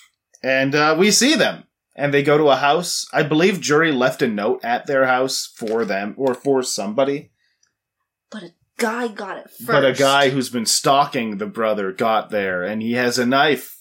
And 0.43 0.75
uh, 0.75 0.97
we 0.99 1.11
see 1.11 1.35
them. 1.35 1.65
And 1.95 2.15
they 2.15 2.23
go 2.23 2.39
to 2.39 2.49
a 2.49 2.57
house. 2.57 3.07
I 3.13 3.23
believe 3.23 3.61
Juri 3.61 3.93
left 3.93 4.23
a 4.23 4.29
note 4.29 4.65
at 4.65 4.87
their 4.87 5.07
house 5.07 5.53
for 5.57 5.85
them 5.85 6.15
or 6.17 6.35
for 6.35 6.63
somebody. 6.63 7.33
But 8.31 8.45
a 8.45 8.51
guy 8.79 9.09
got 9.09 9.39
it 9.39 9.51
first. 9.51 9.67
But 9.67 9.85
a 9.85 9.93
guy 9.93 10.31
who's 10.31 10.49
been 10.49 10.67
stalking 10.67 11.37
the 11.37 11.47
brother 11.47 11.91
got 11.93 12.31
there 12.31 12.63
and 12.63 12.81
he 12.81 12.93
has 12.93 13.19
a 13.19 13.27
knife. 13.27 13.77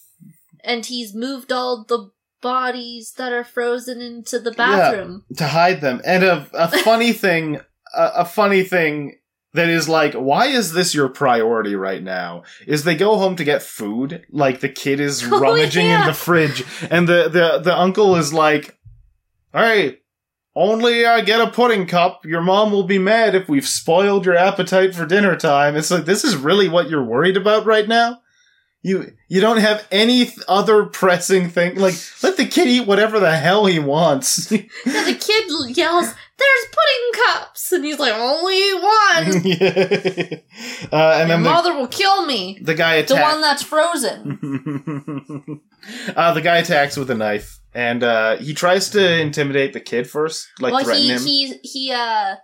And 0.63 0.85
he's 0.85 1.13
moved 1.13 1.51
all 1.51 1.85
the 1.87 2.09
bodies 2.45 3.13
that 3.17 3.33
are 3.33 3.43
frozen 3.43 4.01
into 4.01 4.37
the 4.37 4.51
bathroom. 4.51 5.25
to 5.35 5.47
hide 5.47 5.81
them. 5.81 5.99
And 6.05 6.23
a, 6.23 6.47
a 6.53 6.67
funny 6.83 7.11
thing, 7.11 7.59
a, 7.95 8.11
a 8.17 8.25
funny 8.25 8.61
thing 8.61 9.15
that 9.53 9.67
is 9.67 9.89
like, 9.89 10.13
why 10.13 10.45
is 10.45 10.71
this 10.73 10.93
your 10.93 11.09
priority 11.09 11.75
right 11.75 12.03
now? 12.03 12.43
Is 12.67 12.83
they 12.83 12.93
go 12.95 13.17
home 13.17 13.35
to 13.37 13.43
get 13.43 13.63
food, 13.63 14.27
like 14.29 14.59
the 14.59 14.69
kid 14.69 14.99
is 14.99 15.27
Oh, 15.31 15.39
rummaging 15.39 15.87
in 15.87 16.05
the 16.05 16.13
fridge, 16.13 16.63
and 16.91 17.09
the, 17.09 17.29
the, 17.29 17.61
the 17.63 17.75
uncle 17.75 18.15
is 18.15 18.31
like, 18.31 18.77
hey, 19.51 20.01
only 20.55 21.03
I 21.03 21.21
get 21.21 21.41
a 21.41 21.49
pudding 21.49 21.87
cup. 21.87 22.25
Your 22.25 22.41
mom 22.41 22.71
will 22.71 22.83
be 22.85 22.99
mad 22.99 23.33
if 23.33 23.49
we've 23.49 23.67
spoiled 23.67 24.23
your 24.27 24.37
appetite 24.37 24.93
for 24.93 25.07
dinner 25.07 25.35
time. 25.35 25.75
It's 25.75 25.89
like, 25.89 26.05
this 26.05 26.23
is 26.23 26.35
really 26.37 26.69
what 26.69 26.89
you're 26.91 27.03
worried 27.03 27.37
about 27.37 27.65
right 27.65 27.87
now? 27.87 28.19
You 28.87 29.13
you 29.27 29.41
don't 29.41 29.57
have 29.57 29.83
any 29.91 30.25
th- 30.25 30.37
other 30.47 30.85
pressing 30.85 31.49
thing 31.49 31.75
like 31.79 31.95
let 32.21 32.37
the 32.37 32.45
kid 32.45 32.67
eat 32.67 32.85
whatever 32.85 33.19
the 33.19 33.35
hell 33.35 33.65
he 33.65 33.79
wants. 33.79 34.51
Yeah, 34.51 35.03
the 35.05 35.15
kid 35.15 35.75
yells, 35.75 36.05
"There's 36.37 36.65
pudding 36.77 37.23
cups!" 37.25 37.71
And 37.71 37.83
he's 37.83 37.97
like, 37.97 38.13
"Only 38.13 38.73
one. 38.75 39.41
yeah. 39.43 40.37
Uh, 40.93 41.17
and 41.17 41.27
Your 41.29 41.37
then 41.37 41.43
the, 41.43 41.49
mother 41.49 41.73
will 41.73 41.87
kill 41.87 42.27
me. 42.27 42.59
the 42.61 42.75
guy 42.75 42.95
attacks 42.95 43.11
The 43.13 43.21
one 43.21 43.41
that's 43.41 43.63
frozen." 43.63 45.61
uh, 46.15 46.33
the 46.33 46.41
guy 46.41 46.57
attacks 46.57 46.95
with 46.95 47.09
a 47.09 47.15
knife, 47.15 47.59
and 47.73 48.03
uh, 48.03 48.37
he 48.37 48.53
tries 48.53 48.89
to 48.91 49.19
intimidate 49.19 49.73
the 49.73 49.79
kid 49.79 50.07
first, 50.07 50.47
like 50.59 50.73
well, 50.73 50.83
threaten 50.83 51.01
he 51.03 51.09
him. 51.09 51.21
he 51.21 51.59
he 51.63 51.91
uh 51.91 52.35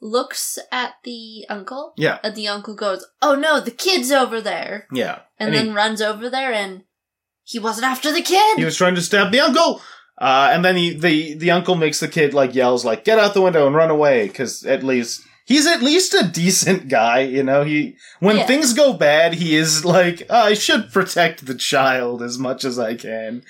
looks 0.00 0.58
at 0.70 0.94
the 1.04 1.44
uncle, 1.48 1.92
yeah, 1.96 2.18
and 2.22 2.34
the 2.34 2.48
uncle 2.48 2.74
goes, 2.74 3.04
"Oh 3.22 3.34
no, 3.34 3.60
the 3.60 3.70
kid's 3.70 4.10
over 4.12 4.40
there," 4.40 4.86
yeah. 4.92 5.20
and, 5.38 5.48
And 5.48 5.54
he- 5.54 5.62
then 5.66 5.74
runs 5.74 6.00
over 6.02 6.28
there, 6.30 6.52
and 6.52 6.84
he 7.44 7.58
wasn't 7.58 7.86
after 7.86 8.12
the 8.12 8.22
kid. 8.22 8.58
He 8.58 8.64
was 8.64 8.76
trying 8.76 8.94
to 8.96 9.02
stab 9.02 9.32
the 9.32 9.40
uncle. 9.40 9.80
Uh, 10.20 10.50
and 10.52 10.64
then 10.64 10.76
he, 10.76 10.92
the 10.94 11.34
the 11.34 11.50
uncle 11.52 11.76
makes 11.76 12.00
the 12.00 12.08
kid 12.08 12.34
like 12.34 12.54
yells 12.54 12.84
like 12.84 13.04
get 13.04 13.18
out 13.20 13.34
the 13.34 13.40
window 13.42 13.66
and 13.66 13.76
run 13.76 13.88
away 13.90 14.26
because 14.26 14.64
at 14.66 14.82
least 14.82 15.22
he's 15.44 15.64
at 15.66 15.80
least 15.80 16.12
a 16.12 16.26
decent 16.26 16.88
guy, 16.88 17.20
you 17.20 17.44
know. 17.44 17.62
He 17.62 17.96
when 18.18 18.38
Yeah. 18.38 18.46
things 18.46 18.72
go 18.74 18.92
bad, 18.94 19.34
he 19.34 19.54
is 19.54 19.84
like 19.84 20.26
"Oh, 20.28 20.42
I 20.46 20.54
should 20.54 20.92
protect 20.92 21.46
the 21.46 21.54
child 21.54 22.20
as 22.20 22.36
much 22.36 22.64
as 22.64 22.80
I 22.80 22.94
can. 22.96 23.44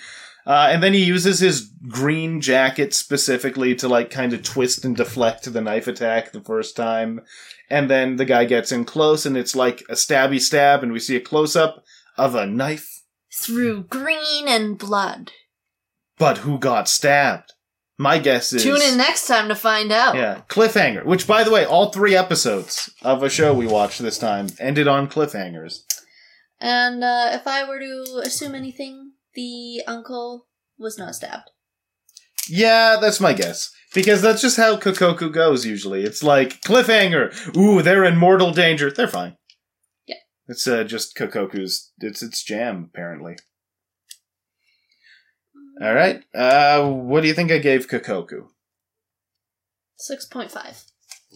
Uh, 0.49 0.71
and 0.71 0.83
then 0.83 0.95
he 0.95 1.05
uses 1.05 1.41
his 1.41 1.71
green 1.89 2.41
jacket 2.41 2.95
specifically 2.95 3.75
to 3.75 3.87
like 3.87 4.09
kind 4.09 4.33
of 4.33 4.43
twist 4.43 4.83
and 4.83 4.97
deflect 4.97 5.53
the 5.53 5.61
knife 5.61 5.87
attack 5.87 6.33
the 6.33 6.41
first 6.41 6.75
time. 6.75 7.21
And 7.69 7.91
then 7.91 8.17
the 8.17 8.25
guy 8.25 8.47
gets 8.47 8.73
in 8.73 8.87
close 8.87 9.27
and 9.27 9.37
it's 9.37 9.55
like 9.55 9.83
a 9.91 9.93
stabby 9.93 10.41
stab 10.41 10.83
and 10.83 10.91
we 10.91 11.01
see 11.01 11.17
a 11.17 11.21
close 11.21 11.55
up 11.55 11.85
of 12.17 12.35
a 12.35 12.47
knife. 12.47 13.03
Through 13.31 13.85
green 13.85 14.49
and 14.49 14.79
blood. 14.79 15.33
But 16.17 16.39
who 16.39 16.59
got 16.59 16.89
stabbed? 16.89 17.53
My 17.99 18.19
guess 18.19 18.51
is 18.55 18.63
Tune 18.63 18.81
in 18.81 18.97
next 18.97 19.27
time 19.27 19.49
to 19.49 19.55
find 19.55 19.93
out. 19.93 20.15
Yeah, 20.15 20.43
cliffhanger. 20.49 21.05
Which, 21.05 21.27
by 21.27 21.45
the 21.45 21.51
way, 21.51 21.67
all 21.67 21.91
three 21.91 22.17
episodes 22.17 22.91
of 23.03 23.23
a 23.23 23.29
show 23.29 23.53
we 23.53 23.67
watched 23.67 24.01
this 24.01 24.19
time 24.19 24.47
ended 24.59 24.89
on 24.89 25.09
cliffhangers. 25.09 25.81
And 26.61 27.05
uh, 27.05 27.31
if 27.33 27.47
I 27.47 27.69
were 27.69 27.81
to 27.81 28.23
assume 28.25 28.55
anything, 28.55 29.08
the 29.39 29.83
uncle 29.87 30.49
was 30.79 30.99
not 30.99 31.15
stabbed. 31.15 31.51
Yeah, 32.49 32.97
that's 33.01 33.21
my 33.21 33.33
guess. 33.33 33.71
Because 33.95 34.21
that's 34.21 34.43
just 34.43 34.57
how 34.57 34.77
Kokkoku 34.77 35.33
goes 35.33 35.65
usually. 35.65 36.03
It's 36.03 36.25
like, 36.25 36.61
cliffhanger! 36.63 37.57
Ooh, 37.57 37.81
they're 37.81 38.05
in 38.05 38.17
mortal 38.17 38.51
danger. 38.51 38.91
They're 38.91 39.07
fine. 39.07 39.37
Yeah. 40.09 40.17
It's 40.49 40.67
uh, 40.67 40.83
just 40.83 41.17
Kokkoku's, 41.17 41.93
it's 42.01 42.21
its 42.21 42.43
jam, 42.43 42.91
apparently. 42.93 43.37
Alright, 45.81 46.25
uh, 46.35 46.91
what 46.91 47.21
do 47.21 47.29
you 47.29 47.35
think 47.35 47.53
I 47.53 47.59
gave 47.59 47.87
Kokkoku? 47.87 48.49
6.5. 50.11 50.85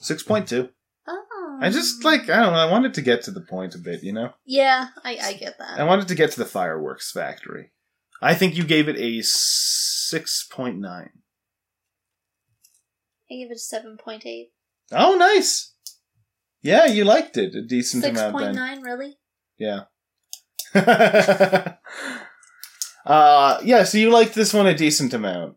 6.2. 0.02 0.70
Oh. 1.06 1.58
I 1.60 1.70
just, 1.70 2.04
like, 2.04 2.22
I 2.22 2.42
don't 2.42 2.52
know, 2.52 2.58
I 2.58 2.70
wanted 2.70 2.94
to 2.94 3.02
get 3.02 3.22
to 3.22 3.30
the 3.30 3.40
point 3.40 3.76
a 3.76 3.78
bit, 3.78 4.02
you 4.02 4.12
know? 4.12 4.32
Yeah, 4.44 4.88
I, 5.04 5.18
I 5.22 5.32
get 5.34 5.58
that. 5.58 5.78
I 5.78 5.84
wanted 5.84 6.08
to 6.08 6.16
get 6.16 6.32
to 6.32 6.40
the 6.40 6.46
fireworks 6.46 7.12
factory. 7.12 7.70
I 8.22 8.34
think 8.34 8.56
you 8.56 8.64
gave 8.64 8.88
it 8.88 8.96
a 8.96 9.18
6.9. 9.18 10.84
I 10.84 11.08
gave 13.28 13.50
it 13.50 13.56
a 13.56 13.76
7.8. 13.76 14.44
Oh, 14.92 15.16
nice! 15.16 15.74
Yeah, 16.62 16.86
you 16.86 17.04
liked 17.04 17.36
it 17.36 17.54
a 17.56 17.62
decent 17.66 18.04
amount 18.04 18.36
6.9, 18.36 18.82
really? 18.82 19.18
Yeah. 19.58 19.80
uh, 23.04 23.60
yeah, 23.64 23.82
so 23.84 23.98
you 23.98 24.10
liked 24.10 24.34
this 24.34 24.54
one 24.54 24.66
a 24.66 24.74
decent 24.74 25.12
amount. 25.12 25.56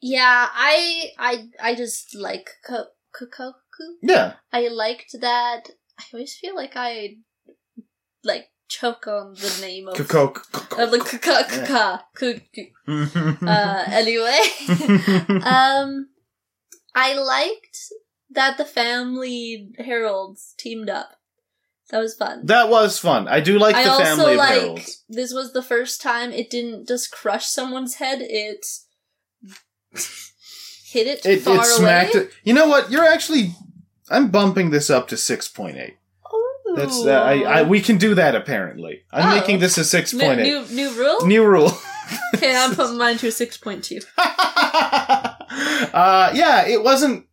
Yeah, 0.00 0.48
I 0.52 1.10
I 1.16 1.48
I 1.62 1.74
just 1.76 2.16
like 2.16 2.50
Ko- 2.66 2.90
Kokkoku. 3.14 3.98
Yeah. 4.02 4.34
I 4.52 4.66
liked 4.68 5.14
that. 5.20 5.70
I 5.98 6.02
always 6.12 6.34
feel 6.34 6.56
like 6.56 6.72
I 6.74 7.18
like 8.24 8.48
choke 8.72 9.06
on 9.06 9.34
the 9.34 9.58
name 9.60 9.88
of 9.88 9.96
Kokok. 9.96 10.82
of 10.82 10.90
the 10.90 10.98
Kokkoku. 10.98 12.72
Uh, 13.46 13.84
anyway, 13.88 14.40
um, 15.44 16.08
I 16.94 17.14
liked 17.14 17.78
that 18.30 18.56
the 18.58 18.64
family 18.64 19.70
heralds 19.78 20.54
teamed 20.58 20.88
up. 20.90 21.16
That 21.90 21.98
was 22.00 22.14
fun. 22.14 22.46
that 22.46 22.70
was 22.70 22.98
fun. 22.98 23.28
I 23.28 23.40
do 23.40 23.58
like 23.58 23.74
I 23.76 23.84
the 23.84 23.90
also 23.90 24.04
family 24.04 24.36
like 24.36 24.60
heralds. 24.60 25.04
this 25.10 25.32
was 25.34 25.52
the 25.52 25.62
first 25.62 26.00
time 26.00 26.32
it 26.32 26.48
didn't 26.48 26.88
just 26.88 27.10
crush 27.12 27.46
someone's 27.46 27.96
head; 27.96 28.20
it 28.22 28.64
hit 30.86 31.06
it, 31.06 31.26
It, 31.26 31.42
far 31.42 31.56
it 31.60 31.64
smacked 31.66 32.14
away. 32.14 32.24
it. 32.24 32.30
You 32.44 32.54
know 32.54 32.66
what? 32.66 32.90
You're 32.90 33.04
actually. 33.04 33.54
I'm 34.10 34.30
bumping 34.30 34.70
this 34.70 34.90
up 34.90 35.08
to 35.08 35.14
6.8. 35.14 35.94
That's 36.76 37.04
uh, 37.04 37.10
I, 37.12 37.40
I. 37.42 37.62
We 37.62 37.80
can 37.80 37.98
do 37.98 38.14
that 38.14 38.34
apparently. 38.34 39.02
I'm 39.12 39.32
Oh. 39.32 39.40
making 39.40 39.58
this 39.60 39.78
a 39.78 39.84
six 39.84 40.12
point 40.12 40.40
eight. 40.40 40.44
new, 40.44 40.64
new 40.66 40.90
new 40.90 40.90
rule. 40.98 41.26
New 41.26 41.44
rule. 41.46 41.72
okay, 42.34 42.54
I'm 42.56 42.74
putting 42.74 42.98
mine 42.98 43.16
to 43.18 43.28
a 43.28 43.32
six 43.32 43.56
point 43.56 43.84
two. 43.84 44.00
uh, 44.18 45.36
yeah, 46.34 46.66
it 46.66 46.82
wasn't. 46.82 47.26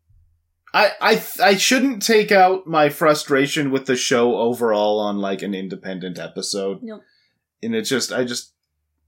I 0.73 0.91
I 1.01 1.23
I 1.41 1.55
shouldn't 1.57 2.03
take 2.03 2.31
out 2.31 2.67
my 2.67 2.89
frustration 2.89 3.71
with 3.71 3.85
the 3.87 3.95
show 3.95 4.37
overall 4.37 4.99
on 4.99 5.17
like 5.17 5.41
an 5.41 5.53
independent 5.55 6.19
episode. 6.19 6.79
Nope. 6.83 7.01
And 7.61 7.75
it 7.75 7.81
just, 7.81 8.13
I 8.13 8.23
just, 8.23 8.53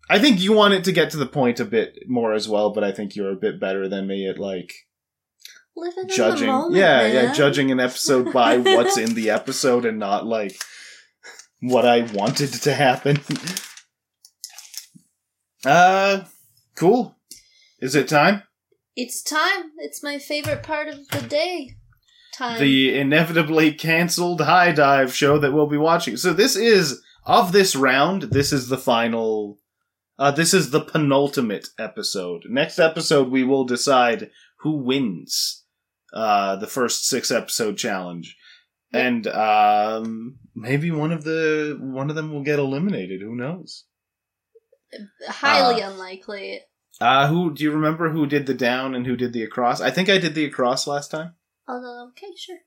I 0.10 0.20
think 0.20 0.41
you 0.41 0.52
want 0.52 0.74
it 0.74 0.84
to 0.84 0.91
get 0.91 1.10
to 1.12 1.18
the 1.18 1.26
point 1.26 1.62
a 1.62 1.66
bit 1.66 1.99
more 2.08 2.34
as 2.34 2.49
well. 2.49 2.72
But 2.72 2.84
I 2.84 2.91
think 2.91 3.16
you're 3.16 3.32
a 3.32 3.36
bit 3.36 3.60
better 3.62 3.88
than 3.88 4.08
me 4.08 4.28
at 4.28 4.40
like 4.40 4.74
Living 5.76 6.07
judging. 6.10 6.48
moment, 6.48 6.76
yeah, 6.76 7.07
yeah, 7.07 7.34
judging 7.34 7.72
an 7.72 7.80
episode 7.80 8.34
by 8.34 8.57
what's 8.57 8.98
in 8.98 9.14
the 9.14 9.30
episode 9.30 9.85
and 9.85 9.99
not 9.99 10.26
like 10.26 10.61
what 11.61 11.85
I 11.85 12.02
wanted 12.14 12.53
to 12.53 12.73
happen. 12.73 13.19
Uh, 15.64 16.26
cool. 16.76 17.15
Is 17.80 17.93
it 17.93 18.07
time? 18.07 18.41
It's 18.95 19.22
time. 19.22 19.72
It's 19.77 20.02
my 20.02 20.18
favorite 20.18 20.64
part 20.64 20.88
of 20.88 21.07
the 21.10 21.22
day. 21.22 21.76
Time. 22.34 22.60
the 22.60 22.98
inevitably 22.98 23.73
cancelled 23.73 24.41
high 24.41 24.72
dive 24.72 25.14
show 25.14 25.38
that 25.38 25.52
we'll 25.52 25.68
be 25.68 25.77
watching. 25.77 26.18
So 26.18 26.34
this 26.34 26.56
is 26.56 27.02
of 27.26 27.52
this 27.52 27.76
round. 27.76 28.23
This 28.23 28.52
is 28.52 28.69
the 28.69 28.77
final. 28.77 29.60
Uh, 30.18 30.31
this 30.31 30.53
is 30.53 30.72
the 30.72 30.81
penultimate 30.81 31.69
episode. 31.77 32.43
Next 32.49 32.80
episode, 32.80 33.30
we 33.30 33.43
will 33.43 33.65
decide 33.65 34.31
who 34.61 34.77
wins 34.77 35.61
uh, 36.14 36.56
the 36.58 36.68
first 36.68 37.08
six 37.08 37.32
episode 37.32 37.78
challenge, 37.78 38.38
and 38.94 39.28
um, 39.28 40.40
maybe 40.56 40.92
one 40.92 41.12
of 41.12 41.24
the 41.24 41.78
one 41.80 42.10
of 42.10 42.16
them 42.16 42.34
will 42.34 42.44
get 42.44 42.60
eliminated. 42.60 43.22
Who 43.22 43.36
knows? 43.36 43.86
Highly 45.28 45.82
uh, 45.82 45.92
unlikely. 45.92 46.62
Uh, 47.00 47.28
who 47.28 47.54
do 47.54 47.64
you 47.64 47.72
remember 47.72 48.10
who 48.10 48.26
did 48.26 48.46
the 48.46 48.54
down 48.54 48.94
and 48.94 49.08
who 49.08 49.16
did 49.16 49.34
the 49.34 49.44
across? 49.44 49.82
I 49.82 49.90
think 49.90 50.10
I 50.10 50.18
did 50.18 50.36
the 50.36 50.46
across 50.46 50.86
last 50.86 51.10
time. 51.10 51.34
Although, 51.68 52.10
okay, 52.10 52.28
sure. 52.38 52.60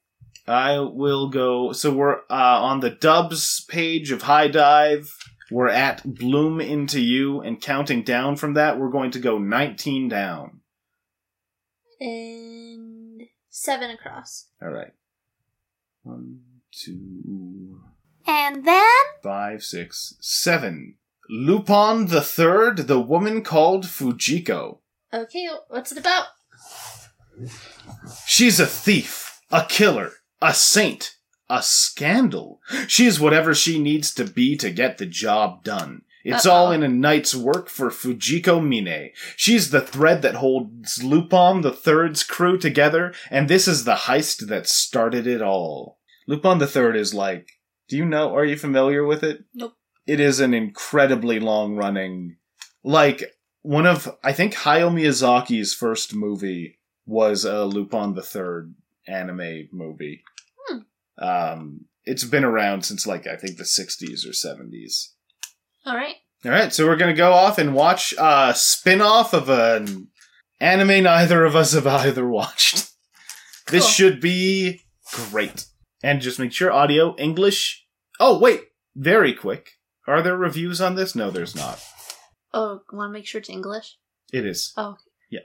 I 0.47 0.79
will 0.81 1.29
go. 1.29 1.73
So 1.73 1.93
we're 1.93 2.17
uh, 2.31 2.61
on 2.63 2.81
the 2.81 2.91
Dubs 2.91 3.65
page 3.69 4.11
of 4.11 4.23
HIDIVE. 4.23 5.09
We're 5.51 5.69
at 5.69 6.03
Bloom 6.05 6.61
into 6.61 7.01
You, 7.01 7.41
and 7.41 7.61
counting 7.61 8.03
down 8.03 8.37
from 8.37 8.55
that, 8.55 8.79
we're 8.79 8.91
going 8.91 9.11
to 9.13 9.19
go 9.19 9.39
19 9.39 10.09
down. 10.09 10.61
And 12.01 13.04
seven 13.55 13.91
across. 13.91 14.49
All 14.61 14.71
right. 14.71 14.93
One, 16.03 16.41
two, 16.73 17.81
And 18.27 18.65
then 18.67 18.83
five, 19.23 19.63
six, 19.63 20.15
seven. 20.21 20.97
Lupin 21.31 22.09
the 22.09 22.21
Third, 22.21 22.87
the 22.89 23.01
woman 23.01 23.43
called 23.43 23.85
Fujiko. 23.85 24.79
okay, 25.13 25.49
what's 25.69 25.93
it 25.93 25.99
about? 25.99 26.27
She's 28.27 28.61
a 28.61 28.67
thief, 28.67 29.41
a 29.51 29.65
killer, 29.69 30.11
a 30.43 30.53
saint, 30.53 31.17
a 31.49 31.63
scandal. 31.63 32.61
She's 32.87 33.19
whatever 33.19 33.55
she 33.55 33.79
needs 33.79 34.13
to 34.15 34.25
be 34.25 34.57
to 34.57 34.71
get 34.71 34.99
the 34.99 35.07
job 35.07 35.65
done. 35.65 36.03
It's 36.25 36.47
all 36.47 36.69
Uh-oh. 36.69 36.73
in 36.73 36.83
a 36.83 36.89
night's 36.89 37.35
work 37.35 37.69
for 37.69 37.91
Fujiko 37.91 38.59
Mine. 38.61 39.11
She's 39.37 39.71
the 39.71 39.83
thread 39.83 40.23
that 40.23 40.37
holds 40.37 41.05
Lupin 41.05 41.61
the 41.61 41.71
Third's 41.71 42.25
crew 42.25 42.57
together, 42.57 43.13
and 43.31 43.49
this 43.49 43.69
is 43.69 43.85
the 43.85 43.95
heist 43.95 44.49
that 44.49 44.67
started 44.67 45.27
it 45.27 45.43
all. 45.43 45.99
Lupin 46.27 46.59
the 46.59 46.67
Third 46.67 46.97
is 46.97 47.13
like, 47.13 47.51
do 47.89 47.97
you 47.99 48.07
know, 48.07 48.35
are 48.35 48.45
you 48.45 48.57
familiar 48.57 49.05
with 49.05 49.23
it? 49.23 49.45
Nope. 49.53 49.75
It 50.07 50.19
is 50.19 50.41
an 50.41 50.55
incredibly 50.55 51.39
long 51.41 51.77
running, 51.77 52.37
like, 52.83 53.35
one 53.63 53.87
of, 53.87 54.15
I 54.23 54.33
think 54.33 54.55
Hayao 54.55 54.91
Miyazaki's 54.93 55.75
first 55.75 56.15
movie 56.15 56.79
was 57.07 57.45
a 57.45 57.65
Lupin 57.65 58.15
the 58.15 58.23
Third 58.23 58.75
anime 59.07 59.69
movie. 59.73 60.23
Hmm. 60.69 60.79
Um, 61.19 61.81
it's 62.05 62.25
been 62.25 62.45
around 62.45 62.83
since 62.83 63.07
like 63.07 63.27
I 63.27 63.37
think 63.37 63.57
the 63.57 63.65
'60s 63.65 64.27
or 64.27 64.33
'70s. 64.33 65.14
All 65.87 65.95
right. 65.97 66.17
All 66.45 66.51
right, 66.51 66.73
so 66.73 66.87
we're 66.87 66.97
gonna 66.97 67.15
go 67.15 67.33
off 67.33 67.59
and 67.59 67.75
watch 67.75 68.15
a 68.19 68.53
spin-off 68.55 69.33
of 69.33 69.49
an 69.49 70.09
anime 70.61 71.03
neither 71.05 71.45
of 71.45 71.57
us 71.57 71.73
have 71.73 71.87
either 72.07 72.27
watched. 72.29 72.91
This 73.69 73.85
Cool. 73.85 73.91
should 73.91 74.21
be 74.21 74.83
great. 75.31 75.67
And 76.03 76.21
just 76.21 76.39
make 76.39 76.53
sure 76.53 76.71
audio 76.71 77.17
English. 77.17 77.87
Oh 78.21 78.39
wait, 78.39 78.61
very 78.95 79.33
quick. 79.33 79.71
Are 80.07 80.21
there 80.21 80.37
reviews 80.37 80.81
on 80.83 80.97
this? 80.97 81.15
No, 81.15 81.31
there's 81.31 81.57
not. 81.57 81.83
Oh, 82.53 82.81
want 82.93 83.09
to 83.09 83.13
make 83.13 83.27
sure 83.27 83.39
it's 83.41 83.49
English? 83.49 83.97
It 84.33 84.45
is. 84.45 84.73
Oh. 84.77 84.97
Yeah. 85.31 85.41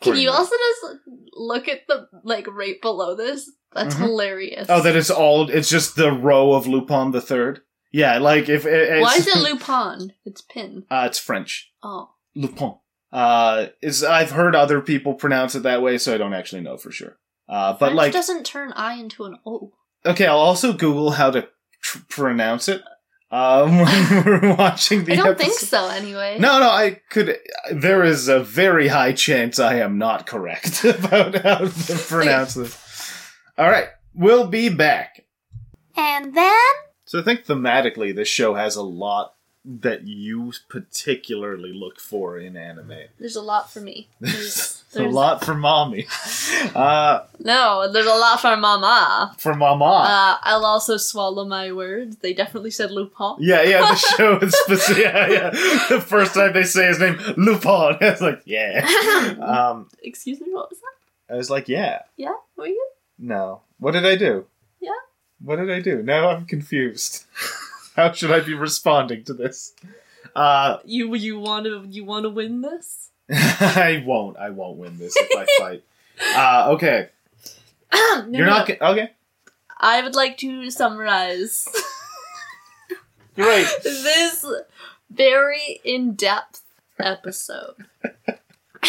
Can 0.00 0.16
you 0.16 0.30
also 0.30 0.56
just 0.56 0.94
look 1.32 1.68
at 1.68 1.80
the 1.86 2.06
like 2.24 2.46
right 2.50 2.80
below 2.80 3.14
this? 3.14 3.50
That's 3.72 3.94
Mhm. 3.94 3.98
hilarious. 4.00 4.66
Oh, 4.70 4.80
that 4.82 4.96
is 4.96 5.10
all. 5.10 5.50
It's 5.50 5.68
just 5.68 5.96
the 5.96 6.12
row 6.12 6.52
of 6.54 6.66
Lupin 6.66 7.10
the 7.10 7.20
Third. 7.20 7.60
Yeah, 7.94 8.18
like 8.18 8.48
if 8.48 8.66
it, 8.66 8.72
it's, 8.74 9.02
Why 9.02 9.14
is 9.14 9.28
it 9.28 9.36
Lupin? 9.40 10.12
It's 10.24 10.40
pin. 10.40 10.82
Uh, 10.90 11.04
it's 11.06 11.18
French. 11.20 11.70
Oh. 11.80 12.10
Lupin. 12.34 12.74
Uh, 13.12 13.66
is 13.80 14.02
I've 14.02 14.32
heard 14.32 14.56
other 14.56 14.80
people 14.80 15.14
pronounce 15.14 15.54
it 15.54 15.62
that 15.62 15.80
way, 15.80 15.98
so 15.98 16.12
I 16.12 16.18
don't 16.18 16.34
actually 16.34 16.62
know 16.62 16.76
for 16.76 16.90
sure. 16.90 17.18
Uh, 17.48 17.70
but 17.74 17.78
French 17.78 17.94
like, 17.96 18.12
doesn't 18.12 18.44
turn 18.44 18.72
I 18.72 18.94
into 18.94 19.22
an 19.26 19.38
O. 19.46 19.72
okay, 20.04 20.26
I'll 20.26 20.38
also 20.38 20.72
Google 20.72 21.12
how 21.12 21.30
to 21.30 21.46
tr- 21.82 21.98
pronounce 22.08 22.68
it. 22.68 22.82
um, 23.30 23.78
when 23.78 24.24
we're 24.24 24.56
watching 24.56 25.04
the 25.04 25.12
I 25.12 25.16
don't 25.16 25.26
episode. 25.28 25.44
think 25.46 25.58
so. 25.60 25.88
Anyway. 25.88 26.38
No, 26.40 26.58
no, 26.58 26.68
I 26.70 27.00
could. 27.10 27.38
There 27.70 28.02
is 28.02 28.26
a 28.26 28.40
very 28.40 28.88
high 28.88 29.12
chance 29.12 29.60
I 29.60 29.76
am 29.76 29.98
not 29.98 30.26
correct 30.26 30.82
about 30.84 31.36
how 31.44 31.58
to 31.58 31.94
pronounce 32.08 32.54
this. 32.54 32.76
All 33.56 33.70
right, 33.70 33.86
we'll 34.14 34.48
be 34.48 34.68
back. 34.68 35.24
And 35.96 36.34
then 36.34 36.72
So 37.14 37.20
I 37.20 37.22
think 37.22 37.46
thematically, 37.46 38.12
this 38.12 38.26
show 38.26 38.54
has 38.54 38.74
a 38.74 38.82
lot 38.82 39.34
that 39.64 40.04
you 40.08 40.52
particularly 40.68 41.72
look 41.72 42.00
for 42.00 42.36
in 42.40 42.56
anime. 42.56 42.92
there's 43.20 43.36
a 43.36 43.40
lot 43.40 43.72
for 43.72 43.78
me. 43.80 44.08
There's, 44.20 44.82
It's 44.88 44.96
a 44.96 45.04
lot 45.04 45.44
for 45.44 45.54
mommy. 45.54 46.08
Uh, 46.74 47.20
No, 47.38 47.86
there's 47.92 48.06
a 48.06 48.16
lot 48.16 48.40
for 48.40 48.56
Mama. 48.56 49.32
for 49.38 49.54
mama. 49.54 49.84
Uh, 49.84 50.36
I'll 50.42 50.64
also 50.64 50.96
swallow 50.96 51.44
my 51.44 51.70
words. 51.70 52.16
They 52.16 52.34
definitely 52.34 52.72
said 52.72 52.90
Lupin. 52.90 53.36
yeah, 53.38 53.62
yeah, 53.62 53.82
the 53.82 53.94
show 54.16 54.38
is 54.38 54.52
specific. 54.52 55.04
Yeah, 55.04 55.28
yeah. 55.28 55.50
The 55.88 56.00
first 56.04 56.34
time 56.34 56.52
they 56.52 56.64
say 56.64 56.88
his 56.88 56.98
name, 56.98 57.16
Lupin, 57.36 57.96
it's 58.00 58.20
like, 58.20 58.42
yeah. 58.44 58.84
Um, 59.40 59.88
Excuse 60.02 60.40
me, 60.40 60.48
what 60.50 60.68
was 60.68 60.80
that? 60.80 61.32
I 61.32 61.36
was 61.36 61.48
like, 61.48 61.68
yeah. 61.68 62.00
Yeah, 62.16 62.34
were 62.56 62.66
you? 62.66 62.88
No. 63.20 63.60
What 63.78 63.92
did 63.92 64.04
I 64.04 64.16
do? 64.16 64.46
Yeah. 65.40 65.46
What 65.46 65.56
did 65.56 65.70
I 65.70 65.80
do? 65.80 66.02
Now 66.02 66.28
I'm 66.30 66.46
confused. 66.46 67.24
How 67.96 68.12
should 68.12 68.32
I 68.32 68.40
be 68.40 68.54
responding 68.54 69.24
to 69.24 69.34
this? 69.34 69.74
Uh, 70.34 70.78
You 70.84 71.14
you 71.14 71.38
want 71.38 71.66
to 71.66 71.84
you 71.88 72.04
want 72.04 72.24
to 72.24 72.30
win 72.30 72.60
this? 72.62 73.10
I 73.30 74.02
won't. 74.06 74.36
I 74.36 74.50
won't 74.50 74.76
win 74.78 74.98
this 74.98 75.14
if 75.16 75.30
I 75.36 75.46
fight. 75.58 75.84
Uh, 76.36 76.68
okay. 76.74 77.08
No, 77.92 78.24
You're 78.30 78.46
no, 78.46 78.58
not. 78.58 78.70
Okay. 78.70 79.10
I 79.80 80.00
would 80.02 80.14
like 80.14 80.36
to 80.38 80.70
summarize 80.70 81.66
Great. 83.34 83.66
this 83.82 84.44
very 85.10 85.80
in-depth 85.84 86.62
episode. 87.00 87.74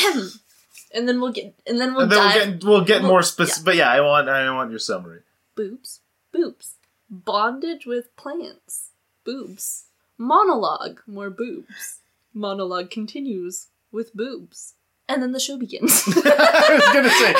and 0.93 1.07
then 1.07 1.19
we'll 1.19 1.31
get 1.31 1.55
and 1.65 1.79
then 1.81 1.93
we'll 1.95 2.03
And 2.03 2.11
then 2.11 2.19
we'll 2.19 2.45
get 2.55 2.63
we'll 2.63 2.83
get 2.83 3.01
we'll- 3.01 3.11
more 3.11 3.21
specific. 3.23 3.65
But 3.65 3.75
yeah, 3.75 3.89
I 3.91 4.01
want 4.01 4.29
I 4.29 4.49
want 4.53 4.69
your 4.69 4.79
summary. 4.79 5.21
boobs, 5.55 6.01
boobs, 6.35 6.75
bondage 7.09 7.85
with 7.85 8.15
plants, 8.17 8.89
boobs, 9.23 9.85
monologue, 10.17 11.01
more 11.07 11.29
boobs, 11.29 11.99
monologue 12.33 12.89
continues 12.89 13.67
with 13.91 14.13
boobs, 14.13 14.73
and 15.07 15.21
then 15.21 15.31
the 15.31 15.39
show 15.39 15.57
begins. 15.57 16.03
I 16.07 16.75
was 16.75 16.93
gonna 16.93 17.09
say. 17.09 17.33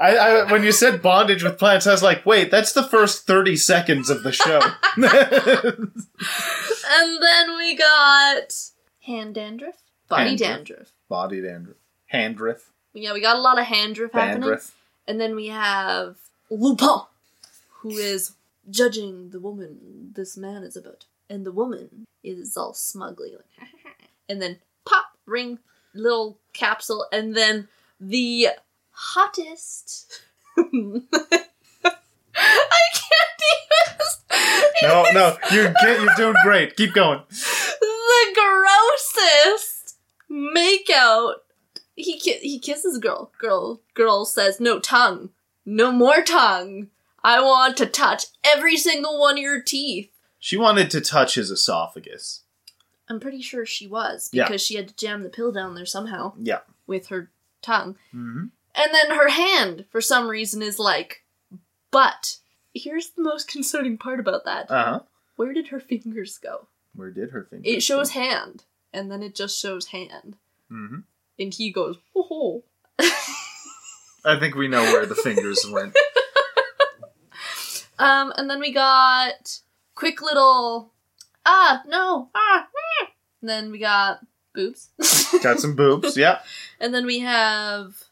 I, 0.00 0.16
I 0.16 0.52
when 0.52 0.62
you 0.62 0.72
said 0.72 1.02
bondage 1.02 1.42
with 1.42 1.58
plants, 1.58 1.86
I 1.86 1.92
was 1.92 2.02
like, 2.02 2.24
wait, 2.24 2.50
that's 2.50 2.72
the 2.72 2.84
first 2.84 3.26
thirty 3.26 3.56
seconds 3.56 4.10
of 4.10 4.22
the 4.22 4.32
show. 4.32 4.60
and 4.96 5.90
then 7.22 7.56
we 7.56 7.76
got 7.76 8.54
hand 9.00 9.34
dandruff, 9.34 9.74
body 10.08 10.36
Handruff. 10.36 10.38
dandruff. 10.38 10.92
Body 11.08 11.40
dandruff, 11.40 11.76
handriff, 12.06 12.70
Yeah, 12.92 13.12
we 13.12 13.20
got 13.20 13.36
a 13.36 13.40
lot 13.40 13.58
of 13.58 13.66
handruff 13.66 14.12
happening. 14.12 14.58
And 15.06 15.20
then 15.20 15.34
we 15.34 15.48
have 15.48 16.16
Lupin, 16.50 17.00
who 17.78 17.90
is 17.90 18.32
judging 18.70 19.30
the 19.30 19.40
woman 19.40 20.12
this 20.14 20.36
man 20.36 20.62
is 20.62 20.76
about. 20.76 21.06
And 21.30 21.44
the 21.44 21.52
woman 21.52 22.06
is 22.24 22.56
all 22.56 22.72
smugly 22.74 23.32
like, 23.32 23.68
and 24.28 24.40
then 24.40 24.58
pop, 24.86 25.06
ring, 25.26 25.58
little 25.94 26.38
capsule, 26.54 27.06
and 27.12 27.36
then 27.36 27.68
the 28.00 28.48
hottest. 28.90 30.20
I 30.56 30.62
can't 32.94 33.42
even. 33.52 34.06
No, 34.82 35.04
no, 35.12 35.36
you're 35.52 35.72
get, 35.82 36.00
you're 36.00 36.14
doing 36.16 36.34
great. 36.42 36.76
Keep 36.76 36.94
going. 36.94 37.20
the 37.28 38.34
grossest 38.34 39.96
makeout. 40.30 41.34
He 41.94 42.18
ki- 42.18 42.38
he 42.40 42.58
kisses 42.58 42.98
girl. 42.98 43.32
Girl 43.38 43.80
girl 43.94 44.24
says 44.24 44.60
no 44.60 44.78
tongue, 44.78 45.30
no 45.66 45.90
more 45.92 46.22
tongue. 46.22 46.88
I 47.24 47.40
want 47.40 47.76
to 47.78 47.86
touch 47.86 48.26
every 48.44 48.76
single 48.76 49.18
one 49.18 49.34
of 49.36 49.42
your 49.42 49.60
teeth. 49.62 50.10
She 50.38 50.56
wanted 50.56 50.90
to 50.92 51.00
touch 51.00 51.34
his 51.34 51.50
esophagus. 51.50 52.42
I'm 53.08 53.20
pretty 53.20 53.42
sure 53.42 53.64
she 53.66 53.86
was 53.86 54.28
Yeah. 54.32 54.44
because 54.46 54.62
she 54.62 54.76
had 54.76 54.88
to 54.88 54.96
jam 54.96 55.22
the 55.22 55.28
pill 55.30 55.50
down 55.50 55.74
there 55.74 55.86
somehow 55.86 56.34
Yeah. 56.40 56.60
with 56.86 57.08
her 57.08 57.30
tongue. 57.62 57.96
Mm-hmm. 58.14 58.46
And 58.74 58.94
then 58.94 59.10
her 59.16 59.28
hand, 59.30 59.86
for 59.90 60.00
some 60.00 60.28
reason, 60.28 60.62
is 60.62 60.78
like, 60.78 61.24
but 61.90 62.36
here's 62.74 63.10
the 63.10 63.22
most 63.22 63.48
concerning 63.48 63.98
part 63.98 64.20
about 64.20 64.44
that. 64.44 64.70
Uh 64.70 64.84
huh. 64.84 65.00
Where 65.36 65.52
did 65.52 65.68
her 65.68 65.80
fingers 65.80 66.38
go? 66.38 66.68
Where 66.94 67.10
did 67.10 67.30
her 67.30 67.44
finger? 67.44 67.62
It 67.68 67.82
shows 67.82 68.10
hand, 68.10 68.64
and 68.92 69.10
then 69.10 69.22
it 69.22 69.34
just 69.34 69.58
shows 69.58 69.86
hand. 69.88 70.36
hmm 70.68 70.98
And 71.38 71.52
he 71.54 71.72
goes, 71.72 71.96
oh. 72.14 72.62
I 74.24 74.38
think 74.38 74.54
we 74.54 74.68
know 74.68 74.82
where 74.82 75.06
the 75.06 75.14
fingers 75.14 75.64
went. 75.70 75.94
Um, 77.98 78.32
and 78.36 78.48
then 78.48 78.60
we 78.60 78.72
got 78.72 79.60
quick 79.94 80.22
little 80.22 80.92
ah 81.44 81.82
no 81.86 82.28
ah 82.34 82.66
and 83.40 83.48
then 83.48 83.70
we 83.70 83.78
got 83.78 84.20
boobs. 84.54 84.90
Got 85.42 85.60
some 85.60 85.76
boobs. 85.76 86.16
Yeah. 86.16 86.40
and 86.80 86.92
then 86.92 87.06
we 87.06 87.20
have 87.20 88.04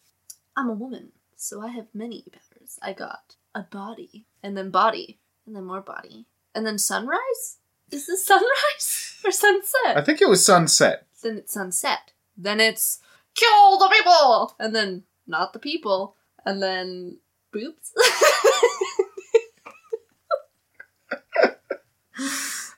I'm 0.56 0.68
a 0.68 0.72
woman, 0.74 1.12
so 1.36 1.60
I 1.62 1.68
have 1.68 1.86
many 1.92 2.24
powers. 2.32 2.78
I 2.82 2.92
got 2.92 3.34
a 3.54 3.62
body, 3.62 4.24
and 4.42 4.56
then 4.56 4.70
body, 4.70 5.18
and 5.46 5.54
then 5.56 5.64
more 5.64 5.80
body, 5.80 6.26
and 6.54 6.64
then 6.66 6.78
sunrise. 6.78 7.58
Is 7.90 8.06
this 8.06 8.24
sunrise 8.24 9.20
or 9.24 9.30
sunset? 9.30 9.96
I 9.96 10.02
think 10.02 10.20
it 10.20 10.28
was 10.28 10.44
sunset. 10.44 11.06
then 11.22 11.38
it's 11.38 11.52
sunset. 11.52 12.12
Then 12.36 12.60
it's 12.60 13.00
kill 13.34 13.78
the 13.78 13.88
people, 13.88 14.54
and 14.58 14.74
then 14.74 15.02
not 15.26 15.52
the 15.52 15.58
people, 15.58 16.14
and 16.44 16.62
then 16.62 17.18
boobs. 17.52 17.92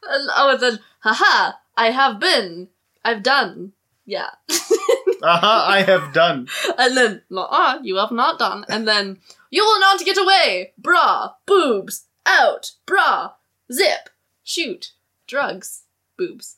oh, 0.09 0.51
and 0.53 0.61
then 0.61 0.79
haha, 1.01 1.53
I 1.77 1.91
have 1.91 2.19
been, 2.19 2.69
I've 3.05 3.23
done, 3.23 3.73
yeah, 4.05 4.31
huh. 4.51 5.65
I 5.69 5.83
have 5.83 6.13
done. 6.13 6.49
and 6.79 6.97
then 6.97 7.23
ah, 7.33 7.79
you 7.83 7.97
have 7.97 8.13
not 8.13 8.39
done, 8.39 8.65
and 8.69 8.87
then 8.87 9.19
you 9.51 9.65
will 9.65 9.81
not 9.81 10.05
get 10.05 10.19
away, 10.19 10.73
bra, 10.79 11.33
boobs, 11.47 12.07
out, 12.27 12.73
bra, 12.87 13.33
zip, 13.73 14.11
shoot, 14.45 14.93
drugs, 15.27 15.83
boobs. 16.17 16.57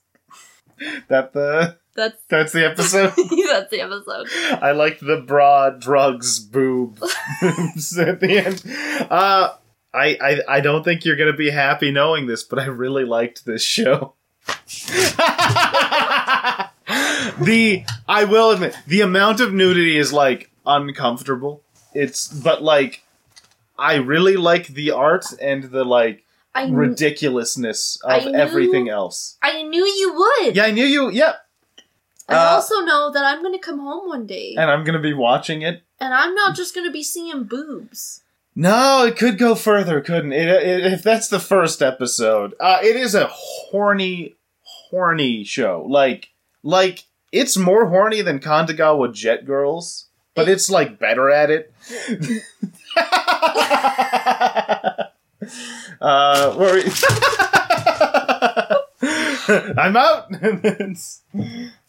That 1.09 1.33
the 1.33 1.77
That's 1.95 2.17
that's 2.29 2.53
the 2.53 2.65
episode. 2.65 3.11
that's 3.17 3.71
the 3.71 3.81
episode. 3.81 4.29
I 4.63 4.73
liked 4.73 5.01
the 5.01 5.19
bra, 5.19 5.71
drugs, 5.71 6.39
boob, 6.39 6.99
boobs 7.41 7.99
at 7.99 8.21
the 8.21 8.39
end. 8.39 9.11
Uh, 9.11 9.55
I, 9.93 10.17
I 10.21 10.41
I 10.57 10.61
don't 10.61 10.85
think 10.85 11.05
you're 11.05 11.17
gonna 11.17 11.33
be 11.33 11.51
happy 11.51 11.91
knowing 11.91 12.27
this, 12.27 12.43
but 12.45 12.59
I 12.59 12.67
really 12.67 13.05
liked 13.05 13.45
this 13.45 13.63
show. 13.63 14.15
the 17.41 17.85
I 18.09 18.25
will 18.25 18.51
admit 18.51 18.77
the 18.87 19.01
amount 19.03 19.41
of 19.41 19.53
nudity 19.53 19.97
is 19.97 20.13
like 20.13 20.51
uncomfortable. 20.67 21.63
It's 21.95 22.29
but 22.29 22.63
like 22.63 23.03
I 23.79 23.97
really 23.97 24.37
like 24.37 24.69
the 24.69 24.93
art 24.93 25.25
and 25.41 25.65
the 25.65 25.85
like 25.85 26.25
kn- 26.55 26.75
ridiculousness 26.75 28.01
of 28.05 28.25
knew- 28.27 28.35
everything 28.35 28.89
else. 28.89 29.37
I 29.43 29.63
knew 29.63 29.85
you 29.85 30.15
would. 30.15 30.57
Yeah, 30.57 30.65
I 30.65 30.71
knew 30.71 30.85
you. 30.85 31.11
Yeah, 31.11 31.35
I 32.29 32.35
Uh, 32.35 32.51
also 32.55 32.81
know 32.81 33.11
that 33.13 33.25
I'm 33.25 33.43
gonna 33.43 33.59
come 33.59 33.79
home 33.81 34.09
one 34.09 34.27
day, 34.27 34.55
and 34.57 34.71
I'm 34.71 34.85
gonna 34.85 35.01
be 35.01 35.15
watching 35.15 35.63
it 35.63 35.83
and 35.99 36.15
I'm 36.15 36.35
not 36.35 36.55
just 36.57 36.75
gonna 36.75 36.91
be 36.93 37.03
seeing 37.03 37.45
boobs. 37.45 38.23
No, 38.61 39.07
it 39.07 39.17
could 39.17 39.39
go 39.39 39.55
further, 39.55 40.03
couldn't 40.03 40.35
it? 40.35 40.47
it 40.47 40.93
if 40.93 41.03
that's 41.03 41.29
the 41.29 41.41
first 41.41 41.81
episode, 41.81 42.53
uh, 42.61 42.79
it 42.83 42.95
is 42.95 43.15
a 43.15 43.27
horny, 43.27 44.37
horny 44.91 45.45
show. 45.45 45.87
Like, 45.89 46.29
like 46.63 47.05
it's 47.33 47.57
more 47.57 47.89
horny 47.89 48.21
than 48.21 48.39
Kandagawa 48.39 49.15
Jet 49.15 49.47
Girls, 49.47 50.09
but 50.35 50.47
it's 50.47 50.69
like 50.69 50.99
better 50.99 51.31
at 51.31 51.49
it. 51.51 51.73
uh, 56.03 56.55
we- 56.59 56.93
I'm 59.79 59.97
out. 59.97 60.31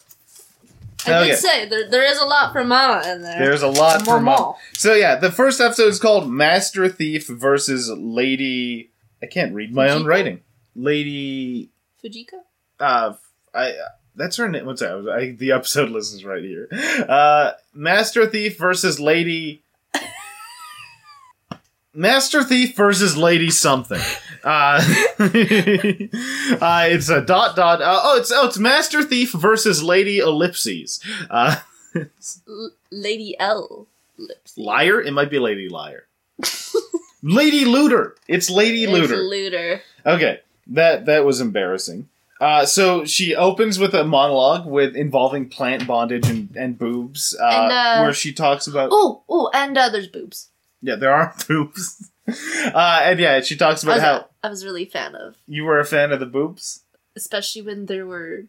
I 1.06 1.14
Okay. 1.20 1.28
did 1.30 1.38
say 1.38 1.68
there, 1.68 1.90
there 1.90 2.04
is 2.04 2.18
a 2.18 2.24
lot 2.24 2.52
for 2.52 2.64
Mama 2.64 3.02
in 3.10 3.22
there. 3.22 3.38
There's 3.38 3.62
a 3.62 3.68
lot 3.68 4.04
More 4.06 4.16
for 4.18 4.20
mall. 4.22 4.58
So 4.74 4.94
yeah, 4.94 5.16
the 5.16 5.30
first 5.32 5.60
episode 5.60 5.88
is 5.88 5.98
called 5.98 6.30
Master 6.30 6.88
Thief 6.88 7.26
versus 7.26 7.90
Lady. 7.90 8.92
I 9.22 9.26
can't 9.26 9.54
read 9.54 9.74
my 9.74 9.88
own 9.90 10.04
writing. 10.04 10.40
Lady. 10.74 11.70
Fujiko. 12.04 12.40
Uh, 12.80 13.14
I. 13.54 13.74
That's 14.14 14.36
her 14.36 14.48
name. 14.48 14.66
What's 14.66 14.80
that? 14.82 15.08
I, 15.08 15.30
the 15.38 15.52
episode 15.52 15.88
list 15.90 16.12
is 16.14 16.24
right 16.24 16.42
here. 16.42 16.68
Uh, 17.08 17.52
Master 17.72 18.26
Thief 18.26 18.58
versus 18.58 19.00
Lady. 19.00 19.64
Master 21.94 22.42
Thief 22.42 22.74
versus 22.76 23.16
Lady 23.16 23.50
something. 23.50 24.00
Uh, 24.42 24.80
uh, 25.18 25.28
it's 26.88 27.08
a 27.08 27.20
dot 27.20 27.54
dot. 27.56 27.82
Uh, 27.82 28.00
oh, 28.02 28.16
it's 28.18 28.32
oh, 28.32 28.46
it's 28.46 28.58
Master 28.58 29.02
Thief 29.02 29.32
versus 29.32 29.82
Lady 29.82 30.18
Ellipses. 30.18 31.00
Uh, 31.30 31.56
L- 31.94 32.70
Lady 32.90 33.36
L. 33.38 33.86
Liar. 34.56 35.00
It 35.02 35.12
might 35.12 35.30
be 35.30 35.38
Lady 35.38 35.68
Liar. 35.68 36.06
Lady 37.22 37.64
Looter. 37.64 38.16
It's 38.26 38.50
Lady 38.50 38.84
It's 38.84 38.92
Looter. 38.92 39.16
Looter. 39.16 39.82
Okay, 40.06 40.40
that 40.68 41.06
that 41.06 41.24
was 41.24 41.40
embarrassing. 41.40 42.08
Uh, 42.40 42.66
so 42.66 43.04
she 43.04 43.36
opens 43.36 43.78
with 43.78 43.94
a 43.94 44.02
monologue 44.02 44.66
with 44.66 44.96
involving 44.96 45.48
plant 45.48 45.86
bondage 45.86 46.28
and, 46.28 46.48
and 46.56 46.76
boobs, 46.76 47.36
uh, 47.40 47.44
And, 47.46 47.72
uh, 47.72 48.02
where 48.02 48.12
she 48.12 48.32
talks 48.32 48.66
about 48.66 48.88
Oh, 48.92 49.22
oh, 49.28 49.48
and 49.54 49.78
uh, 49.78 49.88
there's 49.90 50.08
boobs. 50.08 50.48
Yeah, 50.82 50.96
there 50.96 51.12
are 51.12 51.34
boobs, 51.48 52.10
uh, 52.28 53.00
and 53.04 53.18
yeah, 53.20 53.40
she 53.40 53.56
talks 53.56 53.84
I 53.84 53.86
about 53.86 53.94
was, 53.94 54.02
how 54.02 54.28
I 54.42 54.48
was 54.50 54.64
really 54.64 54.84
a 54.84 54.90
fan 54.90 55.14
of, 55.14 55.36
you 55.46 55.64
were 55.64 55.78
a 55.80 55.84
fan 55.84 56.12
of 56.12 56.20
the 56.20 56.26
boobs. 56.26 56.82
especially 57.16 57.62
when 57.62 57.86
there 57.86 58.06
were 58.06 58.44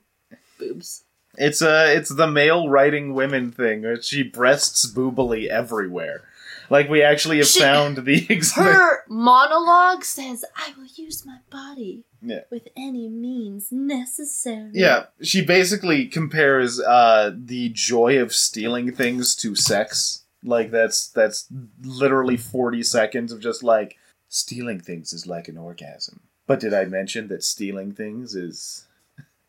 boobs. 0.60 1.04
It's 1.38 1.62
uh 1.64 1.88
it's 1.90 2.14
the 2.14 2.28
male 2.28 2.70
writing 2.70 3.14
women 3.16 3.52
thing. 3.52 3.82
where 3.82 4.00
She 4.02 4.22
breasts 4.22 4.86
boobily 4.86 5.48
everywhere. 5.48 6.22
Like 6.70 6.90
we 6.90 7.02
actually 7.04 7.38
have 7.40 7.48
She- 7.48 7.60
found 7.60 8.06
the 8.06 8.26
ex- 8.30 8.54
Her 8.56 9.04
monologue 9.10 10.04
says, 10.06 10.46
"I 10.56 10.74
will 10.78 10.86
use 10.96 11.26
my 11.26 11.40
body 11.50 12.04
Yeah. 12.22 12.42
with 12.52 12.68
any 12.78 13.10
means 13.10 13.72
necessary." 13.72 14.72
Yeah, 14.74 15.06
she 15.22 15.44
basically 15.44 16.06
compares 16.06 16.80
uh 16.80 17.32
the 17.36 17.70
joy 17.70 18.20
of 18.22 18.32
stealing 18.34 18.92
things 18.96 19.36
to 19.38 19.56
sex. 19.56 20.23
Like 20.44 20.72
that's 20.72 21.08
that's 21.10 21.48
literally 21.82 22.38
40 22.38 22.84
seconds 22.84 23.32
of 23.32 23.40
just 23.40 23.64
like 23.64 23.98
stealing 24.30 24.80
things 24.80 25.14
is 25.14 25.26
like 25.28 25.48
an 25.48 25.58
orgasm. 25.58 26.22
But 26.48 26.60
did 26.60 26.74
I 26.74 26.86
mention 26.86 27.28
that 27.30 27.44
stealing 27.44 27.94
things 27.94 28.36
is 28.36 28.86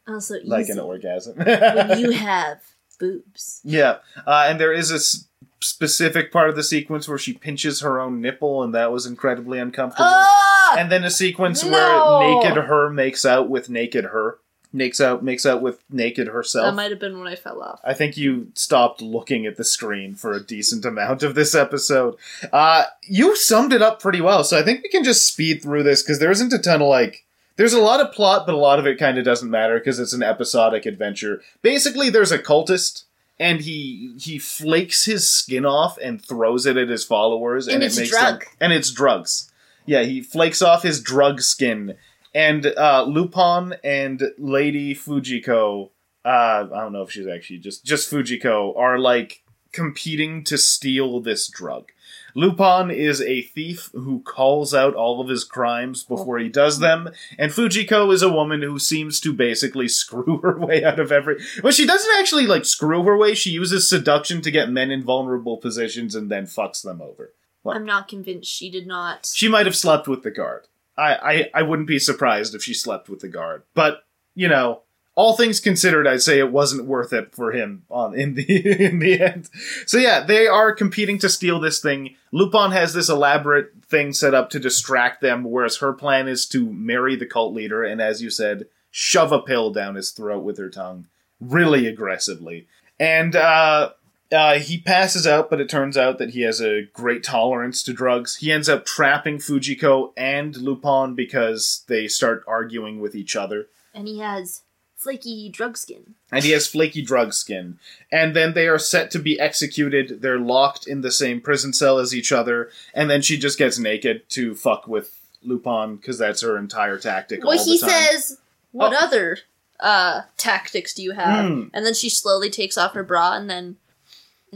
Also, 0.06 0.34
easy 0.36 0.46
like 0.48 0.68
an 0.68 0.78
orgasm? 0.78 1.36
when 1.38 1.98
you 1.98 2.10
have 2.30 2.60
boobs. 3.00 3.60
Yeah, 3.64 3.96
uh, 4.26 4.46
and 4.48 4.60
there 4.60 4.72
is 4.72 4.92
a 4.92 4.96
s- 4.96 5.26
specific 5.60 6.30
part 6.32 6.48
of 6.50 6.54
the 6.56 6.62
sequence 6.62 7.08
where 7.08 7.18
she 7.18 7.32
pinches 7.32 7.80
her 7.80 7.98
own 8.00 8.20
nipple, 8.20 8.62
and 8.62 8.72
that 8.74 8.92
was 8.92 9.06
incredibly 9.06 9.58
uncomfortable. 9.58 10.06
Ah! 10.08 10.76
and 10.78 10.90
then 10.92 11.04
a 11.04 11.10
sequence 11.10 11.64
No! 11.64 11.70
where 11.70 12.42
naked 12.44 12.62
her 12.64 12.90
makes 12.90 13.24
out 13.24 13.48
with 13.48 13.68
naked 13.68 14.04
her, 14.06 14.38
makes 14.74 15.00
out 15.00 15.22
makes 15.22 15.46
out 15.46 15.62
with 15.62 15.82
naked 15.88 16.26
herself. 16.28 16.66
that 16.66 16.74
might 16.74 16.90
have 16.90 17.00
been 17.00 17.18
when 17.18 17.28
I 17.28 17.36
fell 17.36 17.62
off. 17.62 17.80
I 17.84 17.94
think 17.94 18.16
you 18.16 18.48
stopped 18.54 19.00
looking 19.00 19.46
at 19.46 19.56
the 19.56 19.64
screen 19.64 20.14
for 20.14 20.32
a 20.32 20.42
decent 20.42 20.84
amount 20.84 21.22
of 21.22 21.34
this 21.34 21.54
episode. 21.54 22.16
Uh, 22.52 22.84
you 23.02 23.36
summed 23.36 23.72
it 23.72 23.80
up 23.82 24.00
pretty 24.00 24.20
well, 24.20 24.44
so 24.44 24.58
I 24.58 24.62
think 24.62 24.82
we 24.82 24.88
can 24.88 25.04
just 25.04 25.26
speed 25.26 25.62
through 25.62 25.84
this 25.84 26.02
because 26.02 26.18
there 26.18 26.30
isn't 26.32 26.52
a 26.52 26.58
ton 26.58 26.82
of 26.82 26.88
like. 26.88 27.24
There's 27.56 27.72
a 27.72 27.80
lot 27.80 28.00
of 28.00 28.12
plot, 28.12 28.46
but 28.46 28.54
a 28.56 28.58
lot 28.58 28.80
of 28.80 28.86
it 28.86 28.98
kind 28.98 29.16
of 29.16 29.24
doesn't 29.24 29.48
matter 29.48 29.78
because 29.78 30.00
it's 30.00 30.12
an 30.12 30.24
episodic 30.24 30.86
adventure. 30.86 31.40
Basically, 31.62 32.10
there's 32.10 32.32
a 32.32 32.38
cultist, 32.38 33.04
and 33.38 33.60
he 33.60 34.14
he 34.18 34.38
flakes 34.40 35.04
his 35.04 35.28
skin 35.28 35.64
off 35.64 35.96
and 35.98 36.20
throws 36.20 36.66
it 36.66 36.76
at 36.76 36.88
his 36.88 37.04
followers, 37.04 37.68
and, 37.68 37.76
And 37.76 37.82
it 37.84 37.86
it's 37.86 37.98
makes 37.98 38.10
drug. 38.10 38.40
them 38.40 38.48
and 38.60 38.72
it's 38.72 38.90
drugs. 38.90 39.52
Yeah, 39.86 40.02
he 40.02 40.20
flakes 40.20 40.62
off 40.62 40.82
his 40.82 41.00
drug 41.00 41.42
skin, 41.42 41.94
and 42.34 42.66
uh, 42.66 43.04
Lupin 43.04 43.76
and 43.82 44.22
Lady 44.38 44.94
Fujiko 44.94 45.90
uh, 46.24 46.66
I 46.74 46.80
don't 46.80 46.92
know 46.92 47.02
if 47.02 47.10
she's 47.10 47.26
actually 47.26 47.58
just 47.58 47.84
just 47.84 48.10
Fujiko 48.10 48.76
are 48.76 48.98
like 48.98 49.42
competing 49.72 50.44
to 50.44 50.56
steal 50.56 51.20
this 51.20 51.48
drug. 51.48 51.90
Lupin 52.36 52.90
is 52.90 53.20
a 53.20 53.42
thief 53.42 53.90
who 53.92 54.20
calls 54.22 54.72
out 54.72 54.94
all 54.94 55.20
of 55.20 55.28
his 55.28 55.44
crimes 55.44 56.02
before 56.02 56.38
he 56.38 56.48
does 56.48 56.78
them, 56.78 57.10
and 57.38 57.52
Fujiko 57.52 58.12
is 58.12 58.22
a 58.22 58.32
woman 58.32 58.62
who 58.62 58.78
seems 58.78 59.20
to 59.20 59.32
basically 59.32 59.88
screw 60.00 60.38
her 60.38 60.58
way 60.58 60.82
out 60.82 60.98
of 60.98 61.12
every. 61.12 61.40
Well, 61.62 61.72
she 61.72 61.86
doesn't 61.86 62.18
actually 62.18 62.46
like 62.46 62.64
screw 62.64 63.02
her 63.04 63.16
way. 63.16 63.34
She 63.34 63.50
uses 63.50 63.88
seduction 63.88 64.40
to 64.42 64.50
get 64.50 64.70
men 64.70 64.90
in 64.90 65.04
vulnerable 65.04 65.58
positions 65.58 66.14
and 66.14 66.30
then 66.30 66.46
fucks 66.46 66.82
them 66.82 67.02
over. 67.02 67.32
What? 67.62 67.76
I'm 67.76 67.86
not 67.86 68.08
convinced 68.08 68.50
she 68.50 68.70
did 68.70 68.86
not. 68.86 69.30
She 69.32 69.48
might 69.48 69.66
have 69.66 69.76
slept 69.76 70.08
with 70.08 70.22
the 70.22 70.30
guard. 70.30 70.66
I, 70.96 71.14
I, 71.14 71.50
I 71.54 71.62
wouldn't 71.62 71.88
be 71.88 71.98
surprised 71.98 72.54
if 72.54 72.62
she 72.62 72.74
slept 72.74 73.08
with 73.08 73.20
the 73.20 73.28
guard. 73.28 73.62
But, 73.74 74.04
you 74.34 74.48
know, 74.48 74.82
all 75.16 75.36
things 75.36 75.60
considered, 75.60 76.06
I'd 76.06 76.22
say 76.22 76.38
it 76.38 76.50
wasn't 76.50 76.86
worth 76.86 77.12
it 77.12 77.34
for 77.34 77.52
him 77.52 77.84
on 77.88 78.18
in 78.18 78.34
the 78.34 78.84
in 78.84 78.98
the 78.98 79.20
end. 79.20 79.48
So 79.86 79.98
yeah, 79.98 80.24
they 80.24 80.46
are 80.46 80.72
competing 80.72 81.18
to 81.20 81.28
steal 81.28 81.60
this 81.60 81.80
thing. 81.80 82.16
Lupin 82.32 82.72
has 82.72 82.94
this 82.94 83.08
elaborate 83.08 83.72
thing 83.86 84.12
set 84.12 84.34
up 84.34 84.50
to 84.50 84.58
distract 84.58 85.20
them, 85.20 85.44
whereas 85.44 85.78
her 85.78 85.92
plan 85.92 86.26
is 86.26 86.46
to 86.46 86.72
marry 86.72 87.16
the 87.16 87.26
cult 87.26 87.54
leader 87.54 87.84
and, 87.84 88.00
as 88.00 88.22
you 88.22 88.30
said, 88.30 88.66
shove 88.90 89.32
a 89.32 89.40
pill 89.40 89.72
down 89.72 89.94
his 89.94 90.10
throat 90.10 90.42
with 90.42 90.58
her 90.58 90.70
tongue, 90.70 91.06
really 91.40 91.86
aggressively. 91.86 92.66
And 92.98 93.36
uh, 93.36 93.90
uh, 94.34 94.58
he 94.58 94.78
passes 94.78 95.26
out, 95.26 95.48
but 95.50 95.60
it 95.60 95.68
turns 95.68 95.96
out 95.96 96.18
that 96.18 96.30
he 96.30 96.42
has 96.42 96.60
a 96.60 96.82
great 96.92 97.22
tolerance 97.22 97.82
to 97.84 97.92
drugs. 97.92 98.36
He 98.36 98.50
ends 98.52 98.68
up 98.68 98.84
trapping 98.84 99.38
Fujiko 99.38 100.12
and 100.16 100.56
Lupin 100.56 101.14
because 101.14 101.84
they 101.88 102.08
start 102.08 102.44
arguing 102.46 103.00
with 103.00 103.14
each 103.14 103.36
other. 103.36 103.68
And 103.94 104.08
he 104.08 104.18
has 104.18 104.62
flaky 104.96 105.48
drug 105.50 105.76
skin. 105.76 106.14
And 106.32 106.42
he 106.44 106.50
has 106.52 106.66
flaky 106.66 107.02
drug 107.02 107.32
skin. 107.34 107.78
And 108.10 108.34
then 108.34 108.54
they 108.54 108.66
are 108.68 108.78
set 108.78 109.10
to 109.12 109.18
be 109.18 109.38
executed. 109.38 110.20
They're 110.22 110.38
locked 110.38 110.86
in 110.86 111.02
the 111.02 111.10
same 111.12 111.40
prison 111.40 111.72
cell 111.72 111.98
as 111.98 112.14
each 112.14 112.32
other. 112.32 112.70
And 112.94 113.08
then 113.10 113.22
she 113.22 113.38
just 113.38 113.58
gets 113.58 113.78
naked 113.78 114.28
to 114.30 114.54
fuck 114.54 114.88
with 114.88 115.16
Lupin 115.42 115.96
because 115.96 116.18
that's 116.18 116.40
her 116.42 116.56
entire 116.58 116.98
tactic. 116.98 117.44
Well, 117.44 117.58
all 117.58 117.64
he 117.64 117.78
the 117.78 117.86
time. 117.86 117.90
says, 117.90 118.38
"What 118.72 118.92
Oh. 118.94 118.96
other 119.06 119.38
uh 119.78 120.22
tactics 120.38 120.94
do 120.94 121.02
you 121.02 121.12
have?" 121.12 121.46
Hmm. 121.46 121.64
And 121.74 121.84
then 121.84 121.92
she 121.94 122.08
slowly 122.08 122.48
takes 122.48 122.78
off 122.78 122.94
her 122.94 123.02
bra, 123.04 123.34
and 123.34 123.50
then 123.50 123.76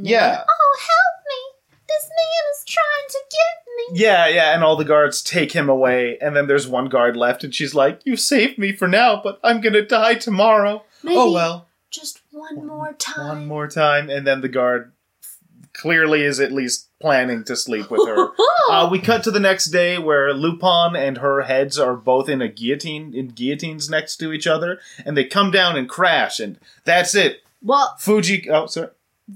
Yeah. 0.04 0.36
goes, 0.36 0.44
oh, 0.48 0.78
help 0.80 1.24
me! 1.28 1.58
This 1.88 2.08
man 2.08 2.52
is 2.52 2.64
trying 2.66 3.08
to 3.08 3.18
get 3.30 3.92
me. 3.94 4.00
Yeah, 4.00 4.28
yeah, 4.28 4.54
and 4.54 4.62
all 4.62 4.76
the 4.76 4.84
guards 4.84 5.22
take 5.22 5.52
him 5.52 5.68
away, 5.68 6.18
and 6.20 6.36
then 6.36 6.46
there's 6.46 6.68
one 6.68 6.88
guard 6.88 7.16
left, 7.16 7.44
and 7.44 7.54
she's 7.54 7.74
like, 7.74 8.00
You 8.04 8.16
saved 8.16 8.58
me 8.58 8.72
for 8.72 8.86
now, 8.88 9.20
but 9.22 9.40
I'm 9.42 9.60
gonna 9.60 9.82
die 9.82 10.14
tomorrow. 10.14 10.84
Maybe 11.02 11.16
Oh 11.16 11.32
well. 11.32 11.68
just 11.90 12.20
one 12.30 12.66
more 12.66 12.92
time. 12.94 13.28
One 13.28 13.46
more 13.46 13.68
time, 13.68 14.10
and 14.10 14.26
then 14.26 14.40
the 14.42 14.48
guard 14.48 14.92
clearly 15.72 16.22
is 16.24 16.40
at 16.40 16.50
least 16.52 16.88
planning 17.00 17.44
to 17.44 17.54
sleep 17.56 17.88
with 17.90 18.06
her. 18.06 18.30
uh, 18.70 18.88
we 18.90 18.98
cut 18.98 19.22
to 19.22 19.30
the 19.30 19.38
next 19.40 19.66
day 19.66 19.96
where 19.96 20.34
Lupin 20.34 20.96
and 20.96 21.18
her 21.18 21.42
heads 21.42 21.78
are 21.78 21.94
both 21.94 22.28
in 22.28 22.42
a 22.42 22.48
guillotine, 22.48 23.14
in 23.14 23.28
guillotines 23.28 23.88
next 23.88 24.16
to 24.16 24.32
each 24.32 24.46
other, 24.46 24.80
and 25.06 25.16
they 25.16 25.24
come 25.24 25.50
down 25.52 25.76
and 25.76 25.88
crash, 25.88 26.40
and 26.40 26.58
that's 26.84 27.14
it. 27.14 27.42
well, 27.62 27.94
Fuji, 27.98 28.50
oh, 28.50 28.66
sorry. 28.66 28.88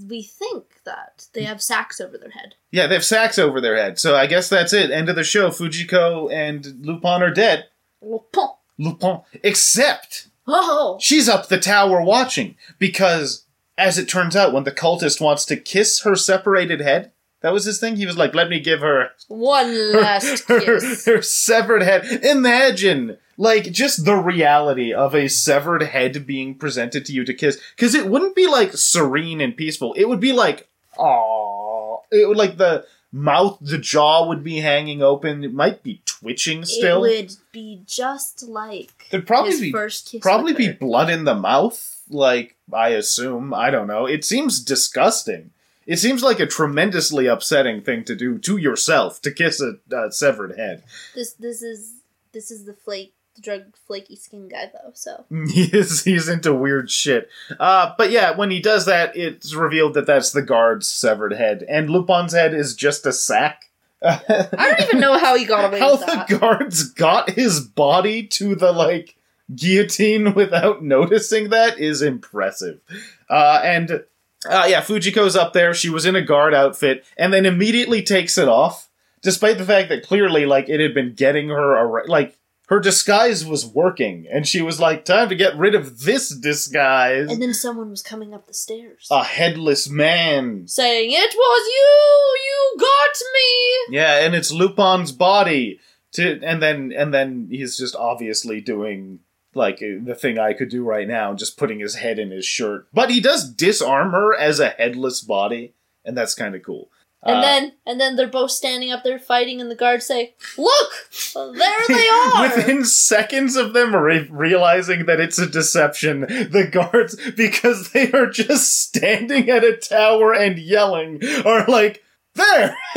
We 0.08 0.22
think 0.22 0.82
that 0.84 1.26
they 1.32 1.44
have 1.44 1.62
sacks 1.62 2.00
over 2.00 2.16
their 2.16 2.30
head. 2.30 2.54
Yeah, 2.70 2.86
they 2.86 2.94
have 2.94 3.04
sacks 3.04 3.38
over 3.38 3.60
their 3.60 3.76
head, 3.76 3.98
so 3.98 4.16
I 4.16 4.26
guess 4.26 4.48
that's 4.48 4.72
it. 4.72 4.90
End 4.90 5.08
of 5.08 5.16
the 5.16 5.24
show. 5.24 5.50
Fujiko 5.50 6.32
and 6.32 6.84
Lupin 6.84 7.22
are 7.22 7.30
dead. 7.30 7.66
Lupin, 8.00 8.48
Lupin. 8.78 9.20
except 9.42 10.28
Oh, 10.46 10.98
she's 11.00 11.28
up 11.28 11.48
the 11.48 11.58
tower 11.60 12.02
watching 12.02 12.56
because, 12.78 13.44
as 13.78 13.96
it 13.98 14.08
turns 14.08 14.34
out, 14.34 14.52
when 14.52 14.64
the 14.64 14.72
cultist 14.72 15.20
wants 15.20 15.44
to 15.46 15.56
kiss 15.56 16.02
her 16.02 16.16
separated 16.16 16.80
head, 16.80 17.11
that 17.42 17.52
was 17.52 17.64
his 17.64 17.78
thing. 17.78 17.96
He 17.96 18.06
was 18.06 18.16
like, 18.16 18.34
"Let 18.34 18.48
me 18.48 18.60
give 18.60 18.80
her 18.80 19.10
one 19.28 19.92
last 20.00 20.44
her, 20.48 20.60
kiss. 20.60 21.04
her 21.06 21.22
severed 21.22 21.82
head." 21.82 22.04
Imagine, 22.24 23.18
like, 23.36 23.70
just 23.72 24.04
the 24.04 24.16
reality 24.16 24.92
of 24.92 25.14
a 25.14 25.28
severed 25.28 25.82
head 25.82 26.26
being 26.26 26.54
presented 26.54 27.04
to 27.06 27.12
you 27.12 27.24
to 27.24 27.34
kiss, 27.34 27.60
because 27.76 27.94
it 27.94 28.06
wouldn't 28.06 28.34
be 28.36 28.46
like 28.46 28.72
serene 28.74 29.40
and 29.40 29.56
peaceful. 29.56 29.92
It 29.94 30.08
would 30.08 30.20
be 30.20 30.32
like, 30.32 30.68
"Aww." 30.98 32.00
It 32.10 32.28
would 32.28 32.36
like 32.36 32.56
the 32.58 32.84
mouth, 33.10 33.58
the 33.60 33.78
jaw 33.78 34.26
would 34.28 34.44
be 34.44 34.60
hanging 34.60 35.02
open. 35.02 35.44
It 35.44 35.52
might 35.54 35.82
be 35.82 36.02
twitching 36.04 36.64
still. 36.64 37.04
It 37.04 37.10
would 37.22 37.36
be 37.52 37.82
just 37.86 38.42
like 38.42 39.06
There'd 39.10 39.26
probably 39.26 39.52
his 39.52 39.60
be 39.60 39.72
first 39.72 40.10
kiss. 40.10 40.20
probably 40.20 40.52
be 40.52 40.66
her. 40.66 40.72
blood 40.74 41.08
in 41.10 41.24
the 41.24 41.34
mouth 41.34 41.88
like 42.10 42.56
i 42.74 42.88
assume 42.90 43.54
i 43.54 43.70
don't 43.70 43.86
know 43.86 44.04
it 44.06 44.22
seems 44.24 44.60
disgusting 44.60 45.50
it 45.86 45.98
seems 45.98 46.22
like 46.22 46.40
a 46.40 46.46
tremendously 46.46 47.26
upsetting 47.26 47.82
thing 47.82 48.04
to 48.04 48.14
do 48.14 48.38
to 48.38 48.56
yourself 48.56 49.20
to 49.22 49.30
kiss 49.30 49.60
a, 49.60 50.12
severed 50.12 50.56
head 50.56 50.82
This 51.14 51.32
this 51.34 51.62
is 51.62 51.94
this 52.32 52.50
is 52.50 52.64
the 52.64 52.74
flake 52.74 53.14
the 53.34 53.42
drug 53.42 53.74
flaky 53.86 54.16
skin 54.16 54.48
guy 54.48 54.70
though. 54.72 54.90
So 54.94 55.24
he's, 55.48 56.04
he's 56.04 56.28
into 56.28 56.54
weird 56.54 56.90
shit 56.90 57.28
uh, 57.58 57.94
but 57.96 58.10
yeah 58.10 58.36
when 58.36 58.50
he 58.50 58.60
does 58.60 58.86
that 58.86 59.16
it's 59.16 59.54
revealed 59.54 59.94
that 59.94 60.06
that's 60.06 60.32
the 60.32 60.42
guard's 60.42 60.86
severed 60.86 61.32
head 61.32 61.64
and 61.68 61.88
lupin's 61.88 62.32
head 62.32 62.54
is 62.54 62.74
just 62.74 63.06
a 63.06 63.12
sack 63.12 63.70
I 64.04 64.48
don't 64.56 64.80
even 64.80 65.00
know 65.00 65.16
how 65.16 65.36
he 65.36 65.44
got 65.44 65.64
away 65.66 65.78
how 65.78 65.92
with 65.92 66.00
the 66.00 66.38
guards 66.38 66.90
got 66.90 67.30
his 67.30 67.60
body 67.60 68.26
to 68.26 68.56
the 68.56 68.72
like 68.72 69.16
guillotine 69.54 70.34
without 70.34 70.82
noticing 70.82 71.50
that 71.50 71.78
is 71.78 72.02
impressive. 72.02 72.80
Uh, 73.28 73.60
and 73.62 74.04
uh, 74.48 74.66
yeah, 74.68 74.80
Fujiko's 74.80 75.36
up 75.36 75.52
there. 75.52 75.74
She 75.74 75.90
was 75.90 76.06
in 76.06 76.16
a 76.16 76.22
guard 76.22 76.54
outfit, 76.54 77.04
and 77.16 77.32
then 77.32 77.46
immediately 77.46 78.02
takes 78.02 78.36
it 78.38 78.48
off, 78.48 78.88
despite 79.22 79.58
the 79.58 79.64
fact 79.64 79.88
that 79.88 80.04
clearly, 80.06 80.46
like, 80.46 80.68
it 80.68 80.80
had 80.80 80.94
been 80.94 81.14
getting 81.14 81.48
her 81.48 81.76
ar- 81.76 82.06
like 82.06 82.38
her 82.68 82.80
disguise 82.80 83.44
was 83.44 83.66
working, 83.66 84.26
and 84.32 84.46
she 84.46 84.62
was 84.62 84.80
like, 84.80 85.04
"Time 85.04 85.28
to 85.28 85.34
get 85.34 85.56
rid 85.56 85.74
of 85.74 86.00
this 86.00 86.30
disguise." 86.30 87.30
And 87.30 87.42
then 87.42 87.52
someone 87.54 87.90
was 87.90 88.02
coming 88.02 88.32
up 88.32 88.46
the 88.46 88.54
stairs. 88.54 89.08
a 89.10 89.22
headless 89.22 89.88
man. 89.88 90.66
saying, 90.66 91.10
It 91.12 91.34
was 91.36 91.66
you! 91.66 92.36
You 92.46 92.80
got 92.80 93.16
me! 93.34 93.96
Yeah, 93.96 94.24
and 94.24 94.34
it's 94.34 94.52
Lupin's 94.52 95.12
body. 95.12 95.80
To 96.14 96.40
and 96.42 96.62
then 96.62 96.92
and 96.94 97.12
then 97.12 97.48
he's 97.50 97.76
just 97.76 97.96
obviously 97.96 98.60
doing 98.60 99.20
like 99.54 99.78
the 99.80 100.14
thing 100.18 100.38
I 100.38 100.52
could 100.52 100.68
do 100.68 100.84
right 100.84 101.06
now, 101.06 101.34
just 101.34 101.58
putting 101.58 101.80
his 101.80 101.96
head 101.96 102.18
in 102.18 102.30
his 102.30 102.44
shirt. 102.46 102.86
But 102.92 103.10
he 103.10 103.20
does 103.20 103.48
disarm 103.50 104.12
her 104.12 104.34
as 104.34 104.60
a 104.60 104.70
headless 104.70 105.20
body, 105.20 105.74
and 106.04 106.16
that's 106.16 106.34
kind 106.34 106.54
of 106.54 106.62
cool. 106.62 106.88
And 107.24 107.36
Uh, 107.38 107.40
then 107.42 107.72
and 107.86 108.00
then 108.00 108.16
they're 108.16 108.26
both 108.26 108.50
standing 108.50 108.90
up 108.90 109.04
there 109.04 109.18
fighting, 109.18 109.60
and 109.60 109.70
the 109.70 109.76
guards 109.76 110.06
say, 110.06 110.34
Look! 110.58 110.92
There 111.34 111.86
they 111.88 112.08
are! 112.34 112.42
Within 112.42 112.84
seconds 112.84 113.54
of 113.54 113.74
them 113.74 113.94
re- 113.94 114.26
realizing 114.30 115.06
that 115.06 115.20
it's 115.20 115.38
a 115.38 115.46
deception, 115.46 116.22
the 116.22 116.68
guards, 116.70 117.14
because 117.36 117.90
they 117.92 118.10
are 118.10 118.26
just 118.26 118.82
standing 118.82 119.48
at 119.50 119.62
a 119.62 119.76
tower 119.76 120.32
and 120.34 120.58
yelling, 120.58 121.20
are 121.44 121.64
like, 121.66 122.02
there! 122.34 122.76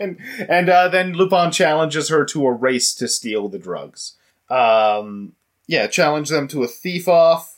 and 0.00 0.18
and 0.48 0.68
uh, 0.68 0.88
then 0.88 1.14
Lupin 1.14 1.50
challenges 1.52 2.08
her 2.08 2.24
to 2.26 2.46
a 2.46 2.52
race 2.52 2.94
to 2.96 3.08
steal 3.08 3.48
the 3.48 3.58
drugs. 3.58 4.16
Um, 4.50 5.32
yeah, 5.66 5.86
challenge 5.86 6.28
them 6.28 6.48
to 6.48 6.62
a 6.62 6.68
thief 6.68 7.08
off. 7.08 7.50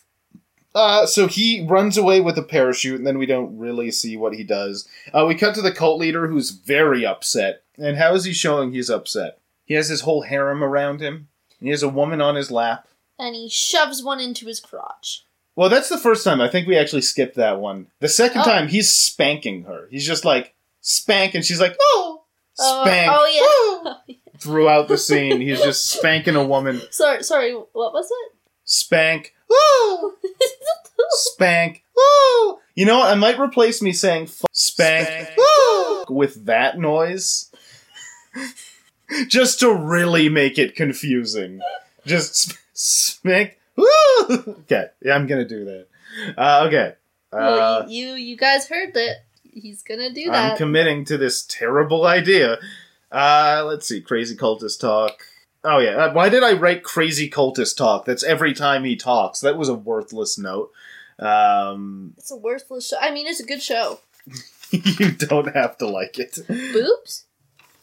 Uh, 0.74 1.06
so 1.06 1.26
he 1.26 1.66
runs 1.66 1.96
away 1.96 2.20
with 2.20 2.36
a 2.36 2.42
parachute, 2.42 2.98
and 2.98 3.06
then 3.06 3.16
we 3.18 3.24
don't 3.26 3.56
really 3.56 3.90
see 3.90 4.16
what 4.16 4.34
he 4.34 4.44
does. 4.44 4.86
Uh, 5.12 5.24
we 5.26 5.34
cut 5.34 5.54
to 5.54 5.62
the 5.62 5.72
cult 5.72 5.98
leader 5.98 6.28
who's 6.28 6.50
very 6.50 7.04
upset. 7.06 7.62
And 7.78 7.96
how 7.96 8.14
is 8.14 8.24
he 8.24 8.32
showing 8.34 8.72
he's 8.72 8.90
upset? 8.90 9.38
He 9.64 9.74
has 9.74 9.88
his 9.88 10.02
whole 10.02 10.22
harem 10.22 10.62
around 10.62 11.00
him. 11.00 11.28
He 11.60 11.70
has 11.70 11.82
a 11.82 11.88
woman 11.88 12.20
on 12.20 12.34
his 12.36 12.50
lap. 12.50 12.86
and 13.18 13.34
he 13.34 13.48
shoves 13.48 14.02
one 14.04 14.20
into 14.20 14.46
his 14.46 14.60
crotch. 14.60 15.24
Well, 15.54 15.70
that's 15.70 15.88
the 15.88 15.96
first 15.96 16.22
time. 16.22 16.42
I 16.42 16.48
think 16.50 16.68
we 16.68 16.76
actually 16.76 17.00
skipped 17.00 17.36
that 17.36 17.58
one. 17.58 17.86
The 18.00 18.08
second 18.10 18.42
Oh. 18.42 18.44
time, 18.44 18.68
he's 18.68 18.92
spanking 18.92 19.62
her. 19.64 19.88
He's 19.90 20.06
just 20.06 20.26
like, 20.26 20.54
spank, 20.82 21.34
and 21.34 21.42
she's 21.42 21.58
like, 21.60 21.74
oh! 21.80 22.24
Oh, 22.58 22.84
Spank. 22.84 23.10
oh, 23.14 23.94
yeah. 24.08 24.14
Throughout 24.46 24.86
the 24.88 24.96
scene, 24.96 25.40
he's 25.40 25.60
just 25.60 25.88
spanking 25.98 26.36
a 26.36 26.44
woman. 26.44 26.80
sorry, 26.90 27.22
sorry, 27.24 27.52
what 27.52 27.92
was 27.92 28.08
it? 28.10 28.32
Spank. 28.64 29.34
Woo! 29.48 30.12
Spank. 31.10 31.82
Woo! 31.96 32.58
You 32.74 32.84
know 32.86 32.98
what? 32.98 33.10
I 33.10 33.14
might 33.16 33.38
replace 33.40 33.82
me 33.82 33.92
saying 33.92 34.24
f- 34.24 34.44
spank, 34.52 35.06
Spank. 35.08 35.30
woo! 35.36 36.04
with 36.14 36.46
that 36.46 36.78
noise. 36.78 37.50
Just 39.28 39.60
to 39.60 39.72
really 39.72 40.28
make 40.28 40.58
it 40.58 40.74
confusing. 40.74 41.60
Just 42.04 42.34
sp- 42.50 42.58
spank. 42.72 43.58
Woo! 43.76 43.86
Okay, 44.28 44.86
yeah, 45.02 45.14
I'm 45.14 45.26
gonna 45.26 45.46
do 45.46 45.64
that. 45.64 45.86
Uh, 46.36 46.64
okay. 46.66 46.94
well, 47.32 47.82
Uh, 47.82 47.86
you 47.88 48.14
you 48.14 48.36
guys 48.36 48.68
heard 48.68 48.94
that. 48.94 49.24
He's 49.44 49.82
gonna 49.82 50.12
do 50.12 50.26
that. 50.30 50.52
I'm 50.52 50.56
committing 50.58 51.04
to 51.06 51.16
this 51.16 51.42
terrible 51.48 52.04
idea. 52.04 52.58
Uh, 53.16 53.64
let's 53.66 53.88
see. 53.88 54.00
Crazy 54.00 54.36
cultist 54.36 54.78
talk. 54.80 55.22
Oh 55.64 55.78
yeah. 55.78 55.92
Uh, 55.96 56.12
why 56.12 56.28
did 56.28 56.42
I 56.42 56.52
write 56.52 56.82
crazy 56.84 57.30
cultist 57.30 57.76
talk? 57.76 58.04
That's 58.04 58.22
every 58.22 58.52
time 58.52 58.84
he 58.84 58.94
talks. 58.96 59.40
That 59.40 59.56
was 59.56 59.68
a 59.68 59.74
worthless 59.74 60.38
note. 60.38 60.70
Um, 61.18 62.12
it's 62.18 62.30
a 62.30 62.36
worthless 62.36 62.88
show. 62.90 62.98
I 63.00 63.10
mean, 63.12 63.26
it's 63.26 63.40
a 63.40 63.46
good 63.46 63.62
show. 63.62 64.00
you 64.70 65.12
don't 65.12 65.54
have 65.54 65.78
to 65.78 65.86
like 65.88 66.18
it. 66.18 66.38
Boobs? 66.46 67.24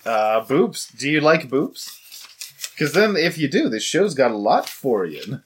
Uh, 0.05 0.41
boobs. 0.41 0.87
Do 0.97 1.09
you 1.09 1.19
like 1.21 1.49
boobs? 1.49 1.99
Because 2.71 2.93
then, 2.93 3.15
if 3.15 3.37
you 3.37 3.47
do, 3.47 3.69
this 3.69 3.83
show's 3.83 4.13
got 4.13 4.31
a 4.31 4.37
lot 4.37 4.67
for 4.69 5.05
you. 5.05 5.41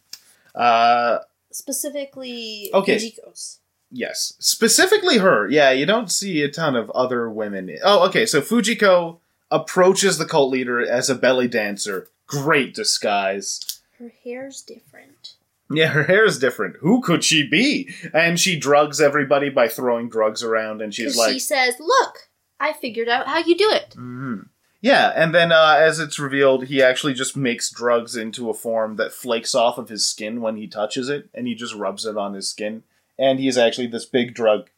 Uh, 0.56 1.20
Specifically, 1.52 2.70
Okay. 2.74 2.98
Fujiko's. 2.98 3.60
yes. 3.92 4.34
Specifically 4.40 5.20
her. 5.20 5.48
Yeah, 5.50 5.72
you 5.72 5.86
don't 5.86 6.12
see 6.12 6.42
a 6.42 6.50
ton 6.52 6.76
of 6.76 6.90
other 6.92 7.30
women. 7.30 7.70
Oh, 7.84 8.08
okay. 8.08 8.26
So 8.26 8.42
Fujiko 8.42 9.20
approaches 9.52 10.18
the 10.18 10.26
cult 10.26 10.52
leader 10.52 10.80
as 10.80 11.10
a 11.10 11.15
belly 11.15 11.48
dancer. 11.48 12.07
Great 12.28 12.74
disguise. 12.74 13.82
Her 13.99 14.11
hair's 14.24 14.61
different. 14.61 15.34
Yeah, 15.69 15.88
her 15.88 16.03
hair 16.03 16.26
is 16.26 16.40
different. 16.40 16.78
Who 16.78 17.02
could 17.02 17.24
she 17.24 17.48
be? 17.48 17.90
And 18.14 18.40
she 18.40 18.57
drugs 18.57 19.02
everybody 19.02 19.49
by 19.49 19.68
throwing 19.68 20.10
drugs 20.10 20.41
around, 20.44 20.82
and 20.82 20.94
she's 20.94 21.18
like, 21.18 21.34
she 21.34 21.40
says, 21.40 21.76
"Look, 21.80 22.30
I 22.60 22.74
figured 22.74 23.10
out 23.10 23.28
how 23.28 23.40
you 23.40 23.57
do 23.57 23.69
it." 23.72 23.94
hmm 23.94 24.41
Yeah, 24.80 25.11
and 25.15 25.36
then 25.36 25.52
uh, 25.52 25.76
as 25.78 25.99
it's 25.99 26.19
revealed, 26.19 26.65
he 26.68 26.82
actually 26.82 27.14
just 27.14 27.36
makes 27.36 27.69
drugs 27.69 28.15
into 28.15 28.49
a 28.49 28.53
form 28.53 28.95
that 28.95 29.11
flakes 29.11 29.53
off 29.56 29.78
of 29.78 29.90
his 29.90 30.06
skin 30.06 30.40
when 30.40 30.56
he 30.56 30.68
touches 30.68 31.10
it, 31.10 31.30
and 31.34 31.48
he 31.48 31.56
just 31.56 31.76
rubs 31.76 32.06
it 32.06 32.15
on 32.18 32.34
his 32.34 32.48
skin. 32.49 32.84
And 33.19 33.39
he's 33.39 33.57
actually 33.57 33.88
this 33.88 34.06
big 34.06 34.35
drug 34.35 34.69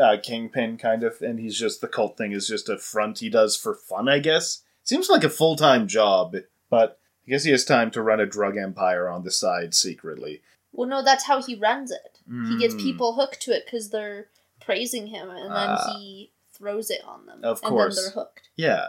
uh, 0.00 0.18
kingpin, 0.22 0.78
kind 0.78 1.02
of, 1.02 1.20
and 1.20 1.40
he's 1.40 1.58
just 1.58 1.80
the 1.80 1.88
cult 1.88 2.16
thing 2.16 2.32
is 2.32 2.46
just 2.46 2.68
a 2.68 2.78
front 2.78 3.18
he 3.18 3.28
does 3.28 3.56
for 3.56 3.74
fun, 3.74 4.08
I 4.08 4.20
guess. 4.20 4.62
Seems 4.84 5.08
like 5.08 5.24
a 5.24 5.28
full 5.30 5.56
time 5.56 5.86
job, 5.88 6.36
but 6.70 7.00
I 7.26 7.30
guess 7.30 7.44
he 7.44 7.50
has 7.50 7.64
time 7.64 7.90
to 7.90 8.02
run 8.02 8.20
a 8.20 8.26
drug 8.26 8.56
empire 8.56 9.08
on 9.08 9.24
the 9.24 9.30
side 9.32 9.74
secretly. 9.74 10.42
Well, 10.72 10.88
no, 10.88 11.02
that's 11.02 11.24
how 11.24 11.42
he 11.42 11.56
runs 11.56 11.90
it. 11.90 12.20
He 12.48 12.58
gets 12.58 12.74
Mm. 12.74 12.80
people 12.82 13.14
hooked 13.14 13.40
to 13.42 13.52
it 13.52 13.64
because 13.66 13.90
they're 13.90 14.28
praising 14.60 15.08
him, 15.08 15.30
and 15.30 15.50
then 15.50 15.68
Ah. 15.70 15.96
he 15.98 16.30
throws 16.58 16.90
it 16.90 17.02
on 17.06 17.26
them. 17.26 17.40
Of 17.42 17.60
and 17.62 17.68
course. 17.70 17.96
then 17.96 18.04
they're 18.04 18.12
hooked. 18.24 18.48
Yeah. 18.56 18.88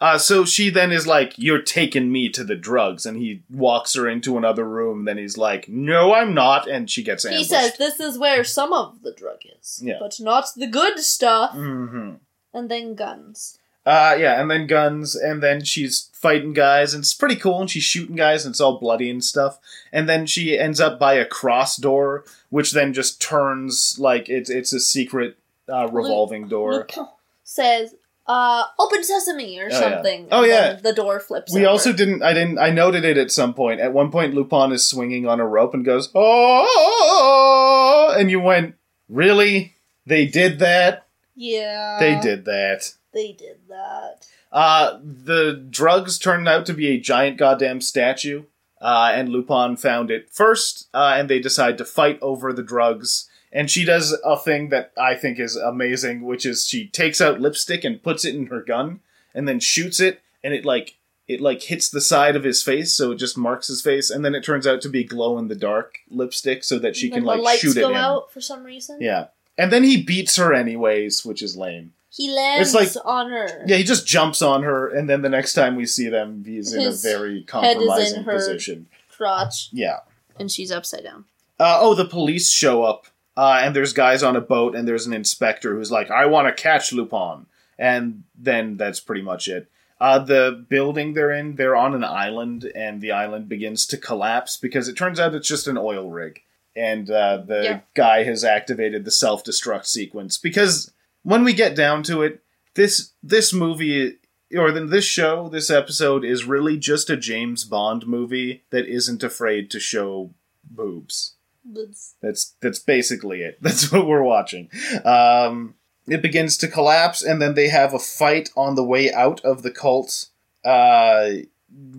Uh, 0.00 0.16
so 0.16 0.44
she 0.46 0.70
then 0.70 0.90
is 0.92 1.06
like, 1.06 1.34
You're 1.36 1.60
taking 1.62 2.10
me 2.10 2.28
to 2.30 2.42
the 2.42 2.56
drugs. 2.56 3.04
And 3.04 3.18
he 3.18 3.42
walks 3.50 3.94
her 3.94 4.08
into 4.08 4.38
another 4.38 4.64
room. 4.64 5.04
Then 5.04 5.18
he's 5.18 5.36
like, 5.36 5.68
No, 5.68 6.14
I'm 6.14 6.32
not. 6.34 6.68
And 6.68 6.90
she 6.90 7.02
gets 7.02 7.24
angry. 7.24 7.38
He 7.38 7.44
says, 7.44 7.76
"This 7.76 8.00
is 8.00 8.18
where 8.18 8.42
some 8.44 8.72
of 8.72 9.02
the 9.02 9.12
drug 9.12 9.40
is, 9.60 9.80
Yeah. 9.84 9.98
but 10.00 10.16
not 10.20 10.46
the 10.56 10.66
good 10.66 10.98
stuff." 11.00 11.52
hmm 11.52 12.14
And 12.54 12.70
then 12.70 12.94
guns. 12.94 13.58
Uh, 13.86 14.14
yeah, 14.20 14.38
and 14.40 14.50
then 14.50 14.66
guns, 14.66 15.16
and 15.16 15.42
then 15.42 15.64
she's 15.64 16.10
fighting 16.12 16.52
guys, 16.52 16.92
and 16.92 17.02
it's 17.02 17.14
pretty 17.14 17.34
cool, 17.34 17.60
and 17.62 17.70
she's 17.70 17.82
shooting 17.82 18.14
guys, 18.14 18.44
and 18.44 18.52
it's 18.52 18.60
all 18.60 18.78
bloody 18.78 19.08
and 19.10 19.24
stuff. 19.24 19.58
And 19.90 20.06
then 20.06 20.26
she 20.26 20.58
ends 20.58 20.80
up 20.80 20.98
by 20.98 21.14
a 21.14 21.24
cross 21.24 21.78
door, 21.78 22.24
which 22.50 22.72
then 22.72 22.92
just 22.92 23.22
turns 23.22 23.96
like 23.98 24.28
it's 24.28 24.50
it's 24.50 24.74
a 24.74 24.80
secret 24.80 25.38
uh, 25.70 25.88
revolving 25.88 26.48
door. 26.48 26.86
Lupin 26.96 27.06
says, 27.44 27.94
uh, 28.26 28.64
"Open 28.78 29.02
sesame" 29.04 29.58
or 29.58 29.66
Oh, 29.66 29.68
yeah. 29.70 29.80
something. 29.80 30.28
Oh, 30.30 30.44
yeah. 30.44 30.74
the 30.74 30.92
door 30.92 31.20
flips. 31.20 31.54
We 31.54 31.62
over. 31.62 31.70
also 31.70 31.92
didn't. 31.92 32.22
I 32.22 32.32
didn't. 32.32 32.58
I 32.58 32.70
noted 32.70 33.04
it 33.04 33.16
at 33.16 33.30
some 33.30 33.54
point. 33.54 33.80
At 33.80 33.92
one 33.92 34.10
point, 34.10 34.34
Lupin 34.34 34.72
is 34.72 34.86
swinging 34.86 35.26
on 35.26 35.40
a 35.40 35.46
rope 35.46 35.74
and 35.74 35.84
goes, 35.84 36.10
"Oh!" 36.14 38.14
And 38.18 38.30
you 38.30 38.40
went, 38.40 38.74
"Really? 39.08 39.74
They 40.06 40.26
did 40.26 40.58
that? 40.60 41.06
Yeah. 41.36 41.96
They 42.00 42.18
did 42.20 42.44
that." 42.46 42.94
They 43.12 43.32
did 43.32 43.58
that. 43.68 44.26
Uh, 44.52 44.98
the 45.02 45.52
drugs 45.70 46.18
turned 46.18 46.48
out 46.48 46.66
to 46.66 46.74
be 46.74 46.88
a 46.88 47.00
giant 47.00 47.38
goddamn 47.38 47.80
statue, 47.80 48.44
uh, 48.80 49.10
and 49.14 49.28
Lupin 49.28 49.76
found 49.76 50.10
it 50.10 50.28
first, 50.30 50.88
uh, 50.94 51.14
and 51.16 51.28
they 51.28 51.38
decide 51.38 51.78
to 51.78 51.84
fight 51.84 52.18
over 52.20 52.52
the 52.52 52.62
drugs. 52.62 53.28
And 53.52 53.70
she 53.70 53.84
does 53.84 54.16
a 54.24 54.38
thing 54.38 54.68
that 54.68 54.92
I 54.96 55.14
think 55.16 55.38
is 55.40 55.56
amazing, 55.56 56.22
which 56.22 56.46
is 56.46 56.66
she 56.68 56.86
takes 56.88 57.20
out 57.20 57.40
lipstick 57.40 57.82
and 57.84 58.02
puts 58.02 58.24
it 58.24 58.34
in 58.34 58.46
her 58.46 58.62
gun, 58.62 59.00
and 59.34 59.48
then 59.48 59.58
shoots 59.60 59.98
it, 60.00 60.20
and 60.44 60.54
it 60.54 60.64
like 60.64 60.96
it 61.26 61.40
like 61.40 61.62
hits 61.62 61.88
the 61.88 62.00
side 62.00 62.36
of 62.36 62.44
his 62.44 62.62
face, 62.62 62.92
so 62.92 63.12
it 63.12 63.16
just 63.16 63.36
marks 63.38 63.68
his 63.68 63.82
face, 63.82 64.10
and 64.10 64.24
then 64.24 64.34
it 64.34 64.44
turns 64.44 64.66
out 64.66 64.80
to 64.82 64.88
be 64.88 65.02
glow 65.04 65.38
in 65.38 65.48
the 65.48 65.54
dark 65.56 65.98
lipstick, 66.10 66.62
so 66.64 66.78
that 66.78 66.94
she 66.96 67.10
can 67.10 67.24
like 67.24 67.40
the 67.42 67.56
shoot 67.58 67.74
go 67.76 67.90
him. 67.90 67.96
out 67.96 68.32
for 68.32 68.40
some 68.40 68.62
reason. 68.64 68.98
Yeah, 69.00 69.26
and 69.58 69.72
then 69.72 69.82
he 69.84 70.02
beats 70.02 70.36
her 70.36 70.52
anyways, 70.54 71.24
which 71.24 71.42
is 71.42 71.56
lame. 71.56 71.92
He 72.12 72.32
lands 72.34 72.74
It's 72.74 72.94
like- 72.96 73.04
on 73.06 73.30
her. 73.30 73.64
Yeah, 73.66 73.76
he 73.76 73.84
just 73.84 74.04
jumps 74.06 74.42
on 74.42 74.64
her, 74.64 74.88
and 74.88 75.08
then 75.08 75.22
the 75.22 75.28
next 75.28 75.54
time 75.54 75.76
we 75.76 75.86
see 75.86 76.08
them, 76.08 76.42
he's 76.44 76.72
in 76.72 76.84
a 76.86 76.90
very 76.90 77.34
head 77.34 77.38
is 77.42 77.46
compromising 77.46 78.18
in 78.18 78.24
her- 78.24 78.32
position. 78.34 78.86
crotch, 79.16 79.68
Yeah. 79.72 80.00
and 80.38 80.50
she's 80.50 80.72
upside 80.72 81.04
down. 81.04 81.26
Uh, 81.60 81.78
oh, 81.80 81.94
the 81.94 82.04
police 82.06 82.50
show 82.50 82.82
up, 82.82 83.06
uh, 83.36 83.60
and 83.62 83.74
there's 83.74 83.92
guys 83.92 84.22
on 84.22 84.36
a 84.36 84.40
boat, 84.40 84.74
and 84.74 84.86
there's 84.86 85.06
an 85.06 85.12
inspector 85.12 85.74
who's 85.74 85.90
like, 85.90 86.10
"I 86.10 86.26
want 86.26 86.48
to 86.48 86.62
catch 86.62 86.92
Lupin," 86.92 87.46
and 87.78 88.24
then 88.38 88.76
that's 88.76 89.00
pretty 89.00 89.22
much 89.22 89.48
it. 89.48 89.70
Uh, 90.00 90.18
the 90.18 90.64
building 90.68 91.12
they're 91.12 91.30
in, 91.30 91.56
they're 91.56 91.76
on 91.76 91.94
an 91.94 92.04
island, 92.04 92.70
and 92.74 93.00
the 93.00 93.12
island 93.12 93.48
begins 93.48 93.86
to 93.86 93.96
collapse 93.98 94.56
because 94.56 94.88
it 94.88 94.96
turns 94.96 95.20
out 95.20 95.34
it's 95.34 95.46
just 95.48 95.66
an 95.68 95.76
oil 95.76 96.10
rig, 96.10 96.40
and 96.74 97.10
uh, 97.10 97.36
the 97.38 97.62
Yeah. 97.62 97.80
guy 97.94 98.24
has 98.24 98.42
activated 98.44 99.04
the 99.04 99.10
self-destruct 99.10 99.84
sequence. 99.86 100.38
Because 100.38 100.90
when 101.22 101.44
we 101.44 101.52
get 101.52 101.76
down 101.76 102.02
to 102.04 102.22
it, 102.22 102.42
this 102.74 103.12
this 103.22 103.52
movie 103.52 104.16
or 104.56 104.72
then 104.72 104.88
this 104.88 105.04
show, 105.04 105.48
this 105.48 105.68
episode 105.70 106.24
is 106.24 106.44
really 106.44 106.76
just 106.78 107.10
a 107.10 107.16
James 107.16 107.64
Bond 107.64 108.06
movie 108.06 108.64
that 108.70 108.86
isn't 108.86 109.22
afraid 109.22 109.70
to 109.70 109.78
show 109.78 110.30
boobs. 110.64 111.34
That's- 111.74 112.14
That's 112.20 112.54
that's 112.60 112.78
basically 112.78 113.42
it. 113.42 113.58
That's 113.62 113.90
what 113.92 114.06
we're 114.06 114.22
watching. 114.22 114.68
Um, 115.04 115.74
it 116.06 116.22
begins 116.22 116.56
to 116.58 116.68
collapse, 116.68 117.22
and 117.22 117.40
then 117.40 117.54
they 117.54 117.68
have 117.68 117.94
a 117.94 117.98
fight 117.98 118.50
on 118.56 118.74
the 118.74 118.84
way 118.84 119.12
out 119.12 119.40
of 119.44 119.62
the 119.62 119.70
cult. 119.70 120.26
Uh, 120.64 121.30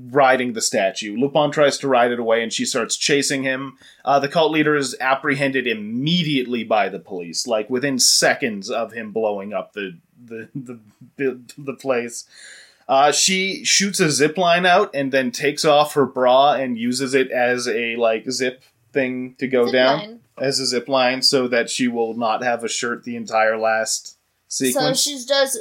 riding 0.10 0.52
the 0.54 0.62
statue. 0.62 1.16
Lupin 1.18 1.50
tries 1.50 1.78
to 1.78 1.88
ride 1.88 2.12
it 2.12 2.20
away 2.20 2.44
and 2.44 2.52
she 2.52 2.66
starts 2.66 2.98
chasing 2.98 3.44
him. 3.44 3.78
Uh, 4.04 4.20
the 4.20 4.28
cult 4.28 4.52
leader 4.52 4.76
is 4.76 4.98
apprehended 5.00 5.66
immediately 5.66 6.64
by 6.66 6.90
the 6.90 7.00
police, 7.00 7.48
like 7.48 7.70
within 7.70 7.98
seconds 7.98 8.70
of 8.70 8.92
him 8.92 9.12
blowing 9.14 9.54
up 9.54 9.72
the 9.74 9.98
the 10.24 10.50
the, 10.54 10.80
the, 11.16 11.40
the 11.58 11.74
place. 11.74 12.26
Uh, 12.88 13.14
she 13.14 13.64
shoots 13.64 14.02
a 14.02 14.12
zip 14.12 14.38
line 14.38 14.66
out 14.66 14.92
and 14.94 15.14
then 15.14 15.32
takes 15.32 15.64
off 15.64 15.94
her 15.94 16.06
bra 16.06 16.52
and 16.54 16.78
uses 16.78 17.14
it 17.14 17.32
as 17.32 17.66
a 17.68 17.96
like 17.96 18.30
zip 18.30 18.64
thing 18.92 19.36
to 19.40 19.48
go 19.48 19.66
Zip 19.66 19.74
down 19.74 20.00
line. 20.00 20.20
as 20.40 20.60
a 20.60 20.66
zip 20.66 20.88
line 20.88 21.22
so 21.22 21.48
that 21.48 21.70
she 21.70 21.88
will 21.88 22.14
not 22.14 22.44
have 22.44 22.64
a 22.64 22.70
shirt 22.70 23.04
the 23.04 23.16
entire 23.16 23.58
last 23.58 24.18
sequence. 24.48 25.04
So 25.04 25.12
she 25.12 25.26
does 25.26 25.60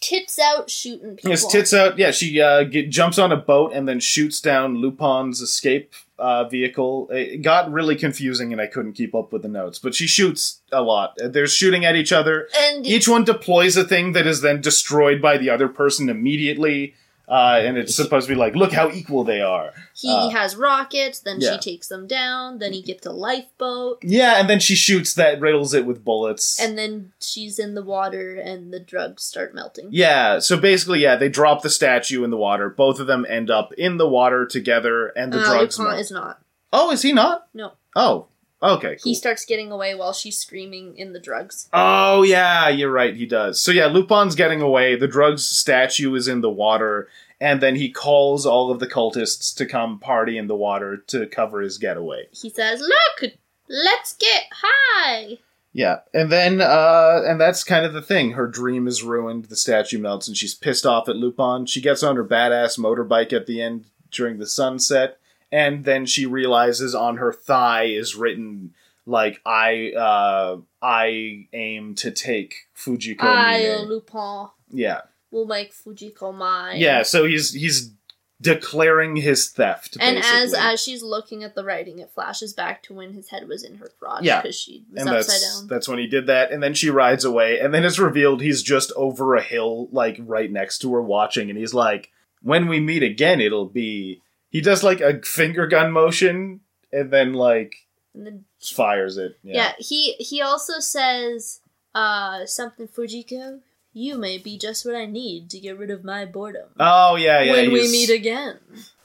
tits 0.00 0.38
out 0.38 0.70
shooting 0.70 1.16
people. 1.16 1.30
Yes, 1.30 1.46
tits 1.46 1.72
out. 1.72 1.98
Yeah, 1.98 2.10
she 2.10 2.40
uh, 2.40 2.64
get, 2.64 2.90
jumps 2.90 3.18
on 3.18 3.32
a 3.32 3.36
boat 3.36 3.72
and 3.72 3.88
then 3.88 4.00
shoots 4.00 4.40
down 4.40 4.76
Lupin's 4.76 5.40
escape 5.40 5.92
uh, 6.18 6.44
vehicle. 6.44 7.08
It 7.10 7.42
got 7.42 7.70
really 7.70 7.96
confusing 7.96 8.52
and 8.52 8.60
I 8.60 8.66
couldn't 8.66 8.94
keep 8.94 9.14
up 9.14 9.32
with 9.32 9.42
the 9.42 9.48
notes. 9.48 9.78
But 9.78 9.94
she 9.94 10.06
shoots 10.06 10.60
a 10.72 10.82
lot. 10.82 11.16
They're 11.16 11.46
shooting 11.46 11.84
at 11.84 11.96
each 11.96 12.12
other. 12.12 12.48
And 12.58 12.86
Each 12.86 13.08
one 13.08 13.24
deploys 13.24 13.76
a 13.76 13.84
thing 13.84 14.12
that 14.12 14.26
is 14.26 14.40
then 14.40 14.60
destroyed 14.60 15.22
by 15.22 15.38
the 15.38 15.50
other 15.50 15.68
person 15.68 16.08
immediately. 16.08 16.94
Uh, 17.30 17.60
and 17.64 17.78
it's 17.78 17.94
supposed 17.94 18.26
to 18.26 18.34
be 18.34 18.38
like, 18.38 18.56
look 18.56 18.72
how 18.72 18.90
equal 18.90 19.22
they 19.22 19.40
are. 19.40 19.72
he 19.94 20.10
uh, 20.12 20.28
has 20.30 20.56
rockets, 20.56 21.20
then 21.20 21.40
yeah. 21.40 21.52
she 21.52 21.58
takes 21.76 21.86
them 21.88 22.06
down, 22.08 22.58
then 22.58 22.72
he 22.72 22.82
gets 22.82 23.06
a 23.06 23.12
lifeboat, 23.12 23.98
Yeah, 24.02 24.40
and 24.40 24.50
then 24.50 24.58
she 24.58 24.74
shoots 24.74 25.14
that, 25.14 25.40
riddles 25.40 25.72
it 25.72 25.86
with 25.86 26.04
bullets. 26.04 26.58
and 26.60 26.76
then 26.76 27.12
she's 27.20 27.58
in 27.60 27.74
the 27.74 27.82
water 27.84 28.34
and 28.34 28.72
the 28.72 28.80
drugs 28.80 29.22
start 29.22 29.54
melting. 29.54 29.88
Yeah, 29.92 30.40
so 30.40 30.58
basically, 30.58 31.00
yeah, 31.00 31.14
they 31.16 31.28
drop 31.28 31.62
the 31.62 31.70
statue 31.70 32.24
in 32.24 32.30
the 32.30 32.36
water. 32.36 32.68
Both 32.68 32.98
of 32.98 33.06
them 33.06 33.24
end 33.28 33.48
up 33.50 33.72
in 33.74 33.96
the 33.96 34.08
water 34.08 34.44
together, 34.46 35.06
and 35.08 35.32
the 35.32 35.38
Uh, 35.40 35.44
drugs. 35.44 35.78
Melt. 35.78 35.98
is 36.00 36.10
not. 36.10 36.40
Oh, 36.72 36.90
is 36.90 37.02
he 37.02 37.12
not? 37.12 37.46
No. 37.54 37.72
Oh, 37.94 38.26
okay. 38.62 38.96
He 39.02 39.14
starts 39.14 39.44
getting 39.44 39.70
away 39.70 39.94
while 39.94 40.12
she's 40.12 40.38
screaming 40.38 40.96
in 40.96 41.12
the 41.12 41.20
drugs. 41.20 41.68
oh, 41.72 42.22
yeah, 42.22 42.68
you're 42.68 42.92
right. 42.92 43.14
He 43.16 43.26
does. 43.26 43.60
So 43.60 43.72
yeah, 43.72 43.86
Lupin's 43.86 44.34
getting 44.34 44.60
away. 44.60 44.96
The 44.96 45.08
drugs 45.08 45.46
statue 45.46 46.14
is 46.14 46.28
in 46.28 46.40
the 46.40 46.50
water, 46.50 47.08
and 47.40 47.60
then 47.60 47.76
he 47.76 47.90
calls 47.90 48.44
all 48.46 48.70
of 48.70 48.80
the 48.80 48.86
cultists 48.86 49.54
to 49.56 49.66
come 49.66 49.98
party 49.98 50.36
in 50.36 50.46
the 50.46 50.56
water 50.56 50.96
to 51.08 51.26
cover 51.26 51.60
his 51.60 51.78
getaway. 51.78 52.26
He 52.32 52.50
says, 52.50 52.80
"Look, 52.80 53.32
let's 53.68 54.14
get 54.14 54.44
high." 54.52 55.38
Yeah, 55.72 56.00
and 56.12 56.32
then 56.32 56.60
uh 56.60 57.22
and 57.24 57.40
that's 57.40 57.62
kind 57.62 57.86
of 57.86 57.92
the 57.92 58.02
thing. 58.02 58.32
Her 58.32 58.48
dream 58.48 58.88
is 58.88 59.04
ruined. 59.04 59.44
The 59.44 59.54
statue 59.56 60.00
melts, 60.00 60.26
and 60.26 60.36
she's 60.36 60.52
pissed 60.52 60.84
off 60.84 61.08
at 61.08 61.14
Lupin. 61.14 61.64
She 61.66 61.80
gets 61.80 62.02
on 62.02 62.16
her 62.16 62.24
badass 62.24 62.76
motorbike 62.76 63.32
at 63.32 63.46
the 63.46 63.62
end 63.62 63.84
during 64.10 64.38
the 64.38 64.48
sunset, 64.48 65.18
and 65.52 65.84
then 65.84 66.06
she 66.06 66.26
realizes 66.26 66.94
on 66.94 67.16
her 67.18 67.32
thigh 67.32 67.84
is 67.84 68.14
written 68.14 68.74
like 69.06 69.40
I 69.44 69.92
uh 69.92 70.58
I 70.82 71.46
aim 71.52 71.94
to 71.96 72.10
take 72.10 72.54
Fujiko. 72.76 73.22
I, 73.22 73.76
Mine." 73.78 73.88
Lupin, 73.88 74.48
Yeah, 74.70 75.00
will 75.30 75.46
make 75.46 75.72
Fujiko 75.74 76.34
mine. 76.34 76.78
yeah. 76.80 77.02
So 77.02 77.24
he's 77.26 77.52
he's 77.52 77.92
declaring 78.40 79.16
his 79.16 79.50
theft. 79.50 79.98
And 80.00 80.16
as 80.16 80.24
basically. 80.52 80.58
as 80.60 80.80
she's 80.80 81.02
looking 81.02 81.44
at 81.44 81.54
the 81.54 81.62
writing, 81.64 81.98
it 81.98 82.10
flashes 82.10 82.54
back 82.54 82.82
to 82.84 82.94
when 82.94 83.12
his 83.12 83.28
head 83.28 83.46
was 83.46 83.62
in 83.62 83.76
her 83.76 83.90
crotch 83.98 84.22
Yeah. 84.22 84.40
because 84.40 84.58
she 84.58 84.84
was 84.90 85.00
and 85.02 85.10
upside 85.10 85.28
that's 85.34 85.58
down. 85.60 85.68
that's 85.68 85.88
when 85.88 85.98
he 85.98 86.06
did 86.06 86.26
that 86.28 86.50
and 86.50 86.62
then 86.62 86.72
she 86.72 86.88
rides 86.88 87.24
away 87.26 87.58
and 87.60 87.74
then 87.74 87.84
it's 87.84 87.98
revealed 87.98 88.40
he's 88.40 88.62
just 88.62 88.92
over 88.96 89.34
a 89.34 89.42
hill 89.42 89.88
like 89.92 90.16
right 90.20 90.50
next 90.50 90.78
to 90.78 90.92
her 90.94 91.02
watching 91.02 91.50
and 91.50 91.58
he's 91.58 91.74
like 91.74 92.10
when 92.42 92.66
we 92.66 92.80
meet 92.80 93.02
again 93.02 93.42
it'll 93.42 93.66
be 93.68 94.22
he 94.50 94.60
does 94.60 94.82
like 94.82 95.00
a 95.00 95.20
finger 95.22 95.66
gun 95.66 95.92
motion 95.92 96.60
and 96.92 97.10
then 97.10 97.32
like 97.32 97.86
And 98.14 98.26
then 98.26 98.44
fires 98.60 99.16
it 99.16 99.38
yeah. 99.42 99.54
yeah, 99.54 99.72
he 99.78 100.12
he 100.18 100.42
also 100.42 100.78
says 100.80 101.60
uh 101.94 102.46
something 102.46 102.88
Fujiko. 102.88 103.60
You 103.92 104.16
may 104.18 104.38
be 104.38 104.56
just 104.56 104.86
what 104.86 104.94
I 104.94 105.06
need 105.06 105.50
to 105.50 105.58
get 105.58 105.76
rid 105.76 105.90
of 105.90 106.04
my 106.04 106.24
boredom. 106.24 106.68
oh 106.78 107.16
yeah 107.16 107.40
yeah 107.42 107.52
when 107.52 107.72
we 107.72 107.90
meet 107.90 108.10
again. 108.10 108.58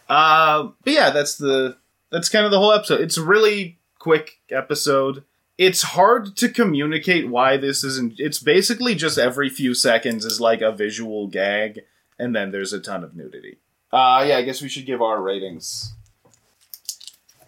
uh 0.10 0.70
but 0.84 0.94
yeah 0.94 1.10
that's 1.10 1.38
the 1.38 1.78
that's 2.12 2.30
kind 2.30 2.46
of 2.46 2.52
the 2.52 2.60
whole 2.60 2.72
episode 2.74 3.02
it's 3.02 3.18
a 3.18 3.24
really 3.24 3.78
quick 4.00 4.40
episode 4.52 5.24
it's 5.58 5.82
hard 5.82 6.36
to 6.38 6.50
communicate 6.50 7.30
why 7.30 7.58
this 7.58 7.84
isn't 7.84 8.20
it's 8.20 8.40
basically 8.40 8.94
just 8.94 9.18
every 9.18 9.50
few 9.50 9.74
seconds 9.74 10.24
is 10.26 10.40
like 10.40 10.62
a 10.62 10.72
visual 10.72 11.26
gag 11.28 11.80
and 12.20 12.36
then 12.36 12.52
there's 12.52 12.74
a 12.74 12.80
ton 12.80 13.04
of 13.04 13.16
nudity 13.16 13.58
uh 13.96 14.24
yeah 14.28 14.38
i 14.38 14.42
guess 14.42 14.62
we 14.62 14.70
should 14.70 14.86
give 14.86 15.02
our 15.02 15.22
ratings 15.22 15.94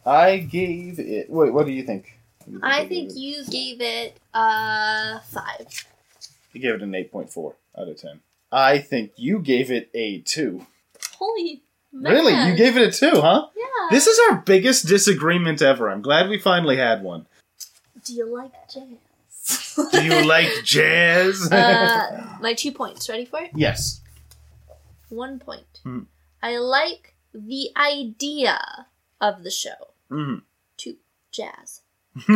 i 0.06 0.38
gave 0.38 1.00
it 1.00 1.30
wait 1.30 1.54
what 1.54 1.66
do 1.66 1.72
you 1.72 1.84
think 1.84 2.18
do 2.46 2.54
you 2.54 2.60
I 2.64 2.88
think 2.88 3.12
it? 3.12 3.18
you 3.18 3.46
gave 3.46 3.82
it 3.82 4.18
uh 4.34 5.20
five. 5.20 5.68
you 6.54 6.62
gave 6.62 6.76
it 6.76 6.82
an 6.82 6.92
8.4 6.92 7.54
out 7.78 7.88
of 7.90 7.98
10 8.00 8.20
i 8.52 8.78
think 8.80 9.12
you 9.18 9.40
gave 9.40 9.70
it 9.72 9.90
a 9.94 10.20
2 10.22 10.66
Holy 11.20 11.62
man. 11.92 12.14
really 12.14 12.50
you 12.50 12.56
gave 12.56 12.78
it 12.78 12.88
a 12.88 12.92
2 13.12 13.20
huh 13.22 13.48
Yeah. 13.56 13.66
this 13.92 14.08
is 14.08 14.18
our 14.30 14.38
biggest 14.46 14.88
disagreement 14.88 15.62
ever 15.62 15.90
i'm 15.92 16.02
glad 16.02 16.30
we 16.30 16.40
finally 16.40 16.78
had 16.78 17.04
one 17.04 17.26
Do 18.06 18.14
you 18.14 18.26
like 18.34 18.54
jazz? 18.74 19.76
do 19.92 20.04
you 20.04 20.26
like 20.26 20.50
jazz 20.64 21.52
uh, 21.52 22.38
my 22.42 22.54
two 22.54 22.72
points. 22.72 23.10
Ready 23.10 23.26
for 23.26 23.40
it? 23.42 23.52
yes 23.54 24.02
One 25.10 25.40
point. 25.40 25.68
Hmm. 25.84 26.04
I 26.42 26.58
like 26.58 27.14
the 27.34 27.70
idea 27.76 28.88
of 29.22 29.44
the 29.44 29.52
show. 29.52 29.94
Mhm. 30.12 30.42
Two. 30.78 30.96
Jazz. 31.32 31.82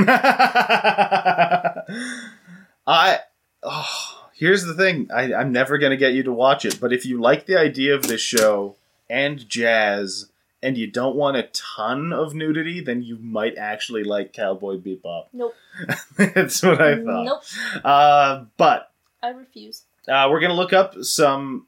I 2.88 3.20
oh, 3.64 4.28
here's 4.34 4.64
the 4.66 4.74
thing. 4.74 5.10
I, 5.14 5.34
I'm 5.34 5.52
never 5.52 5.78
gonna 5.78 5.98
get 5.98 6.14
you 6.14 6.24
to 6.24 6.32
watch 6.34 6.66
it, 6.66 6.80
but 6.80 6.94
if 6.94 7.06
you 7.06 7.20
like 7.20 7.46
the 7.46 7.58
idea 7.60 7.96
of 7.96 8.04
this 8.08 8.22
show 8.22 8.76
and 9.10 9.48
jazz, 9.50 10.30
and 10.64 10.78
you 10.78 10.88
don't 10.88 11.16
want 11.16 11.38
a 11.38 11.44
ton 11.54 12.14
of 12.14 12.34
nudity, 12.36 12.82
then 12.82 13.02
you 13.02 13.18
might 13.18 13.58
actually 13.58 14.04
like 14.04 14.34
Cowboy 14.34 14.78
Bebop. 14.78 15.26
Nope. 15.34 15.56
That's 16.18 16.62
what 16.64 16.80
I 16.82 16.96
thought. 17.04 17.26
Nope. 17.26 17.42
Uh, 17.84 18.46
but 18.58 18.92
I 19.24 19.30
refuse. 19.30 19.84
uh, 20.08 20.28
we're 20.30 20.40
gonna 20.40 20.54
look 20.54 20.74
up 20.74 20.96
some. 21.04 21.66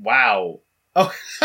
Wow. 0.00 0.60
Oh. 1.00 1.12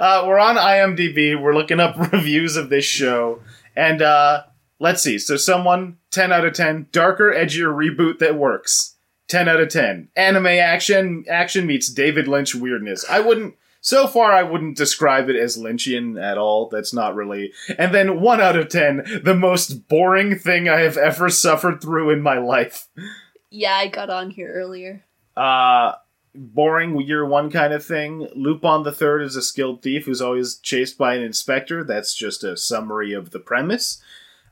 uh, 0.00 0.24
we're 0.26 0.38
on 0.38 0.56
IMDb. 0.56 1.40
We're 1.40 1.54
looking 1.54 1.80
up 1.80 1.96
reviews 2.12 2.56
of 2.56 2.68
this 2.68 2.84
show, 2.84 3.40
and 3.74 4.02
uh, 4.02 4.42
let's 4.78 5.02
see. 5.02 5.18
So, 5.18 5.36
someone 5.36 5.98
ten 6.10 6.32
out 6.32 6.44
of 6.44 6.52
ten. 6.54 6.86
Darker, 6.92 7.32
edgier 7.32 7.74
reboot 7.74 8.18
that 8.18 8.36
works. 8.36 8.96
Ten 9.28 9.48
out 9.48 9.60
of 9.60 9.68
ten. 9.70 10.08
Anime 10.16 10.46
action. 10.46 11.24
Action 11.28 11.66
meets 11.66 11.88
David 11.88 12.28
Lynch 12.28 12.54
weirdness. 12.54 13.04
I 13.08 13.20
wouldn't. 13.20 13.54
So 13.84 14.06
far, 14.06 14.30
I 14.32 14.44
wouldn't 14.44 14.76
describe 14.76 15.28
it 15.28 15.34
as 15.34 15.56
Lynchian 15.56 16.22
at 16.22 16.38
all. 16.38 16.68
That's 16.68 16.94
not 16.94 17.16
really. 17.16 17.52
And 17.78 17.92
then 17.92 18.20
one 18.20 18.40
out 18.40 18.54
of 18.56 18.68
ten. 18.68 19.20
The 19.24 19.34
most 19.34 19.88
boring 19.88 20.38
thing 20.38 20.68
I 20.68 20.80
have 20.80 20.96
ever 20.96 21.30
suffered 21.30 21.80
through 21.80 22.10
in 22.10 22.20
my 22.22 22.38
life. 22.38 22.88
Yeah, 23.50 23.74
I 23.74 23.88
got 23.88 24.08
on 24.10 24.30
here 24.30 24.52
earlier. 24.52 25.04
uh 25.36 25.94
boring 26.34 27.00
year 27.00 27.24
one 27.24 27.50
kind 27.50 27.72
of 27.72 27.84
thing. 27.84 28.28
Lupin 28.34 28.82
the 28.82 28.92
Third 28.92 29.22
is 29.22 29.36
a 29.36 29.42
skilled 29.42 29.82
thief 29.82 30.06
who's 30.06 30.22
always 30.22 30.56
chased 30.56 30.96
by 30.98 31.14
an 31.14 31.22
inspector. 31.22 31.84
That's 31.84 32.14
just 32.14 32.44
a 32.44 32.56
summary 32.56 33.12
of 33.12 33.30
the 33.30 33.40
premise. 33.40 34.02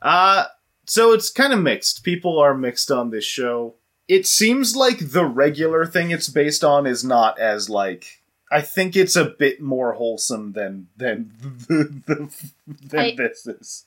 Uh 0.01 0.45
so 0.85 1.13
it's 1.13 1.29
kind 1.29 1.53
of 1.53 1.59
mixed. 1.59 2.03
People 2.03 2.39
are 2.39 2.53
mixed 2.55 2.91
on 2.91 3.09
this 3.11 3.23
show. 3.25 3.75
It 4.07 4.27
seems 4.27 4.75
like 4.75 5.11
the 5.11 5.25
regular 5.25 5.85
thing 5.85 6.11
it's 6.11 6.27
based 6.27 6.63
on 6.63 6.85
is 6.85 7.03
not 7.03 7.39
as 7.39 7.69
like 7.69 8.21
I 8.51 8.61
think 8.61 8.95
it's 8.97 9.15
a 9.15 9.25
bit 9.25 9.61
more 9.61 9.93
wholesome 9.93 10.51
than 10.53 10.87
than 10.97 11.31
the, 11.67 12.01
the, 12.07 12.31
than 12.87 12.99
I- 12.99 13.15
this 13.15 13.47
is. 13.47 13.85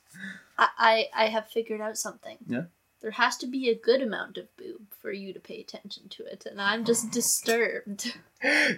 I, 0.57 0.69
I 0.79 1.25
I 1.25 1.27
have 1.27 1.49
figured 1.49 1.81
out 1.81 1.99
something. 1.99 2.39
Yeah? 2.47 2.65
There 3.05 3.11
has 3.11 3.37
to 3.37 3.47
be 3.47 3.69
a 3.69 3.75
good 3.75 4.01
amount 4.01 4.39
of 4.39 4.47
boob 4.57 4.81
for 4.99 5.13
you 5.13 5.35
to 5.35 5.39
pay 5.39 5.61
attention 5.61 6.09
to 6.09 6.25
it, 6.25 6.47
and 6.51 6.59
I'm 6.59 6.87
just 6.87 7.11
disturbed. 7.21 8.17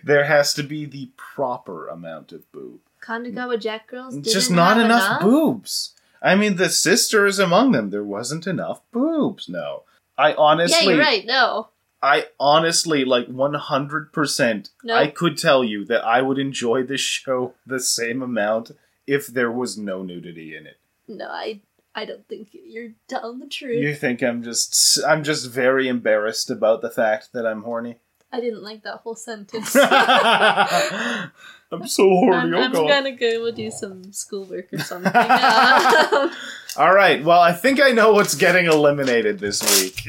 There 0.03 0.24
has 0.24 0.53
to 0.55 0.65
be 0.65 0.85
the 0.85 1.11
proper 1.16 1.86
amount 1.86 2.32
of 2.32 2.51
boob. 2.51 2.81
Kandagawa 3.01 3.61
Jet 3.61 3.86
Girls 3.86 4.16
It's 4.16 4.24
didn't 4.24 4.35
just 4.35 4.51
not 4.51 4.78
have 4.78 4.86
enough, 4.86 5.20
boobs. 5.20 5.94
I 6.20 6.35
mean, 6.35 6.57
the 6.57 6.70
sisters 6.70 7.39
among 7.39 7.70
them, 7.70 7.90
there 7.90 8.03
wasn't 8.03 8.48
enough 8.48 8.81
boobs. 8.90 9.48
No, 9.48 9.85
I 10.19 10.35
honestly, 10.35 10.86
yeah, 10.86 10.90
you're 10.94 11.05
right. 11.05 11.24
No, 11.24 11.69
I 12.03 12.27
honestly, 12.40 13.05
like 13.05 13.28
one 13.28 13.55
hundred 13.55 14.12
percent, 14.12 14.70
No. 14.82 14.97
I 14.97 15.07
could 15.07 15.39
tell 15.39 15.62
you 15.62 15.85
that 15.85 16.05
I 16.05 16.20
would 16.20 16.40
enjoy 16.40 16.82
this 16.82 17.01
show 17.01 17.55
the 17.65 17.78
same 17.78 18.23
amount 18.23 18.73
if 19.07 19.28
there 19.28 19.53
was 19.53 19.78
no 19.78 20.03
nudity 20.03 20.57
in 20.57 20.66
it. 20.66 20.78
no, 21.07 21.28
I 21.28 21.61
I 21.97 22.05
don't 22.05 22.28
think 22.28 22.51
you're 22.52 22.93
telling 23.09 23.39
the 23.39 23.47
truth. 23.47 23.82
You 23.82 23.94
think 23.94 24.23
I'm 24.23 24.43
just, 24.43 25.02
I'm 25.02 25.24
just 25.24 25.51
very 25.51 25.89
embarrassed 25.89 26.51
about 26.51 26.82
the 26.82 26.90
fact 26.90 27.32
that 27.32 27.47
I'm 27.47 27.62
horny. 27.62 27.97
I 28.31 28.40
didn't 28.40 28.62
like 28.62 28.82
that 28.82 28.98
whole 28.98 29.14
sentence. 29.14 29.74
I'm 31.73 31.89
so 31.89 32.06
horny. 32.06 32.36
I'm, 32.36 32.55
oh 32.55 32.82
I'm 32.82 32.86
gonna 32.86 33.12
go 33.12 33.51
do 33.51 33.70
some 33.70 34.12
schoolwork 34.12 34.73
or 34.74 34.78
something. 34.78 35.10
All 36.77 36.93
right. 36.93 37.24
Well, 37.24 37.40
I 37.40 37.52
think 37.52 37.81
I 37.81 37.93
know 37.93 38.12
what's 38.12 38.35
getting 38.35 38.66
eliminated 38.66 39.39
this 39.39 39.62
week. 39.81 40.05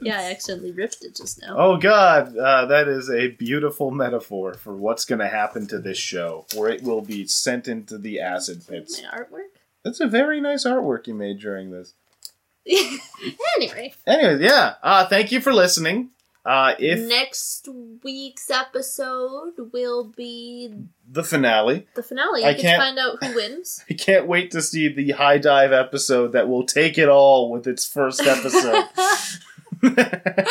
yeah, 0.00 0.20
I 0.20 0.30
accidentally 0.30 0.70
ripped 0.70 1.02
it 1.02 1.16
just 1.16 1.42
now. 1.42 1.56
Oh 1.58 1.76
God, 1.76 2.36
uh, 2.36 2.66
that 2.66 2.86
is 2.86 3.10
a 3.10 3.28
beautiful 3.28 3.90
metaphor 3.90 4.54
for 4.54 4.76
what's 4.76 5.04
going 5.04 5.18
to 5.18 5.28
happen 5.28 5.66
to 5.66 5.80
this 5.80 5.98
show, 5.98 6.46
where 6.54 6.70
it 6.70 6.84
will 6.84 7.02
be 7.02 7.26
sent 7.26 7.66
into 7.66 7.98
the 7.98 8.20
acid 8.20 8.62
pits. 8.68 9.02
My 9.02 9.18
artwork. 9.18 9.59
That's 9.84 10.00
a 10.00 10.06
very 10.06 10.40
nice 10.40 10.64
artwork 10.64 11.06
you 11.06 11.14
made 11.14 11.38
during 11.40 11.70
this. 11.70 11.94
anyway, 13.56 13.94
Anyways, 14.06 14.40
yeah. 14.42 14.74
Uh, 14.82 15.06
thank 15.06 15.32
you 15.32 15.40
for 15.40 15.52
listening. 15.52 16.10
Uh, 16.44 16.74
if 16.78 16.98
next 17.06 17.68
week's 18.02 18.50
episode 18.50 19.52
will 19.72 20.04
be 20.04 20.72
the 21.10 21.22
finale, 21.22 21.86
the 21.94 22.02
finale. 22.02 22.44
I 22.44 22.54
can't- 22.54 22.80
find 22.80 22.98
out 22.98 23.22
who 23.22 23.34
wins. 23.34 23.84
I 23.90 23.94
can't 23.94 24.26
wait 24.26 24.50
to 24.52 24.62
see 24.62 24.88
the 24.88 25.12
HIDIVE 25.12 25.72
episode 25.72 26.32
that 26.32 26.48
will 26.48 26.64
take 26.64 26.96
it 26.96 27.08
all 27.10 27.50
with 27.50 27.66
its 27.66 27.86
first 27.86 28.22
episode. 28.22 28.84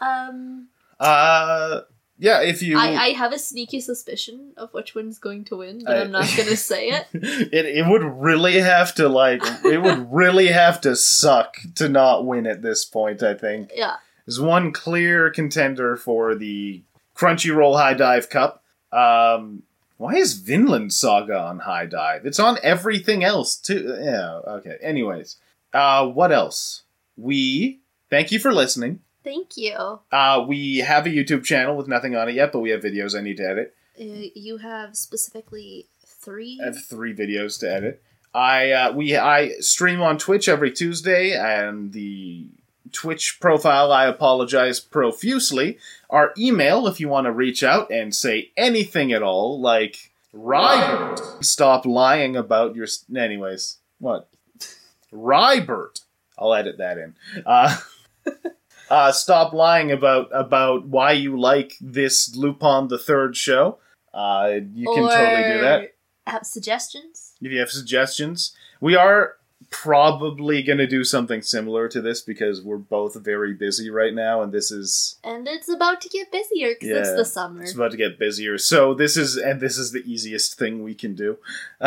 um, 0.00 0.68
uh, 0.98 1.80
yeah. 2.20 2.42
If 2.42 2.62
you, 2.62 2.78
I, 2.78 2.94
I 2.94 3.08
have 3.12 3.32
a 3.32 3.38
sneaky 3.38 3.80
suspicion 3.80 4.52
of 4.56 4.72
which 4.72 4.94
one's 4.94 5.18
going 5.18 5.44
to 5.46 5.56
win, 5.56 5.82
but 5.84 5.96
I- 5.96 6.00
I'm 6.02 6.10
not 6.12 6.28
gonna 6.36 6.56
say 6.72 6.88
it. 6.90 7.06
it 7.12 7.66
it 7.66 7.86
would 7.88 8.02
really 8.04 8.60
have 8.60 8.94
to 8.96 9.08
like 9.08 9.42
it 9.64 9.82
would 9.82 10.12
really 10.12 10.48
have 10.48 10.80
to 10.82 10.94
suck 10.94 11.56
to 11.76 11.88
not 11.88 12.24
win 12.26 12.46
at 12.46 12.62
this 12.62 12.84
point. 12.84 13.22
I 13.22 13.34
think 13.34 13.70
Yeah. 13.74 13.96
there's 14.26 14.40
one 14.40 14.70
clear 14.72 15.30
contender 15.30 15.96
for 15.96 16.34
the 16.34 16.82
Crunchyroll 17.16 17.76
HIDIVE 17.78 18.28
Cup. 18.30 18.62
Um, 18.92 19.62
why 19.98 20.14
is 20.14 20.34
Vinland 20.34 20.92
Saga 20.92 21.38
on 21.38 21.58
HIDIVE? 21.60 22.24
It's 22.24 22.38
on 22.40 22.56
everything 22.62 23.22
else 23.24 23.56
too. 23.56 23.96
Yeah. 24.00 24.40
Okay. 24.58 24.76
Anyways, 24.82 25.36
uh, 25.74 26.06
what 26.06 26.32
else? 26.32 26.82
We 27.16 27.80
thank 28.08 28.32
you 28.32 28.38
for 28.38 28.52
listening. 28.52 29.00
Thank 29.22 29.56
you. 29.56 30.00
Uh, 30.10 30.44
we 30.46 30.78
have 30.78 31.06
a 31.06 31.10
YouTube 31.10 31.44
channel 31.44 31.76
with 31.76 31.88
nothing 31.88 32.16
on 32.16 32.28
it 32.28 32.34
yet, 32.34 32.52
but 32.52 32.60
we 32.60 32.70
have 32.70 32.80
videos 32.80 33.16
I 33.16 33.22
need 33.22 33.36
to 33.36 33.48
edit. 33.48 33.74
Uh, 34.00 34.28
you 34.34 34.58
have 34.58 34.96
specifically 34.96 35.86
three. 36.06 36.58
I 36.62 36.66
have 36.66 36.82
three 36.84 37.14
videos 37.14 37.58
to 37.60 37.72
edit. 37.72 38.02
I 38.34 38.70
uh, 38.70 38.92
we 38.92 39.16
I 39.16 39.58
stream 39.58 40.00
on 40.00 40.16
Twitch 40.16 40.48
every 40.48 40.70
Tuesday, 40.70 41.32
and 41.32 41.92
the 41.92 42.46
Twitch 42.92 43.38
profile. 43.40 43.92
I 43.92 44.06
apologize 44.06 44.80
profusely. 44.80 45.78
Our 46.08 46.32
email, 46.38 46.86
if 46.86 47.00
you 47.00 47.08
want 47.08 47.26
to 47.26 47.32
reach 47.32 47.62
out 47.62 47.90
and 47.90 48.14
say 48.14 48.52
anything 48.56 49.12
at 49.12 49.22
all, 49.22 49.60
like 49.60 50.12
Rybert, 50.34 51.44
stop 51.44 51.84
lying 51.84 52.36
about 52.36 52.76
your. 52.76 52.86
Anyways, 53.14 53.78
what? 53.98 54.28
Rybert. 55.12 56.02
I'll 56.38 56.54
edit 56.54 56.78
that 56.78 56.96
in. 56.98 57.14
Uh, 57.44 57.76
uh, 58.90 59.12
stop 59.12 59.52
lying 59.52 59.92
about 59.92 60.28
about 60.32 60.86
why 60.86 61.12
you 61.12 61.38
like 61.38 61.74
this 61.80 62.34
Lupin 62.34 62.88
the 62.88 62.98
Third 62.98 63.36
show. 63.36 63.78
Uh, 64.12 64.58
you 64.74 64.86
can 64.86 65.08
totally 65.08 65.54
do 65.54 65.60
that. 65.62 65.94
Have 66.26 66.44
suggestions? 66.44 67.34
If 67.40 67.52
you 67.52 67.60
have 67.60 67.70
suggestions, 67.70 68.54
we 68.80 68.96
are 68.96 69.36
probably 69.70 70.62
going 70.62 70.78
to 70.78 70.86
do 70.86 71.04
something 71.04 71.42
similar 71.42 71.88
to 71.88 72.00
this 72.00 72.20
because 72.20 72.60
we're 72.60 72.76
both 72.76 73.14
very 73.14 73.54
busy 73.54 73.88
right 73.90 74.12
now, 74.12 74.42
and 74.42 74.52
this 74.52 74.70
is 74.72 75.16
And 75.22 75.46
it's 75.46 75.68
about 75.68 76.00
to 76.00 76.08
get 76.08 76.32
busier 76.32 76.74
because 76.78 77.08
it's 77.08 77.16
the 77.16 77.24
summer. 77.24 77.62
it's 77.62 77.74
about 77.74 77.92
to 77.92 77.96
get 77.96 78.18
busier. 78.18 78.58
So 78.58 78.94
this 78.94 79.16
is 79.16 79.36
and 79.36 79.60
this 79.60 79.78
is 79.78 79.92
the 79.92 80.02
easiest 80.04 80.58
thing 80.58 80.82
we 80.82 80.94
can 80.94 81.14
do. 81.14 81.38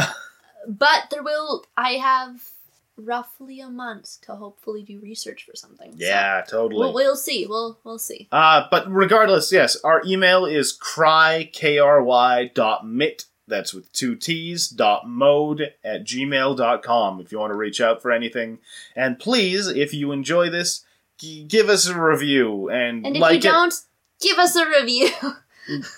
But 0.65 1.09
there 1.11 1.23
will. 1.23 1.65
I 1.75 1.93
have 1.93 2.52
roughly 2.98 3.60
a 3.60 3.70
month 3.70 4.22
to 4.22 4.36
hopefully 4.36 4.84
do 4.84 4.99
research 4.99 5.44
for 5.49 5.56
something. 5.56 5.91
so 5.91 5.98
Yeah, 5.99 6.44
totally. 6.48 6.80
we'll, 6.80 6.94
we'll 6.94 7.15
see. 7.15 7.45
We'll 7.48 7.80
we'll 7.84 7.99
see. 7.99 8.28
Uh, 8.32 8.68
but 8.70 8.90
regardless, 8.91 9.52
yes, 9.52 9.76
our 9.84 10.02
email 10.06 10.45
is 10.45 10.72
cry, 10.72 11.49
K-R-Y 11.52 12.52
dot 12.53 12.86
mit. 12.88 13.26
That's 13.48 13.74
with 13.74 13.91
two 13.91 14.15
T's, 14.15 14.70
dot 14.70 15.07
mode 15.07 15.74
at 15.84 16.06
gmail.com 16.06 17.20
if 17.20 17.32
you 17.32 17.40
want 17.40 17.52
to 17.52 17.57
reach 17.57 17.82
out 17.82 18.02
for 18.02 18.11
anything. 18.11 18.60
And 18.95 19.20
please, 19.20 19.68
if 19.68 19.94
you 19.94 20.11
enjoy 20.14 20.49
this, 20.49 20.86
g- 21.18 21.44
give 21.44 21.68
us 21.70 21.88
a 21.88 21.99
review 21.99 22.70
and, 22.70 23.06
And 23.06 23.18
if 23.18 23.22
like 23.22 23.34
you 23.44 23.49
it. 23.49 23.52
don't, 23.52 23.74
give 24.22 24.38
us 24.38 24.56
a 24.56 24.65
review. 24.65 25.10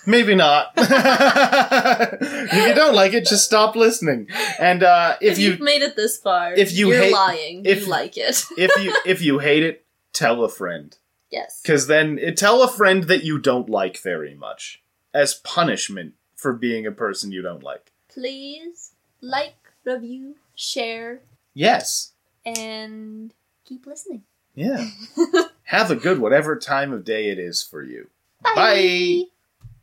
Maybe 0.06 0.34
not. 0.34 0.72
if 0.76 2.52
you 2.68 2.74
don't 2.74 2.94
like 2.94 3.12
it, 3.14 3.26
just 3.26 3.44
stop 3.44 3.74
listening. 3.76 4.28
And 4.60 4.82
uh, 4.82 5.16
if 5.20 5.32
if 5.34 5.38
you 5.38 5.50
you've 5.50 5.60
made 5.60 5.82
it 5.82 5.96
this 5.96 6.16
far, 6.18 6.52
if 6.54 6.72
you 6.72 6.92
you're 6.92 7.02
hate- 7.02 7.12
lying. 7.12 7.64
if- 7.66 7.80
you 7.82 7.86
like 7.86 8.16
it. 8.16 8.44
if 8.56 8.70
you 8.82 8.94
if 9.04 9.22
you 9.22 9.38
hate 9.40 9.62
it, 9.62 9.84
tell 10.12 10.44
a 10.44 10.48
friend. 10.48 10.96
yes. 11.30 11.60
Because 11.62 11.86
then 11.88 12.18
it, 12.18 12.36
tell 12.36 12.62
a 12.62 12.68
friend 12.68 13.04
that 13.04 13.24
you 13.24 13.38
don't 13.38 13.68
like 13.68 13.98
very 13.98 14.34
much 14.34 14.82
as 15.12 15.34
punishment 15.34 16.14
for 16.36 16.52
being 16.52 16.86
a 16.86 16.92
person 16.92 17.32
you 17.32 17.42
don't 17.42 17.62
like. 17.62 17.92
Please 18.08 18.92
like, 19.20 19.56
review, 19.84 20.36
share, 20.54 21.20
Yes. 21.54 22.12
and 22.44 23.32
keep 23.64 23.86
listening. 23.86 24.22
Yeah. 24.54 24.90
Have 25.64 25.90
a 25.90 25.96
good 25.96 26.20
whatever 26.20 26.56
time 26.56 26.92
of 26.92 27.04
day 27.04 27.30
it 27.30 27.38
is 27.38 27.62
for 27.62 27.82
you. 27.82 28.08
Bye. 28.42 28.54
Bye. 28.54 29.22